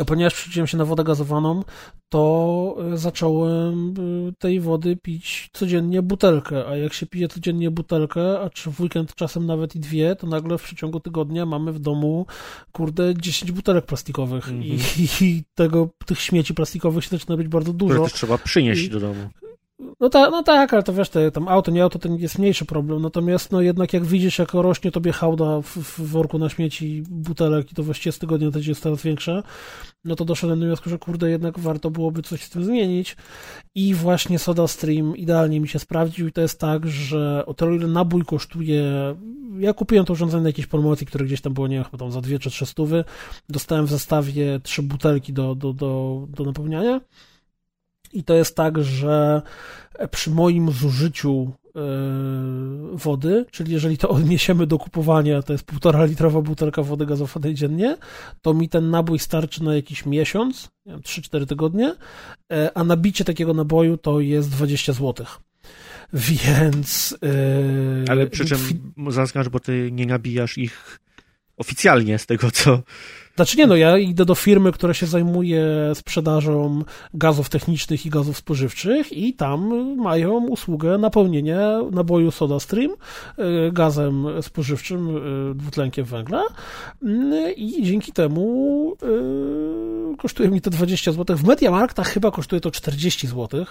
A 0.00 0.04
ponieważ 0.04 0.34
przerzuciłem 0.34 0.66
się 0.66 0.76
na 0.76 0.84
wodę 0.84 1.04
gazowaną, 1.04 1.64
to 2.08 2.76
zacząłem 2.94 3.94
tej 4.38 4.60
wody 4.60 4.96
pić 4.96 5.50
codziennie 5.52 6.02
butelkę, 6.02 6.66
a 6.66 6.76
jak 6.76 6.92
się 6.92 7.06
pije 7.06 7.28
codziennie 7.28 7.70
butelkę, 7.70 8.40
a 8.40 8.50
czy 8.50 8.70
w 8.70 8.80
weekend 8.80 9.14
czasem 9.14 9.46
nawet 9.46 9.76
i 9.76 9.80
dwie, 9.80 10.16
to 10.16 10.26
nagle 10.26 10.58
w 10.58 10.62
przeciągu 10.62 11.00
tygodnia 11.00 11.46
mamy 11.46 11.72
w 11.72 11.78
domu, 11.78 12.26
kurde, 12.72 13.14
10 13.16 13.52
butelek 13.52 13.86
plastikowych 13.86 14.48
mm 14.48 14.62
-hmm. 14.62 15.20
I, 15.22 15.24
i, 15.24 15.42
tego, 15.54 15.88
tych 16.06 16.20
śmieci 16.20 16.54
plastikowych 16.54 17.04
się 17.04 17.10
zaczyna 17.10 17.36
być 17.36 17.48
bardzo 17.48 17.72
dużo. 17.72 17.94
Które 17.94 18.08
też 18.08 18.18
trzeba 18.18 18.38
przynieść 18.38 18.84
I, 18.84 18.90
do 18.90 19.00
domu. 19.00 19.28
No, 20.00 20.08
ta, 20.08 20.30
no 20.30 20.42
tak, 20.42 20.74
ale 20.74 20.82
to 20.82 20.92
wiesz, 20.92 21.08
te, 21.08 21.30
tam 21.30 21.48
auto, 21.48 21.70
nie 21.70 21.82
auto, 21.82 21.98
to 21.98 22.08
jest 22.08 22.38
mniejszy 22.38 22.64
problem. 22.64 23.02
Natomiast 23.02 23.52
no 23.52 23.60
jednak 23.60 23.92
jak 23.92 24.04
widzisz, 24.04 24.38
jak 24.38 24.54
rośnie 24.54 24.90
tobie 24.90 25.12
hałda 25.12 25.60
w, 25.60 25.76
w 25.76 26.00
worku 26.00 26.38
na 26.38 26.48
śmieci 26.48 27.02
butelek 27.10 27.72
i 27.72 27.74
to 27.74 27.82
właściwie 27.82 28.12
z 28.12 28.18
tygodnia 28.18 28.50
to 28.50 28.58
jest 28.58 28.82
coraz 28.82 29.02
większa, 29.02 29.42
no 30.04 30.16
to 30.16 30.24
doszedłem 30.24 30.60
do 30.60 30.66
wniosku, 30.66 30.90
że 30.90 30.98
kurde, 30.98 31.30
jednak 31.30 31.58
warto 31.58 31.90
byłoby 31.90 32.22
coś 32.22 32.42
z 32.42 32.50
tym 32.50 32.64
zmienić. 32.64 33.16
I 33.74 33.94
właśnie 33.94 34.38
Soda 34.38 34.66
Stream 34.66 35.16
idealnie 35.16 35.60
mi 35.60 35.68
się 35.68 35.78
sprawdził 35.78 36.28
i 36.28 36.32
to 36.32 36.40
jest 36.40 36.60
tak, 36.60 36.86
że 36.86 37.46
o 37.46 37.54
tyle 37.54 37.76
ile 37.76 37.86
nabój 37.86 38.24
kosztuje, 38.24 38.84
ja 39.58 39.72
kupiłem 39.72 40.04
to 40.04 40.12
urządzenie 40.12 40.42
na 40.42 40.48
jakiejś 40.48 40.66
promocji, 40.66 41.06
które 41.06 41.24
gdzieś 41.24 41.40
tam 41.40 41.54
było, 41.54 41.68
nie 41.68 41.76
wiem, 41.76 41.84
chyba 41.84 41.98
tam 41.98 42.12
za 42.12 42.20
dwie 42.20 42.38
czy 42.38 42.50
trzy 42.50 42.66
stówy, 42.66 43.04
dostałem 43.48 43.86
w 43.86 43.90
zestawie 43.90 44.60
trzy 44.62 44.82
butelki 44.82 45.32
do, 45.32 45.54
do, 45.54 45.72
do, 45.72 46.22
do 46.28 46.44
napełniania 46.44 47.00
i 48.12 48.24
to 48.24 48.34
jest 48.34 48.56
tak, 48.56 48.84
że 48.84 49.42
przy 50.10 50.30
moim 50.30 50.70
zużyciu 50.70 51.52
e, 51.66 51.80
wody, 52.92 53.44
czyli 53.50 53.72
jeżeli 53.72 53.98
to 53.98 54.08
odniesiemy 54.08 54.66
do 54.66 54.78
kupowania, 54.78 55.42
to 55.42 55.52
jest 55.52 55.64
półtora 55.64 56.04
litrowa 56.04 56.40
butelka 56.40 56.82
wody 56.82 57.06
gazowanej 57.06 57.54
dziennie, 57.54 57.96
to 58.42 58.54
mi 58.54 58.68
ten 58.68 58.90
nabój 58.90 59.18
starczy 59.18 59.64
na 59.64 59.74
jakiś 59.74 60.06
miesiąc, 60.06 60.68
3-4 60.86 61.46
tygodnie, 61.46 61.94
e, 62.52 62.70
a 62.74 62.84
nabicie 62.84 63.24
takiego 63.24 63.54
naboju 63.54 63.96
to 63.96 64.20
jest 64.20 64.50
20 64.50 64.92
zł. 64.92 65.26
Więc. 66.12 67.18
Yy, 67.22 68.04
Ale 68.08 68.26
przy 68.26 68.44
czym 68.44 68.58
zaznacz, 69.08 69.48
bo 69.48 69.60
ty 69.60 69.88
nie 69.92 70.06
nabijasz 70.06 70.58
ich 70.58 71.00
oficjalnie 71.56 72.18
z 72.18 72.26
tego, 72.26 72.50
co 72.50 72.82
znaczy 73.38 73.58
nie, 73.58 73.66
no 73.66 73.76
ja 73.76 73.98
idę 73.98 74.24
do 74.24 74.34
firmy, 74.34 74.72
która 74.72 74.94
się 74.94 75.06
zajmuje 75.06 75.64
sprzedażą 75.94 76.84
gazów 77.14 77.48
technicznych 77.48 78.06
i 78.06 78.10
gazów 78.10 78.36
spożywczych 78.36 79.12
i 79.12 79.34
tam 79.34 79.96
mają 79.96 80.46
usługę 80.46 80.98
napełnienia 80.98 81.80
naboju 81.90 82.30
SodaStream 82.30 82.90
e, 82.90 83.72
gazem 83.72 84.26
spożywczym, 84.42 85.16
e, 85.16 85.54
dwutlenkiem 85.54 86.04
węgla 86.04 86.42
mm, 87.02 87.54
i 87.56 87.82
dzięki 87.82 88.12
temu 88.12 88.96
kosztuje 90.18 90.48
mi 90.48 90.60
to 90.60 90.70
20 90.70 91.12
zł. 91.12 91.36
W 91.36 91.44
Mediamarktach 91.44 92.08
chyba 92.08 92.30
kosztuje 92.30 92.60
to 92.60 92.70
40 92.70 93.26
zł 93.26 93.64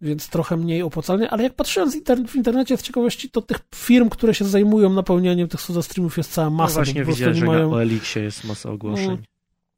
więc 0.00 0.28
trochę 0.28 0.56
mniej 0.56 0.82
opłacalnie, 0.82 1.30
ale 1.30 1.42
jak 1.42 1.54
patrzyłem 1.54 1.90
w 2.28 2.36
internecie 2.36 2.76
z 2.76 2.82
ciekawości, 2.82 3.30
to 3.30 3.42
tych 3.42 3.58
firm, 3.74 4.08
które 4.08 4.34
się 4.34 4.44
zajmują 4.44 4.92
napełnianiem 4.92 5.48
tych 5.48 5.60
soda 5.60 5.82
streamów 5.82 6.16
jest 6.16 6.32
cała 6.32 6.50
masa. 6.50 6.80
No 6.80 6.84
właśnie 6.84 7.04
widziałem, 7.04 7.34
że 7.34 7.46
mają... 7.46 7.70
na 7.70 7.76
OLX 7.76 8.16
jest 8.16 8.44
masa 8.44 8.70
ogłoszeń. 8.70 9.18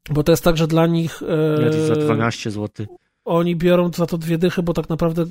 No, 0.09 0.15
bo 0.15 0.23
to 0.23 0.31
jest 0.31 0.43
tak, 0.43 0.57
że 0.57 0.67
dla 0.67 0.87
nich... 0.87 1.23
E... 1.23 1.87
za 1.87 1.95
12 1.95 2.51
zł 2.51 2.87
oni 3.29 3.55
biorą 3.55 3.91
za 3.95 4.05
to 4.05 4.17
dwie 4.17 4.37
dychy, 4.37 4.63
bo 4.63 4.73
tak 4.73 4.89
naprawdę 4.89 5.25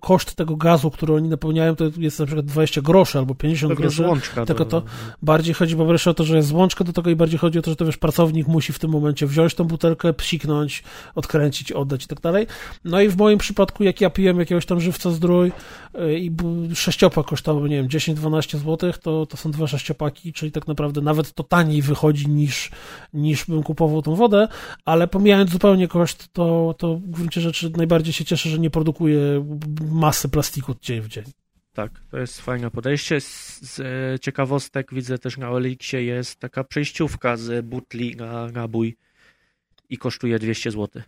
koszt 0.00 0.34
tego 0.34 0.56
gazu, 0.56 0.90
który 0.90 1.14
oni 1.14 1.28
napełniają, 1.28 1.76
to 1.76 1.84
jest 1.96 2.18
na 2.18 2.26
przykład 2.26 2.46
20 2.46 2.80
groszy 2.80 3.18
albo 3.18 3.34
50 3.34 3.70
Pewnie 3.70 3.82
groszy. 3.82 3.96
Złączka 4.02 4.46
tylko 4.46 4.64
to 4.64 4.82
bardziej 5.22 5.54
chodzi 5.54 5.76
po 5.76 5.86
prostu 5.86 6.10
o 6.10 6.14
to, 6.14 6.24
że 6.24 6.36
jest 6.36 6.48
złączka 6.48 6.84
do 6.84 6.92
tego 6.92 7.10
i 7.10 7.16
bardziej 7.16 7.38
chodzi 7.38 7.58
o 7.58 7.62
to, 7.62 7.70
że 7.70 7.76
to 7.76 7.84
wiesz, 7.84 7.96
pracownik 7.96 8.46
musi 8.46 8.72
w 8.72 8.78
tym 8.78 8.90
momencie 8.90 9.26
wziąć 9.26 9.54
tą 9.54 9.64
butelkę, 9.64 10.12
psiknąć, 10.12 10.82
odkręcić, 11.14 11.72
oddać 11.72 12.04
i 12.04 12.08
tak 12.08 12.20
dalej. 12.20 12.46
No 12.84 13.00
i 13.00 13.08
w 13.08 13.16
moim 13.16 13.38
przypadku, 13.38 13.84
jak 13.84 14.00
ja 14.00 14.10
piłem 14.10 14.38
jakiegoś 14.38 14.66
tam 14.66 14.80
żywca 14.80 15.10
zdrój 15.10 15.48
y, 15.48 15.52
i 16.18 16.30
sześciopak 16.74 17.26
kosztował, 17.26 17.66
nie 17.66 17.76
wiem, 17.76 17.88
10-12 17.88 18.58
zł, 18.58 18.92
to, 19.02 19.26
to 19.26 19.36
są 19.36 19.50
dwa 19.50 19.66
sześciopaki, 19.66 20.32
czyli 20.32 20.52
tak 20.52 20.66
naprawdę 20.66 21.00
nawet 21.00 21.32
to 21.32 21.42
taniej 21.42 21.82
wychodzi 21.82 22.28
niż, 22.28 22.70
niż 23.12 23.44
bym 23.44 23.62
kupował 23.62 24.02
tą 24.02 24.14
wodę, 24.14 24.48
ale 24.84 25.08
pomijając 25.08 25.50
zupełnie 25.50 25.88
koszt, 25.88 26.28
to, 26.32 26.74
to 26.78 26.94
w 26.96 27.10
gruncie 27.10 27.40
rzeczy 27.40 27.70
najbardziej 27.76 28.12
się 28.12 28.24
cieszę, 28.24 28.48
że 28.48 28.58
nie 28.58 28.70
produkuje 28.70 29.46
masy 29.90 30.28
plastiku 30.28 30.74
dzień 30.82 31.00
w 31.00 31.08
dzień. 31.08 31.24
Tak, 31.72 32.00
to 32.10 32.18
jest 32.18 32.40
fajne 32.40 32.70
podejście. 32.70 33.20
Z, 33.20 33.60
z 33.60 33.80
e, 33.80 34.18
ciekawostek 34.18 34.94
widzę 34.94 35.18
też 35.18 35.38
na 35.38 35.50
Olixie 35.50 36.04
jest 36.04 36.40
taka 36.40 36.64
przejściówka 36.64 37.36
z 37.36 37.66
butli 37.66 38.16
na 38.16 38.46
nabój 38.46 38.96
i 39.88 39.98
kosztuje 39.98 40.38
200 40.38 40.70
zł. 40.70 41.02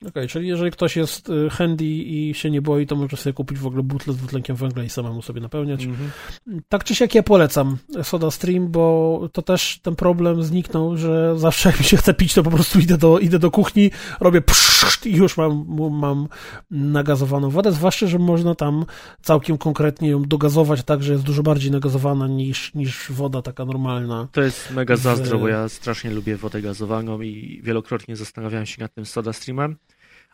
Okej, 0.00 0.10
okay, 0.10 0.28
czyli 0.28 0.48
jeżeli 0.48 0.70
ktoś 0.70 0.96
jest 0.96 1.28
y, 1.28 1.50
handy 1.50 1.84
i 1.84 2.34
się 2.34 2.50
nie 2.50 2.62
boi, 2.62 2.86
to 2.86 2.96
może 2.96 3.16
sobie 3.16 3.32
kupić 3.34 3.58
w 3.58 3.66
ogóle 3.66 3.82
butlę 3.82 4.12
z 4.12 4.16
dwutlenkiem 4.16 4.56
węgla 4.56 4.84
i 4.84 4.88
samemu 4.88 5.22
sobie 5.22 5.40
napełniać. 5.40 5.84
Mm 5.84 5.96
-hmm. 5.96 6.60
Tak 6.68 6.84
czy 6.84 6.94
siak 6.94 7.14
ja 7.14 7.22
polecam 7.22 7.76
Soda 8.02 8.30
Stream, 8.30 8.68
bo 8.68 9.28
to 9.32 9.42
też 9.42 9.80
ten 9.82 9.96
problem 9.96 10.42
zniknął, 10.42 10.96
że 10.96 11.38
zawsze 11.38 11.68
jak 11.68 11.78
mi 11.78 11.84
się 11.84 11.96
chce 11.96 12.14
pić, 12.14 12.34
to 12.34 12.42
po 12.42 12.50
prostu 12.50 12.80
idę 12.80 12.98
do, 12.98 13.18
idę 13.18 13.38
do 13.38 13.50
kuchni, 13.50 13.90
robię 14.20 14.40
pszt 14.40 15.06
i 15.06 15.16
już 15.16 15.36
mam, 15.36 15.66
mam 15.90 16.28
nagazowaną 16.70 17.50
wodę, 17.50 17.72
zwłaszcza, 17.72 18.06
że 18.06 18.18
można 18.18 18.54
tam 18.54 18.84
całkiem 19.22 19.58
konkretnie 19.58 20.08
ją 20.08 20.22
dogazować 20.22 20.82
tak, 20.82 21.02
że 21.02 21.12
jest 21.12 21.24
dużo 21.24 21.42
bardziej 21.42 21.70
nagazowana 21.70 22.26
niż, 22.26 22.74
niż 22.74 23.12
woda 23.12 23.42
taka 23.42 23.64
normalna. 23.64 24.28
To 24.32 24.42
jest 24.42 24.70
mega 24.70 24.96
zazdro, 24.96 25.38
w... 25.38 25.40
bo 25.40 25.48
ja 25.48 25.68
strasznie 25.68 26.10
lubię 26.10 26.36
wodę 26.36 26.62
gazowaną 26.62 27.20
i 27.20 27.60
wielokrotnie 27.62 28.16
zastanawiałem 28.16 28.66
się 28.66 28.82
nad 28.82 28.94
tym 28.94 29.06
Soda 29.06 29.32
Streamem 29.32 29.76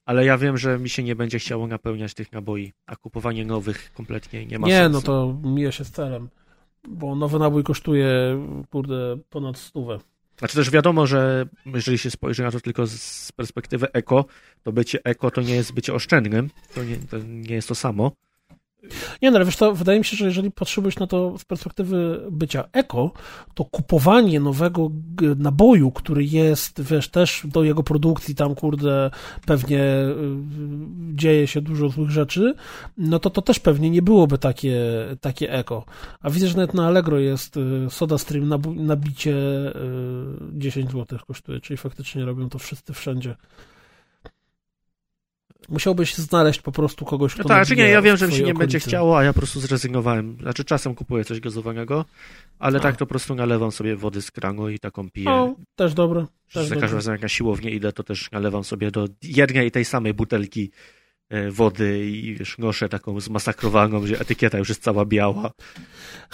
ale 0.05 0.25
ja 0.25 0.39
wiem, 0.39 0.59
że 0.59 0.79
mi 0.79 0.89
się 0.89 1.03
nie 1.03 1.17
będzie 1.17 1.39
chciało 1.39 1.67
napełniać 1.67 2.15
tych 2.15 2.33
naboi, 2.33 2.73
a 2.87 2.97
kupowanie 2.97 3.45
nowych 3.45 3.93
kompletnie 3.93 4.47
nie 4.47 4.59
ma 4.59 4.67
nie, 4.67 4.75
sensu. 4.75 4.89
Nie, 4.89 4.95
no 4.95 5.01
to 5.01 5.49
mija 5.49 5.73
się 5.73 5.85
z 5.85 5.91
celem, 5.91 6.29
bo 6.89 7.15
nowy 7.15 7.39
nabój 7.39 7.65
kosztuje, 7.65 8.09
kurde, 8.71 9.19
ponad 9.31 9.59
stówę. 9.59 9.99
Znaczy 10.39 10.57
też 10.57 10.71
wiadomo, 10.71 11.07
że 11.07 11.47
jeżeli 11.67 11.99
się 11.99 12.11
spojrzy 12.11 12.43
na 12.43 12.51
to 12.51 12.61
tylko 12.61 12.87
z 12.87 13.33
perspektywy 13.33 13.93
eko, 13.93 14.25
to 14.63 14.73
bycie 14.73 14.99
eko 15.05 15.31
to 15.31 15.41
nie 15.41 15.55
jest 15.55 15.73
bycie 15.73 15.95
oszczędnym, 15.95 16.51
to 16.75 16.85
nie, 16.85 16.97
to 16.97 17.19
nie 17.19 17.55
jest 17.55 17.69
to 17.69 17.75
samo. 17.75 18.13
Nie, 19.23 19.31
no 19.31 19.37
ale 19.37 19.45
wiesz 19.45 19.57
to 19.57 19.75
wydaje 19.75 19.99
mi 19.99 20.05
się, 20.05 20.17
że 20.17 20.25
jeżeli 20.25 20.51
patrzyłbyś 20.51 20.99
na 20.99 21.07
to 21.07 21.39
z 21.39 21.45
perspektywy 21.45 22.21
bycia 22.31 22.65
eko, 22.73 23.11
to 23.55 23.65
kupowanie 23.65 24.41
nowego 24.41 24.91
naboju, 25.37 25.91
który 25.91 26.25
jest, 26.25 26.83
wiesz, 26.83 27.09
też 27.09 27.43
do 27.45 27.65
jego 27.65 27.83
produkcji 27.83 28.35
tam, 28.35 28.55
kurde, 28.55 29.11
pewnie 29.47 29.81
y, 29.81 30.15
dzieje 31.15 31.47
się 31.47 31.61
dużo 31.61 31.89
złych 31.89 32.11
rzeczy, 32.11 32.55
no 32.97 33.19
to 33.19 33.31
to 33.31 33.43
też 33.43 33.61
pewnie 33.61 33.91
nie 33.91 34.03
byłoby 34.03 34.39
takie, 34.39 34.81
takie 35.21 35.53
eko. 35.53 35.85
A 36.23 36.31
widzę, 36.31 36.49
że 36.49 36.57
nawet 36.57 36.75
na 36.75 36.87
Allegro 36.87 37.19
jest 37.19 37.57
y, 37.57 37.87
Soda 37.91 38.19
Stream 38.19 38.49
nabicie 38.77 39.35
10 40.53 40.91
y, 40.91 40.93
zł 40.93 41.19
kosztuje, 41.27 41.61
czyli 41.61 41.77
faktycznie 41.77 42.25
robią 42.25 42.49
to 42.49 42.59
wszyscy 42.59 42.93
wszędzie. 42.93 43.37
Musiałbyś 45.69 46.15
znaleźć 46.15 46.61
po 46.61 46.73
prostu 46.73 47.05
kogoś, 47.05 47.35
kto 47.35 47.43
no 47.43 47.49
tak, 47.49 47.69
czy 47.69 47.77
nie, 47.77 47.89
ja 47.89 48.03
wiem, 48.03 48.17
że 48.17 48.27
mi 48.27 48.33
się 48.33 48.39
nie 48.39 48.45
okolicy. 48.45 48.59
będzie 48.59 48.81
chciało, 48.81 49.19
a 49.19 49.25
ja 49.25 49.33
po 49.33 49.41
prostu 49.41 49.61
zrezygnowałem. 49.61 50.37
Znaczy 50.41 50.65
czasem 50.65 50.95
kupuję 50.95 51.25
coś 51.25 51.41
gazowanego, 51.41 52.05
ale 52.59 52.79
A. 52.79 52.81
tak 52.81 52.97
to 52.97 53.07
po 53.07 53.11
prostu 53.11 53.35
nalewam 53.35 53.73
sobie 53.73 53.97
wody 53.97 54.23
z 54.23 54.31
kranu 54.31 54.69
i 54.69 54.79
taką 54.79 55.11
piję. 55.11 55.31
O, 55.31 55.55
też 55.77 55.95
dobre. 55.95 56.27
Też 56.53 56.67
za 56.67 56.77
każdym 56.77 56.99
razem 56.99 57.13
jak 57.13 57.23
na 57.23 57.29
siłownię 57.29 57.71
idę, 57.71 57.93
to 57.93 58.03
też 58.03 58.31
nalewam 58.33 58.65
sobie 58.65 58.91
do 58.91 59.09
jednej 59.23 59.67
i 59.67 59.71
tej 59.71 59.85
samej 59.85 60.15
butelki 60.15 60.71
wody 61.51 62.11
i 62.11 62.35
wiesz, 62.35 62.59
noszę 62.59 62.89
taką 62.89 63.21
zmasakrowaną, 63.21 64.01
gdzie 64.01 64.21
etykieta 64.21 64.59
już 64.59 64.69
jest 64.69 64.83
cała 64.83 65.05
biała. 65.05 65.51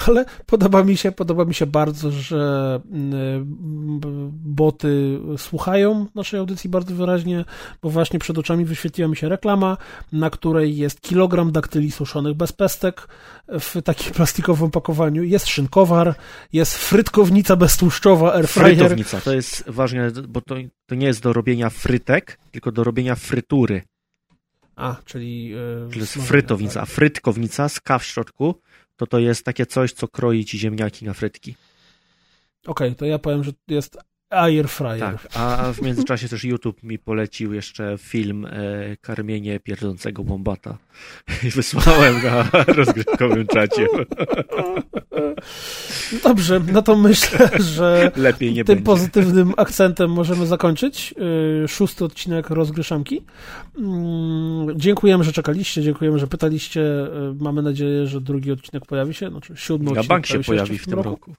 Ale 0.06 0.24
podoba 0.46 0.84
mi 0.84 0.96
się, 0.96 1.12
podoba 1.12 1.44
mi 1.44 1.54
się 1.54 1.66
bardzo, 1.66 2.10
że 2.10 2.80
mm, 2.92 4.00
b- 4.00 4.30
boty 4.32 5.18
słuchają 5.36 6.06
naszej 6.14 6.40
audycji 6.40 6.70
bardzo 6.70 6.94
wyraźnie, 6.94 7.44
bo 7.82 7.90
właśnie 7.90 8.18
przed 8.18 8.38
oczami 8.38 8.64
wyświetliła 8.64 9.08
mi 9.10 9.16
się 9.16 9.28
reklama, 9.28 9.76
na 10.12 10.30
której 10.30 10.76
jest 10.76 11.00
kilogram 11.00 11.52
daktyli 11.52 11.90
suszonych 11.90 12.34
bez 12.34 12.52
pestek 12.52 13.08
w 13.48 13.82
takim 13.82 14.12
plastikowym 14.12 14.66
opakowaniu, 14.66 15.22
jest 15.22 15.48
szynkowar, 15.48 16.14
jest 16.52 16.78
frytkownica 16.78 17.56
beztłuszczowa, 17.56 18.34
airfryer. 18.34 18.76
Frytownica, 18.76 19.20
to 19.20 19.34
jest 19.34 19.64
ważne, 19.70 20.10
bo 20.28 20.40
to, 20.40 20.54
to 20.86 20.94
nie 20.94 21.06
jest 21.06 21.22
do 21.22 21.32
robienia 21.32 21.70
frytek, 21.70 22.38
tylko 22.50 22.72
do 22.72 22.84
robienia 22.84 23.14
frytury. 23.14 23.82
A, 24.80 24.96
czyli... 25.04 25.54
smażenia, 25.90 26.26
frytownica. 26.26 26.80
A 26.80 26.86
tak. 26.86 26.94
frytkownica 26.94 27.68
z 27.68 27.80
K 27.80 27.98
w 27.98 28.04
środku, 28.04 28.54
to 28.96 29.06
to 29.06 29.18
jest 29.18 29.44
takie 29.44 29.66
coś, 29.66 29.92
co 29.92 30.08
kroi 30.08 30.44
ci 30.44 30.58
ziemniaki 30.58 31.04
na 31.04 31.14
frytki. 31.14 31.54
Okej, 32.66 32.94
to 32.94 33.04
ja 33.04 33.18
powiem, 33.18 33.44
że 33.44 33.52
jest 33.68 33.98
airfryer. 34.30 34.98
Tak, 35.00 35.28
a 35.34 35.72
w 35.72 35.82
międzyczasie 35.82 36.28
też 36.28 36.44
YouTube 36.44 36.82
mi 36.82 36.98
polecił 36.98 37.52
jeszcze 37.52 37.96
film 37.98 38.46
e, 38.46 38.50
Karmienie 39.00 39.60
pierdzącego 39.60 40.24
bombata. 40.24 40.78
I 41.44 41.50
wysłałem 41.56 42.22
na 42.24 42.50
rozgrywkowym 42.76 43.46
czacie. 43.46 43.86
Dobrze, 46.22 46.60
no 46.72 46.82
to 46.82 46.96
myślę, 46.96 47.50
że 47.58 48.12
Lepiej 48.16 48.52
nie 48.52 48.64
tym 48.64 48.74
będzie. 48.74 48.86
pozytywnym 48.86 49.52
akcentem 49.56 50.10
możemy 50.10 50.46
zakończyć 50.46 51.14
yy, 51.60 51.68
szósty 51.68 52.04
odcinek 52.04 52.50
rozgryszanki. 52.50 53.22
Mm, 53.78 54.80
Dziękujemy, 54.80 55.24
że 55.24 55.32
czekaliście, 55.32 55.82
dziękujemy, 55.82 56.18
że 56.18 56.26
pytaliście. 56.26 56.80
Yy, 56.80 57.34
Mamy 57.40 57.62
nadzieję, 57.62 58.06
że 58.06 58.20
drugi 58.20 58.52
odcinek 58.52 58.86
pojawi 58.86 59.14
się, 59.14 59.30
znaczy 59.30 59.52
siódmy 59.56 59.90
odcinek 59.90 60.08
bank 60.08 60.26
się 60.26 60.32
pojawi 60.32 60.46
pojawi 60.46 60.72
jeszcze 60.72 60.90
w 60.90 60.94
tym 60.94 61.00
roku. 61.00 61.34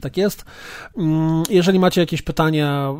Tak 0.00 0.16
jest. 0.16 0.44
Mm, 0.96 1.42
Jeżeli 1.50 1.78
macie 1.78 2.00
jakieś 2.00 2.22
pytania, 2.22 2.94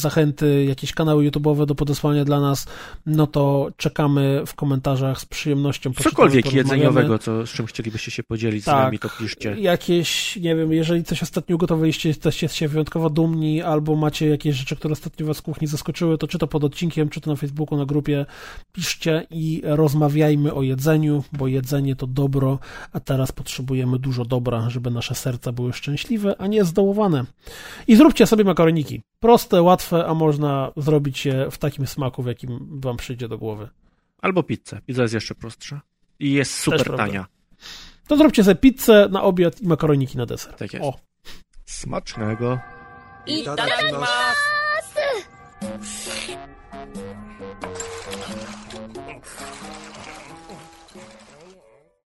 zachęty, 0.00 0.64
jakieś 0.64 0.92
kanały 0.92 1.30
YouTube'owe 1.30 1.66
do 1.66 1.74
podesłania 1.74 2.24
dla 2.24 2.40
nas, 2.40 2.66
no 3.06 3.26
to 3.26 3.68
czekamy 3.76 4.42
w 4.46 4.54
komentarzach 4.54 5.20
z 5.20 5.24
przyjemnością. 5.24 5.92
Cokolwiek 5.92 6.52
jedzeniowego, 6.52 7.18
co, 7.18 7.46
z 7.46 7.50
czym 7.50 7.66
chcielibyście 7.66 8.10
się 8.10 8.22
podzielić 8.22 8.62
z 8.62 8.66
Tak. 8.66 8.84
nami, 8.84 8.98
to 8.98 9.08
piszcie. 9.18 9.56
Jakieś, 9.60 10.36
nie 10.36 10.56
wiem, 10.56 10.72
jeżeli 10.72 11.04
coś 11.04 11.22
ostatnio 11.22 11.56
ugotowaliście, 11.56 12.08
jesteście 12.08 12.48
się 12.48 12.68
wyjątkowo 12.68 13.10
dumni, 13.10 13.62
albo 13.62 13.96
macie 13.96 14.26
jakieś 14.28 14.56
rzeczy, 14.56 14.76
które 14.76 14.92
ostatnio 14.92 15.26
was 15.26 15.36
z 15.36 15.42
kuchni 15.42 15.66
zaskoczyły, 15.66 16.18
to 16.18 16.26
czy 16.28 16.38
to 16.38 16.46
pod 16.46 16.64
odcinkiem, 16.64 17.08
czy 17.08 17.20
to 17.20 17.30
na 17.30 17.36
Facebooku, 17.36 17.78
na 17.78 17.86
grupie, 17.86 18.26
piszcie 18.72 19.26
i 19.30 19.62
rozmawiajmy 19.64 20.54
o 20.54 20.62
jedzeniu, 20.62 21.24
bo 21.32 21.46
jedzenie 21.48 21.96
to 21.96 22.06
dobro, 22.06 22.58
a 22.92 23.00
teraz 23.00 23.32
potrzebujemy 23.32 23.98
dużo 23.98 24.24
dobra, 24.24 24.70
żeby 24.70 24.90
nasze 24.90 25.14
serca 25.14 25.52
były 25.52 25.72
szczęśliwe, 25.72 26.21
a 26.38 26.46
nie 26.46 26.64
zdołowane. 26.64 27.24
I 27.86 27.96
zróbcie 27.96 28.26
sobie 28.26 28.44
makaroniki. 28.44 29.02
Proste, 29.20 29.62
łatwe, 29.62 30.06
a 30.06 30.14
można 30.14 30.72
zrobić 30.76 31.26
je 31.26 31.50
w 31.50 31.58
takim 31.58 31.86
smaku, 31.86 32.22
w 32.22 32.26
jakim 32.26 32.80
wam 32.80 32.96
przyjdzie 32.96 33.28
do 33.28 33.38
głowy. 33.38 33.68
Albo 34.22 34.42
pizzę. 34.42 34.80
Pizza 34.86 35.02
jest 35.02 35.14
jeszcze 35.14 35.34
prostsza. 35.34 35.80
I 36.20 36.32
jest 36.32 36.54
super 36.58 36.96
tania. 36.96 37.26
To 38.08 38.16
zróbcie 38.16 38.44
sobie 38.44 38.54
pizzę 38.54 39.08
na 39.10 39.22
obiad 39.22 39.60
i 39.60 39.66
makaroniki 39.66 40.18
na 40.18 40.26
deser. 40.26 40.54
Tak 40.54 40.72
jest. 40.72 40.84
O. 40.84 40.94
Smacznego. 41.64 42.58
I 43.26 43.44
tak 43.44 43.58